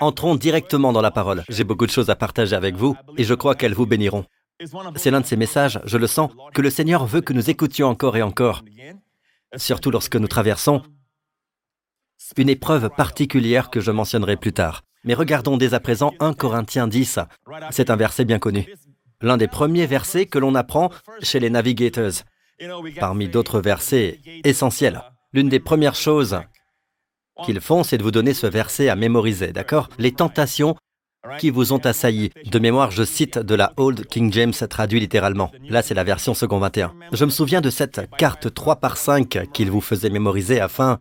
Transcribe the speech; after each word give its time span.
entrons 0.00 0.36
directement 0.36 0.92
dans 0.92 1.02
la 1.02 1.10
parole. 1.10 1.44
J'ai 1.48 1.64
beaucoup 1.64 1.86
de 1.86 1.90
choses 1.90 2.10
à 2.10 2.16
partager 2.16 2.54
avec 2.54 2.76
vous 2.76 2.96
et 3.16 3.24
je 3.24 3.34
crois 3.34 3.54
qu'elles 3.54 3.74
vous 3.74 3.86
béniront. 3.86 4.24
C'est 4.96 5.10
l'un 5.10 5.20
de 5.20 5.26
ces 5.26 5.36
messages, 5.36 5.80
je 5.84 5.96
le 5.96 6.06
sens, 6.06 6.30
que 6.52 6.60
le 6.60 6.70
Seigneur 6.70 7.06
veut 7.06 7.22
que 7.22 7.32
nous 7.32 7.48
écoutions 7.48 7.88
encore 7.88 8.16
et 8.16 8.22
encore, 8.22 8.62
surtout 9.56 9.90
lorsque 9.90 10.16
nous 10.16 10.28
traversons 10.28 10.82
une 12.36 12.48
épreuve 12.48 12.90
particulière 12.90 13.70
que 13.70 13.80
je 13.80 13.90
mentionnerai 13.90 14.36
plus 14.36 14.52
tard. 14.52 14.82
Mais 15.04 15.14
regardons 15.14 15.56
dès 15.56 15.74
à 15.74 15.80
présent 15.80 16.12
1 16.20 16.34
Corinthiens 16.34 16.88
10. 16.88 17.20
C'est 17.70 17.90
un 17.90 17.96
verset 17.96 18.24
bien 18.24 18.38
connu. 18.38 18.66
L'un 19.20 19.36
des 19.36 19.48
premiers 19.48 19.86
versets 19.86 20.26
que 20.26 20.38
l'on 20.38 20.54
apprend 20.54 20.90
chez 21.20 21.40
les 21.40 21.50
navigators. 21.50 22.24
Parmi 22.98 23.28
d'autres 23.28 23.60
versets 23.60 24.20
essentiels. 24.44 25.02
L'une 25.32 25.48
des 25.48 25.60
premières 25.60 25.94
choses 25.94 26.40
qu'ils 27.44 27.60
font, 27.60 27.82
c'est 27.82 27.98
de 27.98 28.02
vous 28.02 28.10
donner 28.10 28.34
ce 28.34 28.46
verset 28.46 28.88
à 28.88 28.96
mémoriser, 28.96 29.52
d'accord? 29.52 29.88
Les 29.98 30.12
tentations 30.12 30.76
qui 31.38 31.50
vous 31.50 31.72
ont 31.72 31.78
assailli. 31.78 32.30
De 32.46 32.58
mémoire, 32.58 32.90
je 32.90 33.02
cite 33.02 33.38
de 33.38 33.54
la 33.54 33.72
Old 33.76 34.06
King 34.06 34.32
James 34.32 34.52
traduit 34.52 35.00
littéralement. 35.00 35.50
Là, 35.68 35.82
c'est 35.82 35.94
la 35.94 36.04
version 36.04 36.34
second 36.34 36.58
21. 36.58 36.94
Je 37.12 37.24
me 37.24 37.30
souviens 37.30 37.60
de 37.60 37.70
cette 37.70 38.08
carte 38.16 38.52
3 38.52 38.76
par 38.76 38.96
5 38.96 39.50
qu'il 39.52 39.70
vous 39.70 39.80
faisait 39.80 40.10
mémoriser 40.10 40.60
afin 40.60 41.00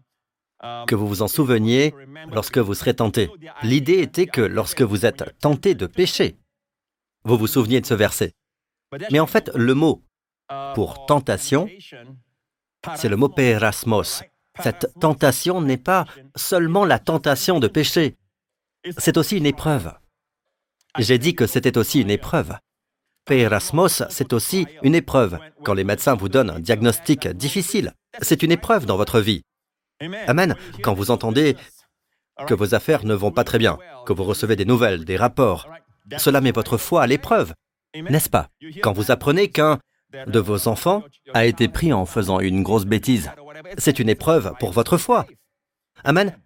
que 0.87 0.95
vous 0.95 1.07
vous 1.07 1.21
en 1.21 1.27
souveniez 1.27 1.93
lorsque 2.31 2.57
vous 2.57 2.73
serez 2.73 2.93
tenté. 2.93 3.29
L'idée 3.63 3.99
était 3.99 4.25
que 4.25 4.41
lorsque 4.41 4.81
vous 4.81 5.05
êtes 5.05 5.23
tenté 5.39 5.73
de 5.73 5.87
pécher, 5.87 6.37
vous 7.23 7.37
vous 7.37 7.47
souveniez 7.47 7.79
de 7.79 7.85
ce 7.85 7.93
verset. 7.93 8.33
Mais 9.11 9.19
en 9.19 9.27
fait, 9.27 9.51
le 9.55 9.73
mot 9.73 10.03
pour 10.75 11.05
tentation, 11.05 11.69
c'est 12.95 13.09
le 13.09 13.15
mot 13.15 13.29
perasmos. 13.29 14.23
Cette 14.61 14.93
tentation 14.99 15.61
n'est 15.61 15.77
pas 15.77 16.05
seulement 16.35 16.85
la 16.85 16.99
tentation 16.99 17.59
de 17.59 17.67
pécher, 17.67 18.17
c'est 18.97 19.17
aussi 19.17 19.37
une 19.37 19.45
épreuve. 19.45 19.91
J'ai 20.97 21.17
dit 21.17 21.35
que 21.35 21.47
c'était 21.47 21.77
aussi 21.77 22.01
une 22.01 22.09
épreuve. 22.09 22.55
Perasmos, 23.25 24.03
c'est 24.09 24.33
aussi 24.33 24.65
une 24.81 24.95
épreuve. 24.95 25.37
Quand 25.63 25.73
les 25.73 25.83
médecins 25.83 26.15
vous 26.15 26.29
donnent 26.29 26.49
un 26.49 26.59
diagnostic 26.59 27.27
difficile, 27.27 27.93
c'est 28.21 28.41
une 28.41 28.51
épreuve 28.51 28.85
dans 28.85 28.97
votre 28.97 29.19
vie. 29.19 29.43
Amen. 30.27 30.55
Quand 30.81 30.93
vous 30.93 31.11
entendez 31.11 31.55
que 32.47 32.53
vos 32.53 32.73
affaires 32.73 33.05
ne 33.05 33.13
vont 33.13 33.31
pas 33.31 33.43
très 33.43 33.59
bien, 33.59 33.77
que 34.05 34.13
vous 34.13 34.23
recevez 34.23 34.55
des 34.55 34.65
nouvelles, 34.65 35.05
des 35.05 35.17
rapports, 35.17 35.67
cela 36.17 36.41
met 36.41 36.51
votre 36.51 36.77
foi 36.77 37.03
à 37.03 37.07
l'épreuve, 37.07 37.53
n'est-ce 37.93 38.29
pas? 38.29 38.47
Quand 38.81 38.93
vous 38.93 39.11
apprenez 39.11 39.49
qu'un 39.49 39.79
de 40.25 40.39
vos 40.39 40.67
enfants 40.67 41.03
a 41.33 41.45
été 41.45 41.67
pris 41.67 41.93
en 41.93 42.05
faisant 42.05 42.39
une 42.39 42.63
grosse 42.63 42.85
bêtise, 42.85 43.29
c'est 43.77 43.99
une 43.99 44.09
épreuve 44.09 44.53
pour 44.59 44.71
votre 44.71 44.97
foi. 44.97 45.25
Amen. 46.03 46.37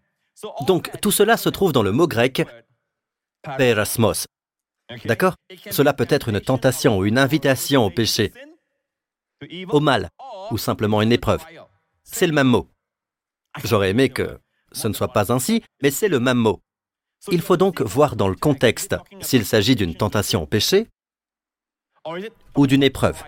Donc 0.67 0.89
tout 1.01 1.11
cela 1.11 1.37
se 1.37 1.49
trouve 1.49 1.71
dans 1.71 1.83
le 1.83 1.91
mot 1.91 2.07
grec 2.07 2.43
perasmos. 3.57 4.27
D'accord? 5.05 5.35
Cela 5.71 5.93
peut 5.93 6.07
être 6.09 6.29
une 6.29 6.41
tentation 6.41 6.97
ou 6.97 7.05
une 7.05 7.17
invitation 7.17 7.85
au 7.85 7.89
péché, 7.89 8.33
au 9.69 9.79
mal, 9.79 10.09
ou 10.51 10.57
simplement 10.57 11.01
une 11.01 11.11
épreuve. 11.11 11.43
C'est 12.03 12.27
le 12.27 12.33
même 12.33 12.47
mot. 12.47 12.69
J'aurais 13.63 13.91
aimé 13.91 14.09
que 14.09 14.39
ce 14.71 14.87
ne 14.87 14.93
soit 14.93 15.13
pas 15.13 15.31
ainsi, 15.31 15.63
mais 15.81 15.91
c'est 15.91 16.09
le 16.09 16.19
même 16.19 16.37
mot. 16.37 16.61
Il 17.31 17.41
faut 17.41 17.57
donc 17.57 17.81
voir 17.81 18.15
dans 18.15 18.27
le 18.27 18.35
contexte 18.35 18.95
s'il 19.21 19.45
s'agit 19.45 19.75
d'une 19.75 19.95
tentation 19.95 20.43
au 20.43 20.45
péché 20.45 20.87
ou 22.55 22.67
d'une 22.67 22.83
épreuve, 22.83 23.23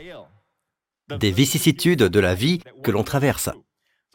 des 1.08 1.32
vicissitudes 1.32 2.04
de 2.04 2.20
la 2.20 2.36
vie 2.36 2.60
que 2.84 2.92
l'on 2.92 3.04
traverse. 3.04 3.50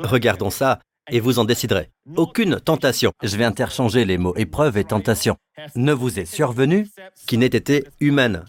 Regardons 0.02 0.50
ça 0.50 0.80
et 1.10 1.20
vous 1.20 1.38
en 1.38 1.44
déciderez. 1.44 1.90
Aucune 2.16 2.60
tentation, 2.60 3.12
je 3.22 3.36
vais 3.36 3.44
interchanger 3.44 4.04
les 4.04 4.18
mots 4.18 4.34
épreuve 4.36 4.76
et 4.76 4.84
tentation, 4.84 5.36
ne 5.74 5.92
vous 5.92 6.18
est 6.18 6.24
survenue 6.24 6.88
qui 7.26 7.38
n'ait 7.38 7.46
été 7.46 7.84
humaine. 8.00 8.44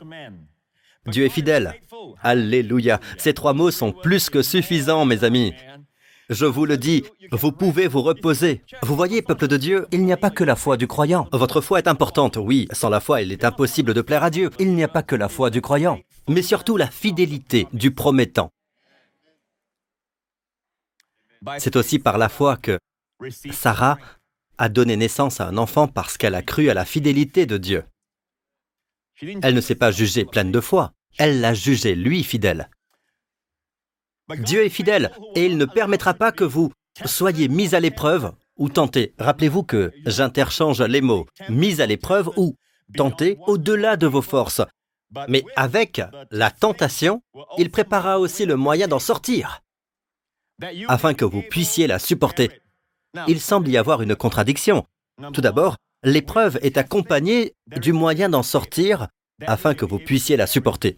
Dieu 1.07 1.25
est 1.25 1.29
fidèle. 1.29 1.73
Alléluia. 2.21 2.99
Ces 3.17 3.33
trois 3.33 3.53
mots 3.53 3.71
sont 3.71 3.91
plus 3.91 4.29
que 4.29 4.43
suffisants, 4.43 5.05
mes 5.05 5.23
amis. 5.23 5.53
Je 6.29 6.45
vous 6.45 6.65
le 6.65 6.77
dis, 6.77 7.03
vous 7.31 7.51
pouvez 7.51 7.87
vous 7.87 8.03
reposer. 8.03 8.61
Vous 8.83 8.95
voyez, 8.95 9.21
peuple 9.21 9.47
de 9.47 9.57
Dieu, 9.57 9.87
il 9.91 10.05
n'y 10.05 10.13
a 10.13 10.17
pas 10.17 10.29
que 10.29 10.45
la 10.45 10.55
foi 10.55 10.77
du 10.77 10.87
croyant. 10.87 11.27
Votre 11.33 11.59
foi 11.59 11.79
est 11.79 11.87
importante, 11.87 12.37
oui. 12.37 12.67
Sans 12.71 12.89
la 12.89 13.01
foi, 13.01 13.21
il 13.21 13.31
est 13.33 13.43
impossible 13.43 13.93
de 13.93 14.01
plaire 14.01 14.23
à 14.23 14.29
Dieu. 14.29 14.49
Il 14.59 14.73
n'y 14.73 14.83
a 14.83 14.87
pas 14.87 15.03
que 15.03 15.15
la 15.15 15.27
foi 15.27 15.49
du 15.49 15.59
croyant, 15.59 15.99
mais 16.29 16.41
surtout 16.41 16.77
la 16.77 16.87
fidélité 16.87 17.67
du 17.73 17.91
promettant. 17.91 18.51
C'est 21.57 21.75
aussi 21.75 21.99
par 21.99 22.17
la 22.17 22.29
foi 22.29 22.57
que 22.57 22.79
Sarah 23.51 23.97
a 24.57 24.69
donné 24.69 24.95
naissance 24.95 25.41
à 25.41 25.47
un 25.47 25.57
enfant 25.57 25.87
parce 25.87 26.17
qu'elle 26.17 26.35
a 26.35 26.43
cru 26.43 26.69
à 26.69 26.73
la 26.73 26.85
fidélité 26.85 27.45
de 27.45 27.57
Dieu. 27.57 27.83
Elle 29.41 29.55
ne 29.55 29.61
s'est 29.61 29.75
pas 29.75 29.91
jugée 29.91 30.25
pleine 30.25 30.51
de 30.51 30.59
foi, 30.59 30.93
elle 31.17 31.41
l'a 31.41 31.53
jugé 31.53 31.95
lui 31.95 32.23
fidèle. 32.23 32.69
Dieu 34.37 34.63
est 34.63 34.69
fidèle 34.69 35.11
et 35.35 35.45
il 35.45 35.57
ne 35.57 35.65
permettra 35.65 36.13
pas 36.13 36.31
que 36.31 36.43
vous 36.43 36.71
soyez 37.05 37.47
mis 37.47 37.75
à 37.75 37.79
l'épreuve 37.79 38.33
ou 38.57 38.69
tentés. 38.69 39.13
Rappelez-vous 39.17 39.63
que 39.63 39.91
j'interchange 40.05 40.81
les 40.81 41.01
mots 41.01 41.25
mis 41.49 41.81
à 41.81 41.85
l'épreuve 41.85 42.29
ou 42.37 42.55
tentés 42.95 43.37
au-delà 43.47 43.97
de 43.97 44.07
vos 44.07 44.21
forces. 44.21 44.61
Mais 45.27 45.43
avec 45.55 46.01
la 46.29 46.51
tentation, 46.51 47.21
il 47.57 47.69
préparera 47.69 48.19
aussi 48.19 48.45
le 48.45 48.55
moyen 48.55 48.87
d'en 48.87 48.99
sortir, 48.99 49.61
afin 50.87 51.13
que 51.13 51.25
vous 51.25 51.41
puissiez 51.41 51.87
la 51.87 51.99
supporter. 51.99 52.49
Il 53.27 53.39
semble 53.39 53.69
y 53.69 53.77
avoir 53.77 54.01
une 54.01 54.15
contradiction. 54.15 54.85
Tout 55.33 55.41
d'abord, 55.41 55.77
l'épreuve 56.03 56.59
est 56.61 56.77
accompagnée 56.77 57.53
du 57.77 57.93
moyen 57.93 58.29
d'en 58.29 58.43
sortir 58.43 59.07
afin 59.45 59.73
que 59.73 59.85
vous 59.85 59.99
puissiez 59.99 60.37
la 60.37 60.47
supporter. 60.47 60.97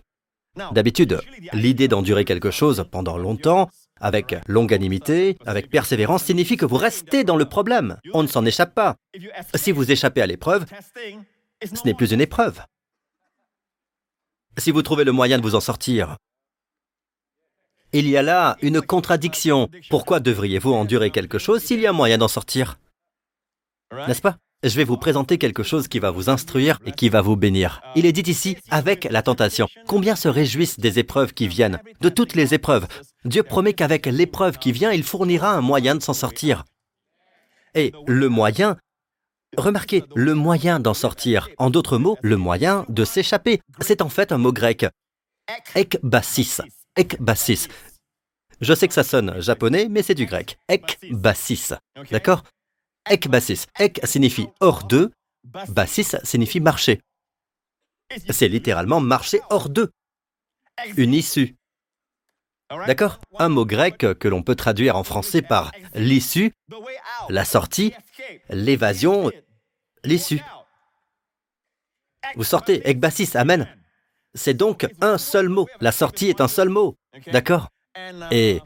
D'habitude, 0.72 1.20
l'idée 1.54 1.88
d'endurer 1.88 2.26
quelque 2.26 2.52
chose 2.52 2.86
pendant 2.92 3.18
longtemps, 3.18 3.70
avec 4.00 4.36
longanimité, 4.48 5.38
avec 5.46 5.70
persévérance, 5.70 6.24
signifie 6.24 6.58
que 6.58 6.66
vous 6.66 6.78
restez 6.78 7.24
dans 7.24 7.38
le 7.38 7.46
problème. 7.46 7.98
On 8.14 8.22
ne 8.22 8.28
s'en 8.28 8.46
échappe 8.46 8.76
pas. 8.76 8.96
Si 9.56 9.72
vous 9.72 9.92
échappez 9.92 10.22
à 10.22 10.28
l'épreuve, 10.28 10.66
ce 11.64 11.86
n'est 11.86 11.96
plus 11.96 12.12
une 12.12 12.22
épreuve. 12.22 12.62
Si 14.58 14.70
vous 14.70 14.84
trouvez 14.84 15.04
le 15.04 15.12
moyen 15.12 15.40
de 15.40 15.44
vous 15.44 15.56
en 15.56 15.60
sortir, 15.60 16.18
il 17.94 18.10
y 18.10 18.18
a 18.18 18.22
là 18.22 18.58
une 18.62 18.82
contradiction. 18.82 19.70
Pourquoi 19.90 20.20
devriez-vous 20.20 20.74
endurer 20.74 21.12
quelque 21.12 21.38
chose 21.38 21.62
s'il 21.64 21.80
y 21.80 21.88
a 21.88 21.94
moyen 21.94 22.18
d'en 22.18 22.28
sortir? 22.28 22.80
N'est-ce 24.08 24.22
pas? 24.22 24.38
Je 24.64 24.76
vais 24.78 24.86
vous 24.86 24.98
présenter 24.98 25.38
quelque 25.38 25.62
chose 25.62 25.90
qui 25.90 26.00
va 26.00 26.10
vous 26.10 26.30
instruire 26.30 26.80
et 26.86 26.94
qui 26.94 27.10
va 27.10 27.22
vous 27.22 27.36
bénir. 27.36 27.82
Il 27.96 28.06
est 28.06 28.14
dit 28.14 28.32
ici, 28.32 28.56
avec 28.72 29.04
la 29.12 29.22
tentation. 29.22 29.68
Combien 29.88 30.16
se 30.16 30.30
réjouissent 30.30 30.80
des 30.80 31.00
épreuves 31.00 31.34
qui 31.34 31.50
viennent? 31.50 31.82
De 32.00 32.08
toutes 32.08 32.34
les 32.34 32.54
épreuves. 32.54 32.88
Dieu 33.26 33.44
promet 33.44 33.74
qu'avec 33.74 34.06
l'épreuve 34.06 34.58
qui 34.58 34.72
vient, 34.72 34.94
il 34.94 35.04
fournira 35.04 35.52
un 35.52 35.62
moyen 35.62 35.96
de 35.96 36.02
s'en 36.02 36.14
sortir. 36.14 36.64
Et 37.76 37.92
le 38.08 38.30
moyen, 38.30 38.78
remarquez, 39.58 40.06
le 40.16 40.34
moyen 40.34 40.80
d'en 40.80 40.94
sortir, 40.94 41.50
en 41.58 41.70
d'autres 41.70 41.98
mots, 41.98 42.18
le 42.22 42.38
moyen 42.38 42.86
de 42.88 43.04
s'échapper, 43.04 43.60
c'est 43.82 44.02
en 44.02 44.10
fait 44.10 44.32
un 44.32 44.38
mot 44.38 44.54
grec. 44.54 44.86
Ekbasis. 45.76 46.62
Ekbasis. 46.96 47.68
Je 48.62 48.74
sais 48.74 48.88
que 48.88 48.94
ça 48.94 49.04
sonne 49.04 49.42
japonais, 49.42 49.88
mais 49.90 50.04
c'est 50.04 50.16
du 50.16 50.26
grec. 50.26 50.58
Ekbasis. 50.68 51.74
D'accord? 52.12 52.44
Ek 53.10 53.28
basis. 53.28 53.68
Ek 53.80 54.00
signifie 54.06 54.48
hors 54.62 54.86
d'eux, 54.86 55.12
basis 55.44 56.16
signifie 56.24 56.62
marcher. 56.62 57.02
C'est 58.30 58.48
littéralement 58.48 59.02
marcher 59.02 59.42
hors 59.50 59.70
d'eux. 59.70 59.92
Une 60.98 61.14
issue. 61.14 61.56
D'accord? 62.88 63.20
Un 63.38 63.50
mot 63.50 63.66
grec 63.66 63.98
que 63.98 64.28
l'on 64.28 64.42
peut 64.42 64.56
traduire 64.56 64.96
en 64.96 65.04
français 65.04 65.42
par 65.42 65.72
l'issue, 65.94 66.54
la 67.30 67.46
sortie, 67.46 67.94
l'évasion, 68.50 69.32
l'issue. 70.04 70.42
Vous 72.36 72.44
sortez, 72.44 72.88
ekbasis, 72.88 73.36
amen. 73.36 73.68
C'est 74.36 74.54
donc 74.54 74.88
un 75.02 75.18
seul 75.18 75.50
mot. 75.50 75.68
La 75.80 75.92
sortie 75.92 76.30
est 76.30 76.42
un 76.42 76.48
seul 76.48 76.70
mot. 76.70 76.98
D'accord? 77.32 77.70
Et 78.32 78.60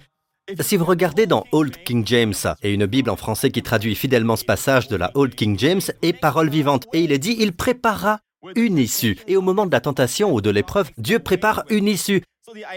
si 0.62 0.78
vous 0.78 0.86
regardez 0.86 1.25
dans 1.25 1.44
Old 1.52 1.84
King 1.84 2.06
James 2.08 2.34
et 2.64 2.74
une 2.74 2.86
Bible 2.86 3.10
en 3.10 3.18
français 3.18 3.52
qui 3.52 3.62
traduit 3.62 3.96
fidèlement 3.96 4.38
ce 4.38 4.46
passage 4.46 4.88
de 4.88 4.96
la 4.96 5.12
Old 5.14 5.36
King 5.36 5.60
James 5.60 5.81
est 6.02 6.14
parole 6.14 6.50
vivante 6.50 6.88
et 6.94 7.02
il 7.02 7.12
est 7.12 7.19
dit 7.19 7.36
il 7.40 7.54
préparera 7.54 8.22
une 8.56 8.78
issue. 8.78 9.18
Et 9.28 9.36
au 9.36 9.42
moment 9.42 9.66
de 9.66 9.72
la 9.72 9.81
tentation 9.81 10.34
ou 10.34 10.40
de 10.40 10.50
l'épreuve, 10.50 10.90
Dieu 10.98 11.19
prépare 11.19 11.66
une 11.69 11.88
issue. 11.88 12.24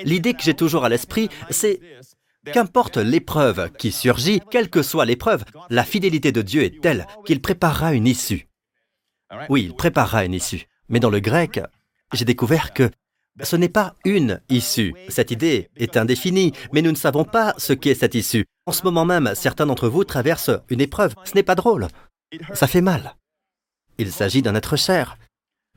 L'idée 0.02 0.34
que 0.34 0.42
j'ai 0.42 0.54
toujours 0.54 0.84
à 0.84 0.88
l'esprit, 0.88 1.28
c'est 1.50 1.80
qu'importe 2.52 2.96
l'épreuve 2.96 3.70
qui 3.78 3.92
surgit, 3.92 4.40
quelle 4.50 4.68
que 4.68 4.82
soit 4.82 5.04
l'épreuve, 5.04 5.44
la 5.68 5.84
fidélité 5.84 6.32
de 6.32 6.42
Dieu 6.42 6.64
est 6.64 6.80
telle 6.80 7.06
qu'il 7.24 7.40
préparera 7.40 7.94
une 7.94 8.08
issue. 8.08 8.48
Oui, 9.48 9.64
il 9.66 9.74
préparera 9.74 10.24
une 10.24 10.34
issue. 10.34 10.66
Mais 10.88 10.98
dans 10.98 11.10
le 11.10 11.20
grec, 11.20 11.60
j'ai 12.12 12.24
découvert 12.24 12.72
que 12.72 12.90
ce 13.42 13.56
n'est 13.56 13.68
pas 13.68 13.94
une 14.04 14.40
issue. 14.48 14.94
Cette 15.08 15.30
idée 15.30 15.70
est 15.76 15.96
indéfinie, 15.96 16.52
mais 16.72 16.82
nous 16.82 16.90
ne 16.90 16.96
savons 16.96 17.24
pas 17.24 17.54
ce 17.58 17.72
qu'est 17.72 17.94
cette 17.94 18.14
issue. 18.14 18.44
En 18.66 18.72
ce 18.72 18.82
moment 18.82 19.04
même, 19.04 19.32
certains 19.34 19.66
d'entre 19.66 19.88
vous 19.88 20.04
traversent 20.04 20.50
une 20.68 20.80
épreuve. 20.80 21.14
Ce 21.24 21.34
n'est 21.34 21.42
pas 21.42 21.54
drôle. 21.54 21.88
Ça 22.54 22.66
fait 22.66 22.80
mal. 22.80 23.16
Il 23.98 24.12
s'agit 24.12 24.42
d'un 24.42 24.54
être 24.54 24.76
cher. 24.76 25.16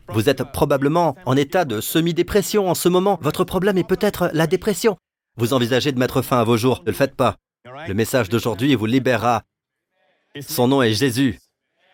Vous 0.10 0.30
êtes 0.30 0.44
probablement 0.52 1.16
en 1.26 1.38
état 1.38 1.66
de 1.66 1.80
semi-dépression 1.80 2.70
en 2.70 2.76
ce 2.76 2.90
moment. 2.90 3.18
Votre 3.22 3.44
problème 3.44 3.78
est 3.78 3.88
peut-être 3.88 4.30
la 4.34 4.48
dépression. 4.48 4.98
Vous 5.38 5.54
envisagez 5.54 5.92
de 5.92 6.00
mettre 6.00 6.22
fin 6.22 6.40
à 6.40 6.44
vos 6.44 6.58
jours. 6.58 6.82
Ne 6.82 6.92
le 6.92 6.98
faites 6.98 7.16
pas. 7.16 7.38
Le 7.88 7.94
message 7.94 8.30
d'aujourd'hui 8.30 8.76
vous 8.76 8.86
libérera. 8.86 9.44
Son 10.42 10.68
nom 10.68 10.82
est 10.82 10.94
Jésus. 10.94 11.40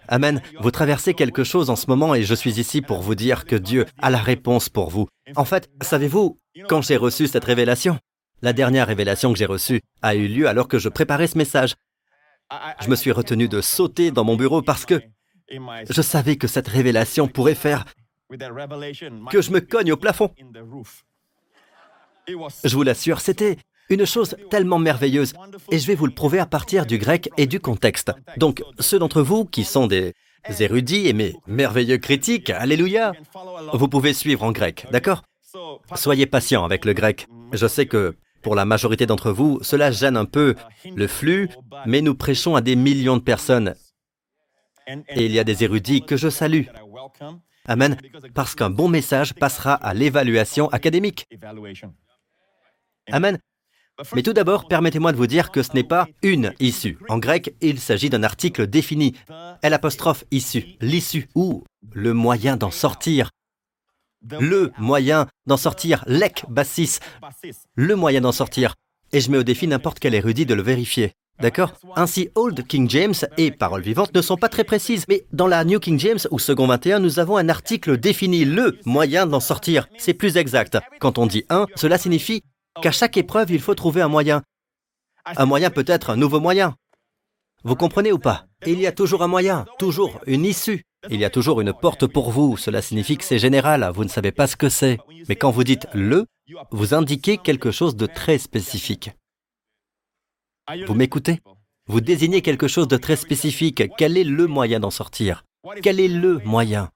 Amen. 0.10 0.42
Vous 0.60 0.72
traversez 0.72 1.14
quelque 1.14 1.44
chose 1.44 1.70
en 1.70 1.76
ce 1.76 1.86
moment 1.88 2.16
et 2.16 2.24
je 2.24 2.34
suis 2.34 2.60
ici 2.60 2.82
pour 2.82 3.02
vous 3.02 3.14
dire 3.14 3.46
que 3.46 3.56
Dieu 3.56 3.86
a 4.02 4.10
la 4.10 4.18
réponse 4.18 4.68
pour 4.68 4.90
vous. 4.90 5.08
En 5.36 5.46
fait, 5.46 5.70
savez-vous, 5.82 6.40
quand 6.68 6.82
j'ai 6.82 6.98
reçu 6.98 7.28
cette 7.28 7.46
révélation, 7.46 8.00
la 8.42 8.52
dernière 8.52 8.88
révélation 8.88 9.32
que 9.32 9.38
j'ai 9.38 9.46
reçue 9.46 9.82
a 10.02 10.16
eu 10.16 10.28
lieu 10.28 10.48
alors 10.48 10.68
que 10.68 10.80
je 10.80 10.90
préparais 10.90 11.28
ce 11.28 11.38
message. 11.38 11.76
Je 12.82 12.90
me 12.90 12.96
suis 12.96 13.12
retenu 13.12 13.48
de 13.48 13.62
sauter 13.62 14.10
dans 14.10 14.24
mon 14.24 14.36
bureau 14.36 14.64
parce 14.64 14.86
que 14.86 15.00
je 15.90 16.02
savais 16.02 16.38
que 16.38 16.48
cette 16.48 16.68
révélation 16.68 17.28
pourrait 17.28 17.54
faire 17.56 17.86
que 19.32 19.42
je 19.42 19.52
me 19.52 19.60
cogne 19.60 19.92
au 19.92 19.98
plafond. 19.98 20.32
Je 22.28 22.76
vous 22.76 22.84
l'assure, 22.84 23.22
c'était 23.22 23.58
une 23.90 24.06
chose 24.06 24.36
tellement 24.50 24.80
merveilleuse. 24.80 25.34
Et 25.72 25.80
je 25.80 25.88
vais 25.88 25.96
vous 25.96 26.06
le 26.06 26.14
prouver 26.14 26.40
à 26.40 26.46
partir 26.46 26.86
du 26.86 26.98
grec 26.98 27.30
et 27.38 27.48
du 27.48 27.60
contexte. 27.60 28.12
Donc, 28.38 28.64
ceux 28.80 29.00
d'entre 29.00 29.22
vous 29.22 29.46
qui 29.46 29.64
sont 29.64 29.88
des 29.88 30.14
érudits 30.60 31.08
et 31.08 31.14
mes 31.14 31.36
merveilleux 31.48 31.98
critiques, 31.98 32.50
alléluia, 32.50 33.14
vous 33.74 33.88
pouvez 33.88 34.14
suivre 34.14 34.44
en 34.44 34.52
grec, 34.52 34.86
d'accord? 34.92 35.24
Soyez 35.96 36.28
patient 36.28 36.64
avec 36.64 36.86
le 36.86 36.94
grec. 36.94 37.28
Je 37.54 37.68
sais 37.68 37.88
que 37.88 38.16
pour 38.42 38.56
la 38.56 38.66
majorité 38.66 39.06
d'entre 39.06 39.32
vous, 39.32 39.60
cela 39.62 39.92
gêne 39.92 40.16
un 40.16 40.26
peu 40.26 40.56
le 40.96 41.08
flux, 41.08 41.50
mais 41.86 42.02
nous 42.02 42.16
prêchons 42.16 42.56
à 42.56 42.62
des 42.62 42.76
millions 42.76 43.18
de 43.18 43.24
personnes. 43.24 43.74
Et 44.88 45.26
il 45.26 45.32
y 45.32 45.40
a 45.40 45.44
des 45.44 45.64
érudits 45.64 46.04
que 46.04 46.18
je 46.18 46.30
salue. 46.30 46.66
Amen. 47.66 47.98
Parce 48.34 48.56
qu'un 48.56 48.70
bon 48.70 48.88
message 48.88 49.36
passera 49.36 49.74
à 49.74 49.94
l'évaluation 49.94 50.70
académique. 50.70 51.28
Amen. 53.12 53.40
Mais 54.16 54.24
tout 54.24 54.34
d'abord, 54.34 54.68
permettez-moi 54.68 55.12
de 55.12 55.18
vous 55.18 55.28
dire 55.28 55.52
que 55.52 55.64
ce 55.64 55.74
n'est 55.74 55.84
pas 55.84 56.08
une 56.22 56.54
issue. 56.60 56.98
En 57.10 57.18
grec, 57.18 57.56
il 57.62 57.80
s'agit 57.80 58.10
d'un 58.10 58.24
article 58.24 58.68
défini. 58.68 59.14
L 59.62 59.74
apostrophe 59.74 60.24
issue, 60.32 60.66
l'issue 60.82 61.28
ou 61.36 61.64
le 61.94 62.14
moyen 62.14 62.58
d'en 62.58 62.72
sortir. 62.72 63.32
Le 64.40 64.72
moyen 64.78 65.28
d'en 65.46 65.58
sortir, 65.58 66.04
lek 66.06 66.44
bassis, 66.50 67.00
le 67.76 67.96
moyen 67.96 68.22
d'en 68.22 68.34
sortir. 68.34 68.76
Et 69.12 69.22
je 69.22 69.32
mets 69.32 69.38
au 69.38 69.44
défi 69.44 69.68
n'importe 69.68 70.00
quel 70.00 70.14
érudit 70.14 70.46
de 70.46 70.54
le 70.54 70.62
vérifier. 70.62 71.14
D'accord? 71.40 71.74
Ainsi, 71.96 72.30
Old 72.36 72.68
King 72.68 72.90
James 72.90 73.14
et 73.38 73.52
Paroles 73.52 73.82
vivantes 73.82 74.14
ne 74.14 74.22
sont 74.22 74.36
pas 74.36 74.50
très 74.50 74.66
précises, 74.66 75.06
mais 75.08 75.24
dans 75.32 75.48
la 75.48 75.64
New 75.64 75.80
King 75.80 75.98
James 75.98 76.20
ou 76.32 76.40
Second 76.40 76.68
21, 76.68 77.00
nous 77.00 77.20
avons 77.20 77.38
un 77.38 77.48
article 77.48 77.98
défini 77.98 78.44
le 78.44 78.78
moyen 78.86 79.26
d'en 79.26 79.40
sortir. 79.40 79.88
C'est 79.98 80.14
plus 80.14 80.36
exact. 80.36 80.78
Quand 81.00 81.18
on 81.18 81.26
dit 81.26 81.46
un, 81.50 81.66
cela 81.76 81.98
signifie 81.98 82.44
qu'à 82.82 82.92
chaque 82.92 83.18
épreuve, 83.18 83.52
il 83.52 83.60
faut 83.60 83.76
trouver 83.76 84.02
un 84.02 84.08
moyen. 84.08 84.44
Un 85.26 85.46
moyen 85.46 85.70
peut 85.70 85.86
être 85.88 86.10
un 86.10 86.16
nouveau 86.16 86.40
moyen. 86.40 86.76
Vous 87.64 87.76
comprenez 87.76 88.12
ou 88.12 88.20
pas? 88.20 88.48
Il 88.66 88.80
y 88.80 88.88
a 88.88 88.92
toujours 88.92 89.22
un 89.22 89.28
moyen, 89.28 89.66
toujours 89.78 90.20
une 90.26 90.46
issue. 90.46 90.84
Il 91.10 91.20
y 91.20 91.26
a 91.26 91.30
toujours 91.30 91.62
une 91.62 91.74
porte 91.74 92.08
pour 92.08 92.32
vous. 92.32 92.58
Cela 92.58 92.82
signifie 92.82 93.18
que 93.18 93.24
c'est 93.24 93.40
général, 93.40 93.90
vous 93.94 94.04
ne 94.04 94.10
savez 94.10 94.32
pas 94.32 94.48
ce 94.48 94.56
que 94.56 94.70
c'est. 94.70 94.98
Mais 95.28 95.36
quand 95.36 95.52
vous 95.52 95.64
dites 95.64 95.88
le, 95.94 96.26
vous 96.72 96.94
indiquez 96.94 97.38
quelque 97.38 97.72
chose 97.72 97.96
de 97.96 98.06
très 98.06 98.38
spécifique. 98.38 99.12
Vous 100.88 100.94
m'écoutez? 100.94 101.42
Vous 101.88 102.02
désignez 102.02 102.42
quelque 102.42 102.68
chose 102.68 102.88
de 102.88 102.98
très 102.98 103.16
spécifique. 103.16 103.84
Quel 103.98 104.18
est 104.18 104.24
le 104.24 104.48
moyen 104.48 104.80
d'en 104.80 104.92
sortir? 104.92 105.44
Quel 105.82 106.00
est 106.00 106.08
le 106.08 106.40
moyen? 106.40 106.90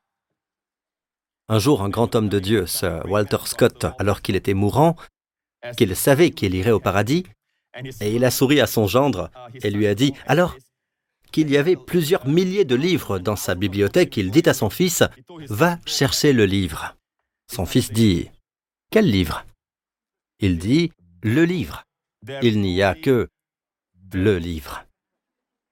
Un 1.49 1.59
jour, 1.59 1.81
un 1.81 1.89
grand 1.89 2.15
homme 2.15 2.29
de 2.29 2.39
Dieu, 2.39 2.65
Sir 2.67 3.03
Walter 3.09 3.37
Scott, 3.45 3.85
alors 3.99 4.21
qu'il 4.21 4.35
était 4.35 4.53
mourant, 4.53 4.95
qu'il 5.77 5.95
savait 5.95 6.31
qu'il 6.31 6.55
irait 6.55 6.71
au 6.71 6.79
paradis, 6.79 7.23
et 8.01 8.15
il 8.15 8.23
a 8.25 8.31
souri 8.31 8.59
à 8.61 8.67
son 8.67 8.87
gendre 8.87 9.31
et 9.63 9.71
lui 9.71 9.87
a 9.87 9.95
dit, 9.95 10.13
alors 10.27 10.55
qu'il 11.31 11.49
y 11.49 11.57
avait 11.57 11.75
plusieurs 11.75 12.27
milliers 12.27 12.65
de 12.65 12.75
livres 12.75 13.17
dans 13.17 13.35
sa 13.35 13.55
bibliothèque, 13.55 14.15
il 14.17 14.29
dit 14.29 14.47
à 14.47 14.53
son 14.53 14.69
fils, 14.69 15.03
Va 15.49 15.79
chercher 15.85 16.31
le 16.31 16.45
livre. 16.45 16.95
Son 17.51 17.65
fils 17.65 17.91
dit, 17.91 18.29
Quel 18.91 19.09
livre? 19.09 19.45
Il 20.39 20.59
dit, 20.59 20.91
Le 21.23 21.43
livre. 21.43 21.83
Il 22.41 22.61
n'y 22.61 22.83
a 22.83 22.93
que 22.93 23.27
le 24.13 24.37
livre. 24.37 24.85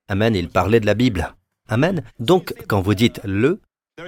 Amen, 0.07 0.35
il 0.35 0.49
parlait 0.49 0.79
de 0.79 0.85
la 0.85 0.95
Bible. 0.95 1.35
Amen. 1.69 2.03
Donc, 2.19 2.53
quand 2.67 2.81
vous 2.81 2.95
dites 2.95 3.21
le, 3.23 3.61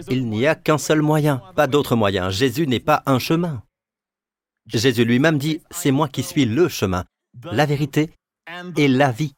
il 0.09 0.27
n'y 0.27 0.47
a 0.47 0.55
qu'un 0.55 0.77
seul 0.77 1.01
moyen, 1.01 1.41
pas 1.55 1.67
d'autre 1.67 1.95
moyen. 1.95 2.29
Jésus 2.29 2.67
n'est 2.67 2.79
pas 2.79 3.03
un 3.05 3.19
chemin. 3.19 3.63
Jésus 4.67 5.05
lui-même 5.05 5.37
dit, 5.37 5.61
c'est 5.71 5.91
moi 5.91 6.07
qui 6.07 6.23
suis 6.23 6.45
le 6.45 6.67
chemin, 6.69 7.05
la 7.43 7.65
vérité 7.65 8.11
et 8.77 8.87
la 8.87 9.11
vie. 9.11 9.33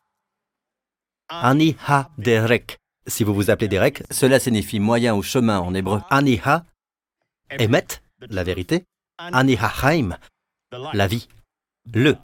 Aniha 1.30 2.12
derek. 2.18 2.80
Si 3.08 3.24
vous 3.24 3.34
vous 3.34 3.50
appelez 3.50 3.68
Derek, 3.68 4.04
cela 4.10 4.40
signifie 4.40 4.80
moyen 4.80 5.16
ou 5.16 5.22
chemin 5.22 5.60
en 5.60 5.74
hébreu. 5.76 6.02
Aniha, 6.10 6.66
Emet, 7.52 7.86
la 8.30 8.44
vérité. 8.44 8.86
Aniha 9.18 9.72
Haim, 9.84 10.18
la 10.72 11.08
vie. 11.08 11.28
Le. 11.94 12.16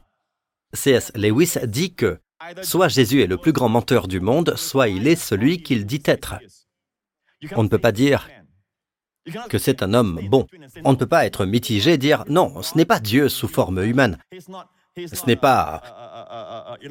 C.S. 0.73 1.11
Lewis 1.15 1.57
dit 1.65 1.93
que 1.93 2.19
soit 2.63 2.87
Jésus 2.87 3.21
est 3.21 3.27
le 3.27 3.37
plus 3.37 3.51
grand 3.51 3.69
menteur 3.69 4.07
du 4.07 4.19
monde, 4.19 4.55
soit 4.55 4.87
il 4.87 5.07
est 5.07 5.15
celui 5.15 5.61
qu'il 5.61 5.85
dit 5.85 6.01
être. 6.05 6.35
On 7.55 7.63
ne 7.63 7.67
peut 7.67 7.77
pas 7.77 7.91
dire 7.91 8.27
que 9.49 9.57
c'est 9.57 9.83
un 9.83 9.93
homme 9.93 10.19
bon. 10.29 10.47
On 10.83 10.91
ne 10.91 10.97
peut 10.97 11.05
pas 11.05 11.25
être 11.25 11.45
mitigé 11.45 11.93
et 11.93 11.97
dire 11.97 12.23
non, 12.27 12.61
ce 12.61 12.77
n'est 12.77 12.85
pas 12.85 12.99
Dieu 12.99 13.29
sous 13.29 13.47
forme 13.47 13.83
humaine. 13.83 14.17
Ce 14.97 15.25
n'est 15.25 15.35
pas 15.35 15.81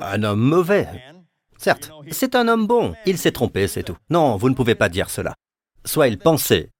un 0.00 0.22
homme 0.22 0.40
mauvais. 0.40 0.88
Certes, 1.58 1.90
c'est 2.10 2.34
un 2.34 2.48
homme 2.48 2.66
bon. 2.66 2.94
Il 3.04 3.18
s'est 3.18 3.32
trompé, 3.32 3.68
c'est 3.68 3.82
tout. 3.82 3.96
Non, 4.08 4.36
vous 4.36 4.48
ne 4.48 4.54
pouvez 4.54 4.74
pas 4.74 4.88
dire 4.88 5.10
cela. 5.10 5.34
Soit 5.84 6.08
il 6.08 6.18
pensait 6.18 6.70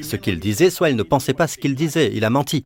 ce 0.00 0.16
qu'il 0.16 0.38
disait, 0.38 0.70
soit 0.70 0.90
il 0.90 0.96
ne 0.96 1.02
pensait 1.02 1.34
pas 1.34 1.48
ce 1.48 1.56
qu'il 1.56 1.74
disait. 1.74 2.12
Il 2.14 2.24
a 2.24 2.30
menti. 2.30 2.64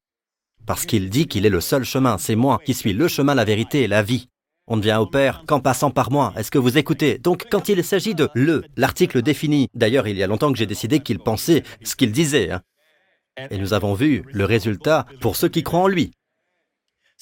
Parce 0.66 0.86
qu'il 0.86 1.10
dit 1.10 1.26
qu'il 1.26 1.46
est 1.46 1.50
le 1.50 1.60
seul 1.60 1.84
chemin. 1.84 2.18
C'est 2.18 2.36
moi 2.36 2.58
qui 2.64 2.74
suis 2.74 2.92
le 2.92 3.06
chemin, 3.06 3.34
la 3.34 3.44
vérité 3.44 3.82
et 3.82 3.88
la 3.88 4.02
vie. 4.02 4.28
On 4.66 4.76
ne 4.76 4.82
vient 4.82 4.98
au 4.98 5.06
Père 5.06 5.44
qu'en 5.46 5.60
passant 5.60 5.90
par 5.90 6.10
moi. 6.10 6.32
Est-ce 6.36 6.50
que 6.50 6.58
vous 6.58 6.78
écoutez? 6.78 7.18
Donc, 7.18 7.46
quand 7.50 7.68
il 7.68 7.84
s'agit 7.84 8.14
de 8.14 8.30
le, 8.34 8.64
l'article 8.76 9.20
défini, 9.20 9.68
d'ailleurs, 9.74 10.08
il 10.08 10.16
y 10.16 10.22
a 10.22 10.26
longtemps 10.26 10.50
que 10.50 10.58
j'ai 10.58 10.66
décidé 10.66 11.00
qu'il 11.00 11.18
pensait 11.18 11.64
ce 11.82 11.96
qu'il 11.96 12.12
disait. 12.12 12.50
Hein. 12.50 12.62
Et 13.50 13.58
nous 13.58 13.74
avons 13.74 13.92
vu 13.92 14.24
le 14.32 14.44
résultat 14.46 15.06
pour 15.20 15.36
ceux 15.36 15.48
qui 15.48 15.62
croient 15.62 15.80
en 15.80 15.88
lui. 15.88 16.12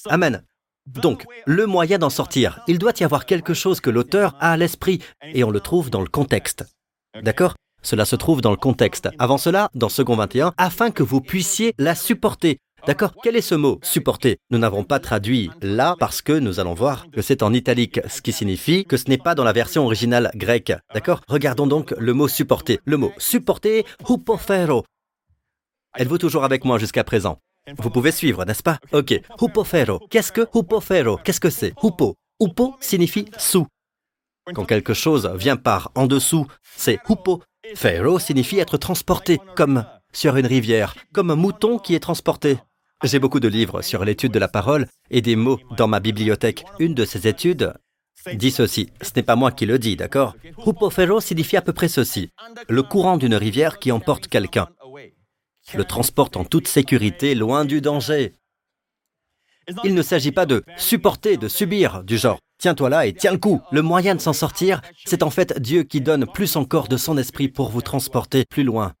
Amen. 0.05 0.43
Donc, 0.85 1.25
le 1.45 1.65
moyen 1.65 1.97
d'en 1.97 2.09
sortir, 2.09 2.61
il 2.67 2.79
doit 2.79 2.93
y 2.99 3.03
avoir 3.03 3.25
quelque 3.25 3.53
chose 3.53 3.81
que 3.81 3.89
l'auteur 3.89 4.35
a 4.39 4.51
à 4.51 4.57
l'esprit, 4.57 5.01
et 5.21 5.43
on 5.43 5.51
le 5.51 5.59
trouve 5.59 5.89
dans 5.89 6.01
le 6.01 6.07
contexte. 6.07 6.65
D'accord? 7.21 7.55
Cela 7.81 8.05
se 8.05 8.15
trouve 8.15 8.41
dans 8.41 8.51
le 8.51 8.57
contexte. 8.57 9.09
Avant 9.19 9.37
cela, 9.37 9.69
dans 9.75 9.89
Second 9.89 10.15
21, 10.15 10.53
afin 10.57 10.91
que 10.91 11.03
vous 11.03 11.19
puissiez 11.19 11.73
la 11.77 11.95
supporter. 11.95 12.59
D'accord 12.85 13.13
Quel 13.23 13.37
est 13.37 13.41
ce 13.41 13.55
mot 13.55 13.79
supporter 13.81 14.39
Nous 14.49 14.57
n'avons 14.57 14.83
pas 14.83 14.99
traduit 14.99 15.49
là 15.61 15.95
parce 15.99 16.21
que 16.21 16.33
nous 16.33 16.59
allons 16.59 16.73
voir 16.73 17.09
que 17.11 17.21
c'est 17.21 17.41
en 17.41 17.53
italique, 17.53 18.01
ce 18.09 18.21
qui 18.21 18.33
signifie 18.33 18.83
que 18.83 18.97
ce 18.97 19.07
n'est 19.07 19.17
pas 19.17 19.35
dans 19.35 19.45
la 19.45 19.53
version 19.53 19.85
originale 19.85 20.31
grecque. 20.35 20.73
D'accord 20.93 21.21
Regardons 21.29 21.65
donc 21.65 21.91
le 21.97 22.13
mot 22.13 22.27
supporter. 22.27 22.79
Le 22.83 22.97
mot 22.97 23.13
supporter, 23.17 23.85
hupofero. 24.09 24.83
Êtes-vous 25.97 26.17
toujours 26.17 26.43
avec 26.43 26.65
moi 26.65 26.77
jusqu'à 26.77 27.05
présent? 27.05 27.37
Vous 27.77 27.89
pouvez 27.89 28.11
suivre, 28.11 28.43
n'est-ce 28.43 28.63
pas? 28.63 28.79
Ok. 28.91 29.13
Hupofero. 29.41 29.99
Qu'est-ce 30.09 30.33
que 30.33 30.45
hupofero 30.53 31.17
Qu'est-ce 31.23 31.39
que 31.39 31.49
c'est? 31.49 31.73
Hupo. 31.81 32.15
Hupo 32.41 32.75
signifie 32.81 33.29
sous. 33.37 33.65
Quand 34.53 34.65
quelque 34.65 34.93
chose 34.93 35.31
vient 35.35 35.55
par 35.55 35.91
en 35.95 36.05
dessous, 36.05 36.47
c'est 36.75 36.99
hupo. 37.07 37.41
Fero 37.75 38.19
signifie 38.19 38.59
être 38.59 38.75
transporté, 38.75 39.39
comme 39.55 39.85
sur 40.11 40.35
une 40.35 40.45
rivière, 40.47 40.95
comme 41.13 41.31
un 41.31 41.37
mouton 41.37 41.79
qui 41.79 41.95
est 41.95 42.01
transporté. 42.01 42.57
J'ai 43.03 43.19
beaucoup 43.19 43.39
de 43.39 43.47
livres 43.47 43.81
sur 43.81 44.05
l'étude 44.05 44.31
de 44.31 44.39
la 44.39 44.47
parole 44.47 44.87
et 45.11 45.21
des 45.21 45.35
mots 45.35 45.59
dans 45.77 45.87
ma 45.87 45.99
bibliothèque. 45.99 46.65
Une 46.79 46.93
de 46.93 47.05
ces 47.05 47.27
études 47.27 47.73
dit 48.33 48.51
ceci. 48.51 48.89
Ce 49.01 49.11
n'est 49.15 49.23
pas 49.23 49.35
moi 49.35 49.51
qui 49.51 49.65
le 49.65 49.77
dis, 49.77 49.97
d'accord? 49.97 50.35
Hupofero 50.65 51.19
signifie 51.19 51.57
à 51.57 51.61
peu 51.61 51.73
près 51.73 51.89
ceci. 51.89 52.29
Le 52.69 52.81
courant 52.81 53.17
d'une 53.17 53.35
rivière 53.35 53.79
qui 53.79 53.91
emporte 53.91 54.27
quelqu'un. 54.27 54.69
Le 55.73 55.83
transporte 55.83 56.37
en 56.37 56.45
toute 56.45 56.67
sécurité, 56.67 57.35
loin 57.35 57.65
du 57.65 57.81
danger. 57.81 58.33
Il 59.83 59.93
ne 59.95 60.01
s'agit 60.01 60.31
pas 60.31 60.45
de 60.45 60.63
supporter, 60.77 61.37
de 61.37 61.47
subir, 61.47 62.03
du 62.03 62.17
genre 62.17 62.39
tiens-toi 62.59 62.89
là 62.89 63.05
et 63.05 63.13
tiens 63.13 63.33
le 63.33 63.37
coup. 63.37 63.61
Le 63.71 63.81
moyen 63.81 64.15
de 64.15 64.21
s'en 64.21 64.31
sortir, 64.31 64.81
c'est 65.05 65.23
en 65.23 65.29
fait 65.29 65.59
Dieu 65.59 65.83
qui 65.83 65.99
donne 65.99 66.25
plus 66.25 66.55
encore 66.55 66.87
de 66.87 66.95
son 66.95 67.17
esprit 67.17 67.49
pour 67.49 67.69
vous 67.69 67.81
transporter 67.81 68.45
plus 68.49 68.63
loin, 68.63 68.93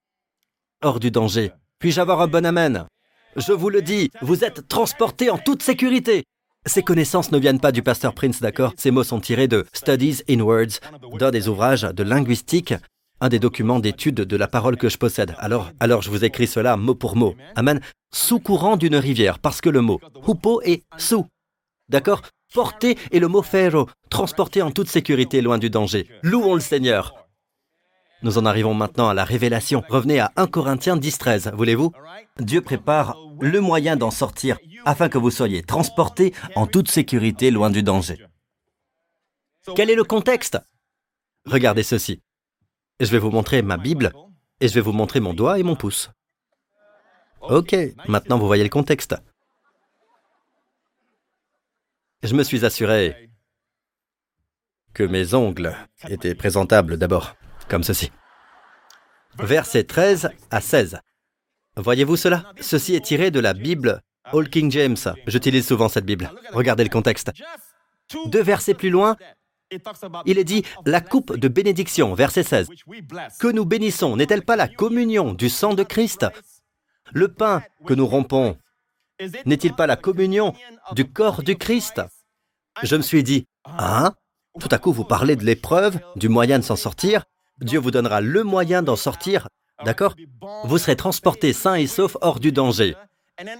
hors 0.81 0.99
du 0.99 1.11
danger. 1.11 1.53
Puis-je 1.79 2.01
avoir 2.01 2.19
un 2.19 2.27
bon 2.27 2.45
amen? 2.45 2.87
Je 3.35 3.53
vous 3.53 3.69
le 3.69 3.81
dis, 3.81 4.09
vous 4.21 4.43
êtes 4.43 4.67
transporté 4.67 5.29
en 5.29 5.37
toute 5.37 5.63
sécurité. 5.63 6.23
Ces 6.65 6.83
connaissances 6.83 7.31
ne 7.31 7.39
viennent 7.39 7.59
pas 7.59 7.71
du 7.71 7.83
pasteur 7.83 8.13
Prince, 8.13 8.41
d'accord? 8.41 8.73
Ces 8.77 8.91
mots 8.91 9.03
sont 9.03 9.19
tirés 9.19 9.47
de 9.47 9.65
Studies 9.73 10.21
in 10.29 10.39
Words, 10.39 10.79
d'un 11.19 11.31
des 11.31 11.49
ouvrages 11.49 11.81
de 11.81 12.03
linguistique, 12.03 12.73
un 13.19 13.29
des 13.29 13.39
documents 13.39 13.79
d'étude 13.79 14.15
de 14.15 14.37
la 14.37 14.47
parole 14.47 14.77
que 14.77 14.89
je 14.89 14.97
possède. 14.97 15.35
Alors, 15.39 16.01
je 16.01 16.09
vous 16.09 16.23
écris 16.23 16.47
cela 16.47 16.77
mot 16.77 16.95
pour 16.95 17.15
mot. 17.15 17.35
Amen. 17.55 17.81
Sous 18.13 18.39
courant 18.39 18.77
d'une 18.77 18.95
rivière, 18.95 19.39
parce 19.39 19.59
que 19.59 19.69
le 19.69 19.81
mot 19.81 19.99
hupo 20.27 20.61
est 20.61 20.83
sous. 20.97 21.25
D'accord? 21.89 22.21
Porter 22.53 22.97
et 23.11 23.19
le 23.19 23.27
mot 23.27 23.41
ferro, 23.41 23.89
transporter 24.09 24.61
en 24.61 24.71
toute 24.71 24.87
sécurité 24.87 25.41
loin 25.41 25.57
du 25.57 25.69
danger. 25.69 26.07
Louons 26.21 26.53
le 26.53 26.61
Seigneur. 26.61 27.22
Nous 28.23 28.37
en 28.37 28.45
arrivons 28.45 28.73
maintenant 28.73 29.09
à 29.09 29.13
la 29.13 29.25
révélation. 29.25 29.83
Revenez 29.89 30.21
à 30.21 30.31
1 30.37 30.47
Corinthiens 30.47 30.95
10, 30.95 31.17
13, 31.17 31.51
voulez-vous? 31.55 31.91
Dieu 32.39 32.61
prépare 32.61 33.17
le 33.41 33.59
moyen 33.59 33.97
d'en 33.97 34.11
sortir 34.11 34.57
afin 34.85 35.09
que 35.09 35.17
vous 35.17 35.29
soyez 35.29 35.61
transportés 35.61 36.33
en 36.55 36.65
toute 36.65 36.89
sécurité 36.89 37.51
loin 37.51 37.69
du 37.69 37.83
danger. 37.83 38.25
Quel 39.75 39.89
est 39.89 39.95
le 39.95 40.05
contexte? 40.05 40.57
Regardez 41.45 41.83
ceci. 41.83 42.21
Je 43.01 43.11
vais 43.11 43.19
vous 43.19 43.31
montrer 43.31 43.61
ma 43.61 43.77
Bible 43.77 44.13
et 44.61 44.69
je 44.69 44.73
vais 44.73 44.81
vous 44.81 44.93
montrer 44.93 45.19
mon 45.19 45.33
doigt 45.33 45.59
et 45.59 45.63
mon 45.63 45.75
pouce. 45.75 46.09
Ok, 47.41 47.75
maintenant 48.07 48.39
vous 48.39 48.47
voyez 48.47 48.63
le 48.63 48.69
contexte. 48.69 49.15
Je 52.23 52.35
me 52.35 52.43
suis 52.43 52.63
assuré 52.63 53.29
que 54.93 55.03
mes 55.03 55.33
ongles 55.33 55.75
étaient 56.07 56.35
présentables 56.35 56.97
d'abord 56.97 57.35
comme 57.69 57.83
ceci. 57.83 58.11
Versets 59.39 59.83
13 59.83 60.29
à 60.51 60.61
16. 60.61 60.99
Voyez-vous 61.75 62.17
cela? 62.17 62.51
Ceci 62.59 62.95
est 62.95 63.05
tiré 63.05 63.31
de 63.31 63.39
la 63.39 63.53
Bible 63.53 64.01
All 64.25 64.49
King 64.49 64.71
James. 64.71 64.97
J'utilise 65.27 65.67
souvent 65.67 65.89
cette 65.89 66.05
Bible. 66.05 66.31
Regardez 66.51 66.83
le 66.83 66.89
contexte. 66.89 67.31
Deux 68.25 68.43
versets 68.43 68.75
plus 68.75 68.89
loin, 68.89 69.17
il 70.25 70.37
est 70.37 70.43
dit 70.43 70.63
la 70.85 71.01
coupe 71.01 71.35
de 71.35 71.47
bénédiction, 71.47 72.13
verset 72.13 72.43
16. 72.43 72.69
Que 73.39 73.47
nous 73.47 73.65
bénissons 73.65 74.15
n'est-elle 74.15 74.45
pas 74.45 74.55
la 74.55 74.67
communion 74.67 75.33
du 75.33 75.49
sang 75.49 75.73
de 75.73 75.83
Christ? 75.83 76.25
Le 77.11 77.27
pain 77.27 77.63
que 77.85 77.93
nous 77.93 78.07
rompons 78.07 78.57
n'est-il 79.45 79.73
pas 79.73 79.87
la 79.87 79.95
communion 79.95 80.53
du 80.93 81.09
corps 81.11 81.43
du 81.43 81.57
Christ? 81.57 82.01
Je 82.81 82.95
me 82.95 83.01
suis 83.01 83.23
dit, 83.23 83.45
hein? 83.65 84.13
Tout 84.59 84.69
à 84.69 84.77
coup, 84.77 84.93
vous 84.93 85.05
parlez 85.05 85.35
de 85.35 85.43
l'épreuve, 85.43 85.99
du 86.15 86.29
moyen 86.29 86.59
de 86.59 86.63
s'en 86.63 86.75
sortir, 86.75 87.25
Dieu 87.63 87.79
vous 87.79 87.91
donnera 87.91 88.21
le 88.21 88.43
moyen 88.43 88.83
d'en 88.83 88.95
sortir, 88.95 89.47
d'accord 89.85 90.15
Vous 90.65 90.77
serez 90.77 90.95
transporté 90.95 91.53
sain 91.53 91.75
et 91.75 91.87
sauf 91.87 92.17
hors 92.21 92.39
du 92.39 92.51
danger. 92.51 92.95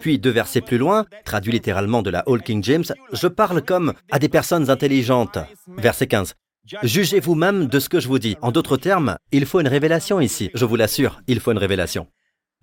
Puis 0.02 0.20
deux 0.20 0.30
versets 0.30 0.62
plus 0.62 0.78
loin, 0.78 1.06
traduit 1.26 1.52
littéralement 1.52 2.02
de 2.02 2.10
la 2.10 2.24
All 2.28 2.42
King 2.42 2.64
James, 2.64 2.84
je 3.12 3.28
parle 3.28 3.62
comme 3.64 3.94
à 4.12 4.20
des 4.20 4.30
personnes 4.30 4.70
intelligentes. 4.70 5.40
Verset 5.78 6.08
15. 6.08 6.36
Jugez 6.84 7.20
vous-même 7.20 7.68
de 7.68 7.80
ce 7.80 7.90
que 7.90 8.00
je 8.00 8.08
vous 8.08 8.20
dis. 8.20 8.38
En 8.42 8.52
d'autres 8.52 8.78
termes, 8.78 9.18
il 9.32 9.46
faut 9.46 9.60
une 9.60 9.68
révélation 9.68 10.22
ici. 10.22 10.50
Je 10.54 10.66
vous 10.66 10.76
l'assure, 10.76 11.22
il 11.28 11.40
faut 11.40 11.52
une 11.52 11.58
révélation. 11.58 12.08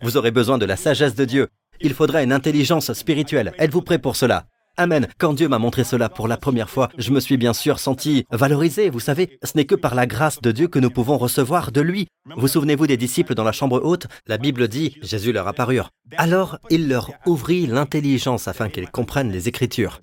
Vous 0.02 0.16
aurez 0.16 0.30
besoin 0.30 0.56
de 0.56 0.64
la 0.64 0.76
sagesse 0.76 1.14
de 1.14 1.25
Dieu. 1.25 1.49
Il 1.80 1.94
faudra 1.94 2.23
une 2.23 2.32
intelligence 2.32 2.92
spirituelle. 2.92 3.52
Êtes-vous 3.59 3.82
prêt 3.82 3.99
pour 3.99 4.16
cela? 4.16 4.47
Amen. 4.80 5.08
Quand 5.18 5.34
Dieu 5.34 5.46
m'a 5.46 5.58
montré 5.58 5.84
cela 5.84 6.08
pour 6.08 6.26
la 6.26 6.38
première 6.38 6.70
fois, 6.70 6.88
je 6.96 7.10
me 7.10 7.20
suis 7.20 7.37
bien 7.37 7.52
sûr 7.52 7.78
senti 7.78 8.25
valorisé. 8.30 8.88
Vous 8.88 8.99
savez, 8.99 9.38
ce 9.42 9.54
n'est 9.54 9.66
que 9.66 9.75
par 9.75 9.94
la 9.94 10.06
grâce 10.06 10.40
de 10.40 10.52
Dieu 10.52 10.68
que 10.68 10.78
nous 10.78 10.88
pouvons 10.88 11.18
recevoir 11.18 11.70
de 11.70 11.82
lui. 11.82 12.06
Vous 12.34 12.49
souvenez-vous 12.49 12.87
des 12.87 12.96
disciples 12.96 13.34
dans 13.34 13.44
la 13.44 13.52
chambre 13.52 13.82
haute? 13.84 14.06
La 14.26 14.38
Bible 14.38 14.68
dit, 14.68 14.96
Jésus 15.02 15.32
leur 15.32 15.46
apparut. 15.46 15.82
Alors, 16.16 16.56
il 16.70 16.88
leur 16.88 17.10
ouvrit 17.26 17.66
l'intelligence 17.66 18.49
afin 18.49 18.70
qu'ils 18.70 18.90
comprennent 18.90 19.30
les 19.30 19.49
Écritures. 19.49 20.00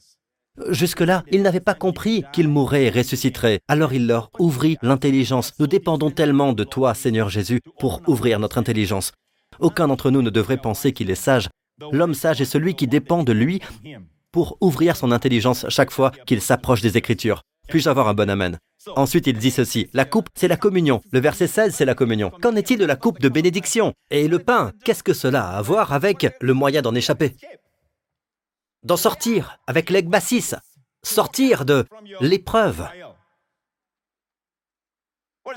Jusque-là, 0.69 1.23
ils 1.31 1.41
n'avaient 1.41 1.59
pas 1.59 1.73
compris 1.73 2.23
qu'ils 2.31 2.47
mourraient 2.47 2.85
et 2.85 2.91
ressusciteraient. 2.91 3.61
Alors 3.67 3.93
il 3.93 4.05
leur 4.05 4.29
ouvrit 4.37 4.77
l'intelligence. 4.83 5.53
Nous 5.57 5.65
dépendons 5.65 6.11
tellement 6.11 6.53
de 6.53 6.63
toi, 6.63 6.93
Seigneur 6.93 7.29
Jésus, 7.29 7.61
pour 7.79 8.03
ouvrir 8.05 8.39
notre 8.39 8.59
intelligence. 8.59 9.11
Aucun 9.59 9.87
d'entre 9.87 10.11
nous 10.11 10.21
ne 10.21 10.29
devrait 10.29 10.57
penser 10.57 10.93
qu'il 10.93 11.09
est 11.09 11.15
sage. 11.15 11.49
L'homme 11.91 12.13
sage 12.13 12.41
est 12.41 12.45
celui 12.45 12.75
qui 12.75 12.85
dépend 12.85 13.23
de 13.23 13.33
lui 13.33 13.59
pour 14.31 14.57
ouvrir 14.61 14.95
son 14.95 15.11
intelligence 15.11 15.65
chaque 15.69 15.91
fois 15.91 16.11
qu'il 16.25 16.41
s'approche 16.41 16.81
des 16.81 16.97
Écritures. 16.97 17.43
Puis-je 17.67 17.89
avoir 17.89 18.07
un 18.07 18.13
bon 18.13 18.29
Amen? 18.29 18.57
Ensuite, 18.95 19.27
il 19.27 19.37
dit 19.37 19.51
ceci, 19.51 19.89
la 19.93 20.05
coupe, 20.05 20.29
c'est 20.35 20.47
la 20.47 20.55
communion. 20.55 21.01
Le 21.11 21.19
verset 21.19 21.47
16, 21.47 21.75
c'est 21.75 21.85
la 21.85 21.95
communion. 21.95 22.31
Qu'en 22.41 22.55
est-il 22.55 22.79
de 22.79 22.85
la 22.85 22.95
coupe 22.95 23.19
de 23.19 23.29
bénédiction? 23.29 23.93
Et 24.09 24.27
le 24.27 24.39
pain, 24.39 24.71
qu'est-ce 24.85 25.03
que 25.03 25.13
cela 25.13 25.49
a 25.49 25.57
à 25.57 25.61
voir 25.61 25.91
avec 25.91 26.27
le 26.39 26.53
moyen 26.53 26.81
d'en 26.81 26.95
échapper? 26.95 27.35
D'en 28.83 28.97
sortir 28.97 29.59
avec 29.67 29.89
l'egbasis, 29.89 30.55
sortir 31.03 31.65
de 31.65 31.85
l'épreuve. 32.21 32.87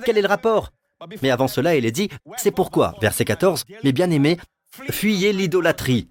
Quel 0.04 0.18
est 0.18 0.22
le 0.22 0.28
rapport? 0.28 0.70
Mais 1.22 1.30
avant 1.30 1.48
cela, 1.48 1.76
il 1.76 1.86
est 1.86 1.92
dit, 1.92 2.08
c'est 2.36 2.50
pourquoi, 2.50 2.94
verset 3.00 3.24
14, 3.24 3.64
mes 3.84 3.92
bien-aimés, 3.92 4.38
fuyez 4.90 5.32
l'idolâtrie. 5.32 6.10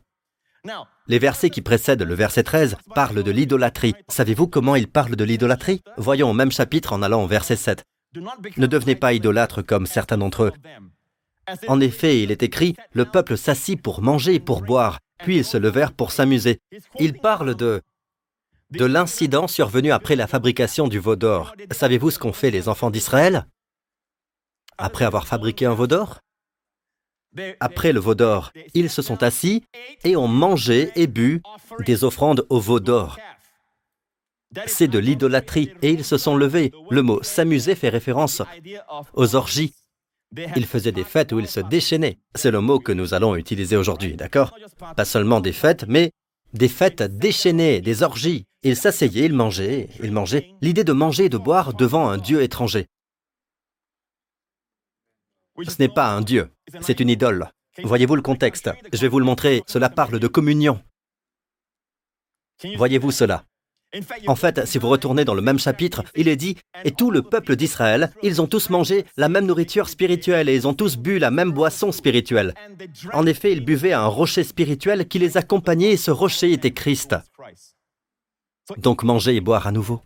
Les 1.09 1.17
versets 1.17 1.49
qui 1.49 1.61
précèdent 1.61 2.03
le 2.03 2.13
verset 2.13 2.43
13 2.43 2.77
parlent 2.93 3.23
de 3.23 3.31
l'idolâtrie. 3.31 3.95
Savez-vous 4.09 4.47
comment 4.47 4.75
ils 4.75 4.87
parlent 4.87 5.15
de 5.15 5.23
l'idolâtrie? 5.23 5.81
Voyons 5.97 6.29
au 6.29 6.33
même 6.33 6.51
chapitre 6.51 6.93
en 6.93 7.01
allant 7.01 7.23
au 7.23 7.27
verset 7.27 7.55
7. 7.55 7.83
Ne 8.57 8.67
devenez 8.67 8.95
pas 8.95 9.13
idolâtres 9.13 9.65
comme 9.65 9.87
certains 9.87 10.19
d'entre 10.19 10.43
eux. 10.43 10.51
En 11.67 11.81
effet, 11.81 12.21
il 12.21 12.29
est 12.29 12.43
écrit, 12.43 12.75
le 12.93 13.05
peuple 13.05 13.37
s'assit 13.37 13.81
pour 13.81 14.03
manger 14.03 14.35
et 14.35 14.39
pour 14.39 14.61
boire, 14.61 14.99
puis 15.23 15.37
ils 15.37 15.45
se 15.45 15.57
levèrent 15.57 15.93
pour 15.93 16.11
s'amuser. 16.11 16.59
Il 16.99 17.19
parle 17.19 17.55
de 17.55 17.81
de 18.69 18.85
l'incident 18.85 19.47
survenu 19.47 19.91
après 19.91 20.15
la 20.15 20.27
fabrication 20.27 20.87
du 20.87 20.99
veau 20.99 21.15
d'or. 21.15 21.55
Savez-vous 21.71 22.11
ce 22.11 22.19
qu'ont 22.19 22.33
fait 22.33 22.51
les 22.51 22.69
enfants 22.69 22.91
d'Israël? 22.91 23.47
Après 24.77 25.05
avoir 25.05 25.25
fabriqué 25.25 25.65
un 25.65 25.73
veau 25.73 25.87
d'or? 25.87 26.19
Après 27.59 27.93
le 27.93 27.99
veau 27.99 28.15
d'or, 28.15 28.51
ils 28.73 28.89
se 28.89 29.01
sont 29.01 29.21
assis 29.23 29.63
et 30.03 30.15
ont 30.15 30.27
mangé 30.27 30.91
et 30.95 31.07
bu 31.07 31.41
des 31.85 32.03
offrandes 32.03 32.45
au 32.49 32.59
veau 32.59 32.79
d'or. 32.79 33.17
C'est 34.65 34.87
de 34.87 34.97
l'idolâtrie 34.97 35.73
et 35.81 35.91
ils 35.91 36.03
se 36.03 36.17
sont 36.17 36.35
levés. 36.35 36.71
Le 36.89 37.03
mot 37.03 37.21
s'amuser 37.21 37.75
fait 37.75 37.89
référence 37.89 38.41
aux 39.13 39.35
orgies. 39.35 39.73
Ils 40.55 40.65
faisaient 40.65 40.91
des 40.91 41.03
fêtes 41.03 41.31
où 41.31 41.39
ils 41.39 41.47
se 41.47 41.59
déchaînaient. 41.59 42.17
C'est 42.35 42.51
le 42.51 42.61
mot 42.61 42.79
que 42.79 42.91
nous 42.91 43.13
allons 43.13 43.35
utiliser 43.35 43.77
aujourd'hui, 43.77 44.15
d'accord? 44.15 44.55
Pas 44.95 45.05
seulement 45.05 45.39
des 45.39 45.53
fêtes, 45.53 45.85
mais 45.87 46.11
des 46.53 46.67
fêtes 46.67 47.03
déchaînées, 47.03 47.81
des 47.81 48.03
orgies. 48.03 48.45
Ils 48.63 48.75
s'asseyaient, 48.75 49.25
ils 49.25 49.33
mangeaient, 49.33 49.89
ils 50.01 50.11
mangeaient. 50.11 50.51
L'idée 50.61 50.83
de 50.83 50.93
manger 50.93 51.25
et 51.25 51.29
de 51.29 51.37
boire 51.37 51.73
devant 51.73 52.09
un 52.09 52.17
Dieu 52.17 52.41
étranger. 52.41 52.87
Ce 55.67 55.75
n'est 55.79 55.89
pas 55.89 56.11
un 56.11 56.21
Dieu, 56.21 56.49
c'est 56.81 56.99
une 56.99 57.09
idole. 57.09 57.51
Voyez-vous 57.83 58.15
le 58.15 58.21
contexte 58.21 58.69
Je 58.91 58.99
vais 58.99 59.07
vous 59.07 59.19
le 59.19 59.25
montrer. 59.25 59.63
Cela 59.67 59.89
parle 59.89 60.19
de 60.19 60.27
communion. 60.27 60.81
Voyez-vous 62.75 63.11
cela? 63.11 63.45
En 64.27 64.35
fait, 64.35 64.67
si 64.67 64.77
vous 64.77 64.89
retournez 64.89 65.25
dans 65.25 65.33
le 65.33 65.41
même 65.41 65.57
chapitre, 65.57 66.03
il 66.15 66.27
est 66.27 66.35
dit, 66.35 66.57
et 66.83 66.91
tout 66.91 67.09
le 67.09 67.23
peuple 67.23 67.55
d'Israël, 67.55 68.11
ils 68.21 68.39
ont 68.39 68.45
tous 68.45 68.69
mangé 68.69 69.05
la 69.17 69.29
même 69.29 69.47
nourriture 69.47 69.89
spirituelle 69.89 70.47
et 70.47 70.55
ils 70.55 70.67
ont 70.67 70.75
tous 70.75 70.95
bu 70.97 71.17
la 71.17 71.31
même 71.31 71.51
boisson 71.51 71.91
spirituelle. 71.91 72.53
En 73.13 73.25
effet, 73.25 73.51
ils 73.51 73.65
buvaient 73.65 73.93
un 73.93 74.05
rocher 74.05 74.43
spirituel 74.43 75.07
qui 75.07 75.17
les 75.17 75.37
accompagnait 75.37 75.93
et 75.93 75.97
ce 75.97 76.11
rocher 76.11 76.51
était 76.51 76.71
Christ. 76.71 77.15
Donc 78.77 79.03
manger 79.03 79.35
et 79.35 79.41
boire 79.41 79.65
à 79.65 79.71
nouveau. 79.71 80.01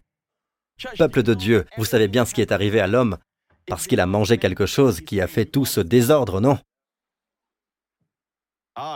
Peuple 0.98 1.24
de 1.24 1.34
Dieu, 1.34 1.66
vous 1.78 1.86
savez 1.86 2.08
bien 2.08 2.24
ce 2.24 2.34
qui 2.34 2.42
est 2.42 2.54
arrivé 2.54 2.80
à 2.80 2.88
l'homme 2.88 3.18
parce 3.68 3.88
qu'il 3.88 4.00
a 4.00 4.06
mangé 4.06 4.38
quelque 4.38 4.66
chose 4.66 5.02
qui 5.02 5.22
a 5.22 5.28
fait 5.28 5.46
tout 5.46 5.66
ce 5.66 5.80
désordre, 5.80 6.42
non? 6.42 6.58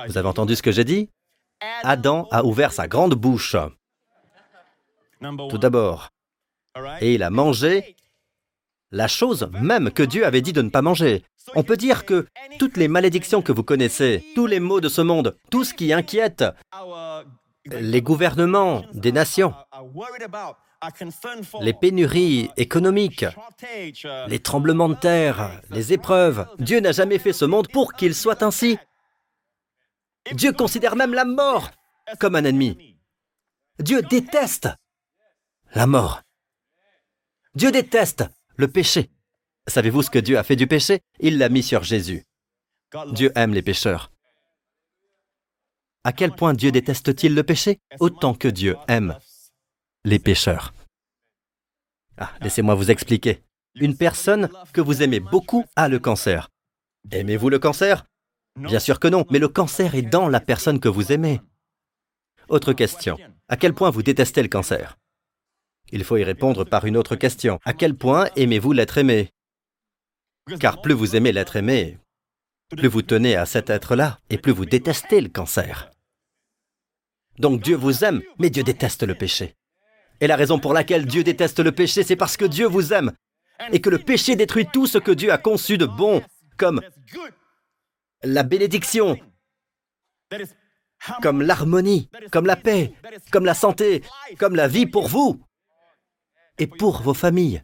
Vous 0.07 0.17
avez 0.17 0.27
entendu 0.27 0.55
ce 0.55 0.61
que 0.61 0.71
j'ai 0.71 0.83
dit? 0.83 1.09
Adam 1.83 2.27
a 2.31 2.43
ouvert 2.43 2.71
sa 2.71 2.87
grande 2.87 3.15
bouche. 3.15 3.55
Tout 5.21 5.57
d'abord. 5.57 6.09
Et 7.01 7.15
il 7.15 7.23
a 7.23 7.29
mangé 7.29 7.95
la 8.91 9.07
chose 9.07 9.49
même 9.51 9.91
que 9.91 10.03
Dieu 10.03 10.25
avait 10.25 10.41
dit 10.41 10.53
de 10.53 10.61
ne 10.61 10.69
pas 10.69 10.81
manger. 10.81 11.23
On 11.55 11.63
peut 11.63 11.77
dire 11.77 12.05
que 12.05 12.27
toutes 12.59 12.77
les 12.77 12.87
malédictions 12.87 13.41
que 13.41 13.51
vous 13.51 13.63
connaissez, 13.63 14.23
tous 14.35 14.47
les 14.47 14.59
maux 14.59 14.81
de 14.81 14.89
ce 14.89 15.01
monde, 15.01 15.37
tout 15.49 15.63
ce 15.63 15.73
qui 15.73 15.93
inquiète 15.93 16.43
les 17.65 18.01
gouvernements 18.01 18.83
des 18.93 19.11
nations, 19.11 19.53
les 21.61 21.73
pénuries 21.73 22.49
économiques, 22.57 23.25
les 24.27 24.39
tremblements 24.39 24.89
de 24.89 24.95
terre, 24.95 25.61
les 25.69 25.93
épreuves. 25.93 26.47
Dieu 26.59 26.79
n'a 26.79 26.91
jamais 26.91 27.19
fait 27.19 27.33
ce 27.33 27.45
monde 27.45 27.67
pour 27.69 27.93
qu'il 27.93 28.13
soit 28.13 28.43
ainsi. 28.43 28.77
Dieu 30.33 30.51
considère 30.51 30.95
même 30.95 31.13
la 31.13 31.25
mort 31.25 31.71
comme 32.19 32.35
un 32.35 32.43
ennemi. 32.43 32.97
Dieu 33.79 34.01
déteste 34.01 34.69
la 35.73 35.87
mort. 35.87 36.21
Dieu 37.55 37.71
déteste 37.71 38.25
le 38.55 38.67
péché. 38.67 39.09
Savez-vous 39.67 40.03
ce 40.03 40.09
que 40.09 40.19
Dieu 40.19 40.37
a 40.37 40.43
fait 40.43 40.55
du 40.55 40.67
péché? 40.67 41.01
Il 41.19 41.37
l'a 41.37 41.49
mis 41.49 41.63
sur 41.63 41.83
Jésus. 41.83 42.23
Dieu 43.11 43.31
aime 43.35 43.53
les 43.53 43.61
pécheurs. 43.61 44.11
À 46.03 46.13
quel 46.13 46.31
point 46.31 46.53
Dieu 46.53 46.71
déteste-t-il 46.71 47.35
le 47.35 47.43
péché? 47.43 47.79
Autant 47.99 48.33
que 48.33 48.47
Dieu 48.47 48.77
aime 48.87 49.17
les 50.07 50.19
pécheurs. 50.19 50.73
Ah, 52.17 52.31
laissez-moi 52.41 52.75
vous 52.75 52.91
expliquer. 52.91 53.43
Une 53.75 53.97
personne 53.97 54.49
que 54.71 54.81
vous 54.81 55.03
aimez 55.03 55.19
beaucoup 55.19 55.65
a 55.75 55.89
le 55.89 55.99
cancer. 55.99 56.49
Aimez-vous 57.11 57.49
le 57.49 57.59
cancer? 57.59 58.05
Bien 58.55 58.79
sûr 58.79 58.99
que 58.99 59.09
non, 59.09 59.25
mais 59.29 59.37
le 59.37 59.49
cancer 59.49 59.95
est 59.95 60.01
dans 60.01 60.29
la 60.29 60.39
personne 60.39 60.79
que 60.79 60.87
vous 60.87 61.11
aimez. 61.11 61.41
Autre 62.47 62.71
question. 62.71 63.17
À 63.49 63.57
quel 63.57 63.73
point 63.73 63.89
vous 63.89 64.01
détestez 64.01 64.41
le 64.41 64.47
cancer? 64.47 64.97
Il 65.91 66.05
faut 66.05 66.17
y 66.17 66.23
répondre 66.23 66.63
par 66.63 66.85
une 66.85 66.97
autre 66.97 67.17
question. 67.17 67.59
À 67.65 67.73
quel 67.73 67.93
point 67.93 68.29
aimez-vous 68.37 68.71
l'être 68.71 68.97
aimé? 68.97 69.29
Car 70.59 70.81
plus 70.81 70.93
vous 70.93 71.17
aimez 71.17 71.33
l'être 71.33 71.57
aimé, 71.57 71.97
plus 72.69 72.87
vous 72.87 73.01
tenez 73.01 73.35
à 73.35 73.45
cet 73.45 73.69
être-là 73.69 74.19
et 74.29 74.37
plus 74.37 74.53
vous 74.53 74.65
détestez 74.65 75.19
le 75.19 75.29
cancer. 75.29 75.91
Donc 77.39 77.61
Dieu 77.61 77.75
vous 77.75 78.05
aime, 78.05 78.21
mais 78.39 78.49
Dieu 78.49 78.63
déteste 78.63 79.03
le 79.03 79.13
péché. 79.13 79.56
Et 80.19 80.27
la 80.27 80.35
raison 80.35 80.59
pour 80.59 80.73
laquelle 80.73 81.05
Dieu 81.05 81.23
déteste 81.23 81.59
le 81.59 81.71
péché, 81.71 82.03
c'est 82.03 82.15
parce 82.15 82.37
que 82.37 82.45
Dieu 82.45 82.67
vous 82.67 82.93
aime 82.93 83.13
et 83.71 83.81
que 83.81 83.89
le 83.89 83.99
péché 83.99 84.35
détruit 84.35 84.67
tout 84.71 84.87
ce 84.87 84.97
que 84.97 85.11
Dieu 85.11 85.31
a 85.31 85.37
conçu 85.37 85.77
de 85.77 85.85
bon, 85.85 86.21
comme 86.57 86.81
la 88.23 88.43
bénédiction, 88.43 89.19
comme 91.21 91.41
l'harmonie, 91.41 92.09
comme 92.31 92.45
la 92.45 92.55
paix, 92.55 92.93
comme 93.31 93.45
la 93.45 93.53
santé, 93.53 94.03
comme 94.39 94.55
la 94.55 94.67
vie 94.67 94.87
pour 94.87 95.07
vous 95.07 95.39
et 96.57 96.67
pour 96.67 97.01
vos 97.01 97.13
familles. 97.13 97.63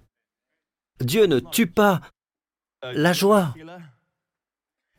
Dieu 1.00 1.26
ne 1.26 1.40
tue 1.40 1.68
pas 1.68 2.02
la 2.82 3.14
joie. 3.14 3.56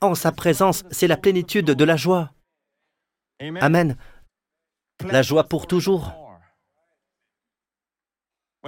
En 0.00 0.14
sa 0.14 0.32
présence, 0.32 0.84
c'est 0.90 1.06
la 1.06 1.16
plénitude 1.16 1.66
de 1.66 1.84
la 1.84 1.96
joie. 1.96 2.32
Amen. 3.40 3.96
La 5.00 5.22
joie 5.22 5.44
pour 5.44 5.66
toujours. 5.66 6.23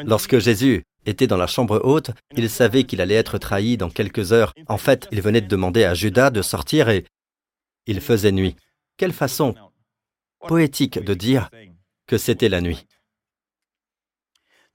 Lorsque 0.04 0.38
Jésus 0.38 0.84
était 1.06 1.26
dans 1.26 1.36
la 1.36 1.46
chambre 1.46 1.80
haute, 1.84 2.10
il 2.36 2.50
savait 2.50 2.84
qu'il 2.84 3.00
allait 3.00 3.14
être 3.14 3.38
trahi 3.38 3.76
dans 3.76 3.90
quelques 3.90 4.32
heures. 4.32 4.52
En 4.66 4.78
fait, 4.78 5.08
il 5.12 5.22
venait 5.22 5.40
de 5.40 5.46
demander 5.46 5.84
à 5.84 5.94
Judas 5.94 6.30
de 6.30 6.42
sortir 6.42 6.88
et 6.88 7.04
il 7.86 8.00
faisait 8.00 8.32
nuit. 8.32 8.56
Quelle 8.96 9.12
façon 9.12 9.54
poétique 10.40 10.98
de 10.98 11.14
dire 11.14 11.50
que 12.06 12.18
c'était 12.18 12.48
la 12.48 12.60
nuit. 12.60 12.86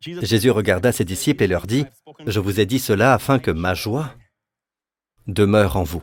Jésus 0.01 0.49
regarda 0.49 0.91
ses 0.91 1.05
disciples 1.05 1.43
et 1.43 1.47
leur 1.47 1.67
dit, 1.67 1.85
Je 2.25 2.39
vous 2.39 2.59
ai 2.59 2.65
dit 2.65 2.79
cela 2.79 3.13
afin 3.13 3.39
que 3.39 3.51
ma 3.51 3.73
joie 3.73 4.15
demeure 5.27 5.77
en 5.77 5.83
vous. 5.83 6.01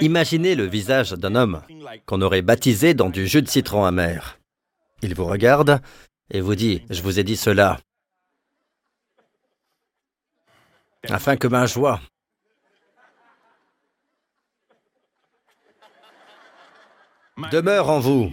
Imaginez 0.00 0.54
le 0.54 0.64
visage 0.64 1.12
d'un 1.12 1.34
homme 1.34 1.62
qu'on 2.06 2.22
aurait 2.22 2.42
baptisé 2.42 2.94
dans 2.94 3.10
du 3.10 3.26
jus 3.26 3.42
de 3.42 3.48
citron 3.48 3.84
amer. 3.84 4.38
Il 5.02 5.14
vous 5.14 5.26
regarde 5.26 5.80
et 6.30 6.40
vous 6.40 6.54
dit, 6.54 6.82
Je 6.88 7.02
vous 7.02 7.18
ai 7.20 7.24
dit 7.24 7.36
cela 7.36 7.78
afin 11.10 11.36
que 11.36 11.48
ma 11.48 11.66
joie 11.66 12.00
demeure 17.50 17.90
en 17.90 18.00
vous. 18.00 18.32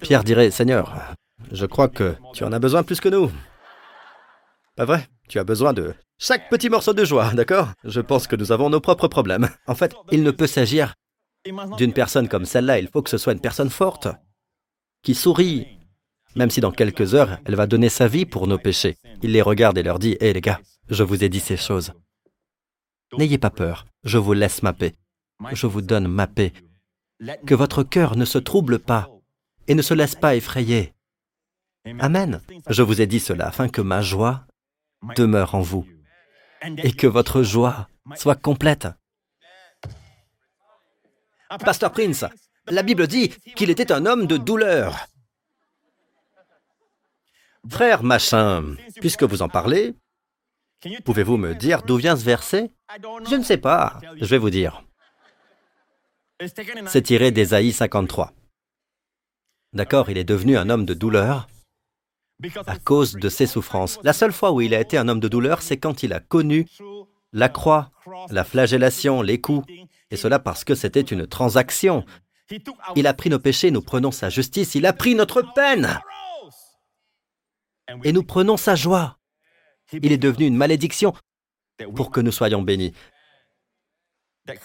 Pierre 0.00 0.24
dirait, 0.24 0.50
Seigneur, 0.50 1.14
je 1.50 1.66
crois 1.66 1.88
que 1.88 2.16
tu 2.34 2.44
en 2.44 2.52
as 2.52 2.58
besoin 2.58 2.82
plus 2.82 3.00
que 3.00 3.08
nous. 3.08 3.30
Pas 4.76 4.84
vrai? 4.84 5.06
Tu 5.28 5.38
as 5.38 5.44
besoin 5.44 5.72
de 5.72 5.94
chaque 6.18 6.48
petit 6.48 6.68
morceau 6.68 6.92
de 6.92 7.04
joie, 7.04 7.32
d'accord? 7.34 7.72
Je 7.84 8.00
pense 8.00 8.26
que 8.26 8.36
nous 8.36 8.52
avons 8.52 8.70
nos 8.70 8.80
propres 8.80 9.08
problèmes. 9.08 9.48
En 9.66 9.74
fait, 9.74 9.94
il 10.12 10.22
ne 10.22 10.30
peut 10.30 10.46
s'agir 10.46 10.94
d'une 11.76 11.92
personne 11.92 12.28
comme 12.28 12.44
celle-là, 12.44 12.78
il 12.78 12.88
faut 12.88 13.02
que 13.02 13.10
ce 13.10 13.18
soit 13.18 13.32
une 13.32 13.40
personne 13.40 13.70
forte, 13.70 14.06
qui 15.02 15.14
sourit, 15.16 15.66
même 16.34 16.50
si 16.50 16.60
dans 16.60 16.72
quelques 16.72 17.14
heures, 17.14 17.38
elle 17.44 17.54
va 17.54 17.66
donner 17.66 17.88
sa 17.88 18.08
vie 18.08 18.26
pour 18.26 18.46
nos 18.46 18.58
péchés. 18.58 18.96
Il 19.22 19.32
les 19.32 19.42
regarde 19.42 19.78
et 19.78 19.82
leur 19.82 19.98
dit, 19.98 20.16
Hé 20.20 20.32
les 20.32 20.40
gars, 20.40 20.60
je 20.88 21.02
vous 21.02 21.24
ai 21.24 21.28
dit 21.28 21.40
ces 21.40 21.56
choses. 21.56 21.92
N'ayez 23.18 23.38
pas 23.38 23.50
peur, 23.50 23.84
je 24.04 24.18
vous 24.18 24.32
laisse 24.32 24.62
ma 24.62 24.72
paix. 24.72 24.94
Je 25.52 25.66
vous 25.66 25.82
donne 25.82 26.08
ma 26.08 26.26
paix. 26.26 26.52
Que 27.46 27.54
votre 27.54 27.82
cœur 27.82 28.16
ne 28.16 28.24
se 28.24 28.38
trouble 28.38 28.78
pas 28.78 29.10
et 29.68 29.74
ne 29.74 29.82
se 29.82 29.94
laisse 29.94 30.14
pas 30.14 30.34
effrayer. 30.36 30.92
Amen. 31.98 32.40
Je 32.68 32.82
vous 32.82 33.00
ai 33.00 33.06
dit 33.06 33.20
cela 33.20 33.48
afin 33.48 33.68
que 33.68 33.82
ma 33.82 34.02
joie 34.02 34.46
demeure 35.16 35.54
en 35.54 35.60
vous 35.60 35.86
et 36.78 36.92
que 36.92 37.06
votre 37.06 37.42
joie 37.42 37.88
soit 38.16 38.36
complète. 38.36 38.88
Pasteur 41.64 41.92
Prince, 41.92 42.24
la 42.66 42.82
Bible 42.82 43.06
dit 43.06 43.28
qu'il 43.56 43.70
était 43.70 43.92
un 43.92 44.06
homme 44.06 44.26
de 44.26 44.36
douleur. 44.36 44.96
Frère 47.68 48.02
machin, 48.02 48.74
puisque 49.00 49.22
vous 49.22 49.42
en 49.42 49.48
parlez, 49.48 49.94
pouvez-vous 51.04 51.36
me 51.36 51.54
dire 51.54 51.82
d'où 51.82 51.96
vient 51.96 52.16
ce 52.16 52.24
verset? 52.24 52.72
Je 53.28 53.36
ne 53.36 53.44
sais 53.44 53.56
pas, 53.56 54.00
je 54.20 54.26
vais 54.26 54.38
vous 54.38 54.50
dire. 54.50 54.84
C'est 56.86 57.02
tiré 57.02 57.30
d'Ésaïe 57.30 57.72
53. 57.72 58.32
D'accord, 59.72 60.10
il 60.10 60.18
est 60.18 60.24
devenu 60.24 60.56
un 60.56 60.68
homme 60.70 60.84
de 60.84 60.94
douleur 60.94 61.48
à 62.66 62.76
cause 62.76 63.14
de 63.14 63.28
ses 63.28 63.46
souffrances. 63.46 64.00
La 64.02 64.12
seule 64.12 64.32
fois 64.32 64.50
où 64.50 64.60
il 64.60 64.74
a 64.74 64.80
été 64.80 64.98
un 64.98 65.08
homme 65.08 65.20
de 65.20 65.28
douleur, 65.28 65.62
c'est 65.62 65.76
quand 65.76 66.02
il 66.02 66.12
a 66.12 66.18
connu 66.18 66.66
la 67.32 67.48
croix, 67.48 67.92
la 68.30 68.42
flagellation, 68.42 69.22
les 69.22 69.40
coups, 69.40 69.66
et 70.10 70.16
cela 70.16 70.40
parce 70.40 70.64
que 70.64 70.74
c'était 70.74 71.00
une 71.00 71.28
transaction. 71.28 72.04
Il 72.96 73.06
a 73.06 73.14
pris 73.14 73.30
nos 73.30 73.38
péchés, 73.38 73.70
nous 73.70 73.80
prenons 73.80 74.10
sa 74.10 74.28
justice, 74.28 74.74
il 74.74 74.84
a 74.84 74.92
pris 74.92 75.14
notre 75.14 75.42
peine, 75.54 76.00
et 78.04 78.12
nous 78.12 78.22
prenons 78.22 78.56
sa 78.56 78.74
joie. 78.74 79.18
Il 79.92 80.12
est 80.12 80.18
devenu 80.18 80.46
une 80.46 80.56
malédiction 80.56 81.12
pour 81.94 82.10
que 82.10 82.20
nous 82.20 82.32
soyons 82.32 82.62
bénis. 82.62 82.92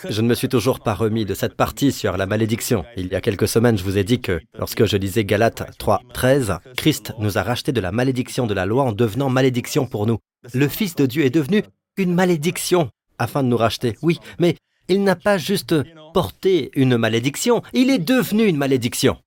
Je 0.10 0.22
ne 0.22 0.28
me 0.28 0.34
suis 0.34 0.50
toujours 0.50 0.80
pas 0.80 0.96
remis 0.96 1.26
de 1.26 1.36
cette 1.36 1.56
partie 1.56 1.92
sur 1.92 2.18
la 2.18 2.26
malédiction. 2.26 2.84
Il 2.96 3.08
y 3.08 3.16
a 3.16 3.22
quelques 3.22 3.48
semaines, 3.48 3.78
je 3.78 3.84
vous 3.84 4.00
ai 4.00 4.04
dit 4.04 4.20
que 4.20 4.42
lorsque 4.58 4.86
je 4.86 4.98
lisais 4.98 5.24
Galates 5.24 5.78
3, 5.78 6.02
13, 6.14 6.58
Christ 6.76 7.14
nous 7.20 7.38
a 7.38 7.44
racheté 7.44 7.72
de 7.72 7.82
la 7.82 7.92
malédiction 7.92 8.48
de 8.48 8.56
la 8.56 8.66
loi 8.66 8.84
en 8.84 8.92
devenant 8.92 9.30
malédiction 9.30 9.86
pour 9.86 10.08
nous. 10.08 10.18
Le 10.54 10.68
Fils 10.68 10.96
de 10.96 11.06
Dieu 11.06 11.26
est 11.26 11.30
devenu 11.30 11.64
une 11.96 12.14
malédiction 12.14 12.90
afin 13.20 13.44
de 13.44 13.50
nous 13.50 13.58
racheter. 13.58 13.98
Oui, 14.02 14.20
mais 14.40 14.56
il 14.88 15.04
n'a 15.04 15.16
pas 15.16 15.38
juste 15.38 15.76
porté 16.12 16.72
une 16.74 16.98
malédiction, 16.98 17.62
il 17.74 17.92
est 17.92 18.00
devenu 18.00 18.46
une 18.46 18.58
malédiction 18.58 19.18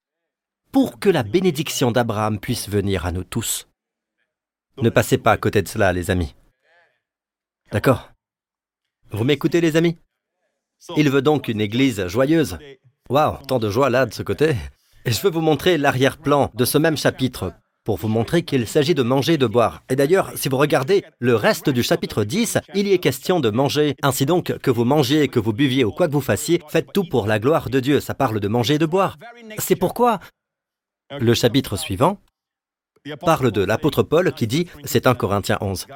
pour 0.72 0.98
que 0.98 1.10
la 1.10 1.22
bénédiction 1.22 1.90
d'Abraham 1.92 2.38
puisse 2.38 2.68
venir 2.68 3.06
à 3.06 3.12
nous 3.12 3.24
tous. 3.24 3.69
Ne 4.82 4.90
passez 4.90 5.18
pas 5.18 5.32
à 5.32 5.36
côté 5.36 5.62
de 5.62 5.68
cela, 5.68 5.92
les 5.92 6.10
amis. 6.10 6.34
D'accord 7.70 8.10
Vous 9.10 9.24
m'écoutez, 9.24 9.60
les 9.60 9.76
amis? 9.76 9.98
Il 10.96 11.10
veut 11.10 11.22
donc 11.22 11.48
une 11.48 11.60
église 11.60 12.06
joyeuse. 12.06 12.58
Waouh, 13.10 13.36
tant 13.46 13.58
de 13.58 13.68
joie 13.68 13.90
là 13.90 14.06
de 14.06 14.14
ce 14.14 14.22
côté. 14.22 14.54
Et 15.04 15.12
je 15.12 15.20
veux 15.20 15.30
vous 15.30 15.40
montrer 15.40 15.76
l'arrière-plan 15.76 16.50
de 16.54 16.64
ce 16.64 16.78
même 16.78 16.96
chapitre 16.96 17.52
pour 17.84 17.96
vous 17.96 18.08
montrer 18.08 18.42
qu'il 18.42 18.66
s'agit 18.66 18.94
de 18.94 19.02
manger 19.02 19.34
et 19.34 19.38
de 19.38 19.46
boire. 19.46 19.82
Et 19.90 19.96
d'ailleurs, 19.96 20.32
si 20.36 20.48
vous 20.48 20.56
regardez 20.56 21.04
le 21.18 21.34
reste 21.34 21.70
du 21.70 21.82
chapitre 21.82 22.24
10, 22.24 22.58
il 22.74 22.86
y 22.86 22.92
est 22.92 22.98
question 22.98 23.40
de 23.40 23.50
manger. 23.50 23.96
Ainsi 24.02 24.26
donc, 24.26 24.56
que 24.58 24.70
vous 24.70 24.84
mangiez, 24.84 25.28
que 25.28 25.40
vous 25.40 25.52
buviez 25.52 25.84
ou 25.84 25.90
quoi 25.90 26.06
que 26.06 26.12
vous 26.12 26.20
fassiez, 26.20 26.62
faites 26.68 26.92
tout 26.92 27.04
pour 27.04 27.26
la 27.26 27.38
gloire 27.38 27.68
de 27.68 27.80
Dieu. 27.80 28.00
Ça 28.00 28.14
parle 28.14 28.40
de 28.40 28.48
manger 28.48 28.74
et 28.74 28.78
de 28.78 28.86
boire. 28.86 29.18
C'est 29.58 29.76
pourquoi 29.76 30.20
le 31.18 31.34
chapitre 31.34 31.76
suivant 31.76 32.18
parle 33.20 33.50
de 33.50 33.62
l'apôtre 33.62 34.02
Paul 34.02 34.32
qui 34.32 34.46
dit, 34.46 34.66
c'est 34.84 35.06
1 35.06 35.14
Corinthiens 35.14 35.58
11, 35.60 35.86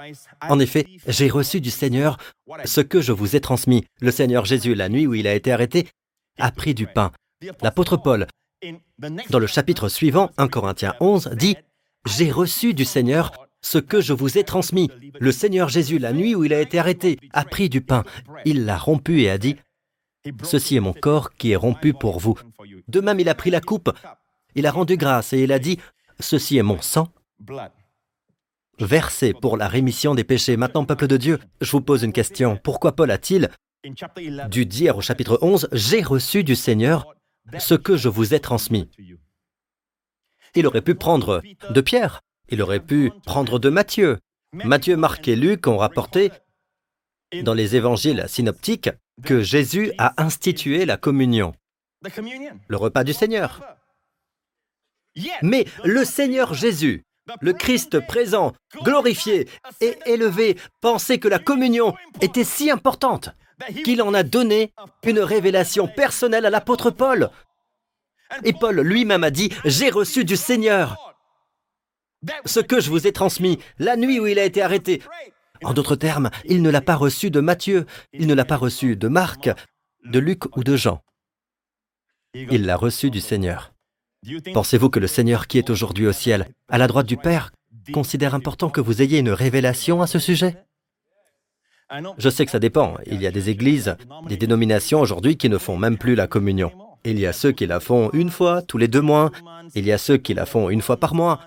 En 0.49 0.59
effet, 0.59 0.87
j'ai 1.07 1.29
reçu 1.29 1.61
du 1.61 1.71
Seigneur 1.71 2.17
ce 2.65 2.81
que 2.81 3.01
je 3.01 3.13
vous 3.13 3.37
ai 3.37 3.41
transmis. 3.41 3.85
Le 4.01 4.11
Seigneur 4.11 4.45
Jésus, 4.45 4.75
la 4.75 4.89
nuit 4.89 5.07
où 5.07 5.15
il 5.15 5.27
a 5.27 5.35
été 5.35 5.53
arrêté, 5.53 5.89
a 6.39 6.51
pris 6.51 6.75
du 6.75 6.87
pain. 6.87 7.13
L'apôtre 7.63 7.97
Paul, 7.97 8.27
dans 9.31 9.39
le 9.39 9.47
chapitre 9.47 9.89
suivant, 9.89 10.31
1 10.39 10.49
Corinthiens 10.49 10.95
11, 11.01 11.31
dit, 11.35 11.57
J'ai 12.07 12.31
reçu 12.31 12.75
du 12.75 12.85
Seigneur 12.85 13.33
ce 13.61 13.79
que 13.79 14.01
je 14.01 14.13
vous 14.13 14.39
ai 14.39 14.45
transmis. 14.45 14.91
Le 15.19 15.33
Seigneur 15.33 15.69
Jésus, 15.69 15.99
la 15.99 16.13
nuit 16.13 16.35
où 16.35 16.45
il 16.45 16.53
a 16.53 16.61
été 16.61 16.79
arrêté, 16.79 17.19
a 17.33 17.45
pris 17.45 17.69
du 17.69 17.81
pain. 17.81 18.05
Il 18.45 18.65
l'a 18.65 18.79
rompu 18.79 19.23
et 19.23 19.31
a 19.31 19.39
dit, 19.39 19.57
Ceci 20.43 20.77
est 20.77 20.81
mon 20.81 20.95
corps 20.95 21.35
qui 21.35 21.53
est 21.53 21.57
rompu 21.57 21.93
pour 21.93 22.19
vous. 22.19 22.39
De 22.89 23.01
même, 23.01 23.21
il 23.21 23.29
a 23.29 23.35
pris 23.35 23.51
la 23.51 23.61
coupe. 23.61 23.91
Il 24.55 24.67
a 24.67 24.71
rendu 24.71 24.97
grâce 24.97 25.33
et 25.33 25.43
il 25.43 25.53
a 25.53 25.59
dit, 25.59 25.79
Ceci 26.21 26.57
est 26.57 26.63
mon 26.63 26.81
sang, 26.81 27.09
versé 28.79 29.33
pour 29.33 29.57
la 29.57 29.69
rémission 29.69 30.15
des 30.15 30.25
péchés. 30.25 30.57
Maintenant, 30.57 30.85
peuple 30.85 31.07
de 31.07 31.17
Dieu, 31.17 31.39
je 31.61 31.71
vous 31.71 31.81
pose 31.81 32.03
une 32.03 32.13
question. 32.13 32.59
Pourquoi 32.63 32.93
Paul 32.93 33.11
a-t-il 33.11 33.51
dû 34.49 34.67
dire 34.67 34.97
au 34.97 35.01
chapitre 35.01 35.39
11, 35.43 35.69
J'ai 35.73 36.03
reçu 36.03 36.43
du 36.45 36.57
Seigneur 36.57 37.15
ce 37.59 37.75
que 37.75 37.97
je 37.97 38.09
vous 38.09 38.35
ai 38.35 38.41
transmis 38.41 38.89
Il 40.55 40.67
aurait 40.67 40.83
pu 40.83 40.95
prendre 40.95 41.43
de 41.71 41.81
Pierre, 41.81 42.21
il 42.49 42.63
aurait 42.63 42.81
pu 42.81 43.13
prendre 43.27 43.59
de 43.59 43.69
Matthieu. 43.69 44.19
Matthieu, 44.53 44.97
Marc 44.97 45.29
et 45.29 45.37
Luc 45.37 45.67
ont 45.67 45.77
rapporté 45.77 46.31
dans 47.43 47.55
les 47.55 47.77
évangiles 47.77 48.25
synoptiques 48.29 48.91
que 49.25 49.43
Jésus 49.43 49.93
a 49.99 50.23
institué 50.23 50.87
la 50.87 50.97
communion, 50.97 51.53
le 52.69 52.77
repas 52.77 53.05
du 53.05 53.13
Seigneur. 53.13 53.61
Mais 55.43 55.67
le 55.85 56.05
Seigneur 56.05 56.55
Jésus 56.55 57.05
le 57.41 57.53
Christ 57.53 58.01
présent, 58.07 58.53
glorifié 58.83 59.49
et 59.81 59.97
élevé, 60.07 60.57
pensait 60.81 61.19
que 61.19 61.29
la 61.29 61.39
communion 61.39 61.95
était 62.21 62.45
si 62.45 62.71
importante 62.71 63.31
qu'il 63.85 64.03
en 64.03 64.15
a 64.15 64.23
donné 64.23 64.73
une 65.05 65.21
révélation 65.21 65.89
personnelle 65.89 66.47
à 66.47 66.51
l'apôtre 66.51 66.91
Paul. 66.91 67.31
Et 68.43 68.53
Paul 68.53 68.81
lui-même 68.81 69.25
a 69.25 69.31
dit, 69.31 69.51
j'ai 69.65 69.91
reçu 69.91 70.25
du 70.25 70.37
Seigneur 70.37 71.15
ce 72.47 72.61
que 72.61 72.81
je 72.81 72.91
vous 72.91 73.07
ai 73.07 73.13
transmis 73.13 73.59
la 73.79 73.97
nuit 73.97 74.19
où 74.19 74.27
il 74.27 74.39
a 74.39 74.45
été 74.45 74.63
arrêté. 74.63 75.03
En 75.63 75.73
d'autres 75.73 75.97
termes, 75.97 76.31
il 76.45 76.63
ne 76.63 76.71
l'a 76.71 76.81
pas 76.81 76.97
reçu 76.97 77.31
de 77.31 77.41
Matthieu, 77.41 77.87
il 78.13 78.27
ne 78.27 78.35
l'a 78.35 78.45
pas 78.45 78.57
reçu 78.57 78.97
de 78.97 79.09
Marc, 79.09 79.51
de 80.05 80.19
Luc 80.19 80.57
ou 80.57 80.65
de 80.65 80.77
Jean. 80.77 81.03
Il 82.35 82.67
l'a 82.67 82.77
reçu 82.77 83.11
du 83.11 83.21
Seigneur. 83.21 83.74
Pensez-vous 84.53 84.91
que 84.91 85.01
le 85.01 85.07
Seigneur 85.07 85.47
qui 85.47 85.59
est 85.59 85.71
aujourd'hui 85.71 86.07
au 86.07 86.13
ciel, 86.13 86.49
à 86.69 86.79
la 86.79 86.87
droite 86.87 87.07
du 87.07 87.17
Père, 87.17 87.53
considère 87.93 88.35
important 88.35 88.71
que 88.71 88.81
vous 88.81 89.03
ayez 89.03 89.19
une 89.19 89.31
révélation 89.31 90.03
à 90.03 90.07
ce 90.07 90.19
sujet? 90.19 90.57
Je 92.19 92.29
sais 92.31 92.45
que 92.45 92.51
ça 92.51 92.59
dépend. 92.59 92.97
Il 93.07 93.21
y 93.21 93.27
a 93.27 93.31
des 93.31 93.51
églises, 93.51 93.97
des 94.27 94.37
dénominations 94.37 95.01
aujourd'hui 95.01 95.37
qui 95.37 95.49
ne 95.49 95.59
font 95.59 95.77
même 95.77 95.99
plus 95.99 96.15
la 96.15 96.27
communion. 96.27 96.73
Il 97.05 97.19
y 97.19 97.27
a 97.27 97.33
ceux 97.33 97.53
qui 97.53 97.67
la 97.67 97.81
font 97.81 98.11
une 98.13 98.31
fois 98.31 98.63
tous 98.63 98.79
les 98.79 98.89
deux 98.89 99.03
mois. 99.03 99.31
Il 99.75 99.85
y 99.85 99.93
a 99.93 99.99
ceux 99.99 100.17
qui 100.17 100.35
la 100.35 100.47
font 100.47 100.71
une 100.71 100.83
fois 100.83 100.97
par 100.97 101.15
mois. 101.15 101.41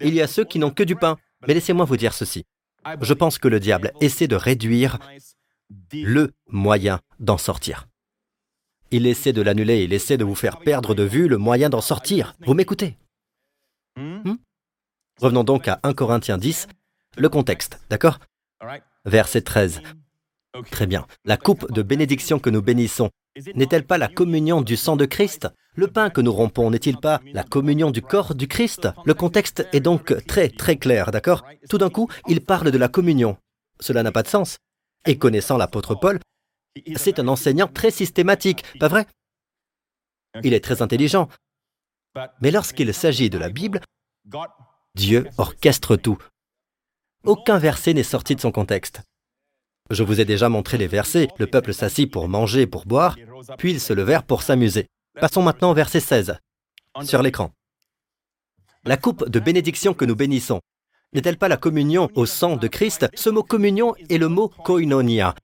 Il 0.00 0.14
y 0.14 0.22
a 0.22 0.26
ceux 0.26 0.44
qui 0.44 0.58
n'ont 0.58 0.70
que 0.70 0.82
du 0.82 0.96
pain. 0.96 1.18
Mais 1.46 1.54
laissez-moi 1.54 1.84
vous 1.84 1.96
dire 1.96 2.14
ceci. 2.14 2.44
Je 3.00 3.14
pense 3.14 3.38
que 3.38 3.48
le 3.48 3.60
diable 3.60 3.92
essaie 4.00 4.28
de 4.28 4.36
réduire 4.36 4.98
le 5.92 6.32
moyen 6.48 7.00
d'en 7.20 7.38
sortir. 7.38 7.86
Il 8.94 9.06
essaie 9.06 9.32
de 9.32 9.40
l'annuler, 9.40 9.84
il 9.84 9.94
essaie 9.94 10.18
de 10.18 10.24
vous 10.24 10.34
faire 10.34 10.58
perdre 10.58 10.94
de 10.94 11.02
vue 11.02 11.26
le 11.26 11.38
moyen 11.38 11.70
d'en 11.70 11.80
sortir. 11.80 12.34
Vous 12.46 12.52
m'écoutez? 12.52 12.98
Hmm? 13.96 14.34
Revenons 15.18 15.44
donc 15.44 15.66
à 15.66 15.80
1 15.82 15.94
Corinthiens 15.94 16.36
10, 16.36 16.68
le 17.16 17.28
contexte, 17.30 17.80
d'accord? 17.88 18.18
Verset 19.06 19.40
13. 19.40 19.80
Très 20.70 20.86
bien. 20.86 21.06
La 21.24 21.38
coupe 21.38 21.72
de 21.72 21.80
bénédiction 21.80 22.38
que 22.38 22.50
nous 22.50 22.60
bénissons 22.60 23.08
n'est-elle 23.54 23.86
pas 23.86 23.96
la 23.96 24.08
communion 24.08 24.60
du 24.60 24.76
sang 24.76 24.96
de 24.96 25.06
Christ? 25.06 25.48
Le 25.74 25.86
pain 25.86 26.10
que 26.10 26.20
nous 26.20 26.32
rompons 26.32 26.70
n'est-il 26.70 26.98
pas 26.98 27.22
la 27.32 27.44
communion 27.44 27.90
du 27.90 28.02
corps 28.02 28.34
du 28.34 28.46
Christ? 28.46 28.88
Le 29.06 29.14
contexte 29.14 29.66
est 29.72 29.80
donc 29.80 30.14
très 30.26 30.50
très 30.50 30.76
clair, 30.76 31.12
d'accord? 31.12 31.46
Tout 31.70 31.78
d'un 31.78 31.88
coup, 31.88 32.08
il 32.28 32.42
parle 32.42 32.70
de 32.70 32.76
la 32.76 32.88
communion. 32.88 33.38
Cela 33.80 34.02
n'a 34.02 34.12
pas 34.12 34.22
de 34.22 34.28
sens. 34.28 34.58
Et 35.06 35.16
connaissant 35.16 35.56
l'apôtre 35.56 35.94
Paul, 35.94 36.20
c'est 36.96 37.18
un 37.18 37.28
enseignant 37.28 37.68
très 37.68 37.90
systématique, 37.90 38.64
pas 38.78 38.88
vrai? 38.88 39.06
Il 40.42 40.54
est 40.54 40.64
très 40.64 40.82
intelligent. 40.82 41.28
Mais 42.40 42.50
lorsqu'il 42.50 42.92
s'agit 42.92 43.30
de 43.30 43.38
la 43.38 43.50
Bible, 43.50 43.80
Dieu 44.94 45.28
orchestre 45.38 45.96
tout. 45.96 46.18
Aucun 47.24 47.58
verset 47.58 47.94
n'est 47.94 48.02
sorti 48.02 48.34
de 48.34 48.40
son 48.40 48.52
contexte. 48.52 49.02
Je 49.90 50.02
vous 50.02 50.20
ai 50.20 50.24
déjà 50.24 50.48
montré 50.48 50.78
les 50.78 50.86
versets. 50.86 51.28
Le 51.38 51.46
peuple 51.46 51.74
s'assit 51.74 52.10
pour 52.10 52.28
manger, 52.28 52.66
pour 52.66 52.86
boire, 52.86 53.16
puis 53.58 53.72
ils 53.72 53.80
se 53.80 53.92
levèrent 53.92 54.24
pour 54.24 54.42
s'amuser. 54.42 54.86
Passons 55.20 55.42
maintenant 55.42 55.70
au 55.70 55.74
verset 55.74 56.00
16, 56.00 56.38
sur 57.04 57.22
l'écran. 57.22 57.52
La 58.84 58.96
coupe 58.96 59.28
de 59.28 59.38
bénédiction 59.38 59.94
que 59.94 60.04
nous 60.04 60.16
bénissons, 60.16 60.60
n'est-elle 61.12 61.36
pas 61.36 61.48
la 61.48 61.56
communion 61.56 62.08
au 62.14 62.26
sang 62.26 62.56
de 62.56 62.66
Christ? 62.68 63.06
Ce 63.14 63.28
mot 63.30 63.42
communion 63.42 63.94
est 64.08 64.18
le 64.18 64.28
mot 64.28 64.48
koinonia, 64.48 65.34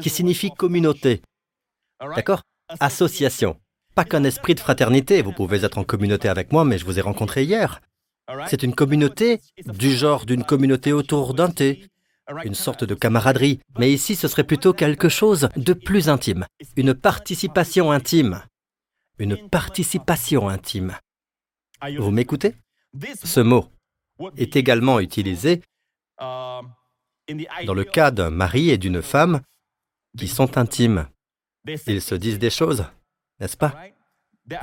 qui 0.00 0.10
signifie 0.10 0.50
communauté. 0.50 1.22
D'accord. 2.00 2.42
Association. 2.80 3.60
Pas 3.94 4.04
qu'un 4.04 4.24
esprit 4.24 4.54
de 4.54 4.60
fraternité, 4.60 5.22
vous 5.22 5.32
pouvez 5.32 5.64
être 5.64 5.78
en 5.78 5.84
communauté 5.84 6.28
avec 6.28 6.52
moi, 6.52 6.64
mais 6.64 6.78
je 6.78 6.84
vous 6.84 6.98
ai 6.98 7.02
rencontré 7.02 7.44
hier. 7.44 7.80
C'est 8.48 8.62
une 8.62 8.74
communauté 8.74 9.40
du 9.66 9.92
genre 9.92 10.26
d'une 10.26 10.44
communauté 10.44 10.92
autour 10.92 11.34
d'un 11.34 11.50
thé, 11.50 11.86
une 12.44 12.54
sorte 12.54 12.84
de 12.84 12.94
camaraderie, 12.94 13.60
mais 13.78 13.92
ici 13.92 14.16
ce 14.16 14.28
serait 14.28 14.44
plutôt 14.44 14.72
quelque 14.72 15.10
chose 15.10 15.48
de 15.56 15.74
plus 15.74 16.08
intime, 16.08 16.46
une 16.76 16.94
participation 16.94 17.90
intime. 17.90 18.42
Une 19.18 19.48
participation 19.48 20.48
intime. 20.48 20.96
Vous 21.98 22.10
m'écoutez? 22.10 22.56
Ce 23.22 23.40
mot 23.40 23.68
est 24.36 24.56
également 24.56 24.98
utilisé 25.00 25.62
dans 26.18 26.64
le 27.28 27.84
cas 27.84 28.10
d'un 28.10 28.30
mari 28.30 28.70
et 28.70 28.78
d'une 28.78 29.02
femme 29.02 29.42
qui 30.18 30.28
sont 30.28 30.58
intimes. 30.58 31.06
Ils 31.86 32.02
se 32.02 32.14
disent 32.14 32.38
des 32.38 32.50
choses, 32.50 32.84
n'est-ce 33.40 33.56
pas? 33.56 33.74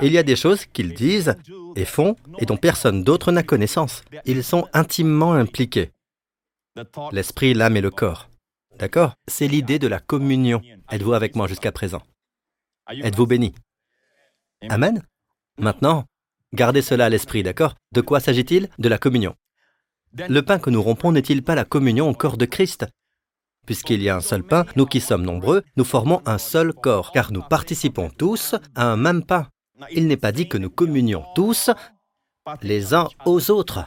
Il 0.00 0.12
y 0.12 0.18
a 0.18 0.22
des 0.22 0.36
choses 0.36 0.64
qu'ils 0.66 0.94
disent 0.94 1.34
et 1.74 1.84
font 1.84 2.14
et 2.38 2.46
dont 2.46 2.56
personne 2.56 3.02
d'autre 3.02 3.32
n'a 3.32 3.42
connaissance. 3.42 4.04
Ils 4.24 4.44
sont 4.44 4.68
intimement 4.72 5.32
impliqués. 5.32 5.90
L'esprit, 7.10 7.52
l'âme 7.54 7.76
et 7.76 7.80
le 7.80 7.90
corps. 7.90 8.30
D'accord? 8.78 9.14
C'est 9.26 9.48
l'idée 9.48 9.78
de 9.78 9.88
la 9.88 9.98
communion. 9.98 10.62
Êtes-vous 10.90 11.12
avec 11.12 11.34
moi 11.34 11.48
jusqu'à 11.48 11.72
présent? 11.72 12.02
Êtes-vous 12.88 13.26
béni? 13.26 13.54
Amen? 14.68 15.02
Maintenant, 15.58 16.04
gardez 16.54 16.82
cela 16.82 17.06
à 17.06 17.08
l'esprit, 17.08 17.42
d'accord? 17.42 17.74
De 17.90 18.00
quoi 18.00 18.20
s'agit-il? 18.20 18.68
De 18.78 18.88
la 18.88 18.98
communion. 18.98 19.34
Le 20.14 20.40
pain 20.40 20.58
que 20.58 20.70
nous 20.70 20.82
rompons 20.82 21.12
n'est-il 21.12 21.42
pas 21.42 21.54
la 21.54 21.64
communion 21.64 22.08
au 22.08 22.14
corps 22.14 22.36
de 22.36 22.46
Christ? 22.46 22.86
Puisqu'il 23.66 24.02
y 24.02 24.08
a 24.08 24.16
un 24.16 24.20
seul 24.20 24.42
pain, 24.42 24.64
nous 24.74 24.86
qui 24.86 25.00
sommes 25.00 25.24
nombreux, 25.24 25.62
nous 25.76 25.84
formons 25.84 26.20
un 26.26 26.38
seul 26.38 26.72
corps, 26.72 27.12
car 27.12 27.32
nous 27.32 27.42
participons 27.42 28.10
tous 28.10 28.56
à 28.74 28.86
un 28.86 28.96
même 28.96 29.24
pain. 29.24 29.46
Il 29.92 30.08
n'est 30.08 30.16
pas 30.16 30.32
dit 30.32 30.48
que 30.48 30.58
nous 30.58 30.70
communions 30.70 31.24
tous 31.34 31.70
les 32.62 32.92
uns 32.92 33.08
aux 33.24 33.50
autres. 33.50 33.84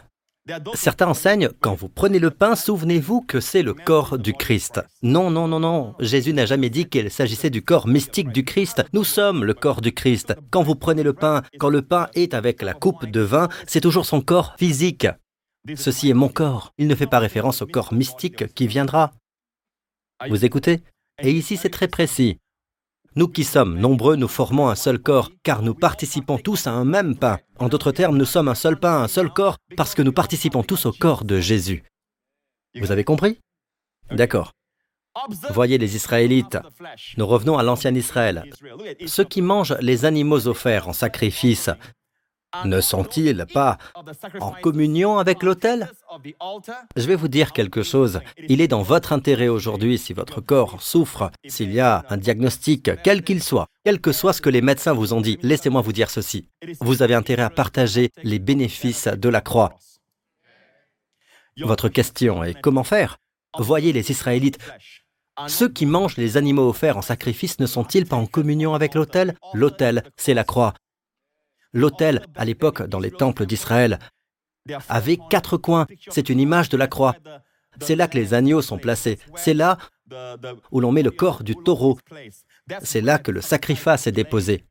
Certains 0.75 1.07
enseignent, 1.07 1.49
quand 1.59 1.73
vous 1.73 1.89
prenez 1.89 2.19
le 2.19 2.29
pain, 2.29 2.55
souvenez-vous 2.55 3.21
que 3.21 3.39
c'est 3.39 3.63
le 3.63 3.73
corps 3.73 4.19
du 4.19 4.33
Christ. 4.33 4.79
Non, 5.01 5.31
non, 5.31 5.47
non, 5.47 5.59
non. 5.59 5.95
Jésus 5.99 6.33
n'a 6.33 6.45
jamais 6.45 6.69
dit 6.69 6.85
qu'il 6.85 7.09
s'agissait 7.09 7.49
du 7.49 7.63
corps 7.63 7.87
mystique 7.87 8.31
du 8.31 8.45
Christ. 8.45 8.85
Nous 8.93 9.03
sommes 9.03 9.43
le 9.43 9.55
corps 9.55 9.81
du 9.81 9.91
Christ. 9.91 10.35
Quand 10.51 10.61
vous 10.61 10.75
prenez 10.75 11.01
le 11.01 11.13
pain, 11.13 11.41
quand 11.57 11.69
le 11.69 11.81
pain 11.81 12.09
est 12.13 12.35
avec 12.35 12.61
la 12.61 12.75
coupe 12.75 13.07
de 13.07 13.21
vin, 13.21 13.49
c'est 13.65 13.81
toujours 13.81 14.05
son 14.05 14.21
corps 14.21 14.53
physique. 14.59 15.07
Ceci 15.75 16.11
est 16.11 16.13
mon 16.13 16.29
corps. 16.29 16.73
Il 16.77 16.87
ne 16.87 16.95
fait 16.95 17.07
pas 17.07 17.19
référence 17.19 17.63
au 17.63 17.67
corps 17.67 17.91
mystique 17.91 18.53
qui 18.53 18.67
viendra. 18.67 19.11
Vous 20.29 20.45
écoutez 20.45 20.81
Et 21.21 21.31
ici 21.31 21.57
c'est 21.57 21.69
très 21.69 21.87
précis. 21.87 22.37
Nous 23.15 23.27
qui 23.27 23.43
sommes 23.43 23.77
nombreux, 23.79 24.15
nous 24.15 24.27
formons 24.27 24.67
un 24.67 24.75
seul 24.75 24.99
corps, 24.99 25.31
car 25.43 25.61
nous 25.61 25.73
participons 25.73 26.37
tous 26.37 26.67
à 26.67 26.71
un 26.71 26.83
même 26.83 27.15
pain. 27.15 27.39
En 27.59 27.69
d'autres 27.69 27.91
termes, 27.91 28.17
nous 28.17 28.25
sommes 28.25 28.49
un 28.49 28.55
seul 28.55 28.77
pain, 28.77 29.03
un 29.03 29.07
seul 29.07 29.31
corps, 29.31 29.57
parce 29.77 29.95
que 29.95 30.01
nous 30.01 30.11
participons 30.11 30.63
tous 30.63 30.85
au 30.85 30.91
corps 30.91 31.23
de 31.23 31.39
Jésus. 31.39 31.83
Vous 32.75 32.91
avez 32.91 33.05
compris? 33.05 33.39
D'accord. 34.11 34.51
Voyez 35.51 35.77
les 35.77 35.95
Israélites. 35.95 36.57
Nous 37.17 37.25
revenons 37.25 37.57
à 37.57 37.63
l'ancien 37.63 37.95
Israël. 37.95 38.49
Ceux 39.05 39.23
qui 39.23 39.41
mangent 39.41 39.77
les 39.79 40.03
animaux 40.03 40.47
offerts 40.47 40.89
en 40.89 40.93
sacrifice 40.93 41.69
ne 42.63 42.79
sont-ils 42.81 43.45
pas 43.53 43.77
en 44.39 44.51
communion 44.51 45.17
avec 45.17 45.43
l'autel? 45.43 45.89
Je 46.95 47.05
vais 47.07 47.15
vous 47.15 47.27
dire 47.27 47.51
quelque 47.51 47.83
chose. 47.83 48.21
Il 48.47 48.61
est 48.61 48.67
dans 48.67 48.81
votre 48.81 49.13
intérêt 49.13 49.47
aujourd'hui, 49.47 49.97
si 49.97 50.13
votre 50.13 50.41
corps 50.41 50.81
souffre, 50.81 51.31
s'il 51.45 51.73
y 51.73 51.79
a 51.79 52.05
un 52.09 52.17
diagnostic, 52.17 52.91
quel 53.03 53.23
qu'il 53.23 53.43
soit, 53.43 53.67
quel 53.83 53.99
que 53.99 54.11
soit 54.11 54.33
ce 54.33 54.41
que 54.41 54.49
les 54.49 54.61
médecins 54.61 54.93
vous 54.93 55.13
ont 55.13 55.21
dit, 55.21 55.37
laissez-moi 55.41 55.81
vous 55.81 55.93
dire 55.93 56.09
ceci. 56.09 56.47
Vous 56.79 57.01
avez 57.01 57.15
intérêt 57.15 57.43
à 57.43 57.49
partager 57.49 58.11
les 58.23 58.39
bénéfices 58.39 59.07
de 59.07 59.29
la 59.29 59.41
croix. 59.41 59.77
Votre 61.61 61.89
question 61.89 62.43
est 62.43 62.59
comment 62.59 62.83
faire? 62.83 63.17
Voyez 63.57 63.93
les 63.93 64.11
Israélites. 64.11 64.59
Ceux 65.47 65.69
qui 65.69 65.85
mangent 65.85 66.17
les 66.17 66.37
animaux 66.37 66.69
offerts 66.69 66.97
en 66.97 67.01
sacrifice 67.01 67.59
ne 67.59 67.65
sont-ils 67.65 68.05
pas 68.05 68.15
en 68.15 68.25
communion 68.25 68.73
avec 68.73 68.93
l'autel? 68.93 69.35
L'autel, 69.53 70.03
c'est 70.15 70.33
la 70.33 70.43
croix. 70.43 70.73
L'autel, 71.75 72.25
à 72.35 72.45
l'époque, 72.45 72.83
dans 72.83 73.01
les 73.01 73.11
temples 73.11 73.45
d'Israël, 73.45 73.99
avait 74.87 75.19
quatre 75.29 75.57
coins. 75.57 75.85
C'est 76.09 76.29
une 76.29 76.39
image 76.39 76.69
de 76.69 76.77
la 76.77 76.87
croix. 76.87 77.15
C'est 77.81 77.97
là 77.97 78.07
que 78.07 78.17
les 78.17 78.33
agneaux 78.33 78.61
sont 78.61 78.77
placés. 78.77 79.19
C'est 79.35 79.53
là 79.53 79.77
où 80.71 80.79
l'on 80.79 80.93
met 80.93 81.03
le 81.03 81.11
corps 81.11 81.43
du 81.43 81.53
taureau. 81.53 81.97
C'est 82.81 83.01
là 83.01 83.19
que 83.19 83.31
le 83.31 83.41
sacrifice 83.41 84.07
est 84.07 84.13
déposé. 84.13 84.63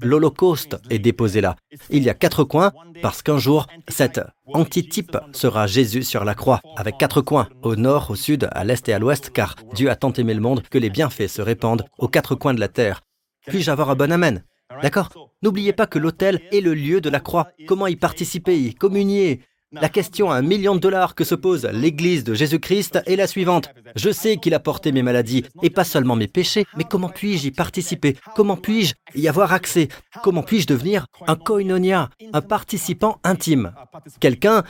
L'Holocauste 0.00 0.76
est 0.88 1.00
déposé 1.00 1.40
là. 1.40 1.56
Il 1.90 2.04
y 2.04 2.08
a 2.08 2.14
quatre 2.14 2.44
coins 2.44 2.72
parce 3.02 3.22
qu'un 3.22 3.38
jour, 3.38 3.66
cet 3.88 4.20
antitype 4.46 5.18
sera 5.32 5.66
Jésus 5.66 6.04
sur 6.04 6.24
la 6.24 6.34
croix, 6.34 6.60
avec 6.76 6.96
quatre 6.96 7.22
coins, 7.22 7.48
au 7.62 7.74
nord, 7.74 8.10
au 8.10 8.14
sud, 8.14 8.48
à 8.52 8.62
l'est 8.64 8.88
et 8.88 8.92
à 8.92 9.00
l'ouest, 9.00 9.30
car 9.30 9.56
Dieu 9.74 9.90
a 9.90 9.96
tant 9.96 10.12
aimé 10.12 10.32
le 10.32 10.40
monde 10.40 10.62
que 10.62 10.78
les 10.78 10.90
bienfaits 10.90 11.28
se 11.28 11.42
répandent 11.42 11.84
aux 11.98 12.08
quatre 12.08 12.36
coins 12.36 12.54
de 12.54 12.60
la 12.60 12.68
terre. 12.68 13.02
Puis-je 13.48 13.70
avoir 13.70 13.90
un 13.90 13.96
bon 13.96 14.12
Amen? 14.12 14.44
D'accord. 14.80 15.10
N'oubliez 15.42 15.72
pas 15.72 15.86
que 15.86 15.98
l'autel 15.98 16.40
est 16.52 16.60
le 16.60 16.74
lieu 16.74 17.00
de 17.00 17.10
la 17.10 17.20
croix. 17.20 17.48
Comment 17.66 17.86
y 17.86 17.96
participer, 17.96 18.58
y 18.58 18.74
communier? 18.74 19.40
La 19.72 19.88
question 19.88 20.30
à 20.30 20.36
un 20.36 20.42
million 20.42 20.74
de 20.74 20.80
dollars 20.80 21.14
que 21.14 21.24
se 21.24 21.34
pose 21.34 21.64
l'Église 21.64 22.24
de 22.24 22.34
Jésus-Christ 22.34 23.00
est 23.06 23.16
la 23.16 23.26
suivante. 23.26 23.70
Je 23.96 24.10
sais 24.10 24.36
qu'il 24.36 24.52
a 24.52 24.60
porté 24.60 24.92
mes 24.92 25.02
maladies, 25.02 25.46
et 25.62 25.70
pas 25.70 25.84
seulement 25.84 26.14
mes 26.14 26.28
péchés, 26.28 26.66
mais 26.76 26.84
comment 26.84 27.08
puis-je 27.08 27.46
y 27.46 27.50
participer? 27.52 28.18
Comment 28.36 28.58
puis-je 28.58 28.92
y 29.14 29.28
avoir 29.28 29.54
accès? 29.54 29.88
Comment 30.22 30.42
puis-je 30.42 30.66
devenir 30.66 31.06
un 31.26 31.36
koinonia, 31.36 32.10
un 32.34 32.42
participant 32.42 33.18
intime? 33.24 33.72
Quelqu'un 34.20 34.62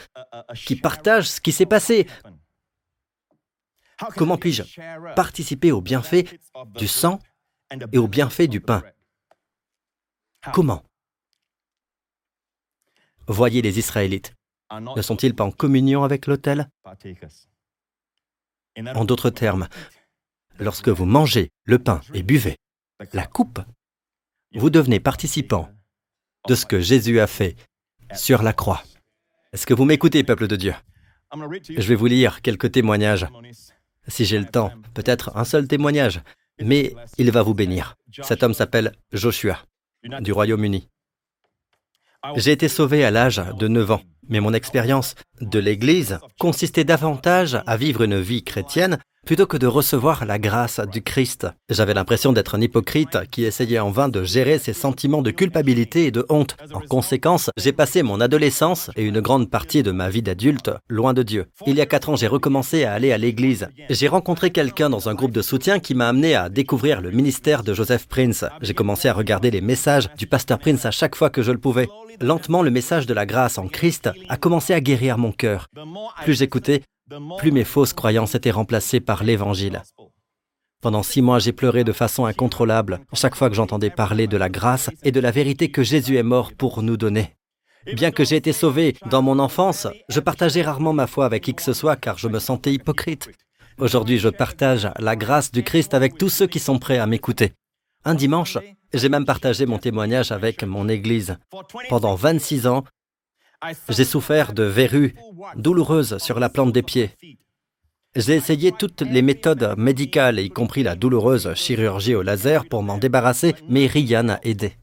qui 0.55 0.77
partage 0.77 1.29
ce 1.29 1.41
qui 1.41 1.51
s'est 1.51 1.67
passé. 1.67 2.07
Comment 4.17 4.37
puis-je 4.37 4.63
participer 5.17 5.73
aux 5.73 5.81
bienfaits 5.81 6.27
du 6.77 6.87
sang 6.87 7.19
et 7.93 7.99
aux 7.99 8.09
bienfaits 8.09 8.49
du 8.49 8.61
pain? 8.61 8.85
Comment? 10.53 10.83
Voyez 13.27 13.63
les 13.63 13.79
Israélites. 13.79 14.35
Ne 14.97 15.03
sont-ils 15.03 15.35
pas 15.35 15.45
en 15.45 15.51
communion 15.51 16.03
avec 16.03 16.27
l'autel? 16.27 16.69
En 18.95 19.05
d'autres 19.05 19.31
termes, 19.31 19.69
lorsque 20.59 20.89
vous 20.89 21.05
mangez 21.05 21.51
le 21.65 21.79
pain 21.79 22.01
et 22.15 22.23
buvez 22.23 22.57
la 23.13 23.27
coupe, 23.27 23.61
vous 24.55 24.71
devenez 24.71 24.99
participant 24.99 25.71
de 26.49 26.55
ce 26.55 26.67
que 26.67 26.81
Jésus 26.81 27.21
a 27.21 27.27
fait 27.27 27.57
sur 28.15 28.43
la 28.43 28.53
croix. 28.53 28.83
Est-ce 29.53 29.67
que 29.67 29.75
vous 29.75 29.85
m'écoutez, 29.85 30.25
peuple 30.25 30.49
de 30.49 30.57
Dieu? 30.57 30.75
Je 31.33 31.89
vais 31.89 31.95
vous 31.95 32.07
lire 32.07 32.43
quelques 32.43 32.73
témoignages. 32.73 33.27
Si 34.09 34.25
j'ai 34.25 34.39
le 34.39 34.47
temps, 34.47 34.73
peut-être 34.95 35.37
un 35.37 35.45
seul 35.45 35.69
témoignage, 35.69 36.21
mais 36.61 36.95
il 37.19 37.31
va 37.31 37.43
vous 37.43 37.55
bénir. 37.55 37.97
Cet 38.23 38.43
homme 38.43 38.55
s'appelle 38.55 38.97
Joshua, 39.13 39.65
du 40.05 40.33
Royaume-Uni. 40.33 40.89
J'ai 42.37 42.53
été 42.53 42.69
sauvé 42.69 43.05
à 43.05 43.11
l'âge 43.11 43.43
de 43.59 43.69
9 43.69 43.91
ans, 43.91 44.03
mais 44.29 44.41
mon 44.41 44.53
expérience 44.55 45.15
de 45.43 45.59
l'Église 45.59 46.19
consistait 46.39 46.85
davantage 46.85 47.61
à 47.67 47.77
vivre 47.77 48.03
une 48.03 48.21
vie 48.21 48.45
chrétienne 48.45 48.99
plutôt 49.25 49.47
que 49.47 49.57
de 49.57 49.69
recevoir 49.69 50.25
la 50.25 50.39
grâce 50.39 50.81
du 50.93 51.01
Christ. 51.01 51.47
J'avais 51.71 51.95
l'impression 51.95 52.33
d'être 52.33 52.57
un 52.57 52.61
hypocrite 52.61 53.19
qui 53.31 53.45
essayait 53.45 53.79
en 53.79 53.91
vain 53.91 54.09
de 54.09 54.25
gérer 54.25 54.59
ses 54.59 54.73
sentiments 54.73 55.23
de 55.23 55.31
culpabilité 55.31 56.07
et 56.07 56.11
de 56.11 56.27
honte. 56.29 56.57
En 56.75 56.81
conséquence, 56.81 57.49
j'ai 57.57 57.73
passé 57.73 58.03
mon 58.03 58.21
adolescence 58.21 58.91
et 58.97 59.05
une 59.05 59.21
grande 59.21 59.49
partie 59.49 59.85
de 59.85 59.93
ma 59.93 60.11
vie 60.11 60.23
d'adulte 60.23 60.71
loin 60.89 61.15
de 61.15 61.23
Dieu. 61.23 61.47
Il 61.67 61.77
y 61.77 61.81
a 61.81 61.87
quatre 61.87 62.09
ans, 62.09 62.17
j'ai 62.17 62.27
recommencé 62.27 62.85
à 62.85 62.95
aller 62.95 63.13
à 63.13 63.19
l'église. 63.19 63.69
J'ai 63.91 64.09
rencontré 64.09 64.51
quelqu'un 64.51 64.91
dans 64.91 65.09
un 65.09 65.15
groupe 65.15 65.33
de 65.33 65.43
soutien 65.43 65.79
qui 65.79 65.95
m'a 65.95 66.09
amené 66.09 66.35
à 66.35 66.49
découvrir 66.49 67.01
le 67.01 67.13
ministère 67.13 67.63
de 67.63 67.75
Joseph 67.75 68.09
Prince. 68.09 68.45
J'ai 68.61 68.75
commencé 68.75 69.07
à 69.09 69.15
regarder 69.15 69.53
les 69.53 69.61
messages 69.61 70.09
du 70.19 70.27
pasteur 70.27 70.59
Prince 70.59 70.85
à 70.85 70.91
chaque 70.91 71.15
fois 71.15 71.31
que 71.31 71.43
je 71.43 71.53
le 71.53 71.59
pouvais. 71.59 71.89
Lentement, 72.21 72.63
le 72.63 72.71
message 72.71 73.07
de 73.07 73.15
la 73.15 73.27
grâce 73.27 73.59
en 73.59 73.69
Christ 73.69 74.11
a 74.29 74.37
commencé 74.37 74.75
à 74.75 74.81
guérir 74.81 75.17
mon 75.19 75.32
cœur. 75.33 75.69
Plus 76.23 76.39
j'écoutais, 76.39 76.83
plus 77.39 77.53
mes 77.53 77.65
fausses 77.65 77.93
croyances 77.93 78.35
étaient 78.35 78.51
remplacées 78.51 79.01
par 79.01 79.25
l'Évangile. 79.25 79.83
Pendant 80.81 81.03
six 81.03 81.23
mois, 81.23 81.39
j'ai 81.39 81.53
pleuré 81.53 81.85
de 81.85 81.93
façon 81.93 82.25
incontrôlable 82.25 83.01
chaque 83.13 83.37
fois 83.37 83.49
que 83.49 83.55
j'entendais 83.55 83.91
parler 83.91 84.27
de 84.27 84.37
la 84.37 84.49
grâce 84.49 84.91
et 85.05 85.13
de 85.13 85.21
la 85.21 85.31
vérité 85.31 85.71
que 85.71 85.83
Jésus 85.83 86.17
est 86.17 86.25
mort 86.25 86.53
pour 86.53 86.83
nous 86.83 86.97
donner. 86.97 87.37
Bien 87.95 88.11
que 88.11 88.25
j'ai 88.25 88.37
été 88.37 88.53
sauvé 88.53 88.97
dans 89.07 89.23
mon 89.23 89.39
enfance, 89.39 89.87
je 90.09 90.21
partageais 90.21 90.63
rarement 90.63 90.93
ma 90.93 91.07
foi 91.07 91.25
avec 91.25 91.45
qui 91.45 91.55
que 91.55 91.63
ce 91.63 91.73
soit 91.73 91.97
car 91.97 92.19
je 92.19 92.29
me 92.29 92.39
sentais 92.39 92.73
hypocrite. 92.73 93.31
Aujourd'hui, 93.79 94.19
je 94.19 94.29
partage 94.29 94.89
la 94.99 95.17
grâce 95.17 95.51
du 95.51 95.63
Christ 95.63 95.95
avec 95.95 96.19
tous 96.19 96.29
ceux 96.29 96.47
qui 96.47 96.59
sont 96.59 96.79
prêts 96.79 96.99
à 96.99 97.07
m'écouter. 97.07 97.53
Un 98.05 98.15
dimanche, 98.15 98.59
j'ai 98.93 99.09
même 99.09 99.25
partagé 99.25 99.67
mon 99.67 99.79
témoignage 99.79 100.33
avec 100.33 100.65
mon 100.65 100.89
Église. 100.89 101.39
Pendant 101.89 102.15
26 102.15 102.67
ans, 102.67 102.85
j'ai 103.89 104.05
souffert 104.05 104.53
de 104.53 104.65
verrues 104.65 105.15
douloureuses 105.57 106.19
sur 106.19 106.41
la 106.41 106.49
plante 106.49 106.73
des 106.73 106.83
pieds. 106.83 107.11
J'ai 108.15 108.35
essayé 108.35 108.73
toutes 108.73 109.01
les 109.01 109.23
méthodes 109.23 109.75
médicales, 109.79 110.39
y 110.39 110.51
compris 110.51 110.83
la 110.83 110.97
douloureuse 110.97 111.55
chirurgie 111.55 112.15
au 112.15 112.23
laser, 112.23 112.67
pour 112.67 112.83
m'en 112.83 112.99
débarrasser, 112.99 113.55
mais 113.69 113.87
rien 113.87 114.25
n'a 114.25 114.41
aidé. 114.43 114.77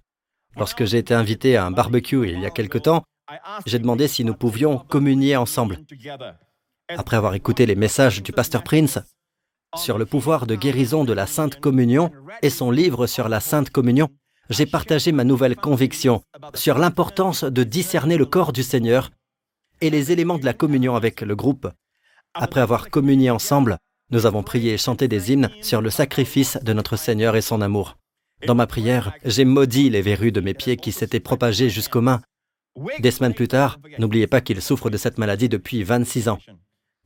Lorsque 0.57 0.85
j'ai 0.85 0.97
été 0.97 1.13
invité 1.13 1.55
à 1.55 1.65
un 1.65 1.71
barbecue 1.71 2.27
il 2.27 2.39
y 2.39 2.45
a 2.45 2.49
quelque 2.49 2.79
temps, 2.79 3.03
j'ai 3.67 3.77
demandé 3.77 4.07
si 4.07 4.25
nous 4.25 4.33
pouvions 4.33 4.79
communier 4.79 5.35
ensemble. 5.35 5.77
Après 6.87 7.17
avoir 7.17 7.35
écouté 7.35 7.67
les 7.67 7.75
messages 7.75 8.23
du 8.23 8.31
pasteur 8.31 8.63
Prince 8.63 8.97
sur 9.77 9.99
le 9.99 10.07
pouvoir 10.07 10.47
de 10.47 10.55
guérison 10.55 11.03
de 11.03 11.13
la 11.13 11.27
Sainte 11.27 11.59
Communion 11.59 12.11
et 12.41 12.49
son 12.49 12.71
livre 12.71 13.05
sur 13.05 13.29
la 13.29 13.39
Sainte 13.39 13.69
Communion, 13.69 14.09
j'ai 14.49 14.65
partagé 14.65 15.11
ma 15.11 15.23
nouvelle 15.23 15.55
conviction 15.55 16.23
sur 16.53 16.77
l'importance 16.77 17.43
de 17.43 17.63
discerner 17.63 18.17
le 18.17 18.25
corps 18.25 18.53
du 18.53 18.63
Seigneur 18.63 19.11
et 19.81 19.89
les 19.89 20.11
éléments 20.11 20.39
de 20.39 20.45
la 20.45 20.53
communion 20.53 20.95
avec 20.95 21.21
le 21.21 21.35
groupe. 21.35 21.69
Après 22.33 22.61
avoir 22.61 22.89
communié 22.89 23.29
ensemble, 23.29 23.77
nous 24.11 24.25
avons 24.25 24.43
prié 24.43 24.73
et 24.73 24.77
chanté 24.77 25.07
des 25.07 25.31
hymnes 25.31 25.49
sur 25.61 25.81
le 25.81 25.89
sacrifice 25.89 26.57
de 26.61 26.73
notre 26.73 26.95
Seigneur 26.95 27.35
et 27.35 27.41
son 27.41 27.61
amour. 27.61 27.97
Dans 28.47 28.55
ma 28.55 28.67
prière, 28.67 29.13
j'ai 29.25 29.45
maudit 29.45 29.89
les 29.89 30.01
verrues 30.01 30.31
de 30.31 30.41
mes 30.41 30.53
pieds 30.53 30.77
qui 30.77 30.91
s'étaient 30.91 31.19
propagées 31.19 31.69
jusqu'aux 31.69 32.01
mains. 32.01 32.21
Des 32.99 33.11
semaines 33.11 33.33
plus 33.33 33.47
tard, 33.47 33.79
n'oubliez 33.99 34.27
pas 34.27 34.41
qu'il 34.41 34.61
souffre 34.61 34.89
de 34.89 34.97
cette 34.97 35.17
maladie 35.17 35.49
depuis 35.49 35.83
26 35.83 36.29
ans. 36.29 36.39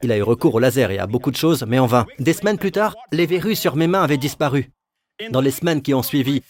Il 0.01 0.11
a 0.11 0.17
eu 0.17 0.21
recours 0.21 0.55
au 0.55 0.59
laser 0.59 0.91
et 0.91 0.99
à 0.99 1.07
beaucoup 1.07 1.31
de 1.31 1.37
choses, 1.37 1.65
mais 1.67 1.79
en 1.79 1.87
vain. 1.87 2.05
Des 2.19 2.33
semaines 2.33 2.57
plus 2.57 2.71
tard, 2.71 2.95
les 3.11 3.25
verrues 3.25 3.55
sur 3.55 3.75
mes 3.75 3.87
mains 3.87 4.03
avaient 4.03 4.17
disparu. 4.17 4.71
Dans 5.31 5.41
les 5.41 5.51
semaines 5.51 5.81
qui 5.81 5.93
ont 5.93 6.03
suivi, 6.03 6.43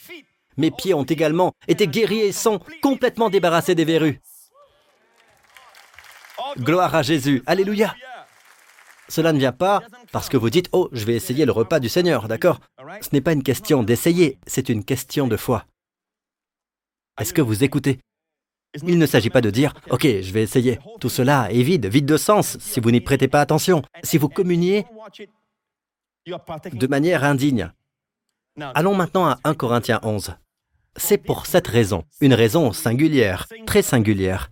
mes 0.58 0.72
pieds 0.72 0.94
ont 0.94 1.04
également 1.04 1.54
été 1.68 1.88
guéris 1.88 2.22
et 2.22 2.32
sont 2.32 2.60
complètement 2.82 3.30
débarrassés 3.30 3.76
des 3.76 3.86
verrues. 3.86 4.22
Gloire 6.58 6.94
à 6.94 7.02
Jésus. 7.02 7.42
Alléluia. 7.46 7.96
Cela 9.10 9.34
ne 9.34 9.40
vient 9.40 9.52
pas 9.52 9.82
parce 10.12 10.30
que 10.30 10.38
vous 10.38 10.50
dites, 10.50 10.70
oh, 10.72 10.90
je 10.92 11.06
vais 11.06 11.16
essayer 11.16 11.46
le 11.46 11.52
repas 11.52 11.80
du 11.80 11.90
Seigneur, 11.90 12.28
d'accord? 12.28 12.60
Ce 13.02 13.10
n'est 13.12 13.22
pas 13.22 13.34
une 13.34 13.44
question 13.44 13.84
d'essayer, 13.84 14.40
c'est 14.48 14.70
une 14.70 14.84
question 14.84 15.28
de 15.28 15.38
foi. 15.38 15.66
Est-ce 17.20 17.34
que 17.34 17.42
vous 17.42 17.64
écoutez? 17.64 18.00
Il 18.88 18.98
ne 18.98 19.06
s'agit 19.06 19.30
pas 19.30 19.42
de 19.42 19.52
dire, 19.52 19.74
ok, 19.92 20.02
je 20.02 20.34
vais 20.34 20.42
essayer. 20.42 20.80
Tout 21.00 21.10
cela 21.10 21.52
est 21.52 21.62
vide, 21.62 21.86
vide 21.86 22.06
de 22.06 22.18
sens, 22.18 22.58
si 22.60 22.80
vous 22.80 22.90
n'y 22.90 23.02
prêtez 23.02 23.28
pas 23.28 23.42
attention. 23.42 23.84
Si 24.04 24.18
vous 24.18 24.30
communiez 24.30 24.86
de 26.26 26.88
manière 26.88 27.24
indigne. 27.24 27.72
Allons 28.74 28.96
maintenant 28.96 29.26
à 29.26 29.40
1 29.44 29.54
Corinthiens 29.54 30.00
11. 30.04 30.36
C'est 30.98 31.18
pour 31.18 31.46
cette 31.46 31.68
raison, 31.68 32.04
une 32.22 32.34
raison 32.34 32.72
singulière, 32.72 33.48
très 33.66 33.82
singulière. 33.82 34.50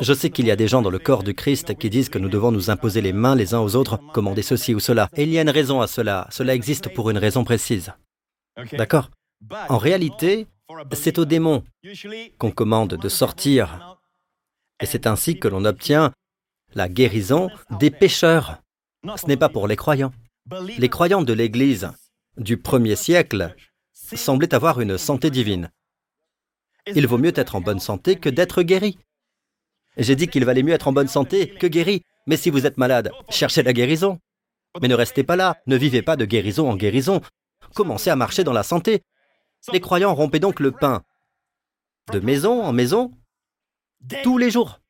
Je 0.00 0.12
sais 0.12 0.28
qu'il 0.28 0.46
y 0.46 0.50
a 0.50 0.56
des 0.56 0.68
gens 0.68 0.82
dans 0.82 0.90
le 0.90 0.98
corps 0.98 1.22
du 1.22 1.32
Christ 1.34 1.76
qui 1.78 1.88
disent 1.88 2.10
que 2.10 2.18
nous 2.18 2.28
devons 2.28 2.52
nous 2.52 2.68
imposer 2.68 3.00
les 3.00 3.14
mains 3.14 3.34
les 3.34 3.54
uns 3.54 3.60
aux 3.60 3.76
autres, 3.76 3.98
commander 4.12 4.42
ceci 4.42 4.74
ou 4.74 4.80
cela. 4.80 5.08
Et 5.16 5.22
il 5.22 5.30
y 5.30 5.38
a 5.38 5.42
une 5.42 5.50
raison 5.50 5.80
à 5.80 5.86
cela. 5.86 6.26
Cela 6.30 6.54
existe 6.54 6.92
pour 6.92 7.08
une 7.08 7.16
raison 7.16 7.44
précise. 7.44 7.92
D'accord? 8.72 9.10
En 9.70 9.78
réalité, 9.78 10.46
c'est 10.92 11.18
aux 11.18 11.24
démons 11.24 11.64
qu'on 12.38 12.50
commande 12.50 12.96
de 12.96 13.08
sortir. 13.08 13.98
Et 14.82 14.86
c'est 14.86 15.06
ainsi 15.06 15.38
que 15.38 15.48
l'on 15.48 15.64
obtient 15.64 16.12
la 16.74 16.88
guérison 16.88 17.48
des 17.78 17.90
pécheurs. 17.90 18.58
Ce 19.16 19.26
n'est 19.26 19.38
pas 19.38 19.48
pour 19.48 19.66
les 19.66 19.76
croyants. 19.76 20.12
Les 20.78 20.88
croyants 20.90 21.22
de 21.22 21.32
l'Église 21.32 21.90
du 22.36 22.58
premier 22.58 22.96
siècle 22.96 23.54
semblait 24.18 24.54
avoir 24.54 24.80
une 24.80 24.98
santé 24.98 25.30
divine. 25.30 25.70
Il 26.86 27.06
vaut 27.06 27.18
mieux 27.18 27.32
être 27.38 27.56
en 27.56 27.60
bonne 27.60 27.80
santé 27.80 28.16
que 28.16 28.28
d'être 28.28 28.62
guéri. 28.62 28.98
J'ai 29.96 30.16
dit 30.16 30.28
qu'il 30.28 30.44
valait 30.44 30.62
mieux 30.62 30.72
être 30.72 30.88
en 30.88 30.92
bonne 30.92 31.08
santé 31.08 31.48
que 31.48 31.66
guéri. 31.66 32.02
Mais 32.26 32.36
si 32.36 32.50
vous 32.50 32.66
êtes 32.66 32.78
malade, 32.78 33.10
cherchez 33.28 33.62
la 33.62 33.72
guérison. 33.72 34.18
Mais 34.80 34.88
ne 34.88 34.94
restez 34.94 35.24
pas 35.24 35.36
là, 35.36 35.56
ne 35.66 35.76
vivez 35.76 36.02
pas 36.02 36.16
de 36.16 36.24
guérison 36.24 36.70
en 36.70 36.76
guérison. 36.76 37.20
Commencez 37.74 38.10
à 38.10 38.16
marcher 38.16 38.44
dans 38.44 38.52
la 38.52 38.62
santé. 38.62 39.02
Les 39.72 39.80
croyants 39.80 40.14
rompaient 40.14 40.38
donc 40.40 40.60
le 40.60 40.72
pain 40.72 41.02
de 42.12 42.20
maison 42.20 42.62
en 42.62 42.72
maison 42.72 43.12
tous 44.22 44.38
les 44.38 44.50
jours. 44.50 44.80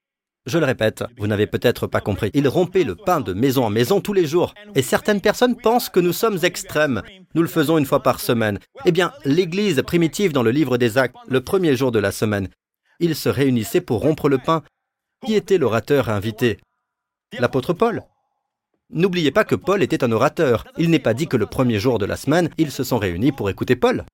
Je 0.46 0.58
le 0.58 0.64
répète, 0.64 1.04
vous 1.18 1.26
n'avez 1.26 1.46
peut-être 1.46 1.86
pas 1.86 2.00
compris. 2.00 2.30
Ils 2.32 2.48
rompaient 2.48 2.84
le 2.84 2.96
pain 2.96 3.20
de 3.20 3.34
maison 3.34 3.64
en 3.64 3.70
maison 3.70 4.00
tous 4.00 4.14
les 4.14 4.26
jours. 4.26 4.54
Et 4.74 4.82
certaines 4.82 5.20
personnes 5.20 5.56
pensent 5.56 5.90
que 5.90 6.00
nous 6.00 6.14
sommes 6.14 6.38
extrêmes. 6.42 7.02
Nous 7.34 7.42
le 7.42 7.48
faisons 7.48 7.76
une 7.76 7.84
fois 7.84 8.02
par 8.02 8.20
semaine. 8.20 8.58
Eh 8.86 8.92
bien, 8.92 9.12
l'Église 9.24 9.82
primitive 9.82 10.32
dans 10.32 10.42
le 10.42 10.50
livre 10.50 10.78
des 10.78 10.96
Actes, 10.96 11.16
le 11.28 11.42
premier 11.42 11.76
jour 11.76 11.92
de 11.92 11.98
la 11.98 12.10
semaine, 12.10 12.48
ils 13.00 13.14
se 13.14 13.28
réunissaient 13.28 13.82
pour 13.82 14.00
rompre 14.00 14.28
le 14.28 14.38
pain. 14.38 14.62
Qui 15.26 15.34
était 15.34 15.58
l'orateur 15.58 16.08
invité? 16.08 16.58
L'apôtre 17.38 17.74
Paul. 17.74 18.02
N'oubliez 18.88 19.30
pas 19.30 19.44
que 19.44 19.54
Paul 19.54 19.82
était 19.82 20.02
un 20.02 20.10
orateur. 20.10 20.64
Il 20.78 20.90
n'est 20.90 20.98
pas 20.98 21.14
dit 21.14 21.28
que 21.28 21.36
le 21.36 21.46
premier 21.46 21.78
jour 21.78 21.98
de 21.98 22.06
la 22.06 22.16
semaine, 22.16 22.48
ils 22.56 22.72
se 22.72 22.82
sont 22.82 22.98
réunis 22.98 23.30
pour 23.30 23.50
écouter 23.50 23.76
Paul. 23.76 24.04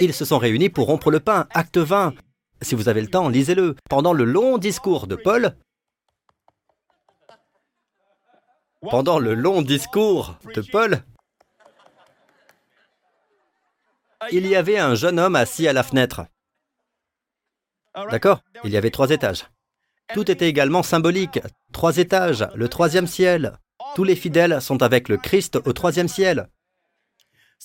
Ils 0.00 0.12
se 0.12 0.26
sont 0.26 0.38
réunis 0.38 0.68
pour 0.68 0.86
rompre 0.86 1.10
le 1.10 1.20
pain. 1.20 1.46
Acte 1.54 1.78
20. 1.78 2.14
Si 2.62 2.74
vous 2.74 2.88
avez 2.88 3.00
le 3.00 3.08
temps, 3.08 3.28
lisez-le. 3.28 3.76
Pendant 3.88 4.12
le 4.12 4.24
long 4.24 4.58
discours 4.58 5.06
de 5.06 5.16
Paul, 5.16 5.56
pendant 8.82 9.18
le 9.18 9.34
long 9.34 9.62
discours 9.62 10.36
de 10.54 10.62
Paul, 10.62 11.02
il 14.30 14.46
y 14.46 14.56
avait 14.56 14.78
un 14.78 14.94
jeune 14.94 15.18
homme 15.18 15.36
assis 15.36 15.66
à 15.68 15.72
la 15.72 15.82
fenêtre. 15.82 16.26
D'accord? 18.10 18.42
Il 18.64 18.70
y 18.70 18.76
avait 18.76 18.90
trois 18.90 19.10
étages. 19.10 19.46
Tout 20.14 20.30
était 20.30 20.48
également 20.48 20.82
symbolique. 20.82 21.40
Trois 21.72 21.96
étages, 21.98 22.46
le 22.54 22.68
troisième 22.68 23.06
ciel. 23.06 23.58
Tous 23.94 24.04
les 24.04 24.16
fidèles 24.16 24.60
sont 24.60 24.82
avec 24.82 25.08
le 25.08 25.16
Christ 25.16 25.58
au 25.64 25.72
troisième 25.72 26.08
ciel. 26.08 26.48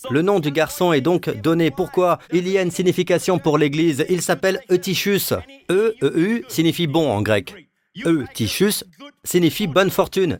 Le 0.09 0.21
nom 0.21 0.39
du 0.39 0.51
garçon 0.51 0.93
est 0.93 1.01
donc 1.01 1.29
donné. 1.29 1.71
Pourquoi? 1.71 2.19
Il 2.31 2.47
y 2.47 2.57
a 2.57 2.61
une 2.61 2.71
signification 2.71 3.39
pour 3.39 3.57
l'Église. 3.57 4.05
Il 4.09 4.21
s'appelle 4.21 4.61
Eutychus. 4.69 5.33
E, 5.71 5.95
E, 6.01 6.13
U 6.15 6.45
signifie 6.47 6.87
bon 6.87 7.09
en 7.09 7.21
grec. 7.21 7.69
Eutychus 8.05 8.83
signifie 9.23 9.67
bonne 9.67 9.89
fortune. 9.89 10.39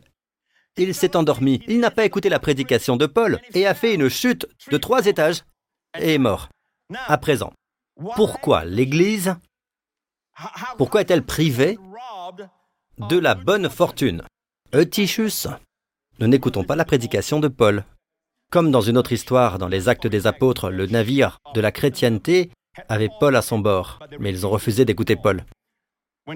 Il 0.77 0.93
s'est 0.93 1.15
endormi. 1.15 1.61
Il 1.67 1.79
n'a 1.79 1.89
pas 1.89 2.03
écouté 2.05 2.27
la 2.27 2.39
prédication 2.39 2.97
de 2.97 3.05
Paul 3.05 3.39
et 3.53 3.65
a 3.65 3.73
fait 3.73 3.95
une 3.95 4.09
chute 4.09 4.45
de 4.71 4.77
trois 4.77 5.05
étages 5.05 5.43
et 5.97 6.15
est 6.15 6.19
mort. 6.19 6.49
À 7.07 7.17
présent, 7.17 7.53
pourquoi 8.15 8.65
l'Église? 8.65 9.35
Pourquoi 10.77 11.01
est-elle 11.01 11.23
privée 11.23 11.79
de 12.97 13.17
la 13.17 13.35
bonne 13.35 13.69
fortune? 13.69 14.21
Eutychus. 14.73 15.47
Nous 16.19 16.27
n'écoutons 16.27 16.65
pas 16.65 16.75
la 16.75 16.85
prédication 16.85 17.39
de 17.39 17.47
Paul. 17.47 17.85
Comme 18.51 18.71
dans 18.71 18.81
une 18.81 18.97
autre 18.97 19.11
histoire, 19.11 19.57
dans 19.57 19.67
les 19.67 19.89
Actes 19.89 20.07
des 20.07 20.27
Apôtres, 20.27 20.69
le 20.69 20.85
navire 20.85 21.39
de 21.53 21.61
la 21.61 21.71
chrétienté 21.71 22.51
avait 22.89 23.09
Paul 23.19 23.35
à 23.35 23.41
son 23.41 23.59
bord, 23.59 23.99
mais 24.19 24.29
ils 24.29 24.45
ont 24.45 24.49
refusé 24.49 24.85
d'écouter 24.85 25.15
Paul. 25.15 25.43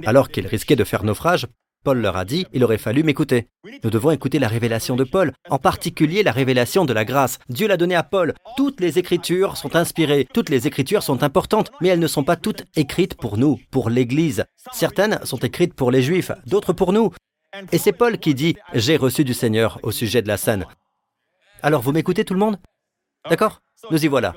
Alors 0.05 0.29
qu'ils 0.29 0.47
risquaient 0.47 0.75
de 0.75 0.83
faire 0.83 1.03
naufrage, 1.03 1.47
Paul 1.85 1.99
leur 1.99 2.17
a 2.17 2.25
dit, 2.25 2.45
il 2.51 2.63
aurait 2.65 2.77
fallu 2.77 3.03
m'écouter. 3.03 3.47
Nous 3.83 3.89
devons 3.89 4.11
écouter 4.11 4.37
la 4.37 4.49
révélation 4.49 4.97
de 4.97 5.05
Paul, 5.05 5.31
en 5.49 5.59
particulier 5.59 6.23
la 6.23 6.33
révélation 6.33 6.83
de 6.83 6.91
la 6.91 7.05
grâce. 7.05 7.39
Dieu 7.47 7.67
l'a 7.67 7.77
donnée 7.77 7.95
à 7.95 8.03
Paul. 8.03 8.33
Toutes 8.57 8.81
les 8.81 8.99
écritures 8.99 9.55
sont 9.55 9.77
inspirées, 9.77 10.27
toutes 10.33 10.49
les 10.49 10.67
écritures 10.67 11.03
sont 11.03 11.23
importantes, 11.23 11.71
mais 11.79 11.87
elles 11.87 11.99
ne 11.99 12.07
sont 12.07 12.25
pas 12.25 12.35
toutes 12.35 12.65
écrites 12.75 13.15
pour 13.15 13.37
nous, 13.37 13.59
pour 13.71 13.89
l'Église. 13.89 14.43
Certaines 14.73 15.19
sont 15.23 15.37
écrites 15.37 15.73
pour 15.73 15.89
les 15.89 16.01
Juifs, 16.01 16.31
d'autres 16.45 16.73
pour 16.73 16.91
nous. 16.91 17.13
Et 17.71 17.77
c'est 17.77 17.93
Paul 17.93 18.17
qui 18.17 18.35
dit, 18.35 18.55
j'ai 18.73 18.97
reçu 18.97 19.23
du 19.23 19.33
Seigneur 19.33 19.79
au 19.81 19.91
sujet 19.91 20.21
de 20.21 20.27
la 20.27 20.37
scène. 20.37 20.65
Alors 21.61 21.81
vous 21.81 21.91
m'écoutez 21.91 22.23
tout 22.23 22.33
le 22.33 22.39
monde? 22.39 22.57
D'accord? 23.29 23.61
Nous 23.91 24.03
y 24.03 24.07
voilà. 24.07 24.33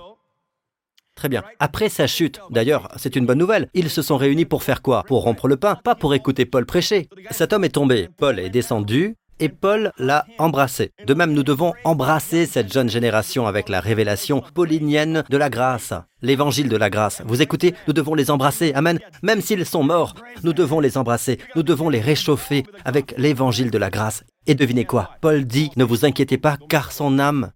Très 1.14 1.28
bien. 1.28 1.44
Après 1.60 1.88
sa 1.88 2.06
chute, 2.06 2.40
d'ailleurs, 2.50 2.88
c'est 2.96 3.16
une 3.16 3.26
bonne 3.26 3.38
nouvelle, 3.38 3.68
ils 3.74 3.90
se 3.90 4.02
sont 4.02 4.16
réunis 4.16 4.46
pour 4.46 4.62
faire 4.62 4.82
quoi? 4.82 5.04
Pour 5.04 5.22
rompre 5.22 5.46
le 5.46 5.56
pain, 5.56 5.76
pas 5.76 5.94
pour 5.94 6.14
écouter 6.14 6.46
Paul 6.46 6.66
prêcher. 6.66 7.08
Cet 7.30 7.52
homme 7.52 7.64
est 7.64 7.74
tombé, 7.74 8.08
Paul 8.16 8.38
est 8.38 8.50
descendu, 8.50 9.16
et 9.42 9.48
Paul 9.48 9.90
l'a 9.98 10.24
embrassé. 10.38 10.92
De 11.04 11.14
même, 11.14 11.32
nous 11.32 11.42
devons 11.42 11.72
embrasser 11.82 12.46
cette 12.46 12.72
jeune 12.72 12.88
génération 12.88 13.48
avec 13.48 13.68
la 13.68 13.80
révélation 13.80 14.40
paulinienne 14.54 15.24
de 15.28 15.36
la 15.36 15.50
grâce, 15.50 15.92
l'évangile 16.22 16.68
de 16.68 16.76
la 16.76 16.90
grâce. 16.90 17.22
Vous 17.26 17.42
écoutez, 17.42 17.74
nous 17.88 17.92
devons 17.92 18.14
les 18.14 18.30
embrasser. 18.30 18.72
Amen. 18.74 19.00
Même 19.24 19.40
s'ils 19.40 19.66
sont 19.66 19.82
morts, 19.82 20.14
nous 20.44 20.52
devons 20.52 20.78
les 20.78 20.96
embrasser. 20.96 21.38
Nous 21.56 21.64
devons 21.64 21.88
les 21.88 22.00
réchauffer 22.00 22.64
avec 22.84 23.14
l'évangile 23.18 23.72
de 23.72 23.78
la 23.78 23.90
grâce. 23.90 24.22
Et 24.46 24.54
devinez 24.54 24.84
quoi? 24.84 25.10
Paul 25.20 25.44
dit, 25.44 25.72
ne 25.74 25.82
vous 25.82 26.04
inquiétez 26.04 26.38
pas, 26.38 26.56
car 26.68 26.92
son 26.92 27.18
âme 27.18 27.50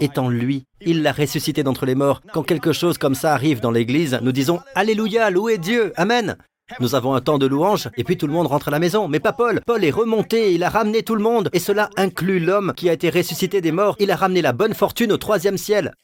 est 0.00 0.18
en 0.18 0.28
lui. 0.28 0.64
Il 0.80 1.02
l'a 1.02 1.12
ressuscité 1.12 1.62
d'entre 1.62 1.86
les 1.86 1.94
morts. 1.94 2.22
Quand 2.32 2.42
quelque 2.42 2.72
chose 2.72 2.98
comme 2.98 3.14
ça 3.14 3.34
arrive 3.34 3.60
dans 3.60 3.70
l'Église, 3.70 4.18
nous 4.20 4.32
disons 4.32 4.58
Alléluia, 4.74 5.30
louez 5.30 5.58
Dieu, 5.58 5.92
Amen. 5.94 6.36
Nous 6.78 6.94
avons 6.94 7.14
un 7.14 7.20
temps 7.20 7.38
de 7.38 7.46
louange 7.46 7.90
et 7.96 8.04
puis 8.04 8.16
tout 8.16 8.26
le 8.26 8.32
monde 8.32 8.46
rentre 8.46 8.68
à 8.68 8.70
la 8.70 8.78
maison. 8.78 9.08
Mais 9.08 9.20
pas 9.20 9.32
Paul. 9.32 9.60
Paul 9.66 9.84
est 9.84 9.90
remonté, 9.90 10.54
il 10.54 10.62
a 10.62 10.70
ramené 10.70 11.02
tout 11.02 11.16
le 11.16 11.22
monde. 11.22 11.50
Et 11.52 11.58
cela 11.58 11.90
inclut 11.96 12.38
l'homme 12.38 12.72
qui 12.76 12.88
a 12.88 12.92
été 12.92 13.10
ressuscité 13.10 13.60
des 13.60 13.72
morts. 13.72 13.96
Il 13.98 14.10
a 14.10 14.16
ramené 14.16 14.42
la 14.42 14.52
bonne 14.52 14.74
fortune 14.74 15.12
au 15.12 15.16
troisième 15.16 15.58
ciel. 15.58 15.94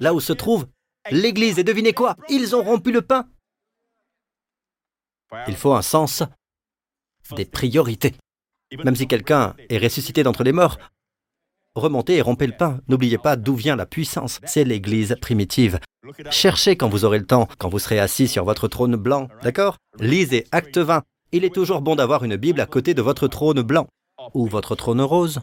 Là 0.00 0.14
où 0.14 0.20
se 0.20 0.32
trouve 0.32 0.66
l'Église. 1.10 1.58
Et 1.58 1.64
devinez 1.64 1.92
quoi? 1.92 2.16
Ils 2.28 2.56
ont 2.56 2.62
rompu 2.62 2.92
le 2.92 3.02
pain. 3.02 3.26
Il 5.48 5.56
faut 5.56 5.74
un 5.74 5.82
sens 5.82 6.22
des 7.36 7.44
priorités. 7.44 8.14
Même 8.84 8.96
si 8.96 9.06
quelqu'un 9.06 9.54
est 9.68 9.78
ressuscité 9.78 10.22
d'entre 10.22 10.44
les 10.44 10.52
morts, 10.52 10.78
remontez 11.74 12.16
et 12.16 12.22
rompez 12.22 12.46
le 12.46 12.56
pain. 12.56 12.80
N'oubliez 12.88 13.18
pas 13.18 13.36
d'où 13.36 13.54
vient 13.54 13.76
la 13.76 13.86
puissance. 13.86 14.40
C'est 14.44 14.64
l'Église 14.64 15.16
primitive. 15.20 15.80
Cherchez 16.30 16.76
quand 16.76 16.88
vous 16.88 17.04
aurez 17.04 17.18
le 17.18 17.26
temps, 17.26 17.48
quand 17.58 17.68
vous 17.68 17.78
serez 17.78 17.98
assis 17.98 18.28
sur 18.28 18.44
votre 18.44 18.68
trône 18.68 18.96
blanc, 18.96 19.28
d'accord? 19.42 19.78
Lisez 19.98 20.46
Acte 20.52 20.78
20. 20.78 21.02
Il 21.32 21.44
est 21.44 21.54
toujours 21.54 21.80
bon 21.80 21.96
d'avoir 21.96 22.24
une 22.24 22.36
Bible 22.36 22.60
à 22.60 22.66
côté 22.66 22.94
de 22.94 23.02
votre 23.02 23.26
trône 23.28 23.62
blanc, 23.62 23.88
ou 24.34 24.46
votre 24.46 24.76
trône 24.76 25.00
rose, 25.00 25.40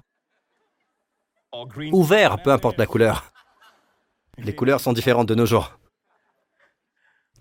ou 1.92 2.04
vert, 2.04 2.42
peu 2.42 2.52
importe 2.52 2.78
la 2.78 2.86
couleur. 2.86 3.32
Les 4.38 4.56
couleurs 4.56 4.80
sont 4.80 4.94
différentes 4.94 5.28
de 5.28 5.36
nos 5.36 5.46
jours. 5.46 5.78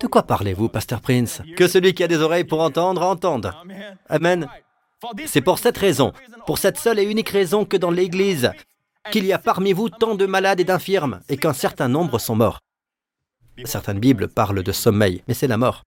De 0.01 0.07
quoi 0.07 0.23
parlez-vous, 0.23 0.69
Pasteur 0.69 1.01
Prince? 1.01 1.43
Que 1.57 1.69
celui 1.69 1.95
qui 1.95 2.03
a 2.03 2.09
des 2.09 2.21
oreilles 2.21 2.45
pour 2.45 2.61
entendre, 2.61 3.03
entende. 3.03 3.53
Amen. 4.09 4.49
C'est 5.27 5.43
pour 5.43 5.59
cette 5.59 5.79
raison, 5.79 6.13
pour 6.47 6.59
cette 6.59 6.79
seule 6.79 6.99
et 6.99 7.05
unique 7.05 7.29
raison 7.29 7.65
que 7.65 7.77
dans 7.77 7.91
l'Église, 7.91 8.51
qu'il 9.13 9.27
y 9.27 9.33
a 9.33 9.39
parmi 9.39 9.73
vous 9.73 9.89
tant 9.89 10.15
de 10.15 10.27
malades 10.27 10.61
et 10.61 10.65
d'infirmes, 10.65 11.21
et 11.29 11.37
qu'un 11.37 11.53
certain 11.53 11.89
nombre 11.89 12.19
sont 12.19 12.35
morts. 12.35 12.61
Certaines 13.65 13.99
Bibles 13.99 14.29
parlent 14.29 14.63
de 14.63 14.73
sommeil, 14.73 15.23
mais 15.29 15.35
c'est 15.35 15.49
la 15.49 15.57
mort. 15.57 15.83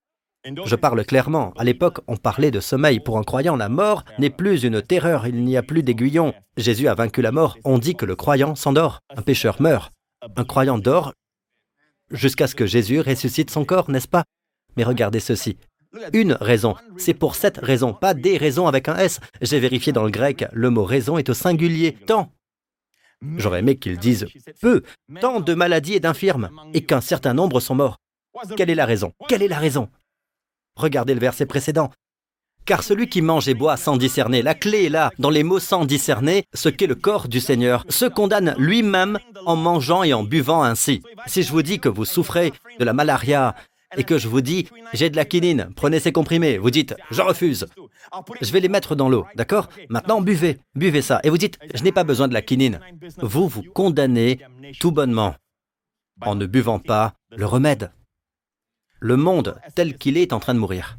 Je 0.66 0.76
parle 0.76 1.04
clairement. 1.04 1.54
À 1.56 1.64
l'époque, 1.64 2.00
on 2.06 2.16
parlait 2.16 2.50
de 2.50 2.60
sommeil. 2.60 3.00
Pour 3.00 3.18
un 3.18 3.22
croyant, 3.22 3.56
la 3.56 3.70
mort 3.70 4.04
n'est 4.18 4.30
plus 4.30 4.64
une 4.64 4.82
terreur, 4.82 5.26
il 5.26 5.42
n'y 5.42 5.56
a 5.56 5.62
plus 5.62 5.82
d'aiguillon. 5.82 6.34
Jésus 6.58 6.88
a 6.88 6.94
vaincu 6.94 7.22
la 7.22 7.32
mort. 7.32 7.56
On 7.64 7.78
dit 7.78 7.94
que 7.94 8.04
le 8.04 8.14
croyant 8.14 8.54
s'endort. 8.54 9.00
Un 9.16 9.22
pécheur 9.22 9.62
meurt. 9.62 9.92
Un 10.36 10.44
croyant 10.44 10.78
dort 10.78 11.12
jusqu'à 12.10 12.46
ce 12.46 12.54
que 12.54 12.66
Jésus 12.66 13.00
ressuscite 13.00 13.50
son 13.50 13.64
corps, 13.64 13.90
n'est-ce 13.90 14.08
pas? 14.08 14.24
Mais 14.76 14.84
regardez 14.84 15.20
ceci. 15.20 15.56
Une 16.12 16.32
raison. 16.40 16.74
C'est 16.96 17.14
pour 17.14 17.36
cette 17.36 17.58
raison, 17.58 17.92
pas 17.92 18.14
des 18.14 18.36
raisons 18.36 18.66
avec 18.66 18.88
un 18.88 18.96
S. 18.96 19.20
J'ai 19.40 19.60
vérifié 19.60 19.92
dans 19.92 20.02
le 20.02 20.10
grec, 20.10 20.44
le 20.52 20.70
mot 20.70 20.84
raison 20.84 21.18
est 21.18 21.28
au 21.28 21.34
singulier. 21.34 21.92
Tant. 22.06 22.32
J'aurais 23.36 23.60
aimé 23.60 23.76
qu'ils 23.76 23.98
disent 23.98 24.26
peu, 24.60 24.82
tant 25.20 25.40
de 25.40 25.54
maladies 25.54 25.94
et 25.94 26.00
d'infirmes, 26.00 26.50
et 26.72 26.84
qu'un 26.84 27.00
certain 27.00 27.34
nombre 27.34 27.60
sont 27.60 27.74
morts. 27.74 27.98
Quelle 28.56 28.70
est 28.70 28.74
la 28.74 28.86
raison? 28.86 29.12
Quelle 29.28 29.42
est 29.42 29.48
la 29.48 29.58
raison? 29.58 29.88
Regardez 30.76 31.14
le 31.14 31.20
verset 31.20 31.46
précédent. 31.46 31.90
Car 32.66 32.82
celui 32.82 33.08
qui 33.08 33.20
mange 33.20 33.46
et 33.46 33.54
boit 33.54 33.76
sans 33.76 33.98
discerner, 33.98 34.40
la 34.40 34.54
clé 34.54 34.84
est 34.84 34.88
là, 34.88 35.10
dans 35.18 35.28
les 35.28 35.42
mots 35.42 35.58
sans 35.58 35.84
discerner, 35.84 36.44
ce 36.54 36.70
qu'est 36.70 36.86
le 36.86 36.94
corps 36.94 37.28
du 37.28 37.38
Seigneur, 37.38 37.84
se 37.90 38.06
condamne 38.06 38.54
lui-même 38.56 39.18
en 39.44 39.54
mangeant 39.54 40.02
et 40.02 40.14
en 40.14 40.24
buvant 40.24 40.62
ainsi. 40.62 41.02
Si 41.26 41.42
je 41.42 41.52
vous 41.52 41.62
dis 41.62 41.78
que 41.78 41.90
vous 41.90 42.06
souffrez 42.06 42.52
de 42.78 42.84
la 42.84 42.94
malaria 42.94 43.54
et 43.96 44.04
que 44.04 44.18
je 44.18 44.28
vous 44.28 44.40
dis 44.40 44.68
j'ai 44.92 45.10
de 45.10 45.16
la 45.16 45.24
quinine, 45.24 45.70
prenez 45.76 46.00
ces 46.00 46.12
comprimés, 46.12 46.58
vous 46.58 46.70
dites 46.70 46.94
je 47.10 47.22
refuse. 47.22 47.66
Je 48.40 48.52
vais 48.52 48.60
les 48.60 48.68
mettre 48.68 48.94
dans 48.94 49.08
l'eau, 49.08 49.26
d'accord? 49.34 49.68
Maintenant 49.88 50.20
buvez, 50.20 50.58
buvez 50.74 51.02
ça. 51.02 51.20
Et 51.24 51.30
vous 51.30 51.38
dites 51.38 51.58
je 51.74 51.82
n'ai 51.82 51.92
pas 51.92 52.04
besoin 52.04 52.28
de 52.28 52.34
la 52.34 52.42
quinine. 52.42 52.80
Vous 53.18 53.48
vous 53.48 53.62
condamnez 53.62 54.40
tout 54.80 54.92
bonnement 54.92 55.34
en 56.20 56.34
ne 56.34 56.46
buvant 56.46 56.78
pas 56.78 57.14
le 57.30 57.46
remède. 57.46 57.92
Le 59.00 59.16
monde 59.16 59.58
tel 59.74 59.98
qu'il 59.98 60.16
est 60.16 60.22
est 60.22 60.32
en 60.32 60.40
train 60.40 60.54
de 60.54 60.58
mourir. 60.58 60.98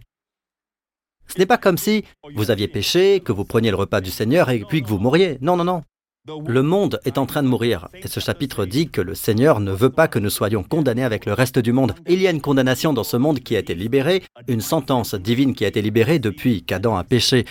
Ce 1.27 1.39
n'est 1.39 1.45
pas 1.47 1.58
comme 1.58 1.77
si 1.77 2.03
vous 2.36 2.51
aviez 2.51 2.67
péché, 2.67 3.19
que 3.19 3.31
vous 3.31 3.45
preniez 3.45 3.71
le 3.71 3.77
repas 3.77 4.01
du 4.01 4.12
Seigneur 4.12 4.49
et 4.49 4.60
puis 4.60 4.84
que 4.84 4.88
vous 4.88 4.99
mouriez. 4.99 5.38
Non, 5.41 5.58
non, 5.58 5.63
non. 5.63 5.84
Le 6.28 6.64
monde 6.64 7.00
est 7.06 7.20
en 7.20 7.28
train 7.28 7.44
de 7.44 7.48
mourir, 7.48 7.88
et 7.94 8.08
ce 8.08 8.20
chapitre 8.20 8.66
dit 8.66 8.90
que 8.90 9.02
le 9.02 9.14
Seigneur 9.14 9.60
ne 9.60 9.72
veut 9.72 9.92
pas 9.92 10.08
que 10.08 10.18
nous 10.18 10.32
soyons 10.32 10.64
condamnés 10.64 11.04
avec 11.04 11.26
le 11.26 11.34
reste 11.34 11.60
du 11.60 11.72
monde. 11.72 11.94
Il 12.08 12.20
y 12.20 12.28
a 12.28 12.32
une 12.32 12.42
condamnation 12.42 12.94
dans 12.94 13.04
ce 13.04 13.18
monde 13.18 13.42
qui 13.42 13.56
a 13.56 13.60
été 13.60 13.76
libérée, 13.76 14.24
une 14.48 14.62
sentence 14.62 15.14
divine 15.14 15.54
qui 15.54 15.66
a 15.66 15.68
été 15.68 15.84
libérée 15.84 16.18
depuis 16.18 16.64
qu'Adam 16.64 16.96
a 16.96 17.04
péché. 17.04 17.46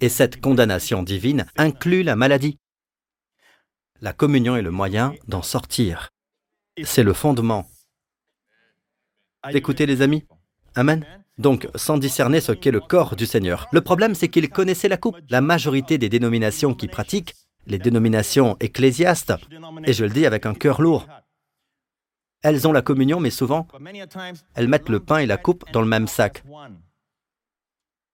Et 0.00 0.08
cette 0.08 0.40
condamnation 0.40 1.02
divine 1.02 1.46
inclut 1.56 2.02
la 2.02 2.16
maladie. 2.16 2.58
La 4.00 4.14
communion 4.14 4.56
est 4.56 4.62
le 4.62 4.70
moyen 4.70 5.14
d'en 5.28 5.42
sortir. 5.42 6.10
C'est 6.82 7.02
le 7.02 7.12
fondement. 7.12 7.68
Écoutez 9.50 9.84
les 9.84 10.00
amis 10.00 10.24
Amen. 10.74 11.04
Donc, 11.38 11.68
sans 11.74 11.98
discerner 11.98 12.40
ce 12.40 12.52
qu'est 12.52 12.70
le 12.70 12.80
corps 12.80 13.16
du 13.16 13.26
Seigneur. 13.26 13.66
Le 13.72 13.80
problème, 13.80 14.14
c'est 14.14 14.28
qu'ils 14.28 14.48
connaissaient 14.48 14.88
la 14.88 14.96
coupe. 14.96 15.16
La 15.30 15.40
majorité 15.40 15.98
des 15.98 16.08
dénominations 16.08 16.74
qui 16.74 16.86
pratiquent, 16.86 17.34
les 17.66 17.78
dénominations 17.78 18.56
ecclésiastes, 18.60 19.32
et 19.84 19.92
je 19.92 20.04
le 20.04 20.10
dis 20.10 20.26
avec 20.26 20.46
un 20.46 20.54
cœur 20.54 20.80
lourd, 20.80 21.06
elles 22.42 22.68
ont 22.68 22.72
la 22.72 22.82
communion, 22.82 23.20
mais 23.20 23.30
souvent, 23.30 23.66
elles 24.54 24.68
mettent 24.68 24.90
le 24.90 25.00
pain 25.00 25.18
et 25.18 25.26
la 25.26 25.38
coupe 25.38 25.64
dans 25.72 25.80
le 25.80 25.88
même 25.88 26.06
sac. 26.06 26.44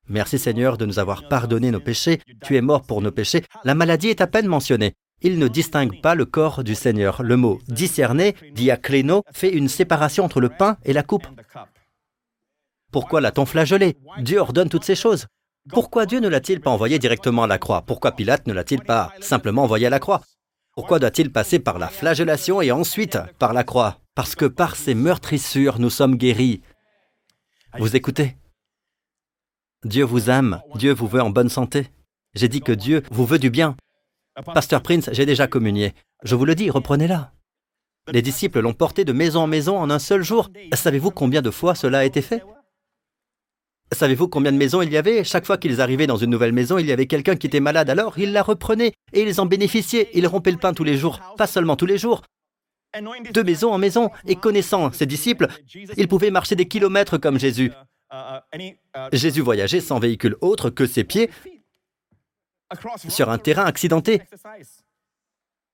Merci 0.09 0.39
Seigneur 0.39 0.79
de 0.79 0.87
nous 0.87 1.01
avoir 1.01 1.29
pardonné 1.29 1.71
nos 1.73 1.81
péchés. 1.81 2.21
Tu 2.43 2.57
es 2.57 2.61
mort 2.61 2.83
pour 2.83 3.03
nos 3.03 3.11
péchés. 3.11 3.45
La 3.65 3.75
maladie 3.75 4.09
est 4.09 4.21
à 4.21 4.29
peine 4.29 4.47
mentionnée. 4.47 4.95
Il 5.21 5.39
ne 5.39 5.49
distingue 5.49 6.01
pas 6.01 6.15
le 6.15 6.25
corps 6.25 6.65
du 6.65 6.75
Seigneur. 6.75 7.23
Le 7.23 7.37
mot 7.37 7.61
discerner, 7.69 8.35
diacléno, 8.53 9.23
fait 9.33 9.53
une 9.53 9.69
séparation 9.69 10.25
entre 10.25 10.41
le 10.41 10.49
pain 10.49 10.79
et 10.85 10.93
la 10.93 11.03
coupe. 11.03 11.27
Pourquoi 12.91 13.21
l'a-t-on 13.21 13.47
flagellé? 13.47 13.97
Dieu 14.19 14.39
ordonne 14.39 14.69
toutes 14.69 14.85
ces 14.85 14.97
choses. 14.97 15.27
Pourquoi 15.69 16.07
Dieu 16.07 16.21
ne 16.21 16.29
l'a-t-il 16.29 16.61
pas 16.61 16.71
envoyé 16.71 16.99
directement 16.99 17.45
à 17.45 17.47
la 17.47 17.59
croix? 17.59 17.83
Pourquoi 17.83 18.13
Pilate 18.13 18.47
ne 18.47 18.53
l'a-t-il 18.53 18.83
pas 18.83 19.13
simplement 19.21 19.63
envoyé 19.63 19.87
à 19.87 19.91
la 19.91 20.01
croix? 20.01 20.23
Pourquoi 20.75 20.99
doit-il 20.99 21.31
passer 21.31 21.59
par 21.59 21.79
la 21.79 21.89
flagellation 21.89 22.63
et 22.63 22.73
ensuite 22.73 23.19
par 23.39 23.53
la 23.53 23.65
croix? 23.65 23.99
Parce 24.15 24.35
que 24.35 24.47
par 24.47 24.77
ces 24.77 24.95
meurtrissures, 24.95 25.79
nous 25.79 25.91
sommes 25.91 26.17
guéris. 26.17 26.63
Vous 27.79 27.95
écoutez? 27.95 28.37
Dieu 29.85 30.05
vous 30.05 30.31
aime, 30.31 30.61
Dieu 30.75 30.93
vous 30.93 31.07
veut 31.07 31.23
en 31.23 31.31
bonne 31.31 31.49
santé. 31.49 31.89
J'ai 32.35 32.49
dit 32.49 32.61
que 32.61 32.73
Dieu 32.73 33.03
vous 33.11 33.27
veut 33.27 33.39
du 33.39 33.51
bien. 33.51 33.77
Pasteur 34.55 34.83
Prince, 34.83 35.11
j'ai 35.13 35.27
déjà 35.27 35.47
communié. 35.47 35.95
Je 36.23 36.35
vous 36.35 36.45
le 36.45 36.55
dis, 36.55 36.71
reprenez-la. 36.71 37.33
Les 38.13 38.23
disciples 38.23 38.61
l'ont 38.61 38.73
porté 38.73 39.05
de 39.05 39.13
maison 39.13 39.43
en 39.43 39.47
maison 39.47 39.79
en 39.79 39.91
un 39.91 39.99
seul 39.99 40.23
jour. 40.23 40.51
Savez-vous 40.73 41.11
combien 41.11 41.43
de 41.43 41.51
fois 41.51 41.75
cela 41.75 41.99
a 42.01 42.05
été 42.05 42.23
fait? 42.23 42.43
Savez-vous 43.93 44.29
combien 44.29 44.53
de 44.53 44.57
maisons 44.57 44.83
il 44.83 44.93
y 44.93 44.97
avait? 44.97 45.25
Chaque 45.25 45.47
fois 45.47 45.59
qu'ils 45.59 45.81
arrivaient 45.81 46.07
dans 46.07 46.17
une 46.17 46.31
nouvelle 46.31 46.53
maison, 46.53 46.79
il 46.79 46.87
y 46.87 46.93
avait 46.93 47.07
quelqu'un 47.07 47.37
qui 47.37 47.49
était 47.49 47.61
malade, 47.61 47.91
alors 47.91 48.19
ils 48.19 48.33
la 48.33 48.43
reprenaient 48.43 48.93
et 49.13 49.23
ils 49.23 49.41
en 49.41 49.47
bénéficiaient. 49.47 50.09
Ils 50.15 50.27
rompaient 50.27 50.53
le 50.53 50.59
pain 50.59 50.73
tous 50.73 50.85
les 50.85 50.97
jours, 50.97 51.21
pas 51.37 51.47
seulement 51.47 51.77
tous 51.77 51.87
les 51.87 51.99
jours, 51.99 52.23
de 52.99 53.43
maison 53.43 53.73
en 53.73 53.79
maison, 53.79 54.11
et 54.27 54.37
connaissant 54.37 54.93
ses 54.93 55.07
disciples, 55.07 55.49
ils 55.97 56.09
pouvaient 56.09 56.31
marcher 56.31 56.57
des 56.57 56.67
kilomètres 56.67 57.19
comme 57.19 57.39
Jésus. 57.39 57.73
Jésus 59.13 59.41
voyageait 59.41 59.81
sans 59.81 59.99
véhicule 59.99 60.37
autre 60.41 60.71
que 60.71 60.87
ses 60.87 61.05
pieds 61.05 61.31
sur 63.09 63.31
un 63.31 63.39
terrain 63.39 63.65
accidenté. 63.65 64.23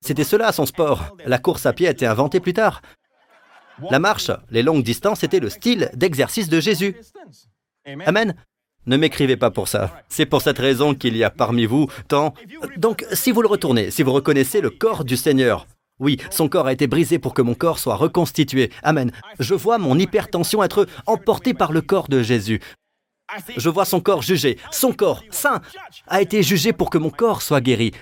C'était 0.02 0.24
cela 0.24 0.52
son 0.52 0.66
sport. 0.66 1.16
La 1.24 1.38
course 1.38 1.66
à 1.66 1.72
pied 1.72 1.88
a 1.88 1.90
été 1.90 2.06
inventée 2.06 2.40
plus 2.40 2.52
tard. 2.52 2.82
La 3.90 3.98
marche, 3.98 4.30
les 4.50 4.62
longues 4.62 4.82
distances, 4.82 5.22
étaient 5.22 5.40
le 5.40 5.50
style 5.50 5.90
d'exercice 5.94 6.48
de 6.48 6.60
Jésus. 6.60 6.96
Amen. 7.86 8.34
Ne 8.86 8.96
m'écrivez 8.96 9.36
pas 9.36 9.50
pour 9.50 9.68
ça. 9.68 10.02
C'est 10.08 10.26
pour 10.26 10.42
cette 10.42 10.58
raison 10.58 10.94
qu'il 10.94 11.16
y 11.16 11.24
a 11.24 11.30
parmi 11.30 11.66
vous 11.66 11.88
tant... 12.08 12.34
Donc, 12.76 13.04
si 13.12 13.32
vous 13.32 13.42
le 13.42 13.48
retournez, 13.48 13.90
si 13.90 14.02
vous 14.02 14.12
reconnaissez 14.12 14.60
le 14.60 14.70
corps 14.70 15.04
du 15.04 15.16
Seigneur, 15.16 15.66
oui, 15.98 16.18
son 16.30 16.48
corps 16.48 16.66
a 16.66 16.72
été 16.72 16.86
brisé 16.86 17.18
pour 17.18 17.34
que 17.34 17.42
mon 17.42 17.54
corps 17.54 17.78
soit 17.78 17.96
reconstitué. 17.96 18.70
Amen. 18.82 19.10
Je 19.40 19.54
vois 19.54 19.78
mon 19.78 19.98
hypertension 19.98 20.62
être 20.62 20.86
emportée 21.06 21.54
par 21.54 21.72
le 21.72 21.80
corps 21.80 22.08
de 22.08 22.22
Jésus. 22.22 22.60
Je 23.56 23.68
vois 23.70 23.84
son 23.84 24.00
corps 24.00 24.22
jugé. 24.22 24.58
Son 24.70 24.92
corps, 24.92 25.22
saint, 25.30 25.60
a 26.06 26.20
été 26.22 26.42
jugé 26.42 26.72
pour 26.72 26.90
que 26.90 26.98
mon 26.98 27.10
corps 27.10 27.42
soit 27.42 27.60
guéri. 27.60 27.92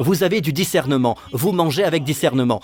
Vous 0.00 0.22
avez 0.22 0.40
du 0.40 0.52
discernement. 0.52 1.16
Vous 1.32 1.52
mangez 1.52 1.84
avec 1.84 2.02
discernement. 2.02 2.60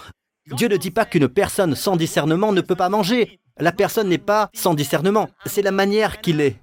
Dieu 0.46 0.68
ne 0.68 0.76
dit 0.76 0.90
pas 0.90 1.04
qu'une 1.04 1.28
personne 1.28 1.74
sans 1.74 1.96
discernement 1.96 2.52
ne 2.52 2.62
peut 2.62 2.74
pas 2.74 2.88
manger. 2.88 3.38
La 3.60 3.72
personne 3.72 4.08
n'est 4.08 4.18
pas 4.18 4.50
sans 4.54 4.74
discernement. 4.74 5.28
C'est 5.46 5.62
la 5.62 5.72
manière 5.72 6.20
qu'il 6.20 6.40
est. 6.40 6.56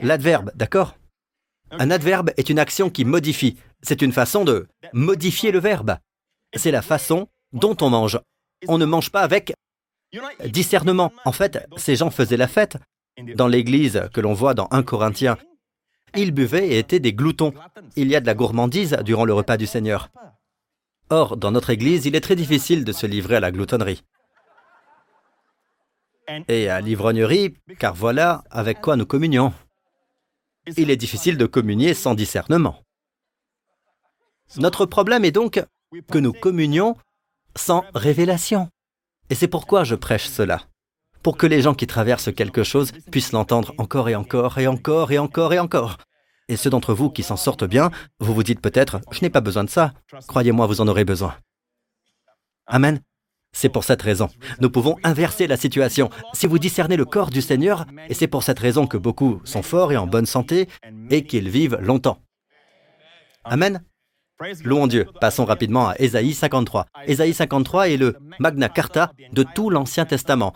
L'adverbe, 0.00 0.50
d'accord? 0.54 0.96
Un 1.70 1.90
adverbe 1.90 2.30
est 2.36 2.50
une 2.50 2.58
action 2.58 2.90
qui 2.90 3.04
modifie. 3.04 3.56
C'est 3.82 4.02
une 4.02 4.12
façon 4.12 4.44
de 4.44 4.66
modifier 4.92 5.52
le 5.52 5.60
verbe. 5.60 5.96
C'est 6.54 6.70
la 6.70 6.82
façon 6.82 7.28
dont 7.52 7.76
on 7.80 7.90
mange. 7.90 8.20
On 8.68 8.78
ne 8.78 8.84
mange 8.84 9.10
pas 9.10 9.22
avec 9.22 9.52
discernement. 10.46 11.12
En 11.24 11.32
fait, 11.32 11.66
ces 11.76 11.96
gens 11.96 12.10
faisaient 12.10 12.36
la 12.36 12.48
fête. 12.48 12.78
Dans 13.34 13.48
l'église 13.48 14.02
que 14.12 14.20
l'on 14.20 14.34
voit 14.34 14.54
dans 14.54 14.68
1 14.70 14.82
Corinthiens, 14.82 15.38
ils 16.16 16.32
buvaient 16.32 16.68
et 16.68 16.78
étaient 16.78 17.00
des 17.00 17.12
gloutons. 17.12 17.52
Il 17.96 18.08
y 18.08 18.16
a 18.16 18.20
de 18.20 18.26
la 18.26 18.34
gourmandise 18.34 18.96
durant 19.04 19.24
le 19.24 19.32
repas 19.32 19.56
du 19.56 19.66
Seigneur. 19.66 20.10
Or, 21.10 21.36
dans 21.36 21.52
notre 21.52 21.70
église, 21.70 22.06
il 22.06 22.16
est 22.16 22.20
très 22.20 22.36
difficile 22.36 22.84
de 22.84 22.92
se 22.92 23.06
livrer 23.06 23.36
à 23.36 23.40
la 23.40 23.52
gloutonnerie. 23.52 24.02
Et 26.48 26.68
à 26.68 26.80
l'ivrognerie, 26.80 27.54
car 27.78 27.94
voilà 27.94 28.42
avec 28.50 28.80
quoi 28.80 28.96
nous 28.96 29.06
communions. 29.06 29.52
Il 30.76 30.90
est 30.90 30.96
difficile 30.96 31.36
de 31.36 31.46
communier 31.46 31.94
sans 31.94 32.14
discernement. 32.14 32.82
Notre 34.56 34.86
problème 34.86 35.24
est 35.24 35.32
donc 35.32 35.64
que 36.10 36.18
nous 36.18 36.32
communions 36.32 36.96
sans 37.56 37.84
révélation. 37.94 38.68
Et 39.30 39.34
c'est 39.34 39.48
pourquoi 39.48 39.84
je 39.84 39.94
prêche 39.94 40.26
cela. 40.26 40.62
Pour 41.22 41.36
que 41.36 41.46
les 41.46 41.62
gens 41.62 41.74
qui 41.74 41.86
traversent 41.86 42.32
quelque 42.32 42.62
chose 42.62 42.92
puissent 43.10 43.32
l'entendre 43.32 43.74
encore 43.78 44.08
et 44.08 44.14
encore 44.14 44.58
et 44.58 44.66
encore 44.66 45.10
et 45.12 45.18
encore 45.18 45.52
et 45.52 45.58
encore. 45.58 45.98
Et 46.48 46.56
ceux 46.56 46.70
d'entre 46.70 46.94
vous 46.94 47.10
qui 47.10 47.24
s'en 47.24 47.36
sortent 47.36 47.64
bien, 47.64 47.90
vous 48.20 48.34
vous 48.34 48.44
dites 48.44 48.60
peut-être, 48.60 49.00
je 49.10 49.22
n'ai 49.22 49.30
pas 49.30 49.40
besoin 49.40 49.64
de 49.64 49.70
ça. 49.70 49.92
Croyez-moi, 50.28 50.66
vous 50.66 50.80
en 50.80 50.86
aurez 50.86 51.04
besoin. 51.04 51.34
Amen. 52.66 53.00
C'est 53.56 53.70
pour 53.70 53.84
cette 53.84 54.02
raison. 54.02 54.28
Nous 54.60 54.68
pouvons 54.68 54.98
inverser 55.02 55.46
la 55.46 55.56
situation. 55.56 56.10
Si 56.34 56.46
vous 56.46 56.58
discernez 56.58 56.98
le 56.98 57.06
corps 57.06 57.30
du 57.30 57.40
Seigneur, 57.40 57.86
et 58.06 58.12
c'est 58.12 58.26
pour 58.26 58.42
cette 58.42 58.58
raison 58.58 58.86
que 58.86 58.98
beaucoup 58.98 59.40
sont 59.44 59.62
forts 59.62 59.92
et 59.92 59.96
en 59.96 60.06
bonne 60.06 60.26
santé, 60.26 60.68
et 61.08 61.24
qu'ils 61.24 61.48
vivent 61.48 61.78
longtemps. 61.80 62.18
Amen. 63.44 63.82
Louons 64.62 64.86
Dieu. 64.86 65.06
Passons 65.22 65.46
rapidement 65.46 65.88
à 65.88 65.94
Ésaïe 65.98 66.34
53. 66.34 66.84
Ésaïe 67.06 67.32
53 67.32 67.88
est 67.88 67.96
le 67.96 68.18
Magna 68.38 68.68
Carta 68.68 69.10
de 69.32 69.42
tout 69.42 69.70
l'Ancien 69.70 70.04
Testament. 70.04 70.52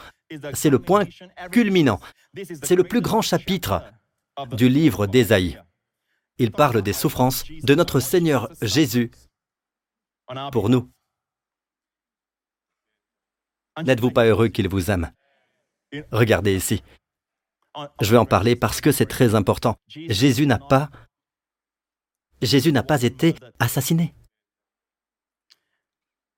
C'est 0.53 0.69
le 0.69 0.79
point 0.79 1.05
culminant. 1.51 2.01
C'est 2.63 2.77
le 2.77 2.85
plus 2.85 3.01
grand 3.01 3.23
chapitre 3.23 3.83
du 4.53 4.69
livre 4.69 5.07
d'Ésaïe. 5.07 5.59
Il 6.37 6.53
parle 6.53 6.83
des 6.83 6.93
souffrances 6.93 7.45
de 7.63 7.75
notre 7.75 7.99
Seigneur 7.99 8.51
Jésus 8.61 9.11
pour 10.53 10.69
nous. 10.69 10.91
N'êtes-vous 13.85 14.11
pas 14.11 14.25
heureux 14.27 14.49
qu'il 14.49 14.69
vous 14.69 14.91
aime? 14.91 15.11
Regardez 16.13 16.55
ici. 16.55 16.83
Je 18.01 18.11
vais 18.11 18.17
en 18.17 18.27
parler 18.27 18.57
parce 18.57 18.81
que 18.81 18.93
c'est 18.93 19.07
très 19.07 19.35
important. 19.35 19.77
Jésus 19.89 20.47
n'a 20.47 20.59
pas 20.59 20.91
Jésus 22.43 22.73
n'a 22.73 22.83
pas 22.83 23.03
été 23.03 23.35
assassiné. 23.59 24.15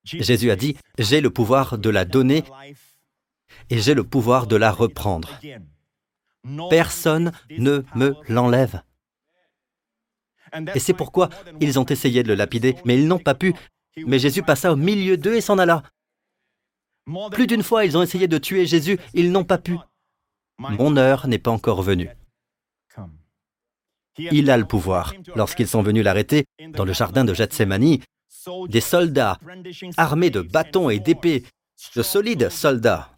Jésus 0.04 0.50
a 0.50 0.56
dit, 0.56 0.76
j'ai 0.98 1.20
le 1.20 1.30
pouvoir 1.30 1.78
de 1.78 1.88
la 1.88 2.04
donner 2.04 2.42
et 3.70 3.78
j'ai 3.78 3.94
le 3.94 4.02
pouvoir 4.02 4.48
de 4.48 4.56
la 4.56 4.72
reprendre. 4.72 5.38
Personne 6.70 7.30
ne 7.50 7.82
me 7.94 8.14
l'enlève. 8.28 8.82
Et 10.74 10.80
c'est 10.80 10.92
pourquoi 10.92 11.30
ils 11.60 11.78
ont 11.78 11.86
essayé 11.86 12.22
de 12.22 12.28
le 12.28 12.34
lapider, 12.34 12.76
mais 12.84 12.98
ils 12.98 13.06
n'ont 13.06 13.20
pas 13.20 13.34
pu. 13.34 13.54
Mais 13.96 14.18
Jésus 14.18 14.42
passa 14.42 14.72
au 14.72 14.76
milieu 14.76 15.16
d'eux 15.16 15.36
et 15.36 15.40
s'en 15.40 15.58
alla. 15.58 15.82
Plus 17.32 17.46
d'une 17.46 17.62
fois, 17.62 17.84
ils 17.84 17.96
ont 17.96 18.02
essayé 18.02 18.28
de 18.28 18.38
tuer 18.38 18.66
Jésus, 18.66 18.98
ils 19.14 19.32
n'ont 19.32 19.44
pas 19.44 19.58
pu. 19.58 19.76
Mon 20.58 20.96
heure 20.96 21.26
n'est 21.26 21.38
pas 21.38 21.50
encore 21.50 21.82
venue. 21.82 22.08
Il 24.18 24.50
a 24.50 24.56
le 24.56 24.64
pouvoir. 24.64 25.14
Lorsqu'ils 25.34 25.68
sont 25.68 25.82
venus 25.82 26.04
l'arrêter 26.04 26.44
dans 26.70 26.84
le 26.84 26.92
jardin 26.92 27.24
de 27.24 27.34
Gethsemane, 27.34 27.98
des 28.68 28.80
soldats 28.80 29.38
armés 29.96 30.30
de 30.30 30.42
bâtons 30.42 30.90
et 30.90 30.98
d'épées, 30.98 31.44
de 31.96 32.02
solides 32.02 32.50
soldats, 32.50 33.10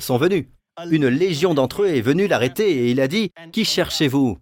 sont 0.00 0.18
venus. 0.18 0.46
Une 0.90 1.08
légion 1.08 1.54
d'entre 1.54 1.82
eux 1.82 1.88
est 1.88 2.02
venue 2.02 2.26
l'arrêter 2.26 2.70
et 2.70 2.90
il 2.90 3.00
a 3.00 3.08
dit 3.08 3.32
Qui 3.52 3.64
cherchez-vous? 3.64 4.38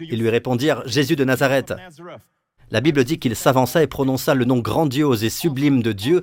Ils 0.00 0.18
lui 0.18 0.28
répondirent 0.28 0.86
Jésus 0.86 1.14
de 1.14 1.24
Nazareth. 1.24 1.72
La 2.72 2.80
Bible 2.80 3.02
dit 3.02 3.18
qu'il 3.18 3.34
s'avança 3.34 3.82
et 3.82 3.88
prononça 3.88 4.34
le 4.34 4.44
nom 4.44 4.58
grandiose 4.60 5.24
et 5.24 5.30
sublime 5.30 5.82
de 5.82 5.90
Dieu 5.90 6.22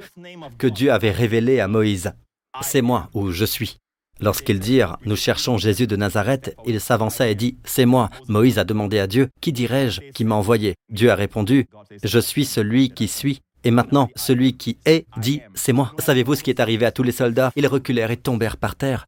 que 0.57 0.67
Dieu 0.67 0.93
avait 0.93 1.11
révélé 1.11 1.59
à 1.59 1.67
Moïse. 1.67 2.13
C'est 2.61 2.81
moi 2.81 3.09
où 3.13 3.31
je 3.31 3.43
suis. 3.43 3.77
Lorsqu'ils 4.21 4.59
dirent 4.59 4.97
Nous 5.05 5.17
cherchons 5.17 5.57
Jésus 5.57 5.87
de 5.87 5.97
Nazareth, 5.97 6.55
il 6.65 6.79
s'avança 6.79 7.27
et 7.27 7.35
dit 7.35 7.57
C'est 7.65 7.85
moi. 7.85 8.09
Moïse 8.29 8.59
a 8.59 8.63
demandé 8.63 8.97
à 8.97 9.07
Dieu 9.07 9.27
Qui 9.41 9.51
dirais-je 9.51 9.99
qui 10.13 10.23
m'a 10.23 10.35
envoyé? 10.35 10.75
Dieu 10.89 11.11
a 11.11 11.15
répondu 11.15 11.67
Je 12.03 12.19
suis 12.19 12.45
celui 12.45 12.91
qui 12.91 13.09
suis. 13.09 13.41
Et 13.63 13.71
maintenant, 13.71 14.07
celui 14.15 14.55
qui 14.55 14.77
est 14.85 15.05
dit 15.17 15.41
C'est 15.53 15.73
moi. 15.73 15.91
Savez-vous 15.99 16.35
ce 16.35 16.43
qui 16.43 16.49
est 16.49 16.61
arrivé 16.61 16.85
à 16.85 16.91
tous 16.91 17.03
les 17.03 17.11
soldats? 17.11 17.51
Ils 17.57 17.67
reculèrent 17.67 18.11
et 18.11 18.17
tombèrent 18.17 18.57
par 18.57 18.75
terre. 18.75 19.05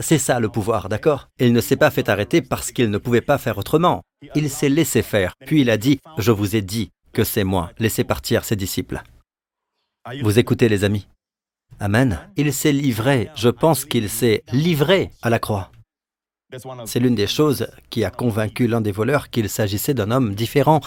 C'est 0.00 0.18
ça 0.18 0.40
le 0.40 0.48
pouvoir, 0.48 0.88
d'accord? 0.88 1.28
Il 1.38 1.52
ne 1.52 1.60
s'est 1.60 1.76
pas 1.76 1.90
fait 1.90 2.08
arrêter 2.08 2.42
parce 2.42 2.70
qu'il 2.70 2.90
ne 2.90 2.98
pouvait 2.98 3.20
pas 3.20 3.38
faire 3.38 3.58
autrement. 3.58 4.02
Il 4.34 4.50
s'est 4.50 4.68
laissé 4.68 5.02
faire. 5.02 5.34
Puis 5.46 5.62
il 5.62 5.70
a 5.70 5.78
dit 5.78 6.00
Je 6.18 6.32
vous 6.32 6.54
ai 6.56 6.62
dit 6.62 6.90
que 7.12 7.24
c'est 7.24 7.44
moi. 7.44 7.70
Laissez 7.78 8.04
partir 8.04 8.44
ses 8.44 8.56
disciples. 8.56 9.02
Vous 10.22 10.38
écoutez, 10.38 10.68
les 10.68 10.84
amis? 10.84 11.06
Amen. 11.78 12.18
Il 12.36 12.52
s'est 12.52 12.72
livré, 12.72 13.30
je 13.34 13.48
pense 13.48 13.84
qu'il 13.84 14.10
s'est 14.10 14.42
livré 14.52 15.10
à 15.22 15.30
la 15.30 15.38
croix. 15.38 15.70
C'est 16.84 17.00
l'une 17.00 17.14
des 17.14 17.26
choses 17.26 17.68
qui 17.90 18.04
a 18.04 18.10
convaincu 18.10 18.66
l'un 18.66 18.80
des 18.80 18.92
voleurs 18.92 19.30
qu'il 19.30 19.48
s'agissait 19.48 19.94
d'un 19.94 20.10
homme 20.10 20.34
différent. 20.34 20.80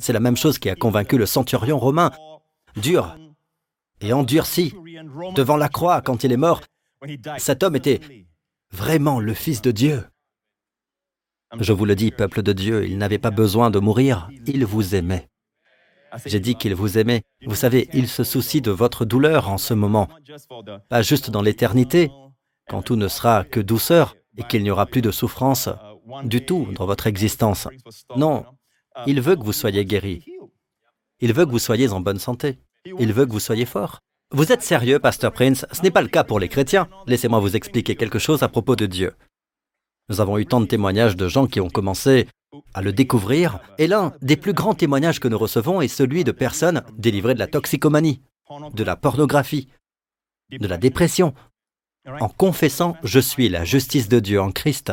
C'est 0.00 0.12
la 0.12 0.20
même 0.20 0.36
chose 0.36 0.58
qui 0.58 0.68
a 0.68 0.74
convaincu 0.74 1.16
le 1.16 1.26
centurion 1.26 1.78
romain, 1.78 2.10
dur 2.76 3.16
et 4.00 4.12
endurci, 4.12 4.74
devant 5.34 5.56
la 5.56 5.68
croix 5.68 6.02
quand 6.02 6.24
il 6.24 6.32
est 6.32 6.36
mort. 6.36 6.62
Cet 7.38 7.62
homme 7.62 7.76
était 7.76 8.00
vraiment 8.70 9.20
le 9.20 9.34
Fils 9.34 9.62
de 9.62 9.70
Dieu. 9.70 10.04
Je 11.58 11.72
vous 11.72 11.84
le 11.84 11.94
dis, 11.94 12.10
peuple 12.10 12.42
de 12.42 12.52
Dieu, 12.52 12.86
il 12.86 12.98
n'avait 12.98 13.18
pas 13.18 13.30
besoin 13.30 13.70
de 13.70 13.78
mourir, 13.78 14.28
il 14.46 14.64
vous 14.66 14.94
aimait. 14.94 15.28
J'ai 16.26 16.40
dit 16.40 16.54
qu'il 16.54 16.74
vous 16.74 16.98
aimait. 16.98 17.22
Vous 17.46 17.54
savez, 17.54 17.88
il 17.92 18.08
se 18.08 18.24
soucie 18.24 18.60
de 18.60 18.70
votre 18.70 19.04
douleur 19.04 19.48
en 19.48 19.58
ce 19.58 19.74
moment, 19.74 20.08
pas 20.88 21.02
juste 21.02 21.30
dans 21.30 21.42
l'éternité, 21.42 22.10
quand 22.68 22.82
tout 22.82 22.96
ne 22.96 23.08
sera 23.08 23.44
que 23.44 23.60
douceur 23.60 24.14
et 24.36 24.44
qu'il 24.44 24.62
n'y 24.62 24.70
aura 24.70 24.86
plus 24.86 25.02
de 25.02 25.10
souffrance 25.10 25.68
du 26.24 26.44
tout 26.44 26.68
dans 26.74 26.86
votre 26.86 27.06
existence. 27.06 27.68
Non, 28.16 28.44
il 29.06 29.20
veut 29.20 29.36
que 29.36 29.42
vous 29.42 29.52
soyez 29.52 29.84
guéri. 29.84 30.24
Il 31.20 31.32
veut 31.32 31.46
que 31.46 31.50
vous 31.50 31.58
soyez 31.58 31.88
en 31.90 32.00
bonne 32.00 32.18
santé. 32.18 32.58
Il 32.98 33.12
veut 33.12 33.26
que 33.26 33.32
vous 33.32 33.40
soyez 33.40 33.64
fort. 33.64 34.00
Vous 34.30 34.52
êtes 34.52 34.62
sérieux, 34.62 34.98
Pasteur 34.98 35.32
Prince? 35.32 35.64
Ce 35.72 35.80
n'est 35.80 35.90
pas 35.90 36.02
le 36.02 36.08
cas 36.08 36.22
pour 36.22 36.38
les 36.38 36.50
chrétiens. 36.50 36.86
Laissez-moi 37.06 37.40
vous 37.40 37.56
expliquer 37.56 37.96
quelque 37.96 38.18
chose 38.18 38.42
à 38.42 38.48
propos 38.48 38.76
de 38.76 38.84
Dieu. 38.84 39.14
Nous 40.10 40.20
avons 40.20 40.36
eu 40.36 40.44
tant 40.44 40.60
de 40.60 40.66
témoignages 40.66 41.16
de 41.16 41.28
gens 41.28 41.46
qui 41.46 41.60
ont 41.60 41.70
commencé 41.70 42.28
à 42.74 42.82
le 42.82 42.92
découvrir, 42.92 43.58
et 43.78 43.86
l'un 43.86 44.12
des 44.20 44.36
plus 44.36 44.52
grands 44.52 44.74
témoignages 44.74 45.18
que 45.18 45.28
nous 45.28 45.38
recevons 45.38 45.80
est 45.80 45.88
celui 45.88 46.24
de 46.24 46.32
personnes 46.32 46.82
délivrées 46.98 47.32
de 47.32 47.38
la 47.38 47.46
toxicomanie, 47.46 48.20
de 48.74 48.84
la 48.84 48.96
pornographie, 48.96 49.68
de 50.50 50.66
la 50.66 50.76
dépression, 50.76 51.32
en 52.20 52.28
confessant⁇ 52.28 52.92
Je 53.04 53.20
suis 53.20 53.48
la 53.48 53.64
justice 53.64 54.08
de 54.08 54.20
Dieu 54.20 54.42
en 54.42 54.52
Christ 54.52 54.92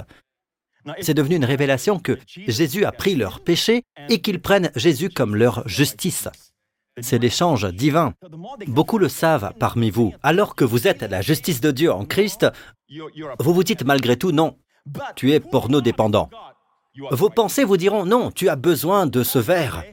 ⁇C'est 1.02 1.14
devenu 1.14 1.36
une 1.36 1.46
révélation 1.46 2.00
que 2.00 2.18
Jésus 2.26 2.86
a 2.86 2.94
pris 2.94 3.16
leur 3.16 3.42
péché 3.42 3.84
et 4.08 4.22
qu'ils 4.22 4.42
prennent 4.42 4.72
Jésus 4.76 5.10
comme 5.10 5.36
leur 5.36 5.68
justice. 5.68 6.30
C'est 7.02 7.20
l'échange 7.20 7.66
divin. 7.74 8.14
Beaucoup 8.68 8.98
le 8.98 9.10
savent 9.10 9.54
parmi 9.60 9.90
vous. 9.90 10.14
Alors 10.24 10.56
que 10.56 10.64
vous 10.64 10.88
êtes 10.88 11.02
la 11.04 11.22
justice 11.22 11.62
de 11.62 11.72
Dieu 11.72 11.92
en 11.92 12.06
Christ, 12.06 12.46
vous 13.40 13.54
vous 13.54 13.64
dites 13.64 13.84
malgré 13.84 14.18
tout 14.18 14.32
non, 14.32 14.58
tu 15.16 15.34
es 15.34 15.40
porno-dépendant. 15.40 16.30
Vos 17.12 17.30
pensées 17.30 17.66
vous 17.66 17.78
diront 17.78 18.06
non, 18.06 18.32
tu 18.32 18.48
as 18.48 18.56
besoin 18.56 19.06
de 19.06 19.24
ce 19.24 19.40
verre. 19.40 19.84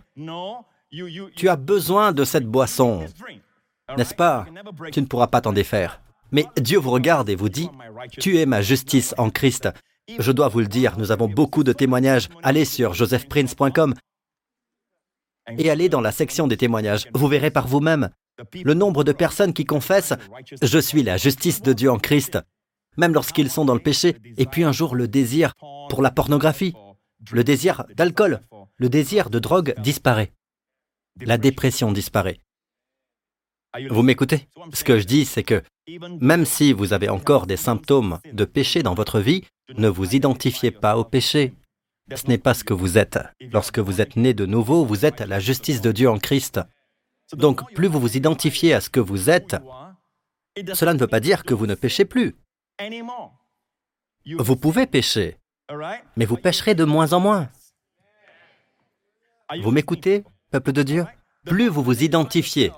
Tu 1.37 1.49
as 1.49 1.57
besoin 1.57 2.13
de 2.13 2.25
cette 2.25 2.47
boisson. 2.47 3.05
N'est-ce 3.97 4.15
pas? 4.15 4.47
Tu 4.93 5.01
ne 5.01 5.07
pourras 5.07 5.27
pas 5.27 5.41
t'en 5.41 5.53
défaire. 5.53 6.01
Mais 6.31 6.47
Dieu 6.57 6.79
vous 6.79 6.91
regarde 6.91 7.29
et 7.29 7.35
vous 7.35 7.49
dit, 7.49 7.69
tu 8.19 8.39
es 8.39 8.47
ma 8.47 8.63
justice 8.63 9.15
en 9.19 9.31
Christ. 9.31 9.69
Je 10.19 10.33
dois 10.33 10.49
vous 10.49 10.61
le 10.61 10.67
dire, 10.67 10.97
nous 10.99 11.13
avons 11.13 11.29
beaucoup 11.29 11.65
de 11.65 11.73
témoignages. 11.73 12.29
Allez 12.43 12.65
sur 12.65 12.95
josephprince.com 12.95 13.95
et 15.59 15.71
allez 15.71 15.89
dans 15.89 16.01
la 16.01 16.13
section 16.13 16.47
des 16.47 16.57
témoignages. 16.57 17.09
Vous 17.15 17.29
verrez 17.29 17.51
par 17.51 17.67
vous-même 17.67 18.11
le 18.65 18.75
nombre 18.75 19.05
de 19.05 19.13
personnes 19.13 19.53
qui 19.53 19.65
confessent⁇ 19.65 20.13
Je 20.67 20.79
suis 20.79 21.03
la 21.03 21.17
justice 21.17 21.63
de 21.63 21.73
Dieu 21.73 21.91
en 21.91 21.99
Christ⁇ 21.99 22.35
même 22.97 23.15
lorsqu'ils 23.15 23.51
sont 23.51 23.65
dans 23.65 23.75
le 23.75 23.81
péché, 23.81 24.17
et 24.37 24.47
puis 24.47 24.65
un 24.65 24.73
jour 24.73 24.95
le 24.95 25.09
désir 25.09 25.55
pour 25.89 26.03
la 26.03 26.11
pornographie, 26.11 26.75
le 27.31 27.45
désir 27.45 27.85
d'alcool, 27.95 28.41
le 28.77 28.89
désir 28.89 29.31
de 29.31 29.39
drogue 29.39 29.75
disparaît. 29.79 30.33
La 31.21 31.39
dépression 31.39 31.93
disparaît. 31.93 32.39
Vous 33.91 34.03
m'écoutez? 34.03 34.49
Ce 34.75 34.85
que 34.85 34.99
je 34.99 35.05
dis, 35.05 35.25
c'est 35.25 35.43
que 35.43 35.63
même 36.21 36.45
si 36.45 36.73
vous 36.73 36.93
avez 36.93 37.09
encore 37.09 37.47
des 37.47 37.57
symptômes 37.57 38.19
de 38.31 38.45
péché 38.45 38.83
dans 38.83 38.95
votre 38.95 39.21
vie, 39.21 39.45
ne 39.77 39.89
vous 39.89 40.15
identifiez 40.15 40.71
pas 40.71 40.99
au 40.99 41.05
péché. 41.05 41.55
Ce 42.11 42.27
n'est 42.27 42.39
pas 42.39 42.55
ce 42.55 42.65
que 42.65 42.75
vous 42.75 42.99
êtes. 42.99 43.19
Lorsque 43.41 43.79
vous 43.79 44.01
êtes 44.01 44.17
né 44.17 44.35
de 44.35 44.47
nouveau, 44.47 44.85
vous 44.85 45.05
êtes 45.05 45.21
la 45.21 45.41
justice 45.41 45.81
de 45.81 45.93
Dieu 45.93 46.11
en 46.11 46.19
Christ. 46.19 46.61
Donc, 47.33 47.73
plus 47.75 47.89
vous 47.89 48.01
vous 48.01 48.17
identifiez 48.17 48.75
à 48.75 48.81
ce 48.81 48.91
que 48.91 49.01
vous 49.01 49.31
êtes, 49.31 49.57
cela 50.75 50.93
ne 50.93 50.99
veut 50.99 51.07
pas 51.07 51.21
dire 51.21 51.45
que 51.45 51.55
vous 51.55 51.67
ne 51.67 51.75
péchez 51.75 52.05
plus. 52.05 52.35
Vous 54.39 54.57
pouvez 54.57 54.87
pécher, 54.87 55.39
mais 56.17 56.27
vous 56.27 56.37
pécherez 56.37 56.75
de 56.75 56.85
moins 56.85 57.13
en 57.13 57.21
moins. 57.21 57.49
Vous 59.63 59.71
m'écoutez, 59.71 60.25
peuple 60.51 60.73
de 60.73 60.83
Dieu? 60.83 61.07
Plus 61.45 61.69
vous 61.69 61.83
vous 61.83 62.03
identifiez 62.03 62.73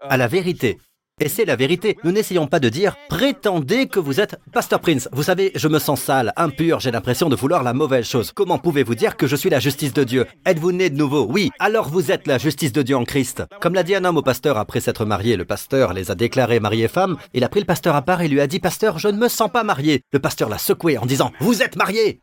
à 0.00 0.16
la 0.16 0.28
vérité 0.28 0.78
et 1.18 1.30
c'est 1.30 1.46
la 1.46 1.56
vérité. 1.56 1.96
Nous 2.04 2.12
n'essayons 2.12 2.46
pas 2.46 2.60
de 2.60 2.68
dire 2.68 2.94
prétendez 3.08 3.86
que 3.86 3.98
vous 3.98 4.20
êtes 4.20 4.36
Pasteur 4.52 4.80
Prince. 4.80 5.08
Vous 5.12 5.22
savez, 5.22 5.50
je 5.54 5.66
me 5.66 5.78
sens 5.78 6.02
sale, 6.02 6.34
impur, 6.36 6.78
j'ai 6.78 6.90
l'impression 6.90 7.30
de 7.30 7.36
vouloir 7.36 7.62
la 7.62 7.72
mauvaise 7.72 8.06
chose. 8.06 8.32
Comment 8.32 8.58
pouvez-vous 8.58 8.94
dire 8.94 9.16
que 9.16 9.26
je 9.26 9.34
suis 9.34 9.48
la 9.48 9.58
justice 9.58 9.94
de 9.94 10.04
Dieu? 10.04 10.26
Êtes-vous 10.44 10.72
né 10.72 10.90
de 10.90 10.96
nouveau? 10.96 11.26
Oui, 11.28 11.50
alors 11.58 11.88
vous 11.88 12.10
êtes 12.10 12.26
la 12.26 12.36
justice 12.36 12.72
de 12.72 12.82
Dieu 12.82 12.96
en 12.96 13.04
Christ. 13.04 13.42
Comme 13.60 13.72
l'a 13.72 13.82
dit 13.82 13.94
un 13.94 14.04
homme 14.04 14.18
au 14.18 14.22
pasteur 14.22 14.58
après 14.58 14.80
s'être 14.80 15.06
marié, 15.06 15.36
le 15.36 15.46
pasteur 15.46 15.94
les 15.94 16.10
a 16.10 16.14
déclarés 16.14 16.60
mariés 16.60 16.88
femmes. 16.88 17.16
Il 17.32 17.44
a 17.44 17.48
pris 17.48 17.60
le 17.60 17.66
pasteur 17.66 17.96
à 17.96 18.02
part 18.02 18.20
et 18.20 18.28
lui 18.28 18.40
a 18.40 18.46
dit 18.46 18.60
Pasteur, 18.60 18.98
je 18.98 19.08
ne 19.08 19.16
me 19.16 19.28
sens 19.28 19.50
pas 19.50 19.64
marié. 19.64 20.02
Le 20.12 20.18
pasteur 20.18 20.50
l'a 20.50 20.58
secoué 20.58 20.98
en 20.98 21.06
disant 21.06 21.32
Vous 21.40 21.62
êtes 21.62 21.76
marié 21.76 22.20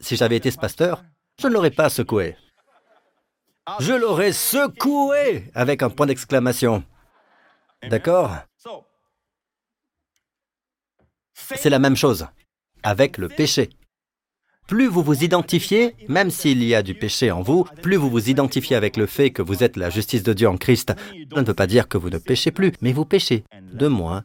Si 0.00 0.16
j'avais 0.16 0.36
été 0.36 0.50
ce 0.50 0.58
pasteur, 0.58 1.04
je 1.40 1.46
ne 1.46 1.52
l'aurais 1.52 1.70
pas 1.70 1.88
secoué. 1.88 2.34
Je 3.80 3.92
l'aurais 3.92 4.32
secoué 4.32 5.44
avec 5.54 5.82
un 5.82 5.90
point 5.90 6.06
d'exclamation. 6.06 6.82
D'accord 7.88 8.36
C'est 11.34 11.70
la 11.70 11.78
même 11.78 11.96
chose 11.96 12.26
avec 12.82 13.18
le 13.18 13.28
péché. 13.28 13.70
Plus 14.66 14.86
vous 14.86 15.02
vous 15.02 15.24
identifiez, 15.24 15.96
même 16.08 16.30
s'il 16.30 16.62
y 16.62 16.74
a 16.74 16.82
du 16.82 16.94
péché 16.94 17.30
en 17.30 17.40
vous, 17.40 17.64
plus 17.82 17.96
vous 17.96 18.10
vous 18.10 18.28
identifiez 18.28 18.76
avec 18.76 18.96
le 18.96 19.06
fait 19.06 19.30
que 19.30 19.40
vous 19.40 19.62
êtes 19.62 19.76
la 19.76 19.88
justice 19.88 20.22
de 20.22 20.34
Dieu 20.34 20.48
en 20.48 20.58
Christ, 20.58 20.92
ça 21.32 21.40
ne 21.40 21.46
veut 21.46 21.54
pas 21.54 21.66
dire 21.66 21.88
que 21.88 21.96
vous 21.96 22.10
ne 22.10 22.18
péchez 22.18 22.50
plus, 22.50 22.72
mais 22.82 22.92
vous 22.92 23.06
péchez 23.06 23.44
de 23.72 23.86
moins 23.88 24.24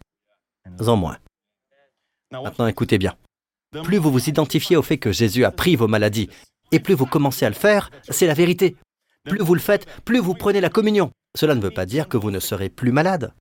en 0.85 0.97
moins. 0.97 1.17
Maintenant 2.31 2.67
écoutez 2.67 2.97
bien. 2.97 3.15
Plus 3.83 3.97
vous 3.97 4.11
vous 4.11 4.29
identifiez 4.29 4.75
au 4.75 4.81
fait 4.81 4.97
que 4.97 5.11
Jésus 5.11 5.45
a 5.45 5.51
pris 5.51 5.75
vos 5.75 5.87
maladies, 5.87 6.29
et 6.71 6.79
plus 6.79 6.93
vous 6.93 7.05
commencez 7.05 7.45
à 7.45 7.49
le 7.49 7.55
faire, 7.55 7.89
c'est 8.09 8.27
la 8.27 8.33
vérité. 8.33 8.75
Plus 9.25 9.39
vous 9.39 9.53
le 9.53 9.59
faites, 9.61 9.85
plus 10.03 10.19
vous 10.19 10.33
prenez 10.33 10.61
la 10.61 10.69
communion. 10.69 11.11
Cela 11.35 11.55
ne 11.55 11.61
veut 11.61 11.71
pas 11.71 11.85
dire 11.85 12.07
que 12.09 12.17
vous 12.17 12.31
ne 12.31 12.39
serez 12.39 12.69
plus 12.69 12.91
malade, 12.91 13.33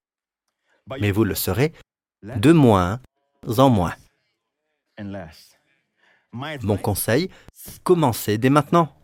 mais 1.00 1.10
vous 1.10 1.24
le 1.24 1.34
serez 1.34 1.72
de 2.22 2.52
moins 2.52 3.00
en 3.58 3.68
moins. 3.68 3.94
Mon 6.32 6.76
conseil, 6.78 7.28
commencez 7.82 8.38
dès 8.38 8.50
maintenant. 8.50 8.94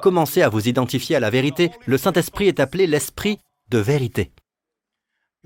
Commencez 0.00 0.42
à 0.42 0.48
vous 0.48 0.68
identifier 0.68 1.16
à 1.16 1.20
la 1.20 1.30
vérité. 1.30 1.70
Le 1.86 1.98
Saint-Esprit 1.98 2.46
est 2.46 2.60
appelé 2.60 2.86
l'Esprit 2.86 3.38
de 3.70 3.78
vérité. 3.78 4.32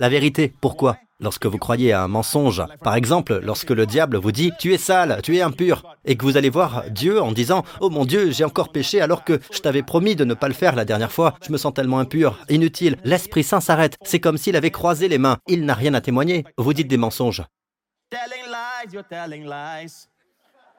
La 0.00 0.08
vérité, 0.08 0.54
pourquoi? 0.60 0.96
Lorsque 1.18 1.46
vous 1.46 1.58
croyez 1.58 1.92
à 1.92 2.04
un 2.04 2.06
mensonge, 2.06 2.62
par 2.84 2.94
exemple, 2.94 3.40
lorsque 3.42 3.72
le 3.72 3.84
diable 3.84 4.16
vous 4.16 4.30
dit⁇ 4.30 4.50
Tu 4.56 4.72
es 4.72 4.78
sale, 4.78 5.18
tu 5.24 5.36
es 5.36 5.42
impur⁇ 5.42 5.82
et 6.04 6.16
que 6.16 6.24
vous 6.24 6.36
allez 6.36 6.50
voir 6.50 6.84
Dieu 6.90 7.20
en 7.20 7.32
disant⁇ 7.32 7.60
Oh 7.80 7.90
mon 7.90 8.04
Dieu, 8.04 8.30
j'ai 8.30 8.44
encore 8.44 8.70
péché 8.70 9.00
alors 9.00 9.24
que 9.24 9.40
je 9.52 9.58
t'avais 9.58 9.82
promis 9.82 10.14
de 10.14 10.24
ne 10.24 10.34
pas 10.34 10.46
le 10.46 10.54
faire 10.54 10.76
la 10.76 10.84
dernière 10.84 11.10
fois, 11.10 11.34
je 11.44 11.50
me 11.50 11.58
sens 11.58 11.74
tellement 11.74 11.98
impur, 11.98 12.38
inutile, 12.48 12.96
l'Esprit 13.02 13.42
Saint 13.42 13.60
s'arrête, 13.60 13.96
c'est 14.04 14.20
comme 14.20 14.38
s'il 14.38 14.54
avait 14.54 14.70
croisé 14.70 15.08
les 15.08 15.18
mains, 15.18 15.38
il 15.48 15.64
n'a 15.64 15.74
rien 15.74 15.94
à 15.94 16.00
témoigner, 16.00 16.44
vous 16.56 16.72
dites 16.72 16.86
des 16.86 16.96
mensonges. 16.96 17.42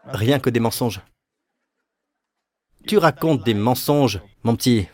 Rien 0.06 0.40
que 0.40 0.50
des 0.50 0.62
mensonges. 0.62 1.02
Tu 2.88 2.98
racontes 2.98 3.44
des 3.44 3.54
mensonges, 3.54 4.22
mon 4.44 4.56
petit. 4.56 4.88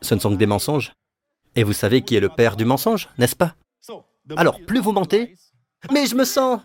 Ce 0.00 0.14
ne 0.14 0.20
sont 0.20 0.30
que 0.30 0.36
des 0.36 0.46
mensonges. 0.46 0.94
Et 1.56 1.64
vous 1.64 1.72
savez 1.72 2.02
qui 2.02 2.14
est 2.14 2.20
le 2.20 2.28
père 2.28 2.56
du 2.56 2.66
mensonge, 2.66 3.08
n'est-ce 3.18 3.34
pas? 3.34 3.56
Alors, 4.36 4.60
plus 4.66 4.80
vous 4.80 4.92
mentez, 4.92 5.34
mais 5.90 6.06
je 6.06 6.14
me 6.14 6.24
sens... 6.24 6.60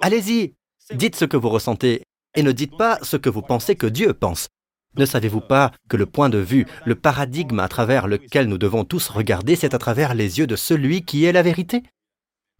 Allez-y, 0.00 0.54
dites 0.92 1.14
ce 1.14 1.24
que 1.24 1.36
vous 1.36 1.50
ressentez 1.50 2.02
et 2.34 2.42
ne 2.42 2.50
dites 2.50 2.76
pas 2.76 2.98
ce 3.02 3.16
que 3.16 3.28
vous 3.28 3.42
pensez 3.42 3.76
que 3.76 3.86
Dieu 3.86 4.14
pense. 4.14 4.48
Ne 4.96 5.06
savez-vous 5.06 5.40
pas 5.40 5.72
que 5.88 5.96
le 5.96 6.06
point 6.06 6.30
de 6.30 6.38
vue, 6.38 6.66
le 6.84 6.94
paradigme 6.94 7.60
à 7.60 7.68
travers 7.68 8.06
lequel 8.06 8.46
nous 8.48 8.58
devons 8.58 8.84
tous 8.84 9.08
regarder, 9.08 9.56
c'est 9.56 9.74
à 9.74 9.78
travers 9.78 10.14
les 10.14 10.38
yeux 10.38 10.46
de 10.46 10.56
celui 10.56 11.04
qui 11.04 11.24
est 11.24 11.32
la 11.32 11.42
vérité? 11.42 11.82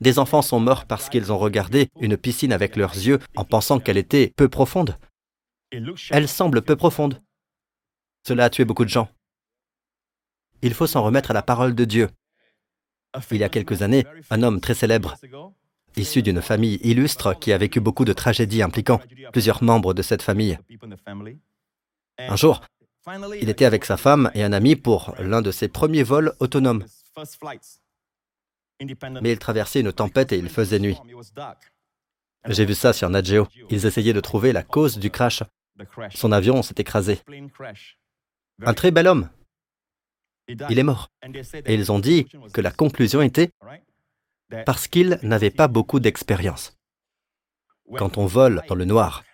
Des 0.00 0.18
enfants 0.18 0.42
sont 0.42 0.60
morts 0.60 0.84
parce 0.84 1.08
qu'ils 1.08 1.32
ont 1.32 1.38
regardé 1.38 1.88
une 2.00 2.16
piscine 2.16 2.52
avec 2.52 2.76
leurs 2.76 2.94
yeux 2.94 3.20
en 3.36 3.44
pensant 3.44 3.80
qu'elle 3.80 3.96
était 3.96 4.32
peu 4.36 4.48
profonde. 4.48 4.98
Elle 6.10 6.28
semble 6.28 6.62
peu 6.62 6.76
profonde. 6.76 7.22
Cela 8.26 8.44
a 8.44 8.50
tué 8.50 8.64
beaucoup 8.64 8.84
de 8.84 8.90
gens 8.90 9.08
il 10.64 10.74
faut 10.74 10.86
s'en 10.86 11.02
remettre 11.02 11.30
à 11.30 11.34
la 11.34 11.42
parole 11.42 11.74
de 11.74 11.84
Dieu. 11.84 12.08
Il 13.30 13.36
y 13.38 13.44
a 13.44 13.48
quelques 13.48 13.82
années, 13.82 14.04
un 14.30 14.42
homme 14.42 14.60
très 14.60 14.74
célèbre, 14.74 15.14
issu 15.96 16.22
d'une 16.22 16.42
famille 16.42 16.80
illustre 16.82 17.38
qui 17.38 17.52
a 17.52 17.58
vécu 17.58 17.80
beaucoup 17.80 18.04
de 18.04 18.12
tragédies 18.12 18.62
impliquant 18.62 19.00
plusieurs 19.32 19.62
membres 19.62 19.94
de 19.94 20.02
cette 20.02 20.22
famille. 20.22 20.58
Un 22.18 22.36
jour, 22.36 22.62
il 23.40 23.48
était 23.48 23.66
avec 23.66 23.84
sa 23.84 23.96
femme 23.96 24.30
et 24.34 24.42
un 24.42 24.52
ami 24.52 24.74
pour 24.74 25.14
l'un 25.18 25.42
de 25.42 25.50
ses 25.50 25.68
premiers 25.68 26.02
vols 26.02 26.34
autonomes. 26.40 26.84
Mais 29.22 29.32
il 29.32 29.38
traversait 29.38 29.80
une 29.80 29.92
tempête 29.92 30.32
et 30.32 30.38
il 30.38 30.48
faisait 30.48 30.80
nuit. 30.80 30.96
J'ai 32.46 32.64
vu 32.64 32.74
ça 32.74 32.92
sur 32.92 33.08
Nat 33.10 33.22
Geo. 33.22 33.46
Ils 33.70 33.86
essayaient 33.86 34.12
de 34.12 34.20
trouver 34.20 34.52
la 34.52 34.62
cause 34.62 34.98
du 34.98 35.10
crash. 35.10 35.42
Son 36.14 36.32
avion 36.32 36.62
s'est 36.62 36.74
écrasé. 36.78 37.20
Un 38.62 38.74
très 38.74 38.90
bel 38.90 39.06
homme, 39.06 39.28
il 40.48 40.78
est 40.78 40.82
mort. 40.82 41.08
Et 41.66 41.74
ils 41.74 41.92
ont 41.92 41.98
dit 41.98 42.26
que 42.52 42.60
la 42.60 42.70
conclusion 42.70 43.22
était 43.22 43.50
parce 44.66 44.88
qu'il 44.88 45.18
n'avait 45.22 45.50
pas 45.50 45.68
beaucoup 45.68 46.00
d'expérience. 46.00 46.76
Quand 47.96 48.18
on 48.18 48.26
vole 48.26 48.62
dans 48.68 48.74
le 48.74 48.84
noir, 48.84 49.24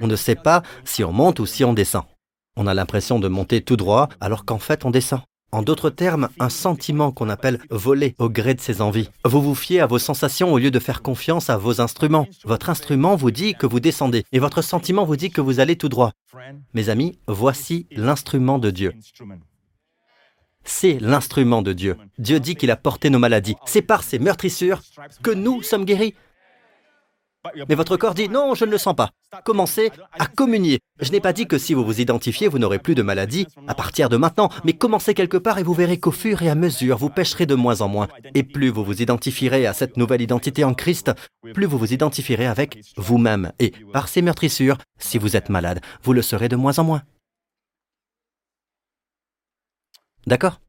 on 0.00 0.06
ne 0.06 0.16
sait 0.16 0.36
pas 0.36 0.62
si 0.84 1.04
on 1.04 1.12
monte 1.12 1.40
ou 1.40 1.46
si 1.46 1.64
on 1.64 1.72
descend. 1.72 2.04
On 2.56 2.66
a 2.66 2.74
l'impression 2.74 3.18
de 3.18 3.28
monter 3.28 3.62
tout 3.62 3.76
droit 3.76 4.08
alors 4.20 4.44
qu'en 4.44 4.58
fait 4.58 4.84
on 4.84 4.90
descend. 4.90 5.20
En 5.50 5.62
d'autres 5.62 5.88
termes, 5.88 6.28
un 6.38 6.50
sentiment 6.50 7.10
qu'on 7.10 7.30
appelle 7.30 7.60
voler 7.70 8.14
au 8.18 8.28
gré 8.28 8.52
de 8.52 8.60
ses 8.60 8.82
envies. 8.82 9.08
Vous 9.24 9.40
vous 9.40 9.54
fiez 9.54 9.80
à 9.80 9.86
vos 9.86 9.98
sensations 9.98 10.52
au 10.52 10.58
lieu 10.58 10.70
de 10.70 10.78
faire 10.78 11.00
confiance 11.00 11.48
à 11.48 11.56
vos 11.56 11.80
instruments. 11.80 12.26
Votre 12.44 12.68
instrument 12.68 13.16
vous 13.16 13.30
dit 13.30 13.54
que 13.54 13.66
vous 13.66 13.80
descendez 13.80 14.24
et 14.32 14.40
votre 14.40 14.60
sentiment 14.60 15.06
vous 15.06 15.16
dit 15.16 15.30
que 15.30 15.40
vous 15.40 15.58
allez 15.58 15.76
tout 15.76 15.88
droit. 15.88 16.12
Mes 16.74 16.90
amis, 16.90 17.18
voici 17.26 17.86
l'instrument 17.92 18.58
de 18.58 18.70
Dieu. 18.70 18.92
C'est 20.68 20.98
l'instrument 21.00 21.62
de 21.62 21.72
Dieu. 21.72 21.96
Dieu 22.18 22.40
dit 22.40 22.54
qu'il 22.54 22.70
a 22.70 22.76
porté 22.76 23.10
nos 23.10 23.18
maladies. 23.18 23.56
C'est 23.66 23.82
par 23.82 24.02
ces 24.02 24.18
meurtrissures 24.18 24.82
que 25.22 25.30
nous 25.30 25.62
sommes 25.62 25.84
guéris. 25.84 26.14
Mais 27.68 27.76
votre 27.76 27.96
corps 27.96 28.14
dit 28.14 28.28
non, 28.28 28.54
je 28.54 28.64
ne 28.64 28.70
le 28.70 28.78
sens 28.78 28.94
pas. 28.94 29.10
Commencez 29.44 29.90
à 30.18 30.26
communier. 30.26 30.80
Je 31.00 31.10
n'ai 31.12 31.20
pas 31.20 31.32
dit 31.32 31.46
que 31.46 31.56
si 31.56 31.72
vous 31.72 31.84
vous 31.84 32.00
identifiez, 32.00 32.48
vous 32.48 32.58
n'aurez 32.58 32.78
plus 32.78 32.94
de 32.94 33.02
maladie 33.02 33.46
à 33.66 33.74
partir 33.74 34.08
de 34.08 34.16
maintenant, 34.16 34.50
mais 34.64 34.74
commencez 34.74 35.14
quelque 35.14 35.36
part 35.36 35.58
et 35.58 35.62
vous 35.62 35.72
verrez 35.72 35.98
qu'au 35.98 36.10
fur 36.10 36.42
et 36.42 36.50
à 36.50 36.54
mesure, 36.54 36.98
vous 36.98 37.10
pêcherez 37.10 37.46
de 37.46 37.54
moins 37.54 37.80
en 37.80 37.88
moins. 37.88 38.08
Et 38.34 38.42
plus 38.42 38.68
vous 38.68 38.84
vous 38.84 39.00
identifierez 39.00 39.66
à 39.66 39.72
cette 39.72 39.96
nouvelle 39.96 40.20
identité 40.20 40.64
en 40.64 40.74
Christ, 40.74 41.12
plus 41.54 41.66
vous 41.66 41.78
vous 41.78 41.94
identifierez 41.94 42.46
avec 42.46 42.80
vous-même. 42.96 43.52
Et 43.60 43.72
par 43.92 44.08
ces 44.08 44.20
meurtrissures, 44.20 44.78
si 44.98 45.16
vous 45.16 45.36
êtes 45.36 45.48
malade, 45.48 45.80
vous 46.02 46.12
le 46.12 46.22
serez 46.22 46.48
de 46.48 46.56
moins 46.56 46.78
en 46.78 46.84
moins. 46.84 47.02
D'accord 50.28 50.60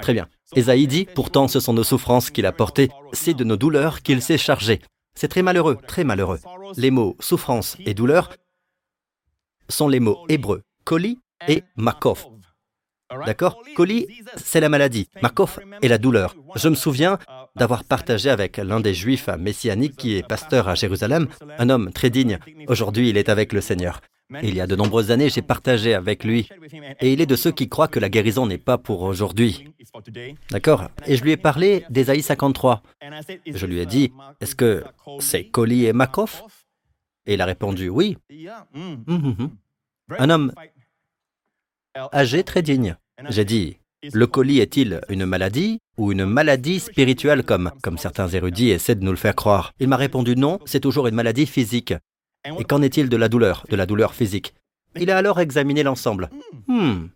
Très 0.00 0.14
bien. 0.14 0.26
Esaïe 0.56 0.86
dit, 0.86 1.04
pourtant 1.04 1.48
ce 1.48 1.60
sont 1.60 1.74
nos 1.74 1.84
souffrances 1.84 2.30
qu'il 2.30 2.46
a 2.46 2.52
portées, 2.52 2.88
c'est 3.12 3.34
de 3.34 3.44
nos 3.44 3.56
douleurs 3.56 4.02
qu'il 4.02 4.22
s'est 4.22 4.38
chargé. 4.38 4.80
C'est 5.14 5.28
très 5.28 5.42
malheureux, 5.42 5.76
très 5.86 6.02
malheureux. 6.02 6.40
Les 6.76 6.90
mots 6.90 7.14
souffrance 7.20 7.76
et 7.84 7.92
douleur 7.92 8.34
sont 9.68 9.88
les 9.88 10.00
mots 10.00 10.24
hébreux 10.30 10.62
koli 10.84 11.18
et 11.46 11.62
makov. 11.76 12.26
D'accord? 13.26 13.62
Koli, 13.76 14.06
c'est 14.36 14.60
la 14.60 14.70
maladie. 14.70 15.08
Makov 15.22 15.60
est 15.82 15.88
la 15.88 15.98
douleur. 15.98 16.34
Je 16.56 16.68
me 16.68 16.74
souviens 16.74 17.18
d'avoir 17.56 17.84
partagé 17.84 18.30
avec 18.30 18.56
l'un 18.56 18.80
des 18.80 18.94
juifs 18.94 19.28
messianiques 19.38 19.96
qui 19.96 20.16
est 20.16 20.26
pasteur 20.26 20.68
à 20.68 20.74
Jérusalem, 20.74 21.28
un 21.58 21.68
homme 21.68 21.92
très 21.92 22.08
digne. 22.08 22.38
Aujourd'hui, 22.66 23.10
il 23.10 23.18
est 23.18 23.28
avec 23.28 23.52
le 23.52 23.60
Seigneur. 23.60 24.00
Il 24.42 24.54
y 24.54 24.60
a 24.60 24.66
de 24.66 24.76
nombreuses 24.76 25.10
années, 25.10 25.30
j'ai 25.30 25.42
partagé 25.42 25.94
avec 25.94 26.22
lui. 26.22 26.48
Et 27.00 27.12
il 27.12 27.20
est 27.20 27.26
de 27.26 27.36
ceux 27.36 27.50
qui 27.50 27.68
croient 27.68 27.88
que 27.88 27.98
la 27.98 28.10
guérison 28.10 28.46
n'est 28.46 28.58
pas 28.58 28.76
pour 28.76 29.02
aujourd'hui. 29.02 29.68
D'accord 30.50 30.88
Et 31.06 31.16
je 31.16 31.22
lui 31.22 31.32
ai 31.32 31.36
parlé 31.36 31.84
d'Ésaïe 31.88 32.22
53. 32.22 32.82
Je 33.46 33.66
lui 33.66 33.78
ai 33.80 33.86
dit, 33.86 34.12
est-ce 34.40 34.54
que 34.54 34.84
c'est 35.20 35.44
Koli 35.44 35.86
et 35.86 35.92
Makov 35.94 36.42
Et 37.26 37.34
il 37.34 37.40
a 37.40 37.46
répondu, 37.46 37.88
oui. 37.88 38.18
Hum, 38.74 39.04
hum, 39.06 39.36
hum. 39.38 39.50
Un 40.18 40.30
homme 40.30 40.52
âgé, 42.12 42.44
très 42.44 42.62
digne. 42.62 42.96
J'ai 43.30 43.44
dit, 43.44 43.78
le 44.12 44.26
colis 44.26 44.60
est-il 44.60 45.00
une 45.08 45.26
maladie 45.26 45.80
ou 45.96 46.12
une 46.12 46.24
maladie 46.24 46.80
spirituelle 46.80 47.42
comme, 47.44 47.72
comme 47.82 47.98
certains 47.98 48.28
érudits 48.28 48.70
essaient 48.70 48.94
de 48.94 49.04
nous 49.04 49.10
le 49.10 49.16
faire 49.16 49.34
croire? 49.34 49.72
Il 49.80 49.88
m'a 49.88 49.96
répondu 49.96 50.36
non, 50.36 50.58
c'est 50.66 50.80
toujours 50.80 51.06
une 51.08 51.14
maladie 51.14 51.46
physique. 51.46 51.94
Et 52.58 52.64
qu'en 52.64 52.82
est-il 52.82 53.08
de 53.08 53.16
la 53.16 53.28
douleur, 53.28 53.64
de 53.68 53.76
la 53.76 53.86
douleur 53.86 54.14
physique? 54.14 54.54
Il 54.96 55.10
a 55.10 55.16
alors 55.16 55.40
examiné 55.40 55.82
l'ensemble. 55.82 56.30
Hmm, 56.66 57.06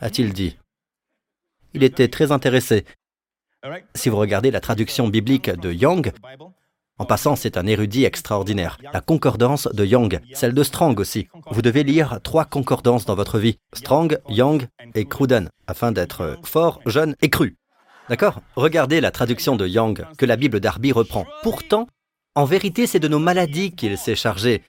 a-t-il 0.00 0.32
dit. 0.32 0.56
Il 1.74 1.82
était 1.82 2.08
très 2.08 2.32
intéressé. 2.32 2.84
Si 3.94 4.08
vous 4.08 4.16
regardez 4.16 4.50
la 4.50 4.60
traduction 4.60 5.08
biblique 5.08 5.50
de 5.50 5.72
Young, 5.72 6.12
en 6.98 7.04
passant, 7.04 7.36
c'est 7.36 7.58
un 7.58 7.66
érudit 7.66 8.04
extraordinaire. 8.04 8.78
La 8.94 9.02
concordance 9.02 9.68
de 9.72 9.84
Young, 9.84 10.20
celle 10.32 10.54
de 10.54 10.62
Strong 10.62 10.98
aussi. 10.98 11.28
Vous 11.50 11.60
devez 11.60 11.82
lire 11.82 12.20
trois 12.22 12.46
concordances 12.46 13.04
dans 13.04 13.14
votre 13.14 13.38
vie. 13.38 13.58
Strong, 13.74 14.18
Young 14.30 14.66
et 14.94 15.04
Cruden, 15.04 15.50
afin 15.66 15.92
d'être 15.92 16.38
fort, 16.44 16.80
jeune 16.86 17.14
et 17.20 17.28
cru. 17.28 17.56
D'accord? 18.08 18.40
Regardez 18.54 19.00
la 19.00 19.10
traduction 19.10 19.56
de 19.56 19.66
Young 19.66 20.06
que 20.16 20.24
la 20.24 20.36
Bible 20.36 20.60
d'Arby 20.60 20.92
reprend. 20.92 21.26
Pourtant, 21.42 21.86
en 22.36 22.44
vérité, 22.44 22.86
c'est 22.86 23.00
de 23.00 23.08
nos 23.08 23.18
maladies 23.18 23.72
qu'il 23.72 23.96
s'est 23.96 24.14
chargé. 24.14 24.62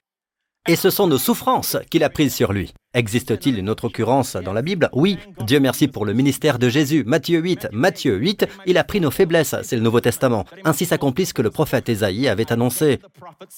Et 0.66 0.74
ce 0.74 0.90
sont 0.90 1.06
nos 1.06 1.18
souffrances 1.18 1.76
qu'il 1.90 2.02
a 2.02 2.10
prises 2.10 2.34
sur 2.34 2.52
lui. 2.52 2.72
Existe-t-il 2.94 3.58
une 3.58 3.70
autre 3.70 3.84
occurrence 3.84 4.36
dans 4.36 4.52
la 4.52 4.62
Bible? 4.62 4.88
Oui, 4.92 5.18
Dieu 5.46 5.60
merci 5.60 5.86
pour 5.86 6.04
le 6.04 6.14
ministère 6.14 6.58
de 6.58 6.68
Jésus. 6.68 7.04
Matthieu 7.04 7.38
8, 7.40 7.68
Matthieu 7.72 8.16
8, 8.16 8.46
il 8.66 8.78
a 8.78 8.84
pris 8.84 9.00
nos 9.00 9.10
faiblesses, 9.10 9.54
c'est 9.62 9.76
le 9.76 9.82
Nouveau 9.82 10.00
Testament. 10.00 10.44
Ainsi 10.64 10.86
s'accomplit 10.86 11.26
ce 11.26 11.34
que 11.34 11.42
le 11.42 11.50
prophète 11.50 11.88
Ésaïe 11.88 12.26
avait 12.28 12.52
annoncé. 12.52 13.00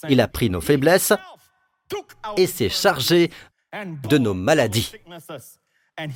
Il 0.09 0.21
a 0.21 0.29
pris 0.29 0.51
nos 0.51 0.61
faiblesses 0.61 1.13
et 2.37 2.47
s'est 2.47 2.69
chargé 2.69 3.31
de 4.09 4.19
nos 4.19 4.35
maladies. 4.35 4.93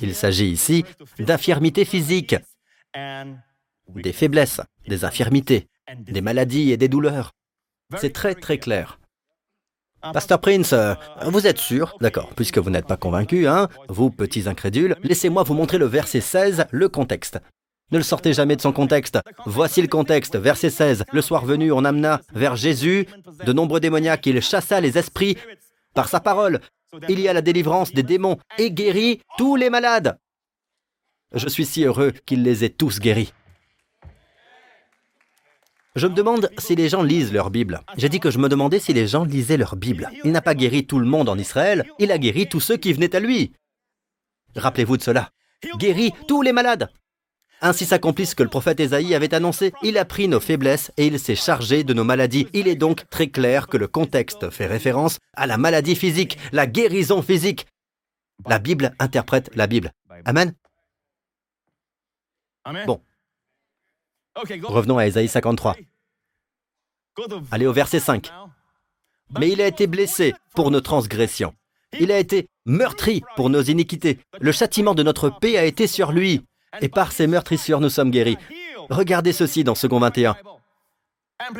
Il 0.01 0.15
s'agit 0.15 0.49
ici 0.49 0.83
d'infirmités 1.19 1.85
physiques, 1.85 2.35
des 2.93 4.13
faiblesses, 4.13 4.61
des 4.87 5.05
infirmités, 5.05 5.67
des 5.97 6.21
maladies 6.21 6.71
et 6.71 6.77
des 6.77 6.89
douleurs. 6.89 7.31
C'est 7.97 8.13
très 8.13 8.35
très 8.35 8.57
clair. 8.57 8.99
Pasteur 10.13 10.39
Prince, 10.39 10.73
euh, 10.73 10.93
vous 11.23 11.47
êtes 11.47 11.57
sûr? 11.57 11.95
D'accord, 11.99 12.29
puisque 12.35 12.59
vous 12.59 12.69
n'êtes 12.69 12.85
pas 12.85 12.97
convaincu, 12.97 13.47
hein 13.47 13.69
Vous, 13.89 14.11
petits 14.11 14.47
incrédules, 14.47 14.95
laissez-moi 15.03 15.43
vous 15.43 15.55
montrer 15.55 15.79
le 15.79 15.85
verset 15.85 16.21
16, 16.21 16.67
le 16.69 16.89
contexte. 16.89 17.39
Ne 17.91 17.97
le 17.97 18.03
sortez 18.03 18.33
jamais 18.33 18.55
de 18.55 18.61
son 18.61 18.71
contexte. 18.71 19.19
Voici 19.45 19.81
le 19.81 19.87
contexte, 19.87 20.35
verset 20.35 20.69
16. 20.69 21.05
Le 21.11 21.21
soir 21.21 21.45
venu, 21.45 21.71
on 21.71 21.85
amena 21.85 22.21
vers 22.33 22.55
Jésus 22.55 23.07
de 23.45 23.53
nombreux 23.53 23.79
démoniaques. 23.79 24.25
Il 24.25 24.41
chassa 24.41 24.81
les 24.81 24.97
esprits 24.97 25.37
par 25.93 26.07
sa 26.07 26.19
parole. 26.19 26.61
Il 27.09 27.19
y 27.19 27.27
a 27.27 27.33
la 27.33 27.41
délivrance 27.41 27.93
des 27.93 28.03
démons 28.03 28.37
et 28.57 28.71
guérit 28.71 29.21
tous 29.37 29.55
les 29.55 29.69
malades. 29.69 30.17
Je 31.33 31.47
suis 31.47 31.65
si 31.65 31.83
heureux 31.83 32.11
qu'il 32.25 32.43
les 32.43 32.63
ait 32.63 32.69
tous 32.69 32.99
guéris. 32.99 33.33
Je 35.95 36.07
me 36.07 36.13
demande 36.13 36.49
si 36.57 36.75
les 36.75 36.89
gens 36.89 37.03
lisent 37.03 37.31
leur 37.31 37.49
Bible. 37.49 37.81
J'ai 37.95 38.09
dit 38.09 38.19
que 38.19 38.29
je 38.29 38.37
me 38.37 38.49
demandais 38.49 38.79
si 38.79 38.91
les 38.91 39.07
gens 39.07 39.23
lisaient 39.23 39.55
leur 39.55 39.77
Bible. 39.77 40.09
Il 40.25 40.31
n'a 40.31 40.41
pas 40.41 40.53
guéri 40.53 40.85
tout 40.85 40.99
le 40.99 41.05
monde 41.05 41.29
en 41.29 41.37
Israël, 41.37 41.85
il 41.99 42.11
a 42.11 42.17
guéri 42.17 42.49
tous 42.49 42.59
ceux 42.59 42.75
qui 42.75 42.91
venaient 42.91 43.15
à 43.15 43.21
lui. 43.21 43.53
Rappelez-vous 44.57 44.97
de 44.97 45.01
cela. 45.01 45.31
Guérit 45.77 46.11
tous 46.27 46.41
les 46.41 46.51
malades. 46.51 46.89
Ainsi 47.61 47.85
s'accomplit 47.85 48.25
ce 48.25 48.35
que 48.35 48.43
le 48.43 48.49
prophète 48.49 48.81
Ésaïe 48.81 49.15
avait 49.15 49.33
annoncé. 49.33 49.73
Il 49.81 49.97
a 49.97 50.03
pris 50.03 50.27
nos 50.27 50.41
faiblesses 50.41 50.91
et 50.97 51.07
il 51.07 51.17
s'est 51.17 51.35
chargé 51.35 51.85
de 51.85 51.93
nos 51.93 52.03
maladies. 52.03 52.47
Il 52.53 52.67
est 52.67 52.75
donc 52.75 53.09
très 53.09 53.27
clair 53.27 53.67
que 53.67 53.77
le 53.77 53.87
contexte 53.87 54.49
fait 54.49 54.67
référence 54.67 55.19
à 55.33 55.47
la 55.47 55.57
maladie 55.57 55.95
physique, 55.95 56.37
la 56.51 56.67
guérison 56.67 57.21
physique. 57.21 57.67
La 58.47 58.59
Bible 58.59 58.93
interprète 58.99 59.49
la 59.55 59.67
Bible. 59.67 59.93
Amen. 60.25 60.53
Bon, 62.85 62.99
Revenons 64.35 64.97
à 64.97 65.07
Ésaïe 65.07 65.27
53. 65.27 65.75
Allez 67.51 67.65
au 67.65 67.73
verset 67.73 67.99
5. 67.99 68.29
Mais 69.39 69.49
il 69.49 69.61
a 69.61 69.67
été 69.67 69.87
blessé 69.87 70.33
pour 70.53 70.71
nos 70.71 70.81
transgressions. 70.81 71.53
Il 71.99 72.11
a 72.11 72.19
été 72.19 72.47
meurtri 72.65 73.23
pour 73.35 73.49
nos 73.49 73.61
iniquités. 73.61 74.19
Le 74.39 74.51
châtiment 74.51 74.93
de 74.93 75.03
notre 75.03 75.29
paix 75.29 75.57
a 75.57 75.65
été 75.65 75.87
sur 75.87 76.11
lui. 76.11 76.41
Et 76.81 76.89
par 76.89 77.13
ses 77.13 77.27
meurtrissures, 77.27 77.79
nous 77.79 77.89
sommes 77.89 78.11
guéris. 78.11 78.37
Regardez 78.89 79.31
ceci 79.31 79.63
dans 79.63 79.75
Second 79.75 79.99
21. 79.99 80.35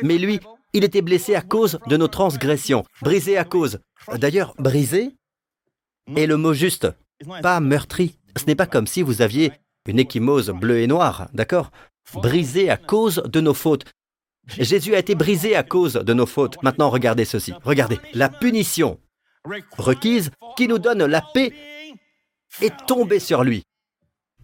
Mais 0.04 0.18
lui, 0.18 0.40
il 0.74 0.84
était 0.84 1.02
blessé 1.02 1.36
à 1.36 1.42
cause 1.42 1.80
de 1.88 1.98
nos 1.98 2.10
transgressions, 2.10 2.84
brisé 3.02 3.38
à 3.38 3.46
cause. 3.46 3.80
D'ailleurs, 4.14 4.54
brisé 4.60 5.16
est 6.16 6.28
le 6.28 6.38
mot 6.38 6.54
juste, 6.54 6.88
pas 7.42 7.62
meurtri. 7.62 8.18
Ce 8.36 8.46
n'est 8.46 8.56
pas 8.56 8.68
comme 8.68 8.88
si 8.88 9.02
vous 9.02 9.22
aviez 9.22 9.54
une 9.88 10.00
échymose 10.00 10.50
bleue 10.50 10.82
et 10.82 10.88
noire, 10.88 11.30
d'accord? 11.34 11.72
Brisé 12.14 12.70
à 12.70 12.78
cause 12.78 13.24
de 13.26 13.42
nos 13.42 13.54
fautes. 13.54 13.86
Jésus 14.48 14.96
a 14.96 15.00
été 15.00 15.16
brisé 15.16 15.56
à 15.56 15.64
cause 15.64 15.94
de 15.94 16.14
nos 16.14 16.26
fautes. 16.26 16.62
Maintenant, 16.64 16.90
regardez 16.90 17.26
ceci. 17.26 17.54
Regardez. 17.64 18.00
La 18.14 18.30
punition 18.30 19.00
requise 19.78 20.32
qui 20.58 20.68
nous 20.68 20.80
donne 20.80 21.06
la 21.06 21.22
paix 21.22 21.54
est 22.62 22.86
tombée 22.88 23.20
sur 23.20 23.44
lui. 23.44 23.64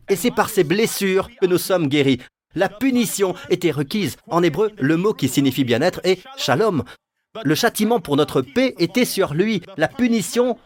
Et 0.09 0.15
c'est 0.15 0.31
par 0.31 0.49
ces 0.49 0.63
blessures 0.63 1.29
que 1.39 1.45
nous 1.45 1.57
sommes 1.57 1.87
guéris. 1.87 2.19
La 2.55 2.67
punition 2.67 3.35
était 3.49 3.71
requise. 3.71 4.17
En 4.27 4.43
hébreu, 4.43 4.71
le 4.77 4.97
mot 4.97 5.13
qui 5.13 5.29
signifie 5.29 5.63
bien-être 5.63 6.01
est 6.03 6.21
shalom. 6.37 6.83
Le 7.43 7.55
châtiment 7.55 7.99
pour 7.99 8.17
notre 8.17 8.41
paix 8.41 8.75
était 8.77 9.05
sur 9.05 9.33
lui. 9.33 9.61
La 9.77 9.87
punition 9.87 10.57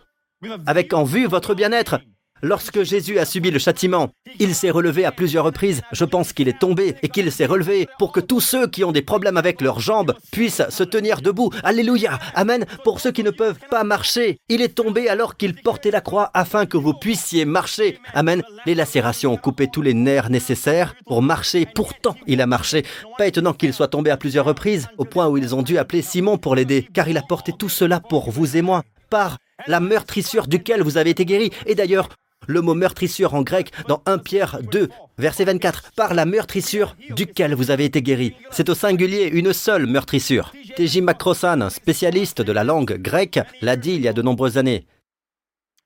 avec 0.66 0.94
en 0.94 1.04
vue 1.04 1.28
votre 1.28 1.54
bien-être. 1.54 2.00
Lorsque 2.48 2.84
Jésus 2.84 3.18
a 3.18 3.26
subi 3.26 3.50
le 3.50 3.58
châtiment, 3.58 4.10
il 4.40 4.54
s'est 4.54 4.70
relevé 4.70 5.04
à 5.04 5.12
plusieurs 5.12 5.46
reprises. 5.46 5.82
Je 5.92 6.06
pense 6.06 6.32
qu'il 6.32 6.48
est 6.48 6.60
tombé 6.60 6.96
et 7.02 7.10
qu'il 7.10 7.32
s'est 7.32 7.48
relevé 7.48 7.88
pour 7.98 8.12
que 8.12 8.20
tous 8.20 8.40
ceux 8.40 8.68
qui 8.68 8.84
ont 8.84 8.92
des 8.92 9.02
problèmes 9.02 9.38
avec 9.38 9.62
leurs 9.62 9.80
jambes 9.80 10.14
puissent 10.32 10.62
se 10.70 10.84
tenir 10.84 11.22
debout. 11.22 11.50
Alléluia. 11.64 12.20
Amen. 12.36 12.66
Pour 12.84 13.00
ceux 13.00 13.12
qui 13.12 13.24
ne 13.24 13.32
peuvent 13.32 13.58
pas 13.72 13.84
marcher, 13.84 14.38
il 14.48 14.62
est 14.62 14.76
tombé 14.76 15.10
alors 15.10 15.38
qu'il 15.38 15.56
portait 15.56 15.90
la 15.90 16.02
croix 16.02 16.30
afin 16.36 16.68
que 16.68 16.78
vous 16.78 16.94
puissiez 16.94 17.46
marcher. 17.46 18.00
Amen. 18.14 18.44
Les 18.68 18.76
lacérations 18.76 19.34
ont 19.34 19.38
coupé 19.38 19.68
tous 19.68 19.82
les 19.82 19.96
nerfs 19.96 20.30
nécessaires 20.30 20.94
pour 21.08 21.24
marcher. 21.24 21.66
Pourtant, 21.74 22.16
il 22.28 22.42
a 22.42 22.48
marché. 22.48 22.86
Pas 23.18 23.26
étonnant 23.26 23.54
qu'il 23.54 23.74
soit 23.74 23.88
tombé 23.88 24.12
à 24.12 24.18
plusieurs 24.18 24.46
reprises, 24.46 24.88
au 25.00 25.06
point 25.06 25.28
où 25.28 25.38
ils 25.38 25.56
ont 25.56 25.64
dû 25.64 25.80
appeler 25.80 26.04
Simon 26.04 26.38
pour 26.38 26.54
l'aider, 26.54 26.88
car 26.94 27.10
il 27.10 27.18
a 27.18 27.24
porté 27.24 27.54
tout 27.58 27.70
cela 27.70 28.00
pour 28.02 28.30
vous 28.30 28.56
et 28.56 28.62
moi 28.62 28.84
par 29.10 29.38
la 29.68 29.80
meurtrissure 29.80 30.48
duquel 30.48 30.82
vous 30.84 30.98
avez 30.98 31.12
été 31.12 31.26
guéri. 31.26 31.52
Et 31.66 31.76
d'ailleurs, 31.76 32.10
le 32.48 32.62
mot 32.62 32.74
meurtrissure 32.74 33.34
en 33.34 33.42
grec 33.42 33.72
dans 33.88 34.02
1 34.06 34.20
Pierre 34.20 34.60
2, 34.72 34.90
verset 35.18 35.46
24, 35.46 35.92
par 35.96 36.14
la 36.14 36.26
meurtrissure 36.26 36.96
duquel 37.12 37.54
vous 37.54 37.72
avez 37.72 37.86
été 37.86 38.02
guéri. 38.02 38.36
C'est 38.52 38.70
au 38.70 38.76
singulier 38.76 39.30
une 39.32 39.54
seule 39.54 39.88
meurtrissure. 39.88 40.54
T.J. 40.76 41.02
Macrosan, 41.02 41.70
spécialiste 41.70 42.42
de 42.42 42.52
la 42.52 42.64
langue 42.64 42.98
grecque, 42.98 43.40
l'a 43.62 43.76
dit 43.76 43.94
il 43.94 44.02
y 44.02 44.08
a 44.08 44.14
de 44.14 44.22
nombreuses 44.22 44.58
années. 44.58 44.86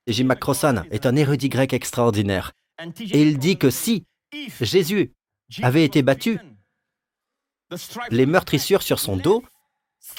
T.J. 0.06 0.24
Macrosan 0.24 0.84
est 0.92 1.06
un 1.06 1.16
érudit 1.16 1.50
grec 1.50 1.74
extraordinaire. 1.74 2.54
Et 3.00 3.22
il 3.22 3.38
dit 3.38 3.58
que 3.58 3.70
si 3.70 4.06
Jésus 4.62 5.12
avait 5.62 5.84
été 5.84 6.02
battu, 6.02 6.40
les 8.10 8.26
meurtrissures 8.26 8.82
sur 8.82 9.00
son 9.00 9.18
dos 9.18 9.44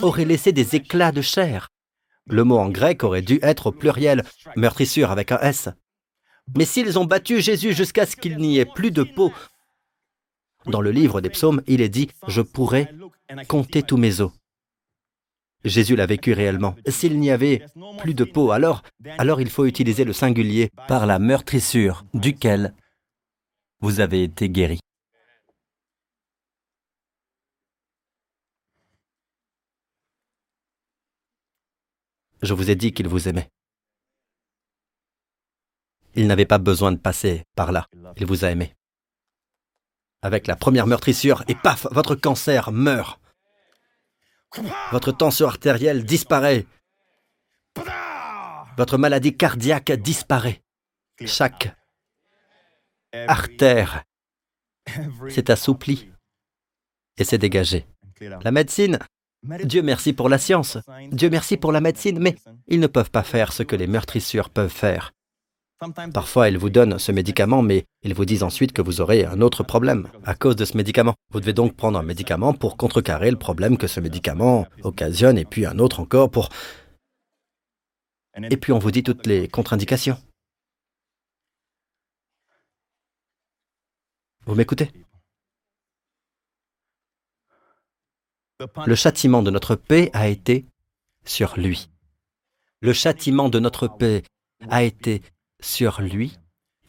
auraient 0.00 0.24
laissé 0.24 0.52
des 0.52 0.76
éclats 0.76 1.12
de 1.12 1.22
chair. 1.22 1.68
Le 2.26 2.44
mot 2.44 2.58
en 2.58 2.68
grec 2.68 3.02
aurait 3.02 3.22
dû 3.22 3.40
être 3.42 3.66
au 3.66 3.72
pluriel, 3.72 4.22
meurtrissure 4.56 5.10
avec 5.10 5.32
un 5.32 5.40
S. 5.40 5.68
Mais 6.56 6.64
s'ils 6.64 6.98
ont 6.98 7.04
battu 7.04 7.40
Jésus 7.40 7.72
jusqu'à 7.72 8.06
ce 8.06 8.16
qu'il 8.16 8.38
n'y 8.38 8.58
ait 8.58 8.64
plus 8.66 8.90
de 8.90 9.02
peau, 9.02 9.32
dans 10.66 10.80
le 10.80 10.90
livre 10.90 11.20
des 11.20 11.30
psaumes, 11.30 11.62
il 11.66 11.80
est 11.80 11.88
dit, 11.88 12.08
je 12.26 12.42
pourrais 12.42 12.92
compter 13.48 13.82
tous 13.82 13.96
mes 13.96 14.20
os. 14.20 14.32
Jésus 15.64 15.94
l'a 15.96 16.06
vécu 16.06 16.32
réellement. 16.32 16.74
S'il 16.86 17.18
n'y 17.18 17.30
avait 17.30 17.64
plus 17.98 18.14
de 18.14 18.24
peau, 18.24 18.50
alors, 18.50 18.82
alors 19.18 19.40
il 19.40 19.50
faut 19.50 19.66
utiliser 19.66 20.04
le 20.04 20.12
singulier 20.12 20.70
par 20.88 21.06
la 21.06 21.18
meurtrissure 21.18 22.04
duquel 22.14 22.74
vous 23.80 24.00
avez 24.00 24.22
été 24.22 24.48
guéri. 24.48 24.80
Je 32.42 32.54
vous 32.54 32.70
ai 32.70 32.74
dit 32.74 32.92
qu'il 32.92 33.06
vous 33.06 33.28
aimait. 33.28 33.50
Il 36.14 36.26
n'avait 36.26 36.46
pas 36.46 36.58
besoin 36.58 36.92
de 36.92 36.98
passer 36.98 37.44
par 37.54 37.72
là. 37.72 37.86
Il 38.16 38.26
vous 38.26 38.44
a 38.44 38.50
aimé. 38.50 38.74
Avec 40.22 40.46
la 40.46 40.56
première 40.56 40.86
meurtrissure, 40.86 41.44
et 41.48 41.54
paf, 41.54 41.86
votre 41.90 42.14
cancer 42.14 42.72
meurt. 42.72 43.20
Votre 44.90 45.12
tension 45.12 45.46
artérielle 45.46 46.04
disparaît. 46.04 46.66
Votre 48.76 48.98
maladie 48.98 49.36
cardiaque 49.36 49.92
disparaît. 49.92 50.62
Chaque 51.24 51.74
artère 53.12 54.04
s'est 55.28 55.50
assouplie 55.50 56.10
et 57.16 57.24
s'est 57.24 57.38
dégagée. 57.38 57.86
La 58.20 58.50
médecine, 58.50 58.98
Dieu 59.64 59.82
merci 59.82 60.12
pour 60.12 60.28
la 60.28 60.38
science, 60.38 60.78
Dieu 61.12 61.30
merci 61.30 61.56
pour 61.56 61.72
la 61.72 61.80
médecine, 61.80 62.18
mais 62.18 62.36
ils 62.68 62.80
ne 62.80 62.86
peuvent 62.86 63.10
pas 63.10 63.22
faire 63.22 63.52
ce 63.52 63.62
que 63.62 63.76
les 63.76 63.86
meurtrissures 63.86 64.50
peuvent 64.50 64.68
faire. 64.68 65.12
Parfois, 66.12 66.50
ils 66.50 66.58
vous 66.58 66.68
donnent 66.68 66.98
ce 66.98 67.10
médicament, 67.10 67.62
mais 67.62 67.86
ils 68.02 68.12
vous 68.12 68.26
disent 68.26 68.42
ensuite 68.42 68.72
que 68.72 68.82
vous 68.82 69.00
aurez 69.00 69.24
un 69.24 69.40
autre 69.40 69.62
problème 69.62 70.10
à 70.24 70.34
cause 70.34 70.54
de 70.54 70.66
ce 70.66 70.76
médicament. 70.76 71.14
Vous 71.30 71.40
devez 71.40 71.54
donc 71.54 71.74
prendre 71.74 71.98
un 71.98 72.02
médicament 72.02 72.52
pour 72.52 72.76
contrecarrer 72.76 73.30
le 73.30 73.38
problème 73.38 73.78
que 73.78 73.86
ce 73.86 73.98
médicament 73.98 74.66
occasionne, 74.82 75.38
et 75.38 75.46
puis 75.46 75.64
un 75.64 75.78
autre 75.78 76.00
encore 76.00 76.30
pour... 76.30 76.50
Et 78.34 78.58
puis 78.58 78.72
on 78.72 78.78
vous 78.78 78.90
dit 78.90 79.02
toutes 79.02 79.26
les 79.26 79.48
contre-indications. 79.48 80.18
Vous 84.44 84.54
m'écoutez? 84.54 84.90
Le 88.84 88.94
châtiment 88.94 89.42
de 89.42 89.50
notre 89.50 89.76
paix 89.76 90.10
a 90.12 90.28
été 90.28 90.66
sur 91.24 91.58
lui. 91.58 91.88
Le 92.82 92.92
châtiment 92.92 93.48
de 93.48 93.58
notre 93.58 93.88
paix 93.88 94.22
a 94.68 94.82
été 94.82 95.22
sur 95.62 96.00
lui, 96.00 96.36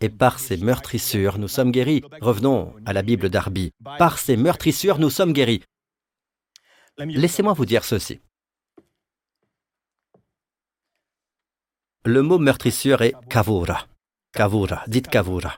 et 0.02 0.10
par 0.10 0.40
ses 0.40 0.58
meurtrissures, 0.58 1.38
nous 1.38 1.48
sommes 1.48 1.72
guéris. 1.72 2.02
Revenons 2.22 2.74
à 2.86 2.94
la 2.94 3.04
Bible 3.04 3.30
d'Arby. 3.30 3.72
Par 3.98 4.18
ses 4.18 4.36
meurtrissures, 4.36 4.98
nous 4.98 5.12
sommes 5.12 5.34
guéris. 5.34 5.62
Laissez-moi 6.98 7.54
vous 7.54 7.66
dire 7.66 7.84
ceci. 7.84 8.20
Le 12.04 12.24
mot 12.24 12.40
meurtrissure 12.40 13.04
est 13.04 13.14
kavura. 13.30 13.86
Kavura, 14.34 14.84
dites 14.88 15.08
kavura. 15.08 15.58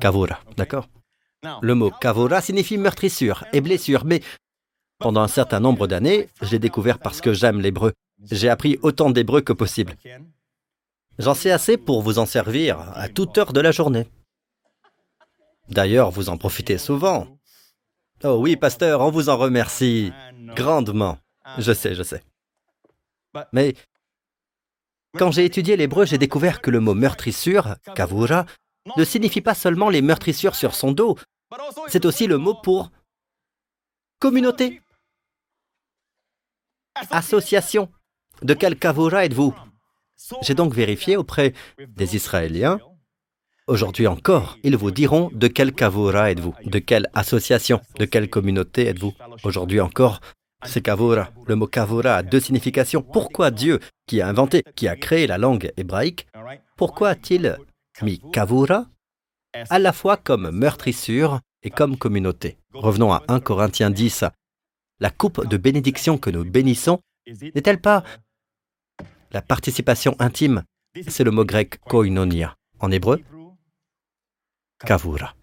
Kavura, 0.00 0.40
d'accord? 0.56 0.88
Le 1.60 1.74
mot 1.74 1.90
kavura 1.90 2.40
signifie 2.40 2.78
meurtrissure 2.78 3.44
et 3.52 3.60
blessure, 3.60 4.04
mais 4.04 4.22
pendant 4.98 5.20
un 5.20 5.28
certain 5.28 5.60
nombre 5.60 5.86
d'années, 5.86 6.28
j'ai 6.40 6.58
découvert 6.58 6.98
parce 6.98 7.20
que 7.20 7.34
j'aime 7.34 7.60
l'hébreu. 7.60 7.92
J'ai 8.30 8.48
appris 8.48 8.78
autant 8.82 9.10
d'hébreu 9.10 9.40
que 9.40 9.52
possible. 9.52 9.94
J'en 11.18 11.34
sais 11.34 11.50
assez 11.50 11.76
pour 11.76 12.02
vous 12.02 12.18
en 12.18 12.26
servir 12.26 12.80
à 12.94 13.08
toute 13.08 13.36
heure 13.38 13.52
de 13.52 13.60
la 13.60 13.70
journée. 13.70 14.08
D'ailleurs, 15.68 16.10
vous 16.10 16.28
en 16.28 16.38
profitez 16.38 16.78
souvent. 16.78 17.26
Oh 18.24 18.36
oui, 18.40 18.56
pasteur, 18.56 19.00
on 19.00 19.10
vous 19.10 19.28
en 19.28 19.36
remercie 19.36 20.12
grandement. 20.54 21.18
Je 21.58 21.72
sais, 21.72 21.94
je 21.94 22.02
sais. 22.02 22.22
Mais 23.52 23.74
quand 25.18 25.30
j'ai 25.30 25.44
étudié 25.44 25.76
l'hébreu, 25.76 26.06
j'ai 26.06 26.18
découvert 26.18 26.60
que 26.60 26.70
le 26.70 26.80
mot 26.80 26.94
meurtrissure, 26.94 27.76
kavura, 27.94 28.46
ne 28.96 29.04
signifie 29.04 29.40
pas 29.40 29.54
seulement 29.54 29.90
les 29.90 30.02
meurtrissures 30.02 30.54
sur 30.54 30.74
son 30.74 30.92
dos, 30.92 31.16
c'est 31.88 32.04
aussi 32.04 32.26
le 32.26 32.38
mot 32.38 32.54
pour 32.54 32.90
communauté, 34.18 34.80
association. 37.10 37.90
De 38.42 38.54
quel 38.54 38.78
kavura 38.78 39.24
êtes-vous? 39.24 39.54
J'ai 40.42 40.54
donc 40.54 40.74
vérifié 40.74 41.16
auprès 41.16 41.52
des 41.88 42.16
Israéliens. 42.16 42.78
Aujourd'hui 43.68 44.06
encore, 44.06 44.58
ils 44.64 44.76
vous 44.76 44.90
diront 44.90 45.30
de 45.32 45.46
quel 45.46 45.72
kavura 45.72 46.30
êtes-vous, 46.30 46.54
de 46.64 46.78
quelle 46.78 47.08
association, 47.14 47.80
de 47.98 48.04
quelle 48.04 48.28
communauté 48.28 48.86
êtes-vous? 48.86 49.12
Aujourd'hui 49.44 49.80
encore, 49.80 50.20
c'est 50.64 50.82
kavura. 50.82 51.30
Le 51.46 51.54
mot 51.54 51.66
kavura 51.66 52.16
a 52.16 52.22
deux 52.22 52.40
significations. 52.40 53.02
Pourquoi 53.02 53.50
Dieu, 53.50 53.78
qui 54.06 54.20
a 54.20 54.28
inventé, 54.28 54.64
qui 54.74 54.88
a 54.88 54.96
créé 54.96 55.26
la 55.26 55.38
langue 55.38 55.72
hébraïque, 55.76 56.26
pourquoi 56.76 57.10
a-t-il 57.10 57.56
mis 58.02 58.20
kavura 58.32 58.86
à 59.70 59.78
la 59.78 59.92
fois 59.92 60.16
comme 60.16 60.50
meurtrissure 60.50 61.40
et 61.62 61.70
comme 61.70 61.96
communauté? 61.96 62.58
Revenons 62.74 63.12
à 63.12 63.22
1 63.28 63.40
Corinthiens 63.40 63.90
10. 63.90 64.24
La 64.98 65.10
coupe 65.10 65.46
de 65.46 65.56
bénédiction 65.56 66.18
que 66.18 66.30
nous 66.30 66.44
bénissons 66.44 67.00
n'est-elle 67.26 67.80
pas 67.80 68.02
la 69.32 69.42
participation 69.42 70.14
intime, 70.18 70.62
c'est 71.08 71.24
le 71.24 71.30
mot 71.30 71.44
grec 71.44 71.78
koinonia. 71.80 72.56
En 72.80 72.90
hébreu, 72.90 73.20
kavura. 74.84 75.34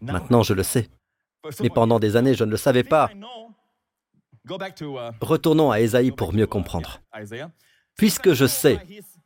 Maintenant, 0.00 0.42
je 0.42 0.54
le 0.54 0.62
sais. 0.62 0.88
Mais 1.60 1.70
pendant 1.70 1.98
des 1.98 2.16
années, 2.16 2.34
je 2.34 2.44
ne 2.44 2.50
le 2.50 2.56
savais 2.56 2.84
pas. 2.84 3.10
Retournons 5.20 5.70
à 5.70 5.80
Ésaïe 5.80 6.12
pour 6.12 6.32
mieux 6.32 6.46
comprendre. 6.46 7.00
Puisque 7.96 8.32
je 8.32 8.46
sais, 8.46 8.78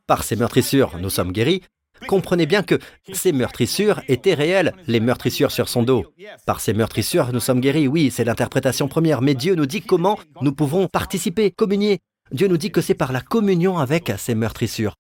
par 0.07 0.25
ces 0.25 0.37
meurtrissures, 0.37 0.97
nous 0.99 1.11
sommes 1.11 1.33
guéris, 1.33 1.63
comprenez 2.09 2.47
bien 2.47 2.63
que 2.63 2.79
ces 3.13 3.33
meurtrissures 3.33 4.01
étaient 4.09 4.35
réelles, 4.35 4.73
les 4.87 5.01
meurtrissures 5.01 5.51
sur 5.51 5.69
son 5.69 5.83
dos. 5.83 6.07
Par 6.47 6.61
ces 6.61 6.73
meurtrissures, 6.73 7.33
nous 7.33 7.41
sommes 7.41 7.61
guéris, 7.61 7.89
oui, 7.89 8.11
c'est 8.11 8.25
l'interprétation 8.25 8.89
première, 8.89 9.21
mais 9.21 9.35
Dieu 9.35 9.55
nous 9.55 9.67
dit 9.67 9.83
comment 9.83 10.19
nous 10.41 10.55
pouvons 10.55 10.89
participer, 10.89 11.51
communier, 11.51 12.01
Dieu 12.33 12.47
nous 12.47 12.57
dit 12.57 12.71
que 12.71 12.81
c'est 12.81 12.95
par 12.95 13.13
la 13.13 13.21
communion 13.21 13.79
avec 13.79 14.13
ces 14.17 14.35
meurtrissures. 14.35 14.95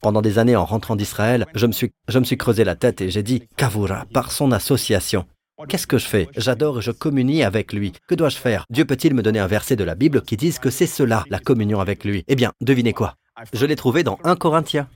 Pendant 0.00 0.22
des 0.22 0.38
années, 0.38 0.56
en 0.56 0.64
rentrant 0.64 0.96
d'Israël, 0.96 1.46
je 1.54 1.66
me, 1.66 1.72
suis, 1.72 2.36
creusé 2.36 2.64
la 2.64 2.76
tête 2.76 3.00
et 3.00 3.10
j'ai 3.10 3.22
dit, 3.22 3.48
Kavura, 3.56 4.06
par 4.12 4.32
son 4.32 4.52
association. 4.52 5.26
Qu'est-ce 5.68 5.86
que 5.86 5.98
je 5.98 6.06
fais? 6.06 6.28
J'adore 6.36 6.78
et 6.78 6.82
je 6.82 6.90
communie 6.90 7.42
avec 7.42 7.72
lui. 7.72 7.92
Que 8.08 8.14
dois-je 8.14 8.36
faire? 8.36 8.64
Dieu 8.70 8.84
peut-il 8.84 9.14
me 9.14 9.22
donner 9.22 9.38
un 9.38 9.46
verset 9.46 9.76
de 9.76 9.84
la 9.84 9.94
Bible 9.94 10.22
qui 10.22 10.36
dise 10.36 10.58
que 10.58 10.70
c'est 10.70 10.86
cela, 10.86 11.24
la 11.30 11.38
communion 11.38 11.80
avec 11.80 12.04
lui? 12.04 12.24
Eh 12.26 12.34
bien, 12.34 12.52
devinez 12.60 12.92
quoi? 12.92 13.14
Je 13.52 13.66
l'ai 13.66 13.76
trouvé 13.76 14.02
dans 14.02 14.18
1 14.24 14.36
Corinthiens, 14.36 14.88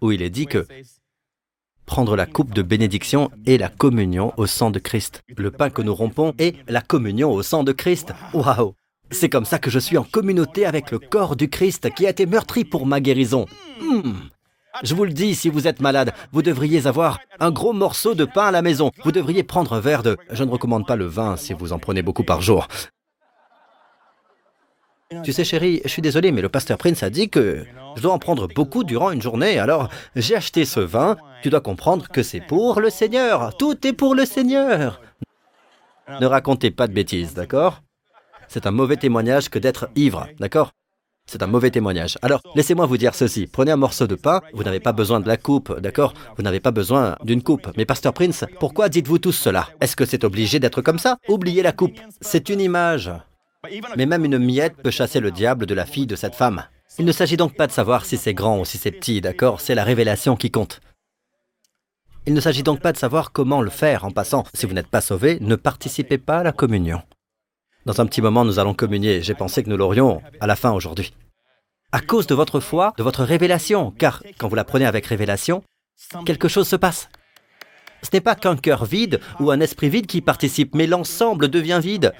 où 0.00 0.12
il 0.12 0.22
est 0.22 0.30
dit 0.30 0.46
que 0.46 0.66
prendre 1.86 2.16
la 2.16 2.26
coupe 2.26 2.52
de 2.52 2.62
bénédiction 2.62 3.30
et 3.46 3.58
la 3.58 3.68
communion 3.68 4.34
au 4.36 4.46
sang 4.46 4.70
de 4.70 4.78
Christ. 4.78 5.22
Le 5.36 5.50
pain 5.50 5.70
que 5.70 5.82
nous 5.82 5.94
rompons 5.94 6.34
est 6.38 6.56
la 6.68 6.80
communion 6.80 7.32
au 7.32 7.42
sang 7.42 7.64
de 7.64 7.72
Christ. 7.72 8.12
Waouh 8.34 8.74
c'est 9.10 9.28
comme 9.28 9.44
ça 9.44 9.58
que 9.58 9.70
je 9.70 9.78
suis 9.78 9.98
en 9.98 10.04
communauté 10.04 10.66
avec 10.66 10.90
le 10.90 10.98
corps 10.98 11.36
du 11.36 11.48
Christ 11.48 11.92
qui 11.94 12.06
a 12.06 12.10
été 12.10 12.26
meurtri 12.26 12.64
pour 12.64 12.86
ma 12.86 13.00
guérison. 13.00 13.46
Hmm. 13.80 14.12
Je 14.82 14.94
vous 14.94 15.04
le 15.04 15.12
dis, 15.12 15.34
si 15.34 15.48
vous 15.48 15.66
êtes 15.66 15.80
malade, 15.80 16.12
vous 16.32 16.42
devriez 16.42 16.86
avoir 16.86 17.18
un 17.40 17.50
gros 17.50 17.72
morceau 17.72 18.14
de 18.14 18.24
pain 18.24 18.46
à 18.46 18.50
la 18.50 18.62
maison. 18.62 18.90
Vous 19.04 19.12
devriez 19.12 19.42
prendre 19.42 19.72
un 19.72 19.80
verre 19.80 20.02
de... 20.02 20.16
Je 20.30 20.44
ne 20.44 20.50
recommande 20.50 20.86
pas 20.86 20.96
le 20.96 21.06
vin 21.06 21.36
si 21.36 21.54
vous 21.54 21.72
en 21.72 21.78
prenez 21.78 22.02
beaucoup 22.02 22.24
par 22.24 22.42
jour. 22.42 22.68
Tu 25.22 25.32
sais, 25.32 25.44
chérie, 25.44 25.80
je 25.84 25.88
suis 25.88 26.02
désolé, 26.02 26.32
mais 26.32 26.42
le 26.42 26.48
pasteur 26.48 26.78
Prince 26.78 27.02
a 27.04 27.10
dit 27.10 27.30
que 27.30 27.64
je 27.96 28.02
dois 28.02 28.12
en 28.12 28.18
prendre 28.18 28.48
beaucoup 28.48 28.82
durant 28.82 29.12
une 29.12 29.22
journée. 29.22 29.58
Alors, 29.58 29.88
j'ai 30.16 30.34
acheté 30.34 30.64
ce 30.64 30.80
vin. 30.80 31.16
Tu 31.42 31.48
dois 31.48 31.60
comprendre 31.60 32.08
que 32.08 32.24
c'est 32.24 32.40
pour 32.40 32.80
le 32.80 32.90
Seigneur. 32.90 33.56
Tout 33.56 33.86
est 33.86 33.92
pour 33.92 34.16
le 34.16 34.24
Seigneur. 34.24 35.00
Ne 36.20 36.26
racontez 36.26 36.70
pas 36.70 36.88
de 36.88 36.92
bêtises, 36.92 37.34
d'accord? 37.34 37.82
C'est 38.48 38.66
un 38.66 38.70
mauvais 38.70 38.96
témoignage 38.96 39.48
que 39.48 39.58
d'être 39.58 39.88
ivre, 39.96 40.28
d'accord? 40.38 40.72
C'est 41.28 41.42
un 41.42 41.48
mauvais 41.48 41.72
témoignage. 41.72 42.18
Alors, 42.22 42.40
laissez-moi 42.54 42.86
vous 42.86 42.98
dire 42.98 43.16
ceci. 43.16 43.48
Prenez 43.48 43.72
un 43.72 43.76
morceau 43.76 44.06
de 44.06 44.14
pain, 44.14 44.40
vous 44.54 44.62
n'avez 44.62 44.78
pas 44.78 44.92
besoin 44.92 45.18
de 45.18 45.26
la 45.26 45.36
coupe, 45.36 45.80
d'accord? 45.80 46.14
Vous 46.36 46.44
n'avez 46.44 46.60
pas 46.60 46.70
besoin 46.70 47.16
d'une 47.24 47.42
coupe. 47.42 47.68
Mais 47.76 47.84
Pasteur 47.84 48.12
Prince, 48.12 48.44
pourquoi 48.60 48.88
dites-vous 48.88 49.18
tous 49.18 49.32
cela? 49.32 49.68
Est-ce 49.80 49.96
que 49.96 50.04
c'est 50.04 50.22
obligé 50.22 50.60
d'être 50.60 50.82
comme 50.82 51.00
ça? 51.00 51.18
Oubliez 51.28 51.62
la 51.62 51.72
coupe. 51.72 51.98
C'est 52.20 52.48
une 52.48 52.60
image. 52.60 53.10
Mais 53.96 54.06
même 54.06 54.24
une 54.24 54.38
miette 54.38 54.76
peut 54.76 54.92
chasser 54.92 55.18
le 55.18 55.32
diable 55.32 55.66
de 55.66 55.74
la 55.74 55.84
fille 55.84 56.06
de 56.06 56.14
cette 56.14 56.36
femme. 56.36 56.62
Il 57.00 57.04
ne 57.04 57.12
s'agit 57.12 57.36
donc 57.36 57.56
pas 57.56 57.66
de 57.66 57.72
savoir 57.72 58.04
si 58.04 58.16
c'est 58.16 58.32
grand 58.32 58.60
ou 58.60 58.64
si 58.64 58.78
c'est 58.78 58.92
petit, 58.92 59.20
d'accord? 59.20 59.60
C'est 59.60 59.74
la 59.74 59.82
révélation 59.82 60.36
qui 60.36 60.52
compte. 60.52 60.80
Il 62.26 62.34
ne 62.34 62.40
s'agit 62.40 62.62
donc 62.62 62.80
pas 62.80 62.92
de 62.92 62.98
savoir 62.98 63.32
comment 63.32 63.62
le 63.62 63.70
faire 63.70 64.04
en 64.04 64.12
passant. 64.12 64.44
Si 64.54 64.66
vous 64.66 64.74
n'êtes 64.74 64.86
pas 64.86 65.00
sauvé, 65.00 65.38
ne 65.40 65.56
participez 65.56 66.18
pas 66.18 66.38
à 66.38 66.42
la 66.44 66.52
communion. 66.52 67.02
Dans 67.86 68.00
un 68.00 68.06
petit 68.06 68.20
moment, 68.20 68.44
nous 68.44 68.58
allons 68.58 68.74
communier. 68.74 69.22
J'ai 69.22 69.34
pensé 69.34 69.62
que 69.62 69.70
nous 69.70 69.76
l'aurions 69.76 70.20
à 70.40 70.48
la 70.48 70.56
fin 70.56 70.72
aujourd'hui. 70.72 71.14
À 71.92 72.00
cause 72.00 72.26
de 72.26 72.34
votre 72.34 72.58
foi, 72.58 72.92
de 72.98 73.04
votre 73.04 73.22
révélation, 73.22 73.92
car 73.92 74.24
quand 74.38 74.48
vous 74.48 74.56
la 74.56 74.64
prenez 74.64 74.84
avec 74.84 75.06
révélation, 75.06 75.62
quelque 76.24 76.48
chose 76.48 76.66
se 76.66 76.74
passe. 76.74 77.08
Ce 78.02 78.10
n'est 78.12 78.20
pas 78.20 78.34
qu'un 78.34 78.56
cœur 78.56 78.84
vide 78.84 79.20
ou 79.38 79.52
un 79.52 79.60
esprit 79.60 79.88
vide 79.88 80.08
qui 80.08 80.20
participe, 80.20 80.74
mais 80.74 80.88
l'ensemble 80.88 81.48
devient 81.48 81.78
vide. 81.80 82.12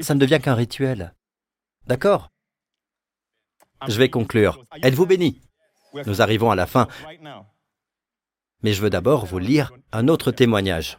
Ça 0.00 0.16
ne 0.16 0.18
devient 0.18 0.40
qu'un 0.42 0.56
rituel. 0.56 1.14
D'accord? 1.86 2.30
Je 3.86 3.96
vais 3.96 4.10
conclure. 4.10 4.58
Êtes-vous 4.82 5.06
béni? 5.06 5.40
Nous 6.04 6.20
arrivons 6.20 6.50
à 6.50 6.56
la 6.56 6.66
fin. 6.66 6.88
Mais 8.62 8.72
je 8.72 8.82
veux 8.82 8.90
d'abord 8.90 9.24
vous 9.24 9.38
lire 9.38 9.72
un 9.92 10.08
autre 10.08 10.32
témoignage. 10.32 10.98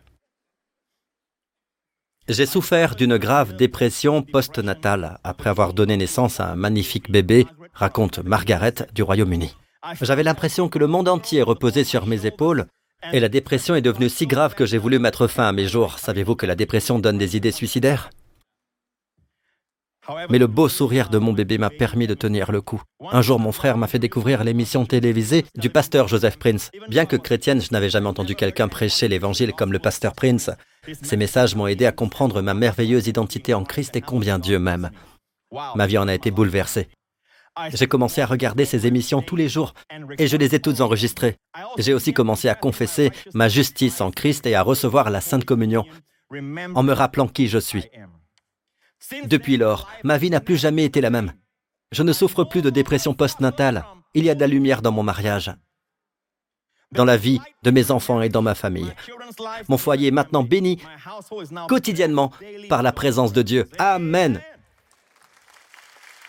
J'ai 2.27 2.47
souffert 2.47 2.95
d'une 2.95 3.17
grave 3.17 3.55
dépression 3.55 4.23
postnatale 4.23 5.19
après 5.23 5.51
avoir 5.51 5.73
donné 5.73 5.95
naissance 5.95 6.39
à 6.39 6.51
un 6.51 6.55
magnifique 6.55 7.11
bébé, 7.11 7.45
raconte 7.71 8.17
Margaret 8.17 8.73
du 8.95 9.03
Royaume-Uni. 9.03 9.55
J'avais 10.01 10.23
l'impression 10.23 10.67
que 10.67 10.79
le 10.79 10.87
monde 10.87 11.07
entier 11.07 11.43
reposait 11.43 11.83
sur 11.83 12.07
mes 12.07 12.25
épaules 12.25 12.65
et 13.13 13.19
la 13.19 13.29
dépression 13.29 13.75
est 13.75 13.83
devenue 13.83 14.09
si 14.09 14.25
grave 14.25 14.55
que 14.55 14.65
j'ai 14.65 14.79
voulu 14.79 14.97
mettre 14.97 15.27
fin 15.27 15.47
à 15.47 15.51
mes 15.51 15.67
jours. 15.67 15.99
Savez-vous 15.99 16.35
que 16.35 16.47
la 16.47 16.55
dépression 16.55 16.97
donne 16.97 17.19
des 17.19 17.37
idées 17.37 17.51
suicidaires? 17.51 18.09
Mais 20.29 20.39
le 20.39 20.47
beau 20.47 20.69
sourire 20.69 21.09
de 21.09 21.17
mon 21.17 21.33
bébé 21.33 21.57
m'a 21.57 21.69
permis 21.69 22.07
de 22.07 22.13
tenir 22.13 22.51
le 22.51 22.61
coup. 22.61 22.81
Un 23.11 23.21
jour, 23.21 23.39
mon 23.39 23.51
frère 23.51 23.77
m'a 23.77 23.87
fait 23.87 23.99
découvrir 23.99 24.43
l'émission 24.43 24.85
télévisée 24.85 25.45
du 25.55 25.69
pasteur 25.69 26.07
Joseph 26.07 26.37
Prince. 26.37 26.71
Bien 26.89 27.05
que 27.05 27.15
chrétienne, 27.15 27.61
je 27.61 27.69
n'avais 27.71 27.89
jamais 27.89 28.07
entendu 28.07 28.35
quelqu'un 28.35 28.67
prêcher 28.67 29.07
l'évangile 29.07 29.53
comme 29.53 29.73
le 29.73 29.79
pasteur 29.79 30.13
Prince. 30.13 30.49
Ces 31.01 31.17
messages 31.17 31.55
m'ont 31.55 31.67
aidé 31.67 31.85
à 31.85 31.91
comprendre 31.91 32.41
ma 32.41 32.53
merveilleuse 32.53 33.07
identité 33.07 33.53
en 33.53 33.63
Christ 33.63 33.95
et 33.95 34.01
combien 34.01 34.39
Dieu 34.39 34.59
m'aime. 34.59 34.91
Ma 35.75 35.87
vie 35.87 35.97
en 35.97 36.07
a 36.07 36.13
été 36.13 36.31
bouleversée. 36.31 36.87
J'ai 37.73 37.87
commencé 37.87 38.21
à 38.21 38.25
regarder 38.25 38.65
ces 38.65 38.85
émissions 38.85 39.21
tous 39.21 39.37
les 39.37 39.47
jours 39.47 39.73
et 40.17 40.27
je 40.27 40.35
les 40.35 40.55
ai 40.55 40.59
toutes 40.59 40.81
enregistrées. 40.81 41.37
J'ai 41.77 41.93
aussi 41.93 42.13
commencé 42.13 42.49
à 42.49 42.55
confesser 42.55 43.11
ma 43.33 43.47
justice 43.47 44.01
en 44.01 44.11
Christ 44.11 44.45
et 44.45 44.55
à 44.55 44.61
recevoir 44.61 45.09
la 45.09 45.21
Sainte 45.21 45.45
Communion 45.45 45.85
en 46.31 46.83
me 46.83 46.91
rappelant 46.91 47.27
qui 47.27 47.47
je 47.47 47.59
suis. 47.59 47.85
Depuis 49.25 49.57
lors, 49.57 49.89
ma 50.03 50.17
vie 50.17 50.29
n'a 50.29 50.41
plus 50.41 50.57
jamais 50.57 50.83
été 50.83 50.99
la 50.99 51.09
même. 51.09 51.33
Je 51.91 52.03
ne 52.03 52.13
souffre 52.13 52.43
plus 52.43 52.61
de 52.61 52.69
dépression 52.69 53.13
postnatale. 53.13 53.85
Il 54.13 54.25
y 54.25 54.29
a 54.29 54.35
de 54.35 54.39
la 54.39 54.47
lumière 54.47 54.81
dans 54.81 54.91
mon 54.91 55.03
mariage, 55.03 55.53
dans 56.95 57.05
la 57.05 57.17
vie 57.17 57.39
de 57.63 57.71
mes 57.71 57.91
enfants 57.91 58.21
et 58.21 58.29
dans 58.29 58.41
ma 58.41 58.55
famille. 58.55 58.93
Mon 59.67 59.77
foyer 59.77 60.07
est 60.07 60.11
maintenant 60.11 60.43
béni 60.43 60.81
quotidiennement 61.67 62.31
par 62.69 62.83
la 62.83 62.91
présence 62.91 63.33
de 63.33 63.41
Dieu. 63.41 63.67
Amen. 63.77 64.41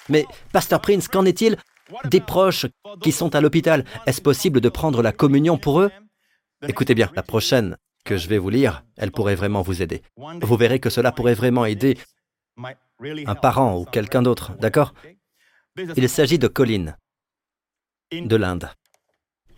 Mais, 0.08 0.26
Pasteur 0.52 0.80
Prince, 0.80 1.08
qu'en 1.08 1.24
est-il 1.24 1.56
des 2.04 2.20
proches 2.20 2.66
qui 3.02 3.12
sont 3.12 3.34
à 3.34 3.40
l'hôpital? 3.40 3.84
Est-ce 4.06 4.20
possible 4.20 4.60
de 4.60 4.68
prendre 4.68 5.02
la 5.02 5.12
communion 5.12 5.58
pour 5.58 5.80
eux? 5.80 5.90
Écoutez 6.66 6.94
bien, 6.94 7.10
la 7.14 7.22
prochaine 7.22 7.76
que 8.04 8.16
je 8.16 8.28
vais 8.28 8.38
vous 8.38 8.50
lire, 8.50 8.84
elle 8.96 9.10
pourrait 9.10 9.34
vraiment 9.34 9.62
vous 9.62 9.82
aider. 9.82 10.02
Vous 10.16 10.56
verrez 10.56 10.78
que 10.78 10.90
cela 10.90 11.12
pourrait 11.12 11.34
vraiment 11.34 11.64
aider 11.64 11.98
un 13.26 13.34
parent 13.34 13.76
ou 13.76 13.84
quelqu'un 13.84 14.22
d'autre, 14.22 14.52
d'accord? 14.60 14.94
Il 15.96 16.08
s'agit 16.08 16.38
de 16.38 16.48
Colin, 16.48 16.94
de 18.12 18.36
l'Inde. 18.36 18.70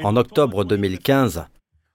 En 0.03 0.17
octobre 0.17 0.65
2015, 0.65 1.45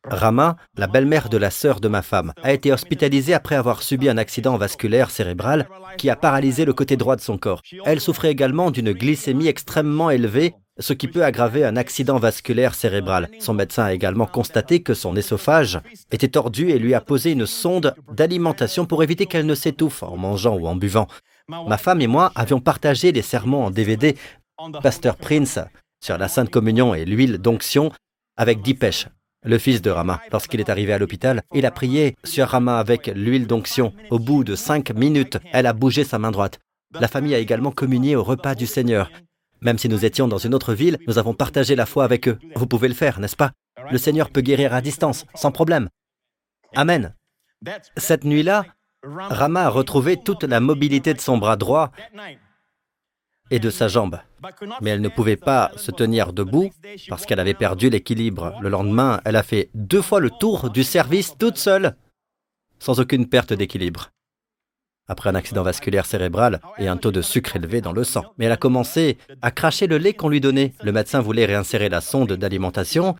Rama, 0.05 0.57
la 0.77 0.87
belle-mère 0.87 1.29
de 1.29 1.37
la 1.37 1.49
sœur 1.49 1.79
de 1.79 1.87
ma 1.87 2.01
femme, 2.01 2.33
a 2.43 2.51
été 2.51 2.73
hospitalisée 2.73 3.33
après 3.33 3.55
avoir 3.55 3.81
subi 3.81 4.09
un 4.09 4.17
accident 4.17 4.57
vasculaire 4.57 5.09
cérébral 5.09 5.69
qui 5.97 6.09
a 6.09 6.17
paralysé 6.17 6.65
le 6.65 6.73
côté 6.73 6.97
droit 6.97 7.15
de 7.15 7.21
son 7.21 7.37
corps. 7.37 7.61
Elle 7.85 8.01
souffrait 8.01 8.31
également 8.31 8.71
d'une 8.71 8.91
glycémie 8.91 9.47
extrêmement 9.47 10.09
élevée, 10.09 10.53
ce 10.79 10.91
qui 10.91 11.07
peut 11.07 11.23
aggraver 11.23 11.63
un 11.63 11.77
accident 11.77 12.17
vasculaire 12.17 12.75
cérébral. 12.75 13.29
Son 13.39 13.53
médecin 13.53 13.85
a 13.85 13.93
également 13.93 14.25
constaté 14.25 14.81
que 14.81 14.93
son 14.93 15.15
œsophage 15.15 15.79
était 16.11 16.27
tordu 16.27 16.71
et 16.71 16.79
lui 16.79 16.93
a 16.93 17.01
posé 17.01 17.31
une 17.31 17.45
sonde 17.45 17.95
d'alimentation 18.11 18.85
pour 18.85 19.03
éviter 19.03 19.27
qu'elle 19.27 19.45
ne 19.45 19.55
s'étouffe 19.55 20.03
en 20.03 20.17
mangeant 20.17 20.57
ou 20.57 20.67
en 20.67 20.75
buvant. 20.75 21.07
Ma 21.47 21.77
femme 21.77 22.01
et 22.01 22.07
moi 22.07 22.31
avions 22.35 22.59
partagé 22.59 23.13
les 23.13 23.21
sermons 23.21 23.65
en 23.65 23.71
DVD 23.71 24.15
Pasteur 24.81 25.15
Prince 25.15 25.59
sur 26.03 26.17
la 26.17 26.27
Sainte 26.27 26.49
Communion 26.49 26.93
et 26.93 27.05
l'huile 27.05 27.37
d'onction 27.37 27.89
avec 28.35 28.61
Dipesh, 28.61 29.07
le 29.45 29.57
fils 29.57 29.81
de 29.81 29.89
Rama. 29.89 30.19
Lorsqu'il 30.33 30.59
est 30.59 30.69
arrivé 30.69 30.91
à 30.91 30.97
l'hôpital, 30.97 31.43
il 31.53 31.65
a 31.65 31.71
prié 31.71 32.17
sur 32.25 32.49
Rama 32.49 32.77
avec 32.77 33.07
l'huile 33.07 33.47
d'onction. 33.47 33.93
Au 34.09 34.19
bout 34.19 34.43
de 34.43 34.55
cinq 34.55 34.91
minutes, 34.91 35.37
elle 35.53 35.65
a 35.65 35.71
bougé 35.71 36.03
sa 36.03 36.19
main 36.19 36.31
droite. 36.31 36.59
La 36.99 37.07
famille 37.07 37.33
a 37.33 37.39
également 37.39 37.71
communié 37.71 38.17
au 38.17 38.23
repas 38.23 38.53
du 38.53 38.67
Seigneur. 38.67 39.09
Même 39.61 39.77
si 39.77 39.87
nous 39.87 40.03
étions 40.03 40.27
dans 40.27 40.37
une 40.37 40.53
autre 40.53 40.73
ville, 40.73 40.97
nous 41.07 41.17
avons 41.19 41.33
partagé 41.33 41.73
la 41.73 41.85
foi 41.85 42.03
avec 42.03 42.27
eux. 42.27 42.37
Vous 42.57 42.67
pouvez 42.67 42.89
le 42.89 42.93
faire, 42.93 43.21
n'est-ce 43.21 43.37
pas? 43.37 43.51
Le 43.89 43.97
Seigneur 43.97 44.29
peut 44.29 44.41
guérir 44.41 44.73
à 44.73 44.81
distance, 44.81 45.25
sans 45.35 45.53
problème. 45.53 45.87
Amen. 46.75 47.15
Cette 47.95 48.25
nuit-là, 48.25 48.65
Rama 49.03 49.63
a 49.63 49.69
retrouvé 49.69 50.17
toute 50.17 50.43
la 50.43 50.59
mobilité 50.59 51.13
de 51.13 51.21
son 51.21 51.37
bras 51.37 51.55
droit 51.55 51.91
et 53.49 53.59
de 53.59 53.69
sa 53.69 53.87
jambe. 53.87 54.19
Mais 54.81 54.91
elle 54.91 55.01
ne 55.01 55.09
pouvait 55.09 55.37
pas 55.37 55.71
se 55.75 55.91
tenir 55.91 56.33
debout 56.33 56.71
parce 57.09 57.25
qu'elle 57.25 57.39
avait 57.39 57.53
perdu 57.53 57.89
l'équilibre. 57.89 58.53
Le 58.61 58.69
lendemain, 58.69 59.21
elle 59.25 59.35
a 59.35 59.43
fait 59.43 59.69
deux 59.73 60.01
fois 60.01 60.19
le 60.19 60.29
tour 60.29 60.69
du 60.69 60.83
service 60.83 61.35
toute 61.37 61.57
seule, 61.57 61.95
sans 62.79 62.99
aucune 62.99 63.27
perte 63.27 63.53
d'équilibre. 63.53 64.09
Après 65.07 65.29
un 65.29 65.35
accident 65.35 65.63
vasculaire 65.63 66.05
cérébral 66.05 66.61
et 66.77 66.87
un 66.87 66.95
taux 66.95 67.11
de 67.11 67.21
sucre 67.21 67.57
élevé 67.57 67.81
dans 67.81 67.91
le 67.91 68.05
sang. 68.05 68.23
Mais 68.37 68.45
elle 68.45 68.53
a 68.53 68.57
commencé 68.57 69.17
à 69.41 69.51
cracher 69.51 69.85
le 69.85 69.97
lait 69.97 70.13
qu'on 70.13 70.29
lui 70.29 70.39
donnait. 70.39 70.73
Le 70.81 70.93
médecin 70.93 71.19
voulait 71.19 71.45
réinsérer 71.45 71.89
la 71.89 71.99
sonde 71.99 72.33
d'alimentation 72.33 73.15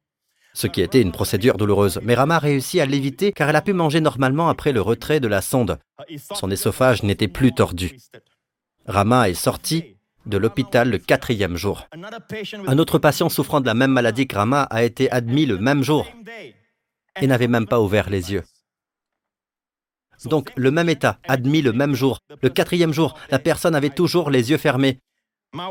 ce 0.54 0.68
qui 0.68 0.82
était 0.82 1.02
une 1.02 1.12
procédure 1.12 1.58
douloureuse. 1.58 2.00
Mais 2.04 2.14
Rama 2.14 2.36
a 2.36 2.40
réussi 2.40 2.80
à 2.80 2.86
l'éviter 2.86 3.32
car 3.32 3.50
elle 3.50 3.56
a 3.56 3.62
pu 3.62 3.74
manger 3.74 4.02
normalement 4.02 4.50
après 4.50 4.72
le 4.72 4.82
retrait 4.82 5.20
de 5.20 5.28
la 5.28 5.42
sonde. 5.42 5.80
Son 6.36 6.50
œsophage 6.52 7.04
n'était 7.04 7.28
plus 7.28 7.54
tordu. 7.54 7.98
Rama 8.86 9.30
est 9.30 9.34
sorti 9.34 9.93
de 10.26 10.38
l'hôpital 10.38 10.90
le 10.90 10.98
quatrième 10.98 11.58
jour. 11.58 11.88
Un 12.68 12.78
autre 12.78 13.00
patient 13.00 13.30
souffrant 13.30 13.62
de 13.62 13.66
la 13.66 13.74
même 13.74 13.92
maladie 13.92 14.28
que 14.28 14.36
Rama 14.36 14.64
a 14.64 14.84
été 14.84 15.12
admis 15.12 15.46
le 15.46 15.58
même 15.58 15.84
jour 15.84 16.08
et 17.22 17.28
n'avait 17.28 17.48
même 17.48 17.68
pas 17.68 17.80
ouvert 17.80 18.10
les 18.10 18.32
yeux. 18.32 18.44
Donc, 20.26 20.52
le 20.56 20.72
même 20.72 20.90
état, 20.90 21.20
admis 21.28 21.62
le 21.62 21.74
même 21.74 21.96
jour. 21.96 22.20
Le 22.42 22.50
quatrième 22.50 22.94
jour, 22.94 23.18
la 23.30 23.40
personne 23.40 23.76
avait 23.76 23.90
toujours 23.90 24.30
les 24.30 24.52
yeux 24.52 24.58
fermés. 24.58 25.00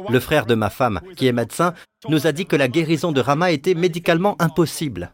Le 0.08 0.20
frère 0.20 0.46
de 0.46 0.54
ma 0.54 0.70
femme, 0.70 1.00
qui 1.16 1.26
est 1.26 1.32
médecin, 1.32 1.74
nous 2.08 2.26
a 2.26 2.32
dit 2.32 2.46
que 2.46 2.56
la 2.56 2.68
guérison 2.68 3.12
de 3.12 3.20
Rama 3.20 3.50
était 3.50 3.74
médicalement 3.74 4.40
impossible. 4.40 5.12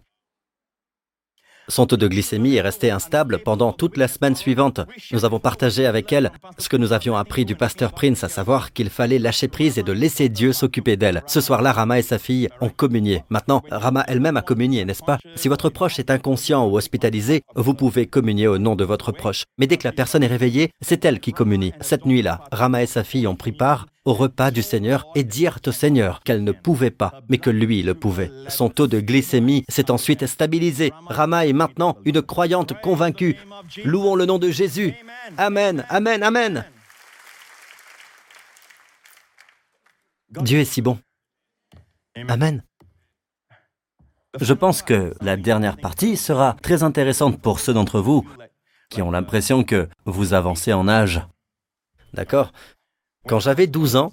Son 1.70 1.84
taux 1.84 1.98
de 1.98 2.08
glycémie 2.08 2.56
est 2.56 2.62
resté 2.62 2.90
instable 2.90 3.40
pendant 3.40 3.72
toute 3.72 3.98
la 3.98 4.08
semaine 4.08 4.34
suivante. 4.34 4.80
Nous 5.12 5.26
avons 5.26 5.38
partagé 5.38 5.84
avec 5.84 6.12
elle 6.12 6.32
ce 6.56 6.70
que 6.70 6.78
nous 6.78 6.94
avions 6.94 7.14
appris 7.14 7.44
du 7.44 7.54
pasteur 7.54 7.92
Prince, 7.92 8.24
à 8.24 8.28
savoir 8.28 8.72
qu'il 8.72 8.88
fallait 8.88 9.18
lâcher 9.18 9.48
prise 9.48 9.78
et 9.78 9.82
de 9.82 9.92
laisser 9.92 10.30
Dieu 10.30 10.54
s'occuper 10.54 10.96
d'elle. 10.96 11.22
Ce 11.26 11.42
soir-là, 11.42 11.72
Rama 11.72 11.98
et 11.98 12.02
sa 12.02 12.18
fille 12.18 12.48
ont 12.62 12.70
communié. 12.70 13.22
Maintenant, 13.28 13.62
Rama 13.70 14.02
elle-même 14.08 14.38
a 14.38 14.42
communié, 14.42 14.86
n'est-ce 14.86 15.02
pas? 15.02 15.18
Si 15.36 15.48
votre 15.48 15.68
proche 15.68 15.98
est 15.98 16.10
inconscient 16.10 16.66
ou 16.66 16.78
hospitalisé, 16.78 17.42
vous 17.54 17.74
pouvez 17.74 18.06
communier 18.06 18.46
au 18.46 18.56
nom 18.56 18.74
de 18.74 18.84
votre 18.84 19.12
proche. 19.12 19.44
Mais 19.58 19.66
dès 19.66 19.76
que 19.76 19.86
la 19.86 19.92
personne 19.92 20.22
est 20.22 20.26
réveillée, 20.26 20.70
c'est 20.80 21.04
elle 21.04 21.20
qui 21.20 21.32
communie. 21.32 21.74
Cette 21.80 22.06
nuit-là, 22.06 22.40
Rama 22.50 22.82
et 22.82 22.86
sa 22.86 23.04
fille 23.04 23.26
ont 23.26 23.36
pris 23.36 23.52
part 23.52 23.86
au 24.08 24.14
repas 24.14 24.50
du 24.50 24.62
Seigneur 24.62 25.06
et 25.14 25.22
dirent 25.22 25.58
au 25.66 25.70
Seigneur 25.70 26.20
qu'elle 26.22 26.42
ne 26.42 26.52
pouvait 26.52 26.90
pas, 26.90 27.20
mais 27.28 27.36
que 27.36 27.50
lui 27.50 27.82
le 27.82 27.94
pouvait. 27.94 28.30
Son 28.48 28.70
taux 28.70 28.86
de 28.86 29.00
glycémie 29.00 29.64
s'est 29.68 29.90
ensuite 29.90 30.26
stabilisé. 30.26 30.94
Rama 31.08 31.46
est 31.46 31.52
maintenant 31.52 31.98
une 32.06 32.22
croyante 32.22 32.72
convaincue. 32.80 33.36
Louons 33.84 34.14
le 34.14 34.24
nom 34.24 34.38
de 34.38 34.50
Jésus. 34.50 34.94
Amen, 35.36 35.84
Amen, 35.90 36.22
Amen. 36.22 36.64
Dieu 40.30 40.60
est 40.60 40.64
si 40.64 40.80
bon. 40.80 40.98
Amen. 42.28 42.64
Je 44.40 44.54
pense 44.54 44.80
que 44.80 45.14
la 45.20 45.36
dernière 45.36 45.76
partie 45.76 46.16
sera 46.16 46.56
très 46.62 46.82
intéressante 46.82 47.42
pour 47.42 47.60
ceux 47.60 47.74
d'entre 47.74 48.00
vous 48.00 48.26
qui 48.88 49.02
ont 49.02 49.10
l'impression 49.10 49.64
que 49.64 49.86
vous 50.06 50.32
avancez 50.32 50.72
en 50.72 50.88
âge. 50.88 51.20
D'accord? 52.14 52.52
Quand 53.26 53.40
j'avais 53.40 53.66
12 53.66 53.96
ans, 53.96 54.12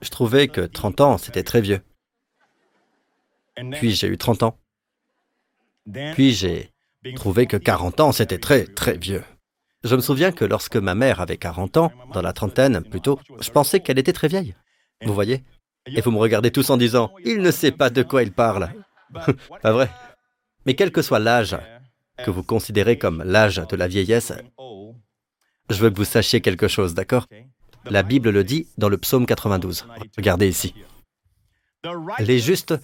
je 0.00 0.10
trouvais 0.10 0.48
que 0.48 0.60
30 0.62 1.00
ans, 1.00 1.18
c'était 1.18 1.42
très 1.42 1.60
vieux. 1.60 1.80
Puis 3.72 3.92
j'ai 3.92 4.08
eu 4.08 4.18
30 4.18 4.42
ans. 4.42 4.58
Puis 6.14 6.32
j'ai 6.32 6.70
trouvé 7.16 7.46
que 7.46 7.56
40 7.56 8.00
ans, 8.00 8.12
c'était 8.12 8.38
très, 8.38 8.64
très 8.64 8.96
vieux. 8.96 9.22
Je 9.84 9.94
me 9.94 10.00
souviens 10.00 10.32
que 10.32 10.46
lorsque 10.46 10.76
ma 10.76 10.94
mère 10.94 11.20
avait 11.20 11.36
40 11.36 11.76
ans, 11.76 11.92
dans 12.12 12.22
la 12.22 12.32
trentaine 12.32 12.82
plutôt, 12.82 13.20
je 13.40 13.50
pensais 13.50 13.80
qu'elle 13.80 13.98
était 13.98 14.14
très 14.14 14.28
vieille. 14.28 14.54
Vous 15.04 15.12
voyez? 15.12 15.44
Et 15.86 16.00
vous 16.00 16.10
me 16.10 16.18
regardez 16.18 16.50
tous 16.50 16.70
en 16.70 16.78
disant, 16.78 17.12
il 17.24 17.42
ne 17.42 17.50
sait 17.50 17.72
pas 17.72 17.90
de 17.90 18.02
quoi 18.02 18.22
il 18.22 18.32
parle. 18.32 18.72
pas 19.62 19.72
vrai? 19.72 19.90
Mais 20.64 20.74
quel 20.74 20.90
que 20.90 21.02
soit 21.02 21.18
l'âge 21.18 21.56
que 22.24 22.30
vous 22.30 22.42
considérez 22.42 22.96
comme 22.96 23.22
l'âge 23.22 23.56
de 23.56 23.76
la 23.76 23.86
vieillesse, 23.86 24.32
je 25.68 25.76
veux 25.76 25.90
que 25.90 25.96
vous 25.96 26.04
sachiez 26.04 26.40
quelque 26.40 26.68
chose, 26.68 26.94
d'accord? 26.94 27.26
La 27.90 28.02
Bible 28.02 28.30
le 28.30 28.44
dit 28.44 28.68
dans 28.78 28.88
le 28.88 28.98
psaume 28.98 29.26
92. 29.26 29.86
Regardez 30.16 30.48
ici. 30.48 30.74
Les 32.20 32.38
justes 32.38 32.74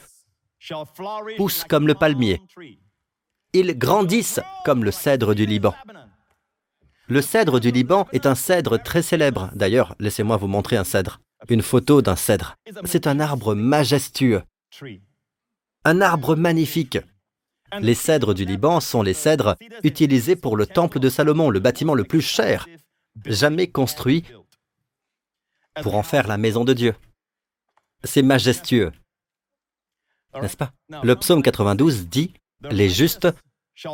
poussent 1.36 1.64
comme 1.64 1.86
le 1.86 1.94
palmier. 1.94 2.40
Ils 3.52 3.76
grandissent 3.78 4.40
comme 4.64 4.84
le 4.84 4.90
cèdre 4.90 5.34
du 5.34 5.46
Liban. 5.46 5.74
Le 7.08 7.22
cèdre 7.22 7.58
du 7.58 7.70
Liban 7.70 8.06
est 8.12 8.26
un 8.26 8.34
cèdre 8.34 8.80
très 8.80 9.02
célèbre. 9.02 9.50
D'ailleurs, 9.54 9.96
laissez-moi 9.98 10.36
vous 10.36 10.46
montrer 10.46 10.76
un 10.76 10.84
cèdre. 10.84 11.20
Une 11.48 11.62
photo 11.62 12.02
d'un 12.02 12.16
cèdre. 12.16 12.56
C'est 12.84 13.06
un 13.06 13.18
arbre 13.18 13.54
majestueux. 13.54 14.42
Un 15.84 16.00
arbre 16.00 16.36
magnifique. 16.36 16.98
Les 17.80 17.94
cèdres 17.94 18.34
du 18.34 18.44
Liban 18.44 18.80
sont 18.80 19.02
les 19.02 19.14
cèdres 19.14 19.56
utilisés 19.82 20.36
pour 20.36 20.56
le 20.56 20.66
temple 20.66 21.00
de 21.00 21.08
Salomon, 21.08 21.50
le 21.50 21.60
bâtiment 21.60 21.94
le 21.94 22.04
plus 22.04 22.20
cher 22.20 22.66
jamais 23.26 23.68
construit 23.68 24.24
pour 25.82 25.94
en 25.94 26.02
faire 26.02 26.26
la 26.26 26.38
maison 26.38 26.64
de 26.64 26.72
Dieu. 26.72 26.94
C'est 28.04 28.22
majestueux, 28.22 28.92
n'est-ce 30.40 30.56
pas? 30.56 30.72
Le 31.02 31.14
psaume 31.16 31.42
92 31.42 32.08
dit 32.08 32.34
Les 32.70 32.88
justes 32.88 33.28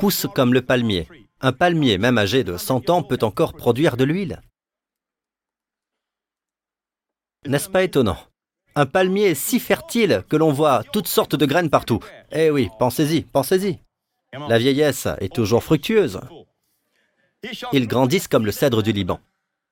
poussent 0.01 0.27
comme 0.35 0.53
le 0.53 0.63
palmier. 0.63 1.09
Un 1.41 1.53
palmier, 1.53 1.99
même 1.99 2.19
âgé 2.19 2.45
de 2.45 2.57
100 2.57 2.91
ans, 2.91 3.03
peut 3.03 3.19
encore 3.23 3.55
produire 3.55 3.97
de 3.97 4.05
l'huile. 4.05 4.41
N'est-ce 7.47 7.69
pas 7.69 7.85
étonnant? 7.85 8.19
Un 8.75 8.87
palmier 8.87 9.35
si 9.35 9.61
fertile 9.61 10.25
que 10.29 10.37
l'on 10.37 10.53
voit 10.53 10.83
toutes 10.93 11.07
sortes 11.07 11.37
de 11.37 11.47
graines 11.47 11.71
partout. 11.71 12.01
Eh 12.33 12.51
oui, 12.51 12.69
pensez-y, 12.79 13.23
pensez-y. 13.23 13.79
La 14.49 14.59
vieillesse 14.59 15.09
est 15.21 15.33
toujours 15.33 15.63
fructueuse. 15.63 16.21
Ils 17.73 17.87
grandissent 17.87 18.29
comme 18.29 18.45
le 18.45 18.53
cèdre 18.53 18.83
du 18.83 18.93
Liban. 18.93 19.21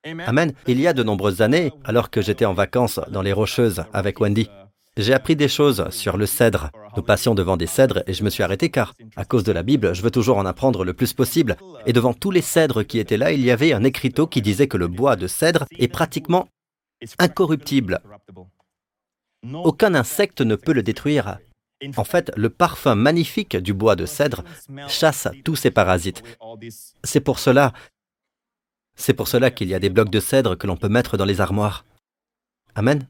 Amen. 0.05 0.53
Il 0.67 0.79
y 0.79 0.87
a 0.87 0.93
de 0.93 1.01
nombreuses 1.01 1.41
années, 1.41 1.71
alors 1.83 2.11
que 2.11 2.21
j'étais 2.21 2.45
en 2.45 2.53
vacances 2.53 2.99
dans 3.09 3.23
les 3.23 3.33
Rocheuses 3.33 3.85
avec 3.91 4.21
Wendy, 4.21 4.47
j'ai 4.97 5.13
appris 5.13 5.35
des 5.35 5.47
choses 5.47 5.89
sur 5.89 6.15
le 6.15 6.27
cèdre. 6.27 6.69
Nous 6.95 7.01
passions 7.01 7.33
devant 7.33 7.57
des 7.57 7.65
cèdres 7.65 8.03
et 8.05 8.13
je 8.13 8.23
me 8.23 8.29
suis 8.29 8.43
arrêté 8.43 8.69
car, 8.69 8.93
à 9.15 9.25
cause 9.25 9.43
de 9.43 9.51
la 9.51 9.63
Bible, 9.63 9.95
je 9.95 10.03
veux 10.03 10.11
toujours 10.11 10.37
en 10.37 10.45
apprendre 10.45 10.85
le 10.85 10.93
plus 10.93 11.13
possible. 11.13 11.57
Et 11.85 11.91
devant 11.91 12.13
tous 12.13 12.31
les 12.31 12.41
cèdres 12.41 12.85
qui 12.85 12.99
étaient 12.99 13.17
là, 13.17 13.31
il 13.31 13.41
y 13.41 13.51
avait 13.51 13.73
un 13.73 13.83
écriteau 13.83 14.27
qui 14.27 14.41
disait 14.41 14.67
que 14.67 14.77
le 14.77 14.87
bois 14.87 15.15
de 15.15 15.27
cèdre 15.27 15.65
est 15.79 15.87
pratiquement 15.87 16.47
incorruptible. 17.19 17.99
Aucun 19.53 19.95
insecte 19.95 20.41
ne 20.41 20.55
peut 20.55 20.73
le 20.73 20.83
détruire. 20.83 21.39
En 21.97 22.05
fait, 22.05 22.31
le 22.37 22.49
parfum 22.49 22.95
magnifique 22.95 23.57
du 23.57 23.73
bois 23.73 23.95
de 23.95 24.05
cèdre 24.05 24.43
chasse 24.87 25.27
tous 25.43 25.55
ces 25.55 25.71
parasites. 25.71 26.23
C'est 27.03 27.19
pour 27.19 27.39
cela, 27.39 27.73
c'est 28.95 29.13
pour 29.13 29.27
cela 29.27 29.51
qu'il 29.51 29.67
y 29.67 29.73
a 29.73 29.79
des 29.79 29.89
blocs 29.89 30.09
de 30.09 30.19
cèdre 30.19 30.57
que 30.57 30.67
l'on 30.67 30.77
peut 30.77 30.89
mettre 30.89 31.17
dans 31.17 31.25
les 31.25 31.41
armoires. 31.41 31.85
Amen. 32.75 33.07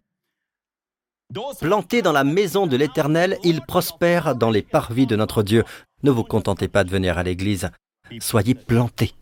Plantés 1.60 2.02
dans 2.02 2.12
la 2.12 2.24
maison 2.24 2.68
de 2.68 2.78
l'Éternel, 2.78 3.38
ils 3.44 3.62
prospèrent 3.62 4.36
dans 4.36 4.52
les 4.52 4.62
parvis 4.62 5.08
de 5.08 5.16
notre 5.16 5.44
Dieu. 5.44 5.64
Ne 6.04 6.12
vous 6.12 6.24
contentez 6.24 6.68
pas 6.68 6.84
de 6.84 6.92
venir 6.92 7.18
à 7.18 7.24
l'Église, 7.24 7.72
soyez 8.20 8.54
plantés. 8.54 9.14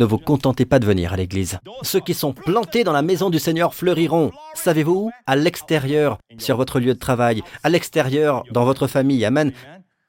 Ne 0.00 0.04
vous 0.04 0.18
contentez 0.18 0.66
pas 0.66 0.80
de 0.80 0.86
venir 0.86 1.12
à 1.12 1.16
l'église. 1.16 1.60
Ceux 1.82 2.00
qui 2.00 2.12
sont 2.12 2.32
plantés 2.32 2.82
dans 2.82 2.92
la 2.92 3.02
maison 3.02 3.30
du 3.30 3.38
Seigneur 3.38 3.72
fleuriront. 3.72 4.32
Savez-vous 4.54 4.94
où 4.94 5.10
À 5.26 5.36
l'extérieur, 5.36 6.18
sur 6.38 6.56
votre 6.56 6.80
lieu 6.80 6.92
de 6.92 6.98
travail, 6.98 7.42
à 7.62 7.68
l'extérieur, 7.68 8.42
dans 8.50 8.64
votre 8.64 8.88
famille. 8.88 9.24
Amen. 9.24 9.52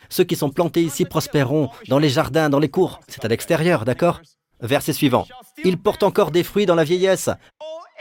Ceux 0.09 0.23
qui 0.23 0.35
sont 0.35 0.49
plantés 0.49 0.81
ici 0.81 1.05
prospéreront 1.05 1.69
dans 1.89 1.99
les 1.99 2.09
jardins, 2.09 2.49
dans 2.49 2.59
les 2.59 2.69
cours. 2.69 3.01
C'est 3.07 3.23
à 3.23 3.27
l'extérieur, 3.27 3.85
d'accord? 3.85 4.21
Verset 4.59 4.93
suivant. 4.93 5.27
Ils 5.63 5.77
portent 5.77 6.03
encore 6.03 6.31
des 6.31 6.43
fruits 6.43 6.65
dans 6.65 6.75
la 6.75 6.83
vieillesse. 6.83 7.29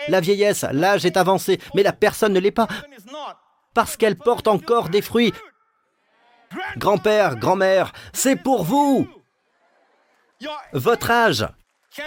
La 0.08 0.20
vieillesse, 0.20 0.64
l'âge 0.72 1.04
est 1.04 1.16
avancé, 1.16 1.60
mais 1.74 1.82
la 1.82 1.92
personne 1.92 2.32
ne 2.32 2.40
l'est 2.40 2.50
pas. 2.50 2.68
Parce 3.74 3.96
qu'elle 3.96 4.16
porte 4.16 4.48
encore 4.48 4.88
des 4.88 5.02
fruits. 5.02 5.32
Grand-père, 6.76 7.36
grand-mère, 7.36 7.92
c'est 8.12 8.36
pour 8.36 8.64
vous. 8.64 9.08
Votre 10.72 11.10
âge, 11.10 11.46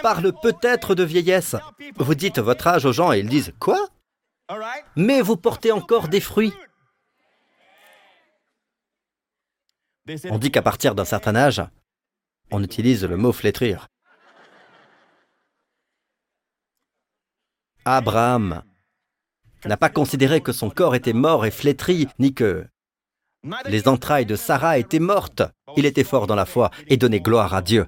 parle 0.02 0.32
peut-être 0.40 0.94
de 0.94 1.04
vieillesse. 1.04 1.56
Vous 1.96 2.14
dites 2.14 2.38
votre 2.38 2.66
âge 2.66 2.84
aux 2.84 2.92
gens 2.92 3.12
et 3.12 3.18
ils 3.18 3.28
disent 3.28 3.52
Quoi? 3.58 3.88
Mais 4.96 5.20
vous 5.20 5.36
portez 5.36 5.72
encore 5.72 6.08
des 6.08 6.20
fruits. 6.20 6.54
On 10.30 10.38
dit 10.38 10.50
qu'à 10.50 10.62
partir 10.62 10.94
d'un 10.94 11.04
certain 11.04 11.36
âge, 11.36 11.62
on 12.50 12.62
utilise 12.62 13.04
le 13.04 13.16
mot 13.16 13.32
flétrir. 13.32 13.88
Abraham 17.96 18.62
n'a 19.64 19.76
pas 19.76 19.90
considéré 19.90 20.40
que 20.40 20.52
son 20.52 20.70
corps 20.70 20.94
était 20.94 21.12
mort 21.12 21.44
et 21.44 21.50
flétri, 21.50 22.08
ni 22.18 22.34
que 22.34 22.66
les 23.66 23.88
entrailles 23.88 24.26
de 24.26 24.36
Sarah 24.36 24.78
étaient 24.78 24.98
mortes. 24.98 25.42
Il 25.76 25.86
était 25.86 26.04
fort 26.04 26.26
dans 26.26 26.34
la 26.34 26.46
foi 26.46 26.70
et 26.88 26.96
donnait 26.96 27.20
gloire 27.20 27.54
à 27.54 27.62
Dieu. 27.62 27.86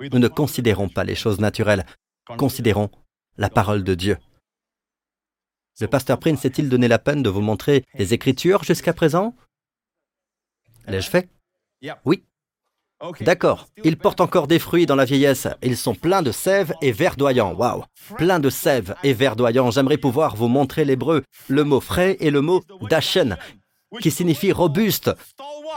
Nous 0.00 0.18
ne 0.18 0.28
considérons 0.28 0.88
pas 0.88 1.04
les 1.04 1.14
choses 1.14 1.40
naturelles, 1.40 1.84
considérons 2.38 2.90
la 3.36 3.50
parole 3.50 3.84
de 3.84 3.94
Dieu. 3.94 4.18
Le 5.80 5.86
pasteur 5.86 6.18
Prince 6.18 6.40
s'est-il 6.40 6.68
donné 6.68 6.88
la 6.88 6.98
peine 6.98 7.22
de 7.22 7.30
vous 7.30 7.40
montrer 7.40 7.84
les 7.94 8.12
Écritures 8.12 8.64
jusqu'à 8.64 8.92
présent? 8.92 9.34
L'ai-je 10.86 11.08
fait? 11.08 11.28
Oui. 12.04 12.24
D'accord. 13.20 13.66
Ils 13.82 13.96
portent 13.96 14.20
encore 14.20 14.46
des 14.46 14.58
fruits 14.58 14.86
dans 14.86 14.94
la 14.94 15.04
vieillesse. 15.04 15.48
Ils 15.62 15.76
sont 15.76 15.94
pleins 15.94 16.22
de 16.22 16.32
sève 16.32 16.74
et 16.82 16.92
verdoyants. 16.92 17.54
Waouh 17.54 17.84
Pleins 18.16 18.40
de 18.40 18.50
sève 18.50 18.94
et 19.02 19.14
verdoyants. 19.14 19.70
J'aimerais 19.70 19.96
pouvoir 19.96 20.36
vous 20.36 20.48
montrer 20.48 20.84
l'hébreu, 20.84 21.22
le 21.48 21.64
mot 21.64 21.80
frais 21.80 22.16
et 22.20 22.30
le 22.30 22.40
mot 22.42 22.62
dachen, 22.82 23.38
qui 24.00 24.10
signifie 24.10 24.52
robuste, 24.52 25.10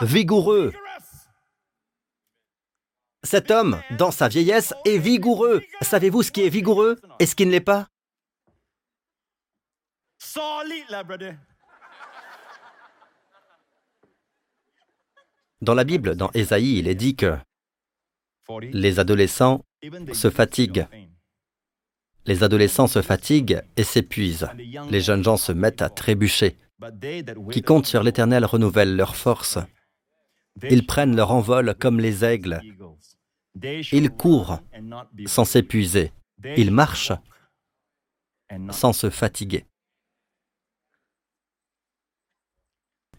vigoureux, 0.01 0.73
cet 3.23 3.51
homme, 3.51 3.81
dans 3.97 4.11
sa 4.11 4.27
vieillesse, 4.27 4.73
est 4.85 4.97
vigoureux. 4.97 5.61
Savez-vous 5.81 6.23
ce 6.23 6.31
qui 6.31 6.41
est 6.41 6.49
vigoureux 6.49 6.99
et 7.19 7.25
ce 7.25 7.35
qui 7.35 7.45
ne 7.45 7.51
l'est 7.51 7.61
pas? 7.61 7.87
Dans 15.63 15.75
la 15.75 15.85
Bible, 15.85 16.17
dans 16.17 16.29
Ésaïe, 16.33 16.77
il 16.79 16.89
est 16.89 16.95
dit 16.95 17.15
que 17.15 17.37
les 18.73 18.99
adolescents 18.99 19.63
se 20.11 20.29
fatiguent. 20.29 20.87
Les 22.25 22.43
adolescents 22.43 22.87
se 22.87 23.01
fatiguent 23.01 23.61
et 23.77 23.83
s'épuisent. 23.83 24.49
Les 24.89 24.99
jeunes 24.99 25.23
gens 25.23 25.37
se 25.37 25.53
mettent 25.53 25.81
à 25.81 25.89
trébucher. 25.89 26.57
Qui 27.49 27.61
comptent 27.61 27.85
sur 27.85 28.03
l'Éternel 28.03 28.43
renouvellent 28.43 28.97
leurs 28.97 29.15
forces. 29.15 29.57
Ils 30.69 30.85
prennent 30.85 31.15
leur 31.15 31.31
envol 31.31 31.75
comme 31.79 32.01
les 32.01 32.25
aigles. 32.25 32.59
Ils 33.93 34.09
courent 34.09 34.59
sans 35.25 35.45
s'épuiser. 35.45 36.11
Ils 36.57 36.71
marchent 36.71 37.13
sans 38.71 38.91
se 38.91 39.09
fatiguer. 39.09 39.65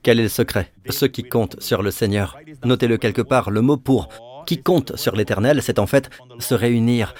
Quel 0.04 0.20
est 0.20 0.24
le 0.24 0.28
secret? 0.28 0.70
Ceux 0.90 1.08
qui 1.08 1.22
comptent 1.22 1.58
sur 1.62 1.82
le 1.82 1.90
Seigneur. 1.90 2.38
Notez-le 2.62 2.98
quelque 2.98 3.22
part, 3.22 3.50
le 3.50 3.62
mot 3.62 3.78
pour 3.78 4.10
qui 4.46 4.62
compte 4.62 4.96
sur 4.96 5.16
l'Éternel, 5.16 5.62
c'est 5.62 5.78
en 5.78 5.86
fait 5.86 6.10
se 6.38 6.54
réunir, 6.54 7.14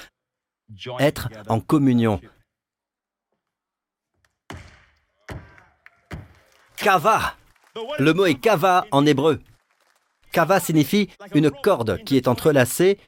être 0.99 1.29
en 1.47 1.59
communion. 1.59 2.21
Kava. 6.77 7.33
Le 7.97 8.13
mot 8.13 8.27
est 8.27 8.39
kava 8.39 8.85
en 8.91 9.03
hébreu. 9.07 9.41
Kava 10.31 10.59
signifie 10.59 11.09
une 11.33 11.49
corde 11.49 12.03
qui 12.03 12.17
est 12.17 12.27
entrelacée 12.27 12.99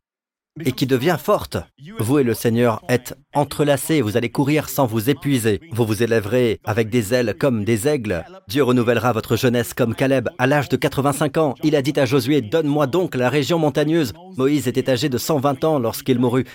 et 0.65 0.71
qui 0.71 0.85
devient 0.85 1.17
forte. 1.19 1.57
Vous 1.99 2.19
et 2.19 2.23
le 2.23 2.33
Seigneur 2.33 2.81
êtes 2.89 3.17
entrelacés, 3.33 4.01
vous 4.01 4.17
allez 4.17 4.29
courir 4.29 4.69
sans 4.69 4.85
vous 4.85 5.09
épuiser. 5.09 5.59
Vous 5.71 5.85
vous 5.85 6.03
élèverez 6.03 6.59
avec 6.63 6.89
des 6.89 7.13
ailes 7.13 7.35
comme 7.39 7.63
des 7.63 7.87
aigles. 7.87 8.23
Dieu 8.47 8.63
renouvellera 8.63 9.11
votre 9.13 9.35
jeunesse 9.35 9.73
comme 9.73 9.95
Caleb 9.95 10.29
à 10.37 10.47
l'âge 10.47 10.69
de 10.69 10.77
85 10.77 11.37
ans. 11.37 11.55
Il 11.63 11.75
a 11.75 11.81
dit 11.81 11.99
à 11.99 12.05
Josué, 12.05 12.41
Donne-moi 12.41 12.87
donc 12.87 13.15
la 13.15 13.29
région 13.29 13.59
montagneuse. 13.59 14.13
Moïse 14.37 14.67
était 14.67 14.89
âgé 14.89 15.09
de 15.09 15.17
120 15.17 15.63
ans 15.63 15.79
lorsqu'il 15.79 16.19
mourut. 16.19 16.45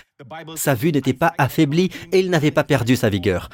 Sa 0.55 0.73
vue 0.73 0.91
n'était 0.91 1.13
pas 1.13 1.33
affaiblie 1.37 1.89
et 2.11 2.19
il 2.19 2.29
n'avait 2.29 2.51
pas 2.51 2.63
perdu 2.63 2.95
sa 2.95 3.09
vigueur. 3.09 3.49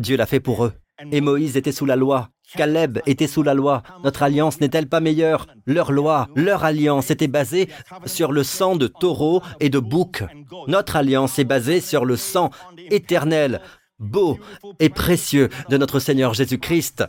Dieu 0.00 0.16
l'a 0.16 0.26
fait 0.26 0.40
pour 0.40 0.64
eux. 0.64 0.72
Et 1.12 1.20
Moïse 1.20 1.56
était 1.56 1.72
sous 1.72 1.86
la 1.86 1.96
loi. 1.96 2.30
Caleb 2.54 3.00
était 3.06 3.26
sous 3.26 3.42
la 3.42 3.54
loi. 3.54 3.82
Notre 4.04 4.22
alliance 4.22 4.60
n'est-elle 4.60 4.88
pas 4.88 5.00
meilleure? 5.00 5.46
Leur 5.66 5.92
loi, 5.92 6.28
leur 6.36 6.64
alliance 6.64 7.10
était 7.10 7.26
basée 7.26 7.68
sur 8.06 8.32
le 8.32 8.44
sang 8.44 8.76
de 8.76 8.86
taureau 8.86 9.42
et 9.60 9.68
de 9.68 9.78
bouc. 9.78 10.22
Notre 10.68 10.96
alliance 10.96 11.38
est 11.38 11.44
basée 11.44 11.80
sur 11.80 12.04
le 12.04 12.16
sang 12.16 12.50
éternel, 12.76 13.60
beau 13.98 14.38
et 14.78 14.88
précieux 14.88 15.48
de 15.68 15.76
notre 15.76 15.98
Seigneur 15.98 16.34
Jésus-Christ. 16.34 17.04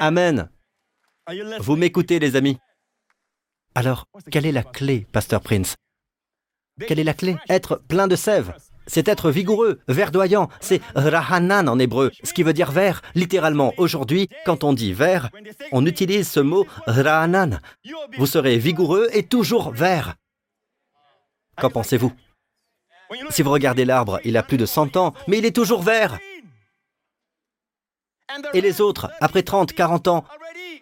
Amen. 0.00 0.48
Vous 1.60 1.76
m'écoutez, 1.76 2.18
les 2.18 2.34
amis? 2.34 2.58
Alors, 3.74 4.08
quelle 4.32 4.46
est 4.46 4.52
la 4.52 4.64
clé, 4.64 5.06
Pasteur 5.12 5.40
Prince? 5.42 5.76
Quelle 6.88 6.98
est 6.98 7.04
la 7.04 7.14
clé? 7.14 7.36
Être 7.48 7.76
plein 7.76 8.08
de 8.08 8.16
sève. 8.16 8.54
C'est 8.92 9.06
être 9.06 9.30
vigoureux, 9.30 9.78
verdoyant. 9.86 10.48
C'est 10.60 10.82
rahanan 10.96 11.68
en 11.68 11.78
hébreu, 11.78 12.10
ce 12.24 12.32
qui 12.32 12.42
veut 12.42 12.52
dire 12.52 12.72
vert. 12.72 13.02
Littéralement, 13.14 13.72
aujourd'hui, 13.76 14.28
quand 14.44 14.64
on 14.64 14.72
dit 14.72 14.92
vert, 14.92 15.30
on 15.70 15.86
utilise 15.86 16.28
ce 16.28 16.40
mot 16.40 16.66
rahanan. 16.88 17.60
Vous 18.18 18.26
serez 18.26 18.58
vigoureux 18.58 19.06
et 19.12 19.22
toujours 19.22 19.70
vert. 19.70 20.16
Qu'en 21.56 21.70
pensez-vous? 21.70 22.12
Si 23.30 23.42
vous 23.42 23.52
regardez 23.52 23.84
l'arbre, 23.84 24.18
il 24.24 24.36
a 24.36 24.42
plus 24.42 24.56
de 24.56 24.66
100 24.66 24.96
ans, 24.96 25.14
mais 25.28 25.38
il 25.38 25.44
est 25.44 25.54
toujours 25.54 25.82
vert. 25.82 26.18
Et 28.54 28.60
les 28.60 28.80
autres, 28.80 29.08
après 29.20 29.44
30, 29.44 29.72
40 29.72 30.08
ans, 30.08 30.24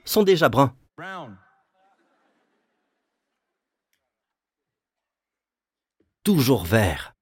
sont 0.07 0.23
déjà 0.23 0.49
bruns. 0.49 0.75
Toujours 6.25 6.65
vert. 6.65 7.13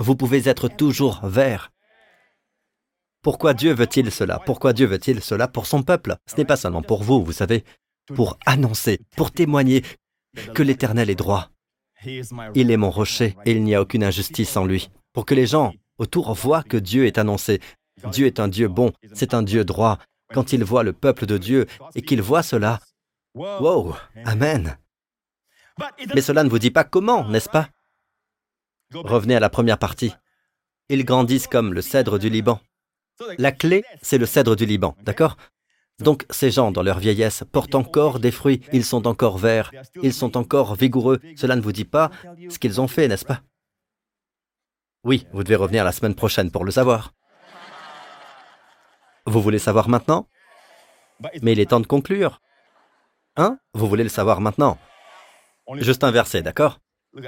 Vous 0.00 0.16
pouvez 0.16 0.48
être 0.48 0.68
toujours 0.68 1.20
vert. 1.24 1.72
Pourquoi 3.20 3.52
Dieu 3.52 3.74
veut-il 3.74 4.10
cela? 4.10 4.38
Pourquoi 4.38 4.72
Dieu 4.72 4.86
veut-il 4.86 5.20
cela 5.20 5.46
pour 5.46 5.66
son 5.66 5.82
peuple? 5.82 6.16
Ce 6.24 6.36
n'est 6.38 6.46
pas 6.46 6.56
seulement 6.56 6.80
pour 6.80 7.02
vous, 7.02 7.22
vous 7.22 7.32
savez, 7.32 7.64
pour 8.06 8.38
annoncer, 8.46 9.00
pour 9.14 9.30
témoigner 9.30 9.84
que 10.54 10.62
l'Éternel 10.62 11.10
est 11.10 11.16
droit. 11.16 11.50
Il 12.54 12.70
est 12.70 12.78
mon 12.78 12.90
rocher 12.90 13.36
et 13.44 13.52
il 13.52 13.62
n'y 13.62 13.74
a 13.74 13.82
aucune 13.82 14.02
injustice 14.02 14.56
en 14.56 14.64
lui. 14.64 14.88
Pour 15.12 15.26
que 15.26 15.34
les 15.34 15.46
gens 15.46 15.74
autour 15.98 16.32
voient 16.32 16.62
que 16.62 16.78
Dieu 16.78 17.04
est 17.04 17.18
annoncé. 17.18 17.60
Dieu 18.10 18.24
est 18.26 18.40
un 18.40 18.48
Dieu 18.48 18.68
bon, 18.68 18.92
c'est 19.12 19.34
un 19.34 19.42
Dieu 19.42 19.66
droit. 19.66 19.98
Quand 20.32 20.54
ils 20.54 20.64
voient 20.64 20.82
le 20.82 20.94
peuple 20.94 21.26
de 21.26 21.36
Dieu 21.36 21.66
et 21.94 22.00
qu'ils 22.00 22.22
voient 22.22 22.42
cela, 22.42 22.80
wow, 23.34 23.94
Amen. 24.24 24.78
Mais 26.14 26.22
cela 26.22 26.42
ne 26.42 26.48
vous 26.48 26.58
dit 26.58 26.70
pas 26.70 26.84
comment, 26.84 27.28
n'est-ce 27.28 27.50
pas? 27.50 27.68
Revenez 28.94 29.36
à 29.36 29.40
la 29.40 29.50
première 29.50 29.78
partie. 29.78 30.14
Ils 30.88 31.04
grandissent 31.04 31.46
comme 31.46 31.72
le 31.72 31.82
cèdre 31.82 32.18
du 32.18 32.28
Liban. 32.28 32.60
La 33.38 33.52
clé, 33.52 33.84
c'est 34.02 34.18
le 34.18 34.26
cèdre 34.26 34.56
du 34.56 34.66
Liban, 34.66 34.96
d'accord? 35.02 35.36
Donc 36.00 36.24
ces 36.30 36.50
gens, 36.50 36.72
dans 36.72 36.82
leur 36.82 36.98
vieillesse, 36.98 37.44
portent 37.52 37.74
encore 37.74 38.18
des 38.18 38.30
fruits, 38.30 38.62
ils 38.72 38.84
sont 38.84 39.06
encore 39.06 39.36
verts, 39.36 39.70
ils 40.02 40.14
sont 40.14 40.36
encore 40.36 40.74
vigoureux. 40.74 41.20
Cela 41.36 41.56
ne 41.56 41.60
vous 41.60 41.72
dit 41.72 41.84
pas 41.84 42.10
ce 42.48 42.58
qu'ils 42.58 42.80
ont 42.80 42.88
fait, 42.88 43.06
n'est-ce 43.06 43.26
pas? 43.26 43.42
Oui, 45.04 45.26
vous 45.32 45.44
devez 45.44 45.56
revenir 45.56 45.84
la 45.84 45.92
semaine 45.92 46.14
prochaine 46.14 46.50
pour 46.50 46.64
le 46.64 46.70
savoir. 46.70 47.14
Vous 49.26 49.42
voulez 49.42 49.58
savoir 49.58 49.88
maintenant? 49.88 50.28
Mais 51.42 51.52
il 51.52 51.60
est 51.60 51.66
temps 51.66 51.80
de 51.80 51.86
conclure. 51.86 52.40
Hein? 53.36 53.58
Vous 53.74 53.86
voulez 53.86 54.02
le 54.02 54.08
savoir 54.08 54.40
maintenant? 54.40 54.78
Juste 55.76 56.02
un 56.02 56.10
verset, 56.10 56.42
d'accord? 56.42 56.80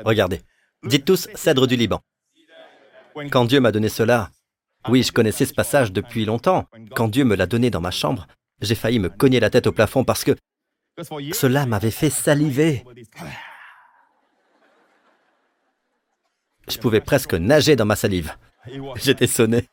Regardez. 0.04 0.40
Dites 0.84 1.04
tous 1.04 1.28
cèdre 1.34 1.66
du 1.66 1.76
Liban. 1.76 2.00
Quand 3.30 3.44
Dieu 3.44 3.60
m'a 3.60 3.70
donné 3.70 3.88
cela, 3.88 4.30
oui, 4.88 5.02
je 5.02 5.12
connaissais 5.12 5.46
ce 5.46 5.54
passage 5.54 5.92
depuis 5.92 6.24
longtemps. 6.24 6.66
Quand 6.96 7.08
Dieu 7.08 7.24
me 7.24 7.36
l'a 7.36 7.46
donné 7.46 7.70
dans 7.70 7.80
ma 7.80 7.92
chambre, 7.92 8.26
j'ai 8.60 8.74
failli 8.74 8.98
me 8.98 9.08
cogner 9.08 9.38
la 9.38 9.50
tête 9.50 9.66
au 9.66 9.72
plafond 9.72 10.04
parce 10.04 10.24
que 10.24 10.32
cela 11.32 11.66
m'avait 11.66 11.92
fait 11.92 12.10
saliver. 12.10 12.84
Je 16.68 16.78
pouvais 16.78 17.00
presque 17.00 17.34
nager 17.34 17.76
dans 17.76 17.86
ma 17.86 17.96
salive. 17.96 18.34
J'étais 18.96 19.26
sonné. 19.26 19.68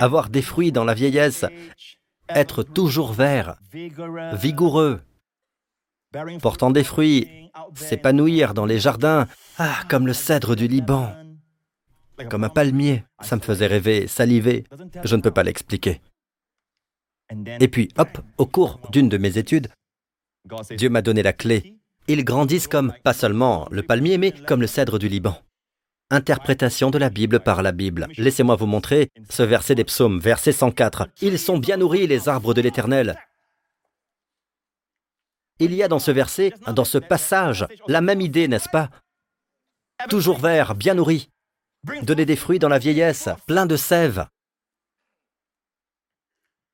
Avoir 0.00 0.28
des 0.28 0.42
fruits 0.42 0.72
dans 0.72 0.84
la 0.84 0.94
vieillesse, 0.94 1.44
être 2.28 2.62
toujours 2.62 3.12
vert, 3.12 3.56
vigoureux, 3.72 5.00
portant 6.40 6.70
des 6.70 6.84
fruits, 6.84 7.50
s'épanouir 7.74 8.54
dans 8.54 8.66
les 8.66 8.78
jardins, 8.78 9.26
ah, 9.58 9.78
comme 9.88 10.06
le 10.06 10.12
cèdre 10.12 10.56
du 10.56 10.66
Liban, 10.66 11.12
comme 12.28 12.44
un 12.44 12.48
palmier, 12.48 13.04
ça 13.20 13.36
me 13.36 13.40
faisait 13.40 13.66
rêver, 13.66 14.06
saliver. 14.06 14.64
Je 15.04 15.16
ne 15.16 15.22
peux 15.22 15.30
pas 15.30 15.42
l'expliquer. 15.42 16.00
Et 17.60 17.68
puis, 17.68 17.88
hop, 17.96 18.18
au 18.38 18.46
cours 18.46 18.80
d'une 18.90 19.08
de 19.08 19.18
mes 19.18 19.38
études, 19.38 19.68
Dieu 20.76 20.90
m'a 20.90 21.02
donné 21.02 21.22
la 21.22 21.32
clé. 21.32 21.76
Ils 22.08 22.24
grandissent 22.24 22.68
comme, 22.68 22.92
pas 23.04 23.12
seulement 23.12 23.68
le 23.70 23.82
palmier, 23.82 24.18
mais 24.18 24.32
comme 24.32 24.60
le 24.60 24.66
cèdre 24.66 24.98
du 24.98 25.08
Liban. 25.08 25.36
Interprétation 26.10 26.90
de 26.90 26.98
la 26.98 27.08
Bible 27.08 27.38
par 27.38 27.62
la 27.62 27.70
Bible. 27.70 28.08
Laissez-moi 28.18 28.56
vous 28.56 28.66
montrer 28.66 29.10
ce 29.28 29.44
verset 29.44 29.76
des 29.76 29.84
psaumes, 29.84 30.18
verset 30.18 30.50
104. 30.50 31.08
Ils 31.22 31.38
sont 31.38 31.58
bien 31.58 31.76
nourris, 31.76 32.08
les 32.08 32.28
arbres 32.28 32.52
de 32.52 32.60
l'Éternel. 32.60 33.16
Il 35.60 35.74
y 35.74 35.82
a 35.82 35.88
dans 35.88 35.98
ce 35.98 36.10
verset, 36.10 36.52
dans 36.74 36.84
ce 36.84 36.98
passage, 36.98 37.66
la 37.86 38.00
même 38.00 38.20
idée, 38.20 38.48
n'est-ce 38.48 38.68
pas? 38.68 38.90
Toujours 40.08 40.38
vert, 40.38 40.74
bien 40.74 40.94
nourri. 40.94 41.30
Donner 42.02 42.26
des 42.26 42.36
fruits 42.36 42.58
dans 42.58 42.68
la 42.68 42.78
vieillesse, 42.78 43.28
plein 43.46 43.66
de 43.66 43.76
sève 43.76 44.26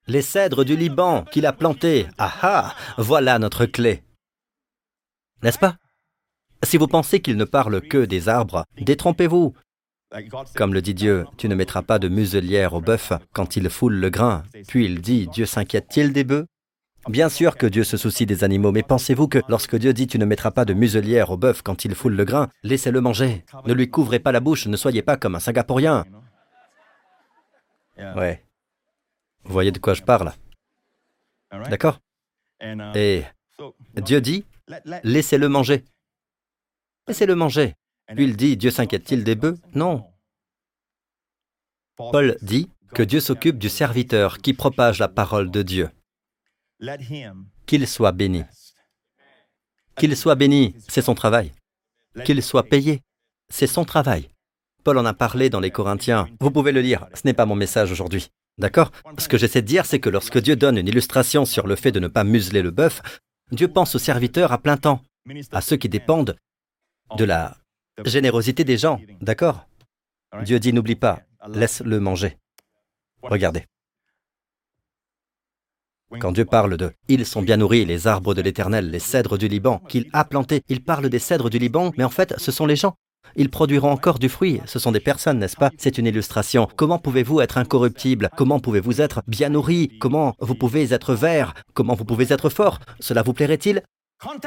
les 0.09 0.23
cèdres 0.23 0.65
du 0.65 0.77
Liban 0.77 1.25
qu'il 1.25 1.47
a 1.47 1.53
plantés. 1.53 2.07
Ah 2.19 2.33
ah, 2.43 2.75
voilà 2.99 3.39
notre 3.39 3.67
clé. 3.67 4.03
N'est-ce 5.43 5.59
pas? 5.59 5.77
Si 6.63 6.77
vous 6.77 6.87
pensez 6.87 7.21
qu'il 7.21 7.37
ne 7.37 7.45
parle 7.45 7.81
que 7.83 8.05
des 8.05 8.29
arbres, 8.29 8.65
détrompez-vous. 8.79 9.55
Comme 10.55 10.73
le 10.73 10.83
dit 10.83 10.95
Dieu, 10.95 11.27
tu 11.37 11.49
ne 11.49 11.55
mettras 11.55 11.83
pas 11.83 11.99
de 11.99 12.09
muselière 12.09 12.75
au 12.75 12.81
bœuf 12.81 13.13
quand 13.33 13.57
il 13.57 13.69
foule 13.69 13.97
le 13.97 14.11
grain. 14.11 14.45
Puis 14.69 14.85
il 14.85 15.01
dit, 15.01 15.27
Dieu 15.27 15.45
s'inquiète-t-il 15.45 16.13
des 16.13 16.25
bœufs? 16.25 16.47
Bien 17.09 17.29
sûr 17.29 17.57
que 17.57 17.67
Dieu 17.67 17.85
se 17.85 17.97
soucie 17.97 18.27
des 18.27 18.43
animaux, 18.43 18.73
mais 18.73 18.83
pensez-vous 18.83 19.29
que 19.29 19.39
lorsque 19.49 19.77
Dieu 19.77 19.93
dit 19.93 20.07
tu 20.07 20.19
ne 20.19 20.25
mettras 20.25 20.51
pas 20.51 20.65
de 20.65 20.75
muselière 20.75 21.31
au 21.31 21.37
bœuf 21.37 21.63
quand 21.63 21.85
il 21.85 21.95
foule 21.95 22.15
le 22.15 22.25
grain, 22.25 22.49
laissez-le 22.63 23.01
manger. 23.01 23.45
Ne 23.65 23.73
lui 23.75 23.89
couvrez 23.91 24.19
pas 24.19 24.33
la 24.33 24.41
bouche, 24.41 24.67
ne 24.67 24.77
soyez 24.77 25.03
pas 25.03 25.17
comme 25.17 25.37
un 25.37 25.41
Singapourien. 25.41 26.05
Ouais. 27.97 28.45
Vous 29.45 29.53
voyez 29.53 29.71
de 29.71 29.79
quoi 29.79 29.95
je 29.95 30.03
parle 30.03 30.33
D'accord? 31.71 32.01
Et 32.95 33.23
Dieu 33.95 34.21
dit, 34.21 34.45
laissez-le 35.05 35.49
manger. 35.49 35.85
Laissez-le 37.07 37.35
manger. 37.37 37.75
Puis 38.15 38.25
il 38.25 38.37
dit, 38.37 38.57
Dieu 38.57 38.71
s'inquiète-t-il 38.71 39.23
des 39.25 39.37
bœufs? 39.37 39.59
Non. 39.75 40.05
Paul 41.97 42.37
dit 42.43 42.69
que 42.93 43.03
Dieu 43.03 43.21
s'occupe 43.21 43.59
du 43.59 43.69
serviteur 43.69 44.39
qui 44.39 44.53
propage 44.55 44.99
la 44.99 45.09
parole 45.09 45.51
de 45.51 45.63
Dieu. 45.63 45.91
Qu'il 47.67 47.87
soit 47.87 48.13
béni. 48.13 48.45
Qu'il 49.97 50.17
soit 50.17 50.35
béni, 50.35 50.75
c'est 50.89 51.03
son 51.03 51.15
travail. 51.15 51.53
Qu'il 52.25 52.43
soit 52.43 52.65
payé, 52.65 53.03
c'est 53.49 53.67
son 53.67 53.85
travail. 53.85 54.29
Paul 54.85 54.99
en 54.99 55.05
a 55.05 55.15
parlé 55.15 55.51
dans 55.51 55.61
les 55.61 55.71
Corinthiens. 55.71 56.29
Vous 56.41 56.51
pouvez 56.51 56.73
le 56.73 56.81
lire, 56.81 57.09
ce 57.15 57.23
n'est 57.25 57.35
pas 57.35 57.47
mon 57.47 57.57
message 57.57 57.91
aujourd'hui. 57.91 58.29
D'accord? 58.59 58.91
Ce 59.19 59.29
que 59.29 59.37
j'essaie 59.37 59.63
de 59.63 59.67
dire, 59.67 59.85
c'est 59.85 60.01
que 60.01 60.09
lorsque 60.09 60.39
Dieu 60.39 60.57
donne 60.57 60.79
une 60.79 60.89
illustration 60.89 61.45
sur 61.45 61.67
le 61.67 61.77
fait 61.77 61.93
de 61.93 62.01
ne 62.01 62.09
pas 62.09 62.25
museler 62.25 62.63
le 62.63 62.71
bœuf, 62.71 63.03
Dieu 63.53 63.69
pense 63.69 63.95
aux 63.95 63.99
serviteurs 63.99 64.53
à 64.53 64.59
plein 64.59 64.77
temps, 64.77 65.03
à 65.53 65.61
ceux 65.61 65.77
qui 65.77 65.89
dépendent 65.89 66.37
de 67.17 67.25
la 67.25 67.57
générosité 68.05 68.65
des 68.65 68.79
gens. 68.79 69.01
D'accord? 69.21 69.67
Dieu 70.43 70.59
dit 70.59 70.73
n'oublie 70.73 70.97
pas, 70.97 71.23
laisse-le 71.49 72.01
manger. 72.01 72.37
Regardez. 73.23 73.65
Quand 76.21 76.31
Dieu 76.31 76.45
parle 76.45 76.77
de⁇ 76.77 76.87
Ils 77.09 77.27
sont 77.27 77.43
bien 77.43 77.57
nourris, 77.57 77.85
les 77.85 78.07
arbres 78.07 78.33
de 78.33 78.41
l'Éternel, 78.41 78.91
les 78.91 79.01
cèdres 79.01 79.39
du 79.39 79.49
Liban, 79.49 79.81
qu'il 79.89 80.09
a 80.13 80.25
plantés⁇ 80.25 80.59
il 80.69 80.83
parle 80.83 81.09
des 81.09 81.19
cèdres 81.19 81.51
du 81.51 81.59
Liban, 81.59 81.93
mais 81.99 82.05
en 82.05 82.11
fait, 82.11 82.35
ce 82.39 82.53
sont 82.53 82.65
les 82.65 82.77
gens. 82.77 82.95
Ils 83.35 83.51
produiront 83.51 83.91
encore 83.91 84.21
du 84.21 84.29
fruit. 84.29 84.61
Ce 84.67 84.79
sont 84.79 84.93
des 84.93 85.01
personnes, 85.01 85.41
n'est-ce 85.41 85.57
pas? 85.57 85.71
C'est 85.79 85.99
une 85.99 86.07
illustration. 86.07 86.69
Comment 86.77 87.01
pouvez-vous 87.01 87.41
être 87.41 87.59
incorruptible? 87.59 88.31
Comment 88.37 88.61
pouvez-vous 88.61 89.01
être 89.01 89.23
bien 89.27 89.49
nourri? 89.49 89.99
Comment 89.99 90.35
vous 90.39 90.55
pouvez 90.55 90.93
être 90.93 91.15
vert? 91.15 91.55
Comment 91.75 91.95
vous 91.95 92.05
pouvez 92.05 92.33
être 92.33 92.51
fort? 92.51 92.79
Cela 93.01 93.23
vous 93.23 93.33
plairait-il? 93.33 93.83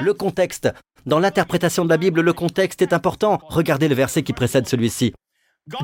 Le 0.01 0.13
contexte. 0.13 0.69
Dans 1.05 1.19
l'interprétation 1.19 1.83
de 1.83 1.89
la 1.89 1.97
Bible, 1.97 2.21
le 2.21 2.33
contexte 2.33 2.81
est 2.81 2.93
important. 2.93 3.37
Regardez 3.49 3.89
le 3.89 3.95
verset 3.95 4.23
qui 4.23 4.33
précède 4.33 4.67
celui-ci. 4.67 5.13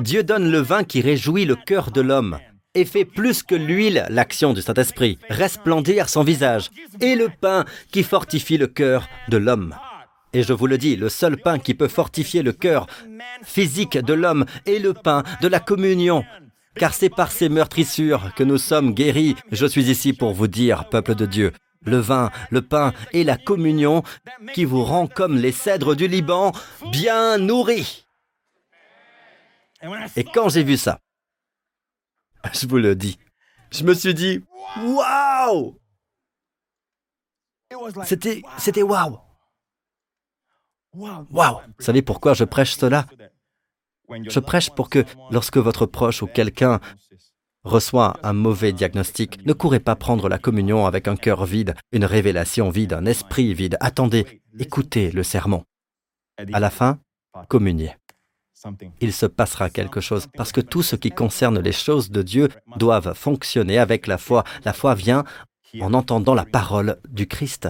Dieu 0.00 0.24
donne 0.24 0.50
le 0.50 0.58
vin 0.58 0.84
qui 0.84 1.02
réjouit 1.02 1.44
le 1.44 1.54
cœur 1.54 1.90
de 1.90 2.00
l'homme 2.00 2.38
et 2.76 2.84
fait 2.84 3.06
plus 3.06 3.42
que 3.42 3.54
l'huile 3.54 4.06
l'action 4.10 4.52
du 4.52 4.60
Saint-Esprit, 4.60 5.18
resplendir 5.30 6.08
son 6.08 6.22
visage, 6.22 6.70
et 7.00 7.16
le 7.16 7.28
pain 7.40 7.64
qui 7.90 8.02
fortifie 8.02 8.58
le 8.58 8.66
cœur 8.66 9.08
de 9.28 9.38
l'homme. 9.38 9.74
Et 10.34 10.42
je 10.42 10.52
vous 10.52 10.66
le 10.66 10.76
dis, 10.76 10.94
le 10.94 11.08
seul 11.08 11.38
pain 11.38 11.58
qui 11.58 11.72
peut 11.72 11.88
fortifier 11.88 12.42
le 12.42 12.52
cœur 12.52 12.86
physique 13.42 13.96
de 13.96 14.12
l'homme 14.12 14.44
est 14.66 14.78
le 14.78 14.92
pain 14.92 15.22
de 15.40 15.48
la 15.48 15.58
communion. 15.58 16.22
Car 16.74 16.92
c'est 16.92 17.08
par 17.08 17.32
ces 17.32 17.48
meurtrissures 17.48 18.34
que 18.36 18.44
nous 18.44 18.58
sommes 18.58 18.92
guéris. 18.92 19.34
Je 19.50 19.64
suis 19.64 19.90
ici 19.90 20.12
pour 20.12 20.34
vous 20.34 20.46
dire, 20.46 20.90
peuple 20.90 21.14
de 21.14 21.24
Dieu, 21.24 21.52
le 21.80 21.96
vin, 21.96 22.30
le 22.50 22.60
pain 22.60 22.92
et 23.14 23.24
la 23.24 23.38
communion 23.38 24.02
qui 24.52 24.66
vous 24.66 24.84
rend 24.84 25.06
comme 25.06 25.38
les 25.38 25.52
cèdres 25.52 25.96
du 25.96 26.08
Liban, 26.08 26.52
bien 26.92 27.38
nourris. 27.38 28.06
Et 30.16 30.24
quand 30.24 30.50
j'ai 30.50 30.64
vu 30.64 30.76
ça, 30.76 30.98
je 32.52 32.66
vous 32.66 32.78
le 32.78 32.94
dis, 32.94 33.18
je 33.70 33.84
me 33.84 33.94
suis 33.94 34.14
dit, 34.14 34.42
waouh 34.82 35.78
C'était, 38.04 38.42
c'était 38.58 38.82
waouh. 38.82 39.18
Waouh. 40.94 41.60
Vous 41.78 41.84
savez 41.84 42.02
pourquoi 42.02 42.34
je 42.34 42.44
prêche 42.44 42.74
cela? 42.74 43.06
Je 44.08 44.40
prêche 44.40 44.70
pour 44.70 44.88
que 44.88 45.04
lorsque 45.30 45.58
votre 45.58 45.84
proche 45.86 46.22
ou 46.22 46.26
quelqu'un 46.26 46.80
reçoit 47.64 48.16
un 48.22 48.32
mauvais 48.32 48.72
diagnostic, 48.72 49.44
ne 49.44 49.52
courez 49.52 49.80
pas 49.80 49.96
prendre 49.96 50.28
la 50.28 50.38
communion 50.38 50.86
avec 50.86 51.08
un 51.08 51.16
cœur 51.16 51.44
vide, 51.44 51.74
une 51.92 52.04
révélation 52.04 52.70
vide, 52.70 52.92
un 52.92 53.04
esprit 53.04 53.52
vide. 53.52 53.76
Attendez, 53.80 54.40
écoutez 54.58 55.10
le 55.10 55.22
sermon. 55.22 55.64
À 56.52 56.60
la 56.60 56.70
fin, 56.70 57.00
communiez. 57.48 57.92
Il 59.00 59.12
se 59.12 59.26
passera 59.26 59.70
quelque 59.70 60.00
chose, 60.00 60.26
parce 60.34 60.52
que 60.52 60.60
tout 60.60 60.82
ce 60.82 60.96
qui 60.96 61.10
concerne 61.10 61.60
les 61.60 61.72
choses 61.72 62.10
de 62.10 62.22
Dieu 62.22 62.48
doivent 62.76 63.14
fonctionner 63.14 63.78
avec 63.78 64.06
la 64.06 64.18
foi. 64.18 64.44
La 64.64 64.72
foi 64.72 64.94
vient 64.94 65.24
en 65.80 65.92
entendant 65.94 66.34
la 66.34 66.46
parole 66.46 66.98
du 67.08 67.26
Christ. 67.26 67.68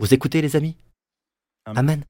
Vous 0.00 0.14
écoutez 0.14 0.40
les 0.40 0.56
amis? 0.56 0.76
Amen. 1.66 2.04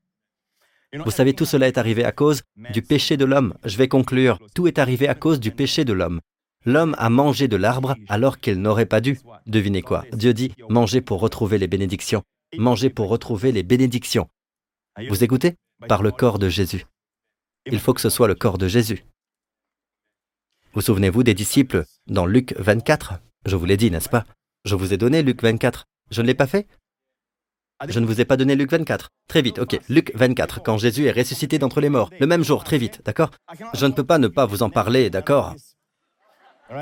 Vous 1.04 1.10
savez, 1.10 1.34
tout 1.34 1.44
cela 1.44 1.66
est 1.66 1.78
arrivé 1.78 2.04
à 2.04 2.12
cause 2.12 2.42
du 2.70 2.82
péché 2.82 3.16
de 3.16 3.24
l'homme. 3.24 3.54
Je 3.64 3.76
vais 3.76 3.88
conclure. 3.88 4.38
Tout 4.54 4.68
est 4.68 4.78
arrivé 4.78 5.08
à 5.08 5.14
cause 5.14 5.40
du 5.40 5.50
péché 5.50 5.84
de 5.84 5.92
l'homme. 5.92 6.20
L'homme 6.64 6.94
a 6.98 7.10
mangé 7.10 7.48
de 7.48 7.56
l'arbre 7.56 7.96
alors 8.08 8.38
qu'il 8.38 8.60
n'aurait 8.60 8.86
pas 8.86 9.00
dû. 9.00 9.18
Devinez 9.46 9.82
quoi? 9.82 10.04
Dieu 10.12 10.32
dit, 10.32 10.52
mangez 10.68 11.00
pour 11.00 11.20
retrouver 11.20 11.58
les 11.58 11.66
bénédictions. 11.66 12.22
Mangez 12.56 12.90
pour 12.90 13.08
retrouver 13.08 13.50
les 13.50 13.64
bénédictions. 13.64 14.28
Vous 15.08 15.24
écoutez? 15.24 15.56
Par 15.88 16.02
le 16.02 16.12
corps 16.12 16.38
de 16.38 16.48
Jésus. 16.48 16.86
Il 17.66 17.80
faut 17.80 17.94
que 17.94 18.00
ce 18.00 18.10
soit 18.10 18.28
le 18.28 18.34
corps 18.34 18.58
de 18.58 18.68
Jésus. 18.68 19.04
Vous 20.74 20.82
souvenez-vous 20.82 21.22
des 21.22 21.34
disciples 21.34 21.84
dans 22.06 22.26
Luc 22.26 22.54
24 22.58 23.14
Je 23.46 23.56
vous 23.56 23.64
l'ai 23.64 23.78
dit, 23.78 23.90
n'est-ce 23.90 24.10
pas? 24.10 24.24
Je 24.64 24.74
vous 24.74 24.92
ai 24.92 24.98
donné 24.98 25.22
Luc 25.22 25.42
24. 25.42 25.86
Je 26.10 26.20
ne 26.20 26.26
l'ai 26.26 26.34
pas 26.34 26.46
fait? 26.46 26.66
Je 27.88 28.00
ne 28.00 28.06
vous 28.06 28.20
ai 28.20 28.26
pas 28.26 28.36
donné 28.36 28.54
Luc 28.54 28.70
24. 28.70 29.08
Très 29.28 29.40
vite, 29.40 29.58
ok. 29.58 29.78
Luc 29.88 30.12
24, 30.14 30.62
quand 30.62 30.76
Jésus 30.76 31.06
est 31.06 31.12
ressuscité 31.12 31.58
d'entre 31.58 31.80
les 31.80 31.88
morts. 31.88 32.10
Le 32.20 32.26
même 32.26 32.44
jour, 32.44 32.64
très 32.64 32.76
vite, 32.76 33.00
d'accord? 33.04 33.30
Je 33.72 33.86
ne 33.86 33.92
peux 33.92 34.04
pas 34.04 34.18
ne 34.18 34.28
pas 34.28 34.44
vous 34.44 34.62
en 34.62 34.68
parler, 34.68 35.08
d'accord? 35.08 35.54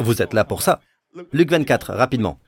Vous 0.00 0.20
êtes 0.20 0.34
là 0.34 0.44
pour 0.44 0.62
ça. 0.62 0.80
Luc 1.32 1.50
24, 1.50 1.94
rapidement. 1.94 2.40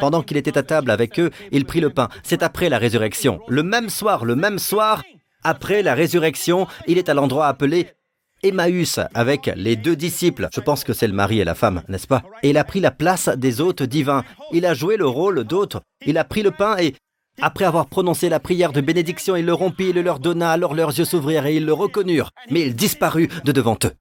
Pendant 0.00 0.22
qu'il 0.22 0.36
était 0.36 0.58
à 0.58 0.62
table 0.62 0.90
avec 0.90 1.18
eux, 1.18 1.30
il 1.52 1.64
prit 1.64 1.80
le 1.80 1.90
pain. 1.90 2.08
C'est 2.22 2.42
après 2.42 2.68
la 2.68 2.76
résurrection. 2.78 3.40
Le 3.48 3.62
même 3.62 3.88
soir, 3.88 4.26
le 4.26 4.36
même 4.36 4.58
soir, 4.58 5.02
après 5.42 5.82
la 5.82 5.94
résurrection, 5.94 6.66
il 6.86 6.98
est 6.98 7.08
à 7.08 7.14
l'endroit 7.14 7.46
appelé 7.46 7.88
Emmaüs 8.42 9.00
avec 9.14 9.46
les 9.56 9.76
deux 9.76 9.96
disciples. 9.96 10.48
Je 10.54 10.60
pense 10.60 10.84
que 10.84 10.92
c'est 10.92 11.06
le 11.06 11.12
mari 11.12 11.40
et 11.40 11.44
la 11.44 11.54
femme, 11.54 11.82
n'est-ce 11.88 12.06
pas? 12.06 12.22
Et 12.42 12.50
il 12.50 12.58
a 12.58 12.64
pris 12.64 12.80
la 12.80 12.90
place 12.90 13.28
des 13.28 13.60
hôtes 13.60 13.82
divins. 13.82 14.24
Il 14.52 14.66
a 14.66 14.74
joué 14.74 14.96
le 14.96 15.06
rôle 15.06 15.44
d'hôte. 15.44 15.76
Il 16.06 16.18
a 16.18 16.24
pris 16.24 16.42
le 16.42 16.50
pain 16.50 16.76
et, 16.78 16.94
après 17.40 17.64
avoir 17.64 17.86
prononcé 17.86 18.28
la 18.28 18.40
prière 18.40 18.72
de 18.72 18.80
bénédiction, 18.80 19.36
il 19.36 19.44
le 19.44 19.54
rompit, 19.54 19.90
il 19.90 19.94
le 19.94 20.02
leur 20.02 20.18
donna, 20.18 20.50
alors 20.50 20.74
leurs 20.74 20.96
yeux 20.96 21.04
s'ouvrirent 21.04 21.46
et 21.46 21.56
ils 21.56 21.66
le 21.66 21.72
reconnurent. 21.72 22.30
Mais 22.50 22.62
il 22.62 22.74
disparut 22.74 23.28
de 23.44 23.52
devant 23.52 23.78
eux. 23.84 23.94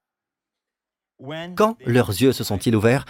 Quand 1.56 1.78
leurs 1.86 2.10
yeux 2.10 2.32
se 2.32 2.44
sont-ils 2.44 2.76
ouverts? 2.76 3.06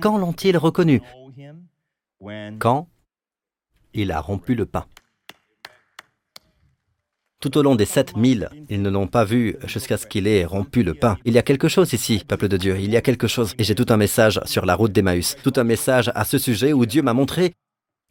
Quand 0.00 0.18
l'ont-ils 0.18 0.56
reconnu 0.56 1.02
Quand 2.58 2.88
il 3.92 4.12
a 4.12 4.20
rompu 4.20 4.54
le 4.54 4.66
pain. 4.66 4.86
Tout 7.40 7.56
au 7.56 7.62
long 7.62 7.76
des 7.76 7.84
sept 7.84 8.16
mille, 8.16 8.48
ils 8.68 8.82
ne 8.82 8.90
l'ont 8.90 9.06
pas 9.06 9.24
vu 9.24 9.56
jusqu'à 9.64 9.96
ce 9.96 10.08
qu'il 10.08 10.26
ait 10.26 10.44
rompu 10.44 10.82
le 10.82 10.94
pain. 10.94 11.18
Il 11.24 11.34
y 11.34 11.38
a 11.38 11.42
quelque 11.42 11.68
chose 11.68 11.92
ici, 11.92 12.24
peuple 12.26 12.48
de 12.48 12.56
Dieu, 12.56 12.76
il 12.80 12.90
y 12.90 12.96
a 12.96 13.00
quelque 13.00 13.28
chose. 13.28 13.54
Et 13.58 13.64
j'ai 13.64 13.76
tout 13.76 13.86
un 13.90 13.96
message 13.96 14.40
sur 14.44 14.66
la 14.66 14.74
route 14.74 14.90
d'Emmaüs, 14.90 15.36
tout 15.44 15.52
un 15.54 15.62
message 15.62 16.10
à 16.16 16.24
ce 16.24 16.36
sujet 16.36 16.72
où 16.72 16.84
Dieu 16.84 17.00
m'a 17.00 17.14
montré 17.14 17.54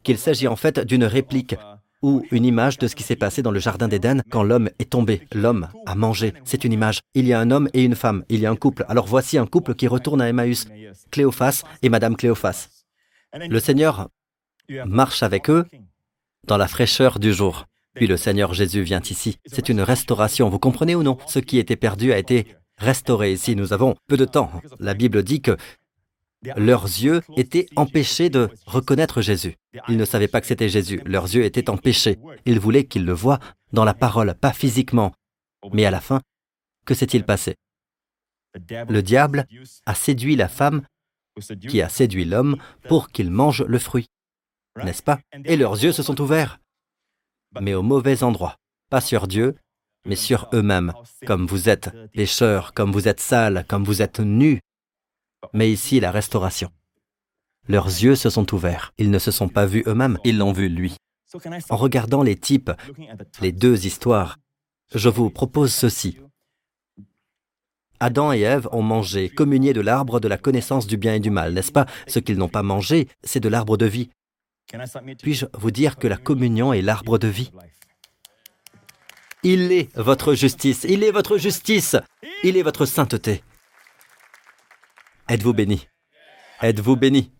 qu'il 0.04 0.18
s'agit 0.18 0.48
en 0.48 0.56
fait 0.56 0.80
d'une 0.80 1.04
réplique 1.04 1.56
ou 2.02 2.24
une 2.32 2.46
image 2.46 2.78
de 2.78 2.88
ce 2.88 2.96
qui 2.96 3.04
s'est 3.04 3.18
passé 3.18 3.42
dans 3.42 3.52
le 3.52 3.60
Jardin 3.60 3.90
d'Éden 3.90 4.22
quand 4.30 4.44
l'homme 4.44 4.70
est 4.80 4.92
tombé. 4.92 5.28
L'homme 5.34 5.68
a 5.86 5.96
mangé. 5.96 6.34
C'est 6.46 6.64
une 6.64 6.72
image. 6.72 7.02
Il 7.14 7.28
y 7.28 7.34
a 7.34 7.40
un 7.42 7.52
homme 7.52 7.68
et 7.74 7.84
une 7.84 7.96
femme. 7.96 8.24
Il 8.30 8.40
y 8.40 8.46
a 8.46 8.52
un 8.52 8.56
couple. 8.56 8.86
Alors 8.88 9.08
voici 9.08 9.38
un 9.38 9.46
couple 9.46 9.76
qui 9.76 9.88
retourne 9.88 10.22
à 10.22 10.30
Emmaüs. 10.30 10.68
Cléophas 11.12 11.64
et 11.82 11.90
Madame 11.90 12.16
Cléophas. 12.16 12.70
Le 13.34 13.60
Seigneur 13.60 14.08
marche 14.86 15.22
avec 15.22 15.50
eux 15.50 15.66
dans 16.46 16.58
la 16.58 16.70
fraîcheur 16.70 17.20
du 17.20 17.34
jour. 17.34 17.66
Puis 17.98 18.08
le 18.08 18.18
Seigneur 18.18 18.54
Jésus 18.54 18.84
vient 18.84 19.02
ici. 19.02 19.38
C'est 19.46 19.70
une 19.70 19.82
restauration. 19.82 20.50
Vous 20.50 20.60
comprenez 20.60 20.96
ou 20.96 21.04
non? 21.04 21.18
Ce 21.28 21.40
qui 21.40 21.58
était 21.58 21.76
perdu 21.76 22.14
a 22.14 22.18
été 22.18 22.56
restauré 22.78 23.34
ici. 23.34 23.56
Nous 23.56 23.74
avons 23.74 23.96
peu 24.08 24.18
de 24.18 24.26
temps. 24.26 24.52
La 24.80 24.94
Bible 24.94 25.24
dit 25.24 25.42
que 25.42 25.58
leurs 26.56 26.86
yeux 26.86 27.22
étaient 27.36 27.68
empêchés 27.76 28.30
de 28.30 28.50
reconnaître 28.66 29.22
Jésus. 29.22 29.56
Ils 29.90 29.98
ne 29.98 30.06
savaient 30.06 30.28
pas 30.28 30.42
que 30.42 30.48
c'était 30.48 30.70
Jésus. 30.70 31.02
Leurs 31.06 31.26
yeux 31.26 31.44
étaient 31.44 31.70
empêchés. 31.70 32.20
Ils 32.46 32.60
voulaient 32.60 32.86
qu'ils 32.86 33.06
le 33.06 33.14
voient 33.14 33.40
dans 33.74 33.84
la 33.84 33.96
parole, 33.96 34.36
pas 34.36 34.54
physiquement. 34.54 35.12
Mais 35.74 35.86
à 35.86 35.92
la 35.92 36.00
fin, 36.00 36.22
que 36.86 36.94
s'est-il 36.94 37.24
passé? 37.24 37.56
Le 38.54 39.02
diable 39.02 39.48
a 39.86 39.96
séduit 39.96 40.36
la 40.36 40.48
femme 40.48 40.84
qui 41.68 41.82
a 41.82 41.90
séduit 41.90 42.26
l'homme 42.26 42.58
pour 42.88 43.10
qu'il 43.10 43.32
mange 43.32 43.64
le 43.64 43.80
fruit. 43.80 44.08
N'est-ce 44.84 45.04
pas? 45.04 45.20
Et 45.46 45.58
leurs 45.58 45.84
yeux 45.84 45.92
se 45.92 46.04
sont 46.04 46.22
ouverts. 46.22 46.60
Mais 47.62 47.74
au 47.74 47.84
mauvais 47.84 48.24
endroit. 48.24 48.56
Pas 48.90 49.02
sur 49.02 49.28
Dieu, 49.28 49.56
mais 50.06 50.16
sur 50.16 50.50
eux-mêmes. 50.54 50.94
Comme 51.26 51.46
vous 51.46 51.70
êtes 51.70 51.90
pécheurs, 52.14 52.74
comme 52.74 52.92
vous 52.92 53.08
êtes 53.08 53.20
sales, 53.20 53.66
comme 53.68 53.84
vous 53.84 54.02
êtes 54.02 54.20
nus, 54.20 54.60
mais 55.54 55.72
ici 55.72 56.00
la 56.00 56.12
restauration. 56.12 56.70
Leurs 57.68 57.88
yeux 57.88 58.16
se 58.16 58.30
sont 58.30 58.54
ouverts. 58.54 58.94
Ils 58.98 59.12
ne 59.12 59.20
se 59.20 59.32
sont 59.32 59.50
pas 59.50 59.66
vus 59.66 59.84
eux-mêmes, 59.88 60.18
ils 60.24 60.38
l'ont 60.38 60.54
vu 60.54 60.70
lui. 60.70 60.96
En 61.70 61.76
regardant 61.76 62.24
les 62.24 62.38
types, 62.38 62.72
les 63.42 63.52
deux 63.52 63.86
histoires, 63.86 64.38
je 64.96 65.10
vous 65.10 65.30
propose 65.30 65.74
ceci. 65.74 66.18
Adam 68.00 68.32
et 68.32 68.42
Ève 68.42 68.70
ont 68.72 68.84
mangé, 68.84 69.28
communié 69.28 69.74
de 69.74 69.82
l'arbre 69.82 70.20
de 70.20 70.28
la 70.28 70.38
connaissance 70.38 70.88
du 70.88 70.98
bien 70.98 71.16
et 71.16 71.20
du 71.20 71.32
mal, 71.32 71.54
n'est-ce 71.54 71.72
pas? 71.72 71.88
Ce 72.08 72.20
qu'ils 72.20 72.38
n'ont 72.38 72.48
pas 72.48 72.64
mangé, 72.64 73.08
c'est 73.24 73.40
de 73.40 73.50
l'arbre 73.50 73.76
de 73.76 73.88
vie. 73.88 74.10
Puis-je 75.22 75.46
vous 75.54 75.72
dire 75.72 75.98
que 75.98 76.08
la 76.08 76.18
communion 76.18 76.74
est 76.74 76.82
l'arbre 76.82 77.18
de 77.18 77.28
vie? 77.28 77.52
Il 79.44 79.72
est 79.72 79.96
votre 79.96 80.34
justice, 80.34 80.86
il 80.90 81.04
est 81.04 81.12
votre 81.12 81.38
justice, 81.38 81.96
il 82.44 82.58
est 82.58 82.64
votre 82.64 82.86
sainteté. 82.86 83.44
Êtes-vous 85.30 85.54
béni? 85.54 85.88
Êtes-vous 86.62 86.96
béni? 86.96 87.32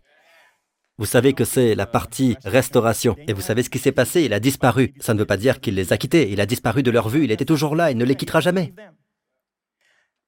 Vous 0.96 1.06
savez 1.06 1.32
que 1.32 1.44
c'est 1.44 1.74
la 1.74 1.86
partie 1.86 2.36
restauration. 2.44 3.16
Et 3.28 3.32
vous 3.32 3.40
savez 3.40 3.62
ce 3.62 3.70
qui 3.70 3.78
s'est 3.78 3.92
passé? 3.92 4.22
Il 4.22 4.32
a 4.32 4.40
disparu. 4.40 4.94
Ça 4.98 5.14
ne 5.14 5.18
veut 5.20 5.26
pas 5.26 5.36
dire 5.36 5.60
qu'il 5.60 5.74
les 5.74 5.92
a 5.92 5.96
quittés. 5.96 6.30
Il 6.30 6.40
a 6.40 6.46
disparu 6.46 6.82
de 6.82 6.90
leur 6.90 7.08
vue. 7.08 7.24
Il 7.24 7.30
était 7.30 7.44
toujours 7.44 7.76
là. 7.76 7.90
Il 7.90 7.96
ne 7.96 8.04
les 8.04 8.16
quittera 8.16 8.40
jamais. 8.40 8.74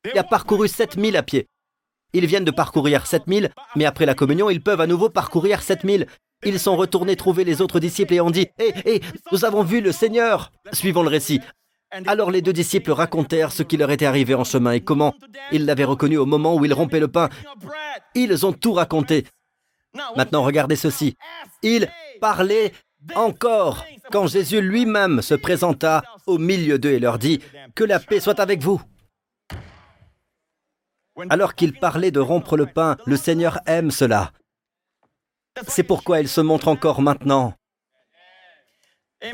Il 0.05 0.19
a 0.19 0.25
parcouru 0.25 0.69
7000 0.69 1.17
à 1.17 1.23
pied. 1.23 1.49
Ils 2.13 2.27
viennent 2.27 2.45
de 2.45 2.51
parcourir 2.51 3.07
7000, 3.07 3.53
mais 3.77 3.85
après 3.85 4.07
la 4.07 4.15
communion, 4.15 4.51
ils 4.51 4.63
peuvent 4.63 4.81
à 4.81 4.87
nouveau 4.87 5.11
parcourir 5.11 5.63
7000. 5.63 6.07
Ils 6.45 6.59
sont 6.59 6.77
retournés 6.77 7.17
trouver 7.17 7.45
les 7.45 7.61
autres 7.61 7.81
disciples 7.81 8.15
et 8.15 8.21
ont 8.21 8.31
dit 8.31 8.49
Hé, 8.59 8.73
hé, 8.85 9.01
nous 9.31 9.45
avons 9.45 9.63
vu 9.63 9.81
le 9.81 9.93
Seigneur 9.93 10.53
Suivons 10.73 11.03
le 11.03 11.09
récit. 11.09 11.41
Alors 12.07 12.31
les 12.31 12.41
deux 12.41 12.53
disciples 12.53 12.93
racontèrent 12.93 13.53
ce 13.53 13.63
qui 13.63 13.77
leur 13.77 13.91
était 13.91 14.07
arrivé 14.07 14.35
en 14.35 14.45
chemin 14.45 14.73
et 14.73 14.81
comment 14.81 15.15
ils 15.51 15.67
l'avaient 15.67 15.85
reconnu 15.85 16.17
au 16.19 16.27
moment 16.27 16.55
où 16.55 16.65
il 16.65 16.73
rompait 16.73 17.01
le 17.01 17.09
pain. 17.09 17.29
Ils 18.15 18.47
ont 18.47 18.53
tout 18.53 18.73
raconté. 18.73 19.27
Maintenant 20.17 20.43
regardez 20.43 20.77
ceci. 20.77 21.17
Ils 21.63 21.91
parlaient 22.21 22.73
encore 23.15 23.85
quand 24.11 24.27
Jésus 24.27 24.61
lui-même 24.61 25.21
se 25.21 25.35
présenta 25.35 26.03
au 26.27 26.39
milieu 26.39 26.79
d'eux 26.79 26.93
et 26.93 27.01
leur 27.01 27.19
dit 27.19 27.41
Que 27.75 27.85
la 27.85 27.99
paix 27.99 28.21
soit 28.21 28.41
avec 28.41 28.63
vous. 28.63 28.81
Alors 31.29 31.55
qu'ils 31.55 31.79
parlaient 31.79 32.11
de 32.13 32.21
rompre 32.21 32.57
le 32.57 32.67
pain, 32.67 32.97
le 33.05 33.17
Seigneur 33.17 33.59
aime 33.67 33.91
cela. 33.91 34.33
C'est 35.69 35.83
pourquoi 35.83 36.21
il 36.21 36.29
se 36.29 36.41
montre 36.41 36.69
encore 36.69 37.03
maintenant. 37.03 37.55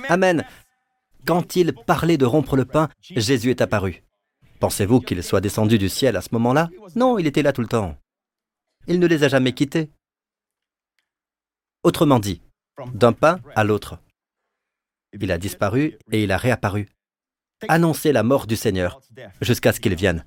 Amen. 0.08 0.44
Quand 1.24 1.56
il 1.56 1.74
parlait 1.74 2.18
de 2.18 2.24
rompre 2.24 2.56
le 2.56 2.64
pain, 2.64 2.88
Jésus 3.00 3.50
est 3.50 3.60
apparu. 3.60 4.02
Pensez-vous 4.60 5.00
qu'il 5.00 5.22
soit 5.22 5.40
descendu 5.40 5.78
du 5.78 5.88
ciel 5.88 6.16
à 6.16 6.22
ce 6.22 6.28
moment-là? 6.32 6.68
Non, 6.94 7.18
il 7.18 7.26
était 7.26 7.42
là 7.42 7.52
tout 7.52 7.60
le 7.60 7.68
temps. 7.68 7.96
Il 8.86 9.00
ne 9.00 9.06
les 9.06 9.24
a 9.24 9.28
jamais 9.28 9.52
quittés. 9.52 9.90
Autrement 11.82 12.18
dit, 12.18 12.42
d'un 12.94 13.12
pain 13.12 13.40
à 13.54 13.64
l'autre. 13.64 13.98
Il 15.12 15.30
a 15.30 15.38
disparu 15.38 15.98
et 16.10 16.24
il 16.24 16.32
a 16.32 16.36
réapparu. 16.36 16.88
Annoncez 17.68 18.12
la 18.12 18.22
mort 18.22 18.46
du 18.46 18.56
Seigneur 18.56 19.00
jusqu'à 19.40 19.72
ce 19.72 19.80
qu'il 19.80 19.94
vienne 19.94 20.24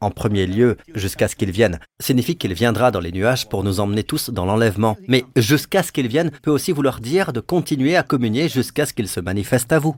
en 0.00 0.10
premier 0.10 0.46
lieu 0.46 0.76
jusqu'à 0.94 1.28
ce 1.28 1.36
qu'il 1.36 1.50
vienne, 1.50 1.80
signifie 2.00 2.36
qu'il 2.36 2.54
viendra 2.54 2.90
dans 2.90 3.00
les 3.00 3.12
nuages 3.12 3.48
pour 3.48 3.64
nous 3.64 3.80
emmener 3.80 4.04
tous 4.04 4.30
dans 4.30 4.44
l'enlèvement. 4.44 4.96
Mais 5.08 5.24
jusqu'à 5.36 5.82
ce 5.82 5.92
qu'il 5.92 6.08
vienne 6.08 6.30
peut 6.42 6.50
aussi 6.50 6.72
vouloir 6.72 7.00
dire 7.00 7.32
de 7.32 7.40
continuer 7.40 7.96
à 7.96 8.02
communier 8.02 8.48
jusqu'à 8.48 8.86
ce 8.86 8.92
qu'il 8.92 9.08
se 9.08 9.20
manifeste 9.20 9.72
à 9.72 9.78
vous. 9.78 9.96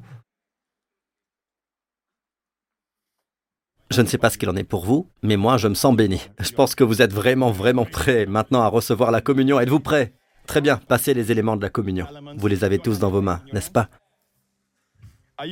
Je 3.91 4.03
ne 4.03 4.07
sais 4.07 4.19
pas 4.19 4.31
ce 4.31 4.39
qu'il 4.39 4.49
en 4.49 4.57
est 4.57 4.63
pour 4.63 4.85
vous, 4.85 5.09
mais 5.23 5.37
moi 5.37 5.57
je 5.57 5.67
me 5.67 5.75
sens 5.75 5.97
béni. 5.97 6.21
Je 6.39 6.53
pense 6.53 6.77
que 6.77 6.85
vous 6.85 7.03
êtes 7.03 7.13
vraiment, 7.13 7.51
vraiment 7.51 7.85
prêts 7.85 8.25
maintenant 8.25 8.63
à 8.63 8.69
recevoir 8.69 9.11
la 9.11 9.21
communion. 9.21 9.59
Êtes-vous 9.59 9.81
prêts? 9.81 10.13
Très 10.47 10.61
bien, 10.61 10.77
passez 10.77 11.13
les 11.13 11.33
éléments 11.33 11.57
de 11.57 11.63
la 11.63 11.71
communion. 11.71 12.07
Vous 12.37 12.47
les 12.47 12.63
avez 12.63 12.79
tous 12.79 13.01
dans 13.01 13.11
vos 13.11 13.21
mains, 13.21 13.43
n'est-ce 13.53 13.71
pas? 13.71 13.89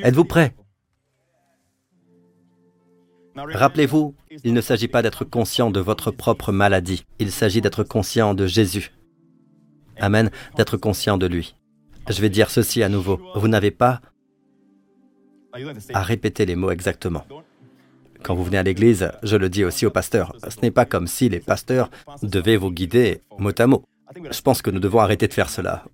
Êtes-vous 0.05 0.25
prêts? 0.25 0.55
Rappelez-vous, 3.55 4.15
il 4.45 4.53
ne 4.53 4.61
s'agit 4.61 4.89
pas 4.89 5.03
d'être 5.03 5.25
conscient 5.25 5.71
de 5.71 5.81
votre 5.81 6.11
propre 6.11 6.53
maladie, 6.53 7.05
il 7.19 7.31
s'agit 7.31 7.61
d'être 7.61 7.85
conscient 7.85 8.35
de 8.35 8.47
Jésus. 8.47 8.93
Amen, 9.99 10.31
d'être 10.57 10.77
conscient 10.77 11.19
de 11.19 11.27
lui. 11.27 11.57
Je 12.09 12.21
vais 12.21 12.31
dire 12.31 12.51
ceci 12.51 12.83
à 12.83 12.89
nouveau. 12.89 13.21
Vous 13.35 13.49
n'avez 13.49 13.71
pas 13.71 14.01
à 15.93 16.03
répéter 16.03 16.47
les 16.47 16.57
mots 16.57 16.71
exactement. 16.71 17.25
Quand 18.23 18.35
vous 18.35 18.45
venez 18.45 18.59
à 18.59 18.63
l'église, 18.63 19.13
je 19.23 19.37
le 19.37 19.49
dis 19.49 19.65
aussi 19.65 19.87
aux 19.87 19.91
pasteurs, 19.91 20.33
ce 20.49 20.61
n'est 20.61 20.71
pas 20.71 20.85
comme 20.85 21.07
si 21.07 21.29
les 21.29 21.41
pasteurs 21.41 21.91
devaient 22.23 22.57
vous 22.57 22.71
guider 22.71 23.23
mot 23.39 23.53
à 23.57 23.67
mot. 23.67 23.85
Je 24.31 24.41
pense 24.41 24.63
que 24.63 24.71
nous 24.71 24.81
devons 24.81 25.01
arrêter 25.01 25.29
de 25.29 25.35
faire 25.35 25.51
cela. 25.51 25.85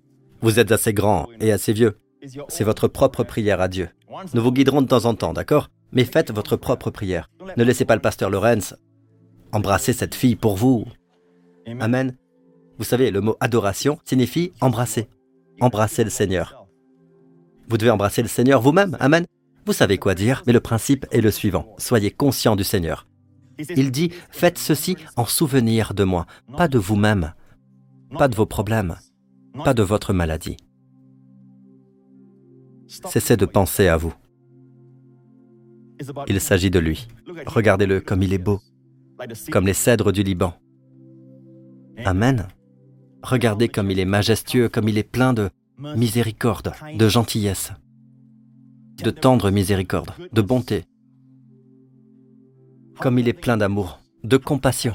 Vous 0.41 0.59
êtes 0.59 0.71
assez 0.71 0.93
grand 0.93 1.27
et 1.39 1.51
assez 1.51 1.73
vieux. 1.73 1.99
C'est 2.47 2.63
votre 2.63 2.87
propre 2.87 3.23
prière 3.23 3.61
à 3.61 3.67
Dieu. 3.67 3.89
Nous 4.33 4.41
vous 4.41 4.51
guiderons 4.51 4.81
de 4.81 4.87
temps 4.87 5.05
en 5.05 5.13
temps, 5.13 5.33
d'accord? 5.33 5.69
Mais 5.91 6.05
faites 6.05 6.31
votre 6.31 6.55
propre 6.55 6.89
prière. 6.89 7.29
Ne 7.57 7.63
laissez 7.63 7.85
pas 7.85 7.95
le 7.95 8.01
pasteur 8.01 8.29
Lorenz 8.29 8.75
embrasser 9.55 9.93
cette 9.93 10.15
fille 10.15 10.35
pour 10.35 10.57
vous. 10.57 10.85
Amen. 11.79 12.17
Vous 12.77 12.83
savez, 12.83 13.09
le 13.09 13.21
mot 13.21 13.37
adoration 13.39 13.99
signifie 14.03 14.51
embrasser. 14.59 15.07
Embrasser 15.61 16.03
le 16.03 16.09
Seigneur. 16.09 16.67
Vous 17.69 17.77
devez 17.77 17.89
embrasser 17.89 18.21
le 18.21 18.27
Seigneur 18.27 18.61
vous-même. 18.61 18.97
Amen. 18.99 19.25
Vous 19.65 19.73
savez 19.73 19.97
quoi 19.97 20.13
dire, 20.13 20.43
mais 20.45 20.53
le 20.53 20.59
principe 20.59 21.07
est 21.11 21.21
le 21.21 21.31
suivant. 21.31 21.73
Soyez 21.77 22.11
conscient 22.11 22.55
du 22.55 22.63
Seigneur. 22.63 23.07
Il 23.57 23.91
dit, 23.91 24.11
faites 24.29 24.57
ceci 24.57 24.97
en 25.15 25.25
souvenir 25.25 25.93
de 25.93 26.03
moi, 26.03 26.25
pas 26.57 26.67
de 26.67 26.77
vous-même, 26.77 27.33
pas 28.17 28.27
de 28.27 28.35
vos 28.35 28.45
problèmes, 28.45 28.97
pas 29.63 29.73
de 29.73 29.81
votre 29.81 30.11
maladie. 30.11 30.57
Cessez 32.87 33.37
de 33.37 33.45
penser 33.45 33.87
à 33.87 33.95
vous. 33.95 34.13
Il 36.27 36.41
s'agit 36.41 36.71
de 36.71 36.79
lui. 36.79 37.07
Regardez-le 37.45 38.01
comme 38.01 38.23
il 38.23 38.33
est 38.33 38.37
beau, 38.37 38.61
comme 39.51 39.65
les 39.65 39.73
cèdres 39.73 40.11
du 40.11 40.23
Liban. 40.23 40.53
Amen. 42.03 42.47
Regardez 43.23 43.69
comme 43.69 43.89
il 43.91 43.99
est 43.99 44.05
majestueux, 44.05 44.69
comme 44.69 44.89
il 44.89 44.97
est 44.97 45.03
plein 45.09 45.33
de 45.33 45.49
miséricorde, 45.77 46.73
de 46.97 47.07
gentillesse 47.09 47.71
de 49.03 49.11
tendre 49.11 49.51
miséricorde, 49.51 50.11
de 50.31 50.41
bonté, 50.41 50.85
comme 52.99 53.19
il 53.19 53.27
est 53.27 53.33
plein 53.33 53.57
d'amour, 53.57 53.99
de 54.23 54.37
compassion. 54.37 54.93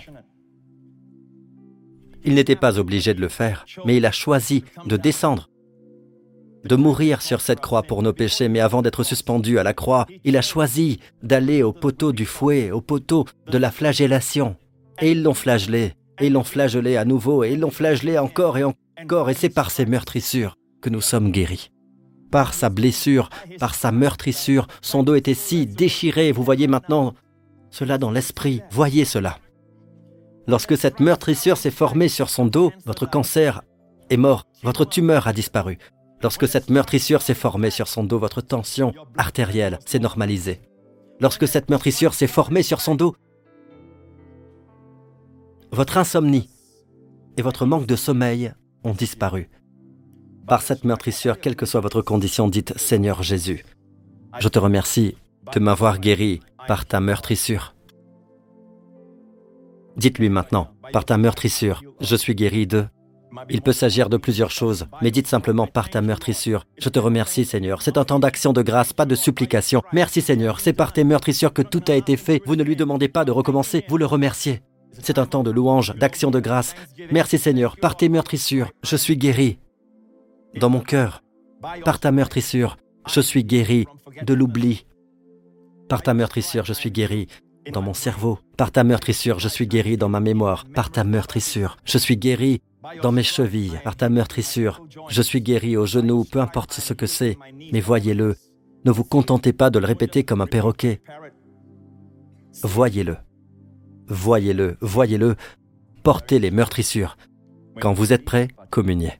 Il 2.25 2.35
n'était 2.35 2.57
pas 2.57 2.79
obligé 2.79 3.15
de 3.15 3.21
le 3.21 3.29
faire, 3.29 3.65
mais 3.85 3.97
il 3.97 4.07
a 4.07 4.13
choisi 4.13 4.65
de 4.87 4.97
descendre, 4.97 5.50
de 6.65 6.77
mourir 6.77 7.23
sur 7.23 7.41
cette 7.41 7.61
croix 7.61 7.83
pour 7.83 8.03
nos 8.03 8.13
péchés, 8.13 8.49
mais 8.49 8.61
avant 8.61 8.83
d'être 8.83 9.03
suspendu 9.03 9.59
à 9.59 9.63
la 9.63 9.75
croix, 9.75 10.07
il 10.25 10.37
a 10.37 10.43
choisi 10.43 10.99
d'aller 11.23 11.63
au 11.63 11.73
poteau 11.73 12.13
du 12.13 12.27
fouet, 12.27 12.71
au 12.71 12.81
poteau 12.81 13.25
de 13.51 13.59
la 13.59 13.71
flagellation. 13.71 14.57
Et 15.01 15.13
ils 15.13 15.23
l'ont 15.23 15.35
flagellé, 15.35 15.95
et 16.21 16.27
ils 16.27 16.33
l'ont 16.33 16.45
flagellé 16.45 16.97
à 16.97 17.05
nouveau, 17.05 17.45
et 17.45 17.53
ils 17.53 17.61
l'ont 17.61 17.71
flagellé 17.71 18.19
encore 18.19 18.59
et 18.59 18.65
encore, 18.65 19.31
et 19.31 19.35
c'est 19.35 19.49
par 19.49 19.71
ces 19.71 19.87
meurtrissures 19.87 20.57
que 20.83 20.91
nous 20.91 21.01
sommes 21.01 21.31
guéris 21.31 21.71
par 22.31 22.55
sa 22.55 22.69
blessure, 22.71 23.29
par 23.59 23.75
sa 23.75 23.93
meurtrissure. 23.93 24.67
Son 24.81 25.03
dos 25.03 25.15
était 25.15 25.35
si 25.35 25.67
déchiré, 25.67 26.33
vous 26.33 26.45
voyez 26.45 26.67
maintenant 26.67 27.15
cela 27.71 27.99
dans 27.99 28.11
l'esprit, 28.11 28.63
voyez 28.71 29.05
cela. 29.05 29.39
Lorsque 30.47 30.77
cette 30.77 31.01
meurtrissure 31.01 31.57
s'est 31.57 31.71
formée 31.71 32.09
sur 32.09 32.31
son 32.31 32.47
dos, 32.47 32.73
votre 32.85 33.09
cancer 33.09 33.63
est 34.09 34.17
mort, 34.17 34.47
votre 34.63 34.85
tumeur 34.85 35.29
a 35.29 35.33
disparu. 35.33 35.79
Lorsque 36.23 36.49
cette 36.49 36.71
meurtrissure 36.71 37.23
s'est 37.23 37.35
formée 37.35 37.71
sur 37.71 37.89
son 37.89 38.05
dos, 38.05 38.19
votre 38.19 38.41
tension 38.41 38.93
artérielle 39.17 39.79
s'est 39.87 39.99
normalisée. 39.99 40.61
Lorsque 41.21 41.49
cette 41.49 41.71
meurtrissure 41.71 42.15
s'est 42.15 42.27
formée 42.27 42.63
sur 42.63 42.81
son 42.81 42.95
dos, 42.95 43.15
votre 45.73 45.99
insomnie 45.99 46.51
et 47.37 47.43
votre 47.43 47.65
manque 47.65 47.87
de 47.87 47.97
sommeil 47.97 48.53
ont 48.85 48.93
disparu 48.93 49.49
par 50.51 50.63
cette 50.63 50.83
meurtrissure, 50.83 51.39
quelle 51.39 51.55
que 51.55 51.65
soit 51.65 51.81
votre 51.81 52.03
condition, 52.03 52.49
dites 52.49 52.77
Seigneur 52.77 53.23
Jésus, 53.23 53.65
je 54.41 54.49
te 54.49 54.59
remercie 54.59 55.17
de 55.55 55.61
m'avoir 55.61 56.01
guéri 56.01 56.41
par 56.67 56.87
ta 56.87 56.99
meurtrissure. 56.99 57.77
Dites-lui 59.97 60.29
maintenant, 60.29 60.73
par 60.93 61.05
ta 61.05 61.19
meurtrissure, 61.19 61.85
je 62.01 62.17
suis 62.17 62.35
guéri 62.35 62.67
de... 62.67 62.85
Il 63.49 63.63
peut 63.63 63.73
s'agir 63.73 64.09
de 64.09 64.17
plusieurs 64.17 64.51
choses, 64.51 64.87
mais 65.03 65.11
dites 65.11 65.27
simplement 65.27 65.67
par 65.67 65.91
ta 65.91 66.03
meurtrissure. 66.03 66.65
Je 66.79 66.89
te 66.89 66.99
remercie 66.99 67.45
Seigneur. 67.45 67.83
C'est 67.83 67.99
un 67.99 68.05
temps 68.05 68.19
d'action 68.19 68.53
de 68.53 68.63
grâce, 68.63 68.93
pas 68.93 69.07
de 69.07 69.15
supplication. 69.15 69.83
Merci 69.93 70.21
Seigneur, 70.21 70.61
c'est 70.61 70.73
par 70.73 70.93
tes 70.93 71.05
meurtrissures 71.05 71.53
que 71.53 71.63
tout 71.63 71.83
a 71.89 71.95
été 71.95 72.17
fait. 72.17 72.43
Vous 72.47 72.57
ne 72.57 72.65
lui 72.65 72.77
demandez 72.77 73.09
pas 73.09 73.25
de 73.25 73.33
recommencer, 73.33 73.85
vous 73.89 73.99
le 73.99 74.07
remerciez. 74.07 74.63
C'est 74.93 75.19
un 75.19 75.27
temps 75.27 75.43
de 75.43 75.51
louange, 75.51 75.95
d'action 75.95 76.31
de 76.31 76.41
grâce. 76.41 76.75
Merci 77.11 77.39
Seigneur, 77.39 77.77
par 77.77 77.97
tes 77.97 78.09
meurtrissures, 78.09 78.71
je 78.83 78.97
suis 78.97 79.17
guéri 79.17 79.59
dans 80.59 80.71
mon 80.71 80.81
cœur. 80.81 81.23
Par 81.85 82.01
ta 82.01 82.11
meurtrissure, 82.11 82.77
je 83.09 83.21
suis 83.21 83.45
guéri 83.45 83.87
de 84.23 84.35
l'oubli. 84.35 84.87
Par 85.89 86.03
ta 86.03 86.15
meurtrissure, 86.15 86.65
je 86.65 86.73
suis 86.73 86.91
guéri 86.91 87.29
dans 87.73 87.83
mon 87.83 87.95
cerveau. 87.95 88.39
Par 88.57 88.73
ta 88.73 88.85
meurtrissure, 88.85 89.39
je 89.39 89.49
suis 89.49 89.67
guéri 89.67 89.97
dans 89.97 90.09
ma 90.09 90.21
mémoire. 90.21 90.65
Par 90.75 90.91
ta 90.91 91.05
meurtrissure, 91.05 91.77
je 91.85 91.99
suis 91.99 92.17
guéri 92.17 92.63
dans 93.03 93.13
mes 93.13 93.23
chevilles. 93.23 93.79
Par 93.85 93.97
ta 93.97 94.09
meurtrissure, 94.09 94.87
je 95.09 95.23
suis 95.23 95.41
guéri 95.41 95.77
aux 95.77 95.87
genoux, 95.87 96.25
peu 96.25 96.41
importe 96.41 96.73
ce 96.73 96.95
que 96.95 97.07
c'est. 97.07 97.39
Mais 97.73 97.81
voyez-le. 97.81 98.37
Ne 98.85 98.91
vous 98.91 99.05
contentez 99.05 99.53
pas 99.53 99.71
de 99.71 99.79
le 99.79 99.87
répéter 99.87 100.25
comme 100.25 100.41
un 100.41 100.47
perroquet. 100.47 101.03
Voyez-le. 102.63 103.17
Voyez-le, 104.09 104.77
voyez-le. 104.81 105.37
Portez 106.03 106.39
les 106.39 106.51
meurtrissures. 106.51 107.17
Quand 107.81 107.93
vous 107.93 108.13
êtes 108.13 108.25
prêts, 108.25 108.49
communiez. 108.71 109.13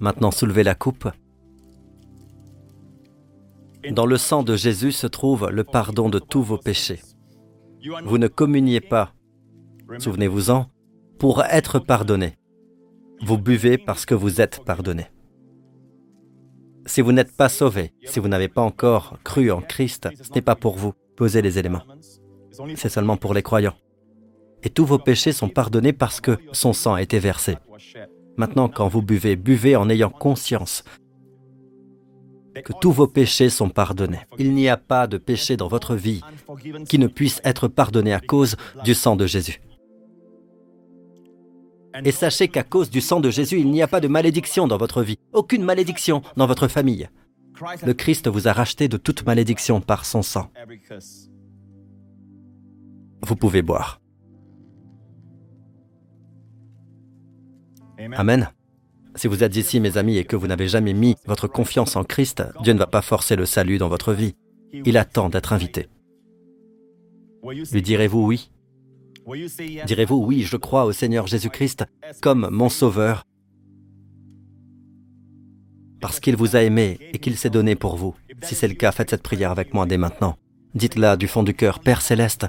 Maintenant 0.00 0.30
soulevez 0.30 0.62
la 0.62 0.74
coupe. 0.74 1.08
Dans 3.90 4.06
le 4.06 4.16
sang 4.16 4.42
de 4.42 4.56
Jésus 4.56 4.92
se 4.92 5.06
trouve 5.06 5.50
le 5.50 5.64
pardon 5.64 6.08
de 6.08 6.18
tous 6.18 6.42
vos 6.42 6.58
péchés. 6.58 7.00
Vous 8.04 8.18
ne 8.18 8.28
communiez 8.28 8.80
pas, 8.80 9.12
souvenez-vous-en, 9.98 10.66
pour 11.18 11.42
être 11.42 11.78
pardonné. 11.78 12.38
Vous 13.22 13.38
buvez 13.38 13.78
parce 13.78 14.06
que 14.06 14.14
vous 14.14 14.40
êtes 14.40 14.64
pardonné. 14.64 15.06
Si 16.86 17.00
vous 17.00 17.12
n'êtes 17.12 17.36
pas 17.36 17.48
sauvé, 17.48 17.92
si 18.04 18.20
vous 18.20 18.28
n'avez 18.28 18.48
pas 18.48 18.62
encore 18.62 19.18
cru 19.24 19.50
en 19.50 19.60
Christ, 19.60 20.08
ce 20.22 20.32
n'est 20.34 20.42
pas 20.42 20.56
pour 20.56 20.76
vous. 20.76 20.92
Posez 21.16 21.42
les 21.42 21.58
éléments. 21.58 21.84
C'est 22.74 22.88
seulement 22.88 23.16
pour 23.16 23.34
les 23.34 23.42
croyants. 23.42 23.76
Et 24.62 24.70
tous 24.70 24.84
vos 24.84 24.98
péchés 24.98 25.32
sont 25.32 25.48
pardonnés 25.48 25.92
parce 25.92 26.20
que 26.20 26.38
son 26.52 26.72
sang 26.72 26.94
a 26.94 27.02
été 27.02 27.18
versé. 27.18 27.56
Maintenant, 28.36 28.68
quand 28.68 28.88
vous 28.88 29.02
buvez, 29.02 29.36
buvez 29.36 29.76
en 29.76 29.88
ayant 29.88 30.10
conscience 30.10 30.84
que 32.62 32.72
tous 32.80 32.92
vos 32.92 33.06
péchés 33.06 33.50
sont 33.50 33.68
pardonnés. 33.68 34.20
Il 34.38 34.54
n'y 34.54 34.68
a 34.68 34.76
pas 34.76 35.06
de 35.06 35.18
péché 35.18 35.56
dans 35.56 35.68
votre 35.68 35.94
vie 35.94 36.20
qui 36.88 36.98
ne 36.98 37.06
puisse 37.06 37.40
être 37.44 37.68
pardonné 37.68 38.12
à 38.12 38.20
cause 38.20 38.56
du 38.84 38.94
sang 38.94 39.16
de 39.16 39.26
Jésus. 39.26 39.60
Et 42.04 42.10
sachez 42.10 42.48
qu'à 42.48 42.64
cause 42.64 42.90
du 42.90 43.00
sang 43.00 43.20
de 43.20 43.30
Jésus, 43.30 43.60
il 43.60 43.70
n'y 43.70 43.82
a 43.82 43.86
pas 43.86 44.00
de 44.00 44.08
malédiction 44.08 44.66
dans 44.66 44.76
votre 44.76 45.02
vie, 45.02 45.18
aucune 45.32 45.62
malédiction 45.62 46.22
dans 46.36 46.46
votre 46.46 46.66
famille. 46.66 47.08
Le 47.84 47.94
Christ 47.94 48.28
vous 48.28 48.48
a 48.48 48.52
racheté 48.52 48.88
de 48.88 48.96
toute 48.96 49.24
malédiction 49.24 49.80
par 49.80 50.04
son 50.04 50.22
sang. 50.22 50.50
Vous 53.22 53.36
pouvez 53.36 53.62
boire. 53.62 54.00
Amen. 58.12 58.50
Si 59.16 59.28
vous 59.28 59.44
êtes 59.44 59.56
ici, 59.56 59.80
mes 59.80 59.96
amis, 59.96 60.18
et 60.18 60.24
que 60.24 60.36
vous 60.36 60.46
n'avez 60.46 60.68
jamais 60.68 60.92
mis 60.92 61.14
votre 61.26 61.46
confiance 61.46 61.96
en 61.96 62.04
Christ, 62.04 62.42
Dieu 62.62 62.72
ne 62.72 62.78
va 62.78 62.86
pas 62.86 63.02
forcer 63.02 63.36
le 63.36 63.46
salut 63.46 63.78
dans 63.78 63.88
votre 63.88 64.12
vie. 64.12 64.34
Il 64.72 64.96
attend 64.96 65.28
d'être 65.28 65.52
invité. 65.52 65.88
Lui 67.72 67.82
direz-vous 67.82 68.24
oui? 68.26 68.50
Direz-vous 69.86 70.16
oui, 70.16 70.42
je 70.42 70.56
crois 70.56 70.84
au 70.84 70.92
Seigneur 70.92 71.26
Jésus-Christ 71.26 71.84
comme 72.20 72.48
mon 72.50 72.68
Sauveur? 72.68 73.24
Parce 76.00 76.20
qu'il 76.20 76.36
vous 76.36 76.56
a 76.56 76.62
aimé 76.62 76.98
et 77.12 77.18
qu'il 77.18 77.36
s'est 77.36 77.50
donné 77.50 77.76
pour 77.76 77.96
vous. 77.96 78.14
Si 78.42 78.54
c'est 78.54 78.68
le 78.68 78.74
cas, 78.74 78.92
faites 78.92 79.10
cette 79.10 79.22
prière 79.22 79.50
avec 79.50 79.72
moi 79.72 79.86
dès 79.86 79.96
maintenant. 79.96 80.36
Dites-la 80.74 81.16
du 81.16 81.28
fond 81.28 81.42
du 81.42 81.54
cœur, 81.54 81.78
Père 81.78 82.02
céleste, 82.02 82.46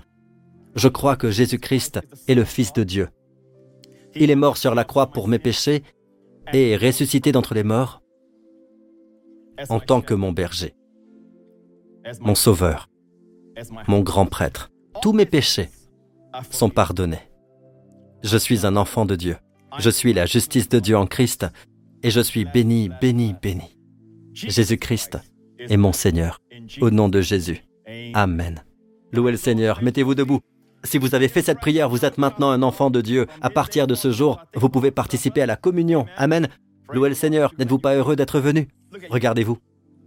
je 0.75 0.87
crois 0.89 1.15
que 1.15 1.31
Jésus-Christ 1.31 2.01
est 2.27 2.35
le 2.35 2.43
Fils 2.43 2.73
de 2.73 2.83
Dieu. 2.83 3.07
Il 4.15 4.31
est 4.31 4.35
mort 4.35 4.57
sur 4.57 4.75
la 4.75 4.83
croix 4.83 5.07
pour 5.07 5.27
mes 5.27 5.39
péchés 5.39 5.83
et 6.53 6.71
est 6.71 6.77
ressuscité 6.77 7.31
d'entre 7.31 7.53
les 7.53 7.63
morts 7.63 8.01
en 9.69 9.79
tant 9.79 10.01
que 10.01 10.13
mon 10.13 10.31
berger, 10.31 10.75
mon 12.19 12.35
sauveur, 12.35 12.89
mon 13.87 14.01
grand 14.01 14.25
prêtre. 14.25 14.71
Tous 15.01 15.13
mes 15.13 15.25
péchés 15.25 15.69
sont 16.49 16.69
pardonnés. 16.69 17.29
Je 18.23 18.37
suis 18.37 18.65
un 18.65 18.75
enfant 18.75 19.05
de 19.05 19.15
Dieu. 19.15 19.37
Je 19.77 19.89
suis 19.89 20.13
la 20.13 20.25
justice 20.25 20.69
de 20.69 20.79
Dieu 20.79 20.97
en 20.97 21.05
Christ 21.05 21.45
et 22.03 22.09
je 22.09 22.21
suis 22.21 22.45
béni, 22.45 22.89
béni, 23.01 23.35
béni. 23.41 23.77
Jésus-Christ 24.33 25.17
est 25.59 25.77
mon 25.77 25.93
Seigneur. 25.93 26.41
Au 26.81 26.89
nom 26.89 27.09
de 27.09 27.21
Jésus. 27.21 27.63
Amen. 28.13 28.63
Louez 29.11 29.31
le 29.31 29.37
Seigneur. 29.37 29.81
Mettez-vous 29.81 30.15
debout. 30.15 30.41
Si 30.85 30.99
vous 30.99 31.15
avez 31.15 31.27
fait 31.27 31.41
cette 31.41 31.59
prière, 31.59 31.89
vous 31.89 32.05
êtes 32.05 32.17
maintenant 32.17 32.51
un 32.51 32.61
enfant 32.61 32.89
de 32.89 33.01
Dieu. 33.01 33.25
À 33.41 33.49
partir 33.49 33.87
de 33.87 33.95
ce 33.95 34.11
jour, 34.11 34.39
vous 34.53 34.69
pouvez 34.69 34.91
participer 34.91 35.41
à 35.41 35.45
la 35.47 35.55
communion. 35.55 36.05
Amen. 36.15 36.47
Louez 36.93 37.09
le 37.09 37.15
Seigneur. 37.15 37.51
N'êtes-vous 37.57 37.79
pas 37.79 37.95
heureux 37.95 38.15
d'être 38.15 38.39
venu? 38.39 38.67
Regardez-vous. 39.09 39.57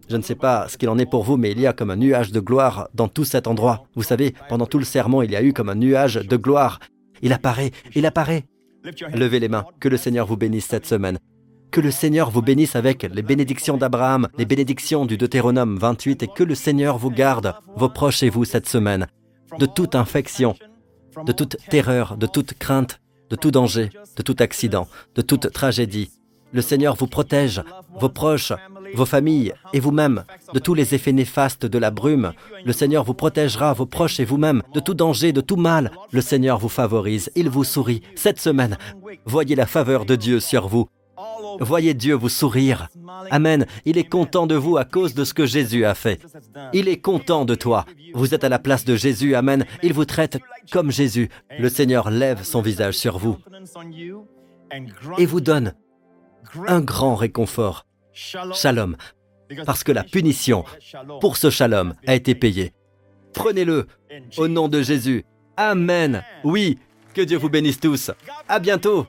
Je 0.09 0.17
ne 0.17 0.23
sais 0.23 0.37
pas 0.37 0.69
ce 0.69 0.79
qu'il 0.79 0.89
en 0.89 0.99
est 0.99 1.11
pour 1.11 1.25
vous, 1.25 1.37
mais 1.37 1.51
il 1.51 1.61
y 1.61 1.67
a 1.67 1.73
comme 1.73 1.91
un 1.91 1.97
nuage 1.97 2.33
de 2.33 2.41
gloire 2.41 2.89
dans 2.95 3.09
tout 3.09 3.25
cet 3.25 3.47
endroit. 3.47 3.85
Vous 3.95 4.05
savez, 4.05 4.35
pendant 4.49 4.67
tout 4.67 4.79
le 4.79 4.85
sermon, 4.85 5.23
il 5.23 5.33
y 5.33 5.37
a 5.37 5.43
eu 5.43 5.53
comme 5.53 5.69
un 5.69 5.75
nuage 5.75 6.15
de 6.15 6.37
gloire. 6.37 6.79
Il 7.21 7.33
apparaît, 7.33 7.73
il 7.95 8.07
apparaît. 8.07 8.45
Levez 9.13 9.41
les 9.41 9.49
mains, 9.49 9.67
que 9.81 9.89
le 9.89 9.97
Seigneur 9.97 10.27
vous 10.27 10.37
bénisse 10.37 10.67
cette 10.67 10.87
semaine. 10.87 11.19
Que 11.71 11.81
le 11.81 11.91
Seigneur 11.91 12.31
vous 12.31 12.41
bénisse 12.41 12.77
avec 12.77 13.03
les 13.03 13.23
bénédictions 13.23 13.77
d'Abraham, 13.77 14.29
les 14.39 14.47
bénédictions 14.47 15.05
du 15.05 15.19
Deutéronome 15.19 15.77
28 15.77 16.23
et 16.23 16.29
que 16.29 16.45
le 16.45 16.55
Seigneur 16.55 16.97
vous 16.97 17.11
garde, 17.11 17.55
vos 17.77 17.91
proches 17.91 18.23
et 18.23 18.31
vous 18.31 18.47
cette 18.47 18.69
semaine, 18.69 19.09
de 19.59 19.67
toute 19.67 19.95
infection, 19.95 20.55
de 21.25 21.33
toute 21.33 21.57
terreur, 21.69 22.17
de 22.17 22.27
toute 22.27 22.55
crainte, 22.55 23.01
de 23.31 23.37
tout 23.37 23.51
danger, 23.51 23.91
de 24.17 24.23
tout 24.23 24.37
accident, 24.39 24.89
de 25.15 25.23
toute 25.23 25.53
tragédie. 25.53 26.11
Le 26.53 26.63
Seigneur 26.63 26.95
vous 26.95 27.07
protège, 27.07 27.63
vos 28.01 28.09
proches, 28.09 28.53
vos 28.95 29.05
familles 29.05 29.53
et 29.75 29.81
vous-même 29.81 30.25
de 30.55 30.59
tous 30.59 30.73
les 30.73 30.95
effets 30.95 31.13
néfastes 31.13 31.67
de 31.67 31.79
la 31.79 31.91
brume. 31.91 32.33
Le 32.65 32.73
Seigneur 32.73 33.05
vous 33.05 33.13
protégera, 33.13 33.75
vos 33.75 33.85
proches 33.85 34.19
et 34.19 34.25
vous-même, 34.25 34.63
de 34.73 34.81
tout 34.81 34.95
danger, 34.95 35.33
de 35.33 35.43
tout 35.43 35.57
mal. 35.57 35.93
Le 36.11 36.23
Seigneur 36.23 36.59
vous 36.59 36.71
favorise, 36.71 37.31
il 37.37 37.51
vous 37.51 37.65
sourit. 37.65 38.03
Cette 38.15 38.41
semaine, 38.41 38.79
voyez 39.27 39.57
la 39.57 39.67
faveur 39.67 40.07
de 40.07 40.17
Dieu 40.17 40.41
sur 40.41 40.69
vous. 40.69 40.89
Voyez 41.61 41.95
Dieu 41.95 42.15
vous 42.15 42.29
sourire. 42.29 42.89
Amen. 43.31 43.67
Il 43.85 43.99
est 43.99 44.09
content 44.09 44.47
de 44.47 44.55
vous 44.55 44.77
à 44.77 44.85
cause 44.85 45.15
de 45.15 45.25
ce 45.25 45.35
que 45.35 45.47
Jésus 45.47 45.85
a 45.85 45.95
fait. 45.95 46.21
Il 46.73 46.89
est 46.89 47.01
content 47.01 47.45
de 47.45 47.55
toi. 47.55 47.85
Vous 48.15 48.35
êtes 48.35 48.45
à 48.45 48.49
la 48.49 48.59
place 48.59 48.85
de 48.85 48.97
Jésus. 48.97 49.35
Amen. 49.35 49.65
Il 49.83 49.93
vous 49.93 50.05
traite 50.05 50.39
comme 50.71 50.91
Jésus. 50.91 51.29
Le 51.59 51.69
Seigneur 51.69 52.11
lève 52.11 52.43
son 52.43 52.63
visage 52.63 52.95
sur 52.95 53.19
vous 53.19 53.39
et 55.19 55.27
vous 55.27 55.41
donne 55.41 55.75
un 56.67 56.81
grand 56.81 57.15
réconfort. 57.15 57.87
Shalom. 58.13 58.97
Parce 59.65 59.85
que 59.85 59.93
la 59.93 60.05
punition 60.05 60.65
pour 61.21 61.37
ce 61.37 61.51
shalom 61.51 61.95
a 62.07 62.15
été 62.15 62.35
payée. 62.35 62.73
Prenez-le 63.33 63.87
au 64.37 64.49
nom 64.49 64.69
de 64.69 64.83
Jésus. 64.83 65.25
Amen. 65.57 66.23
Oui, 66.45 66.79
que 67.15 67.23
Dieu 67.23 67.39
vous 67.39 67.49
bénisse 67.49 67.81
tous. 67.81 68.11
À 68.49 68.59
bientôt. 68.59 69.07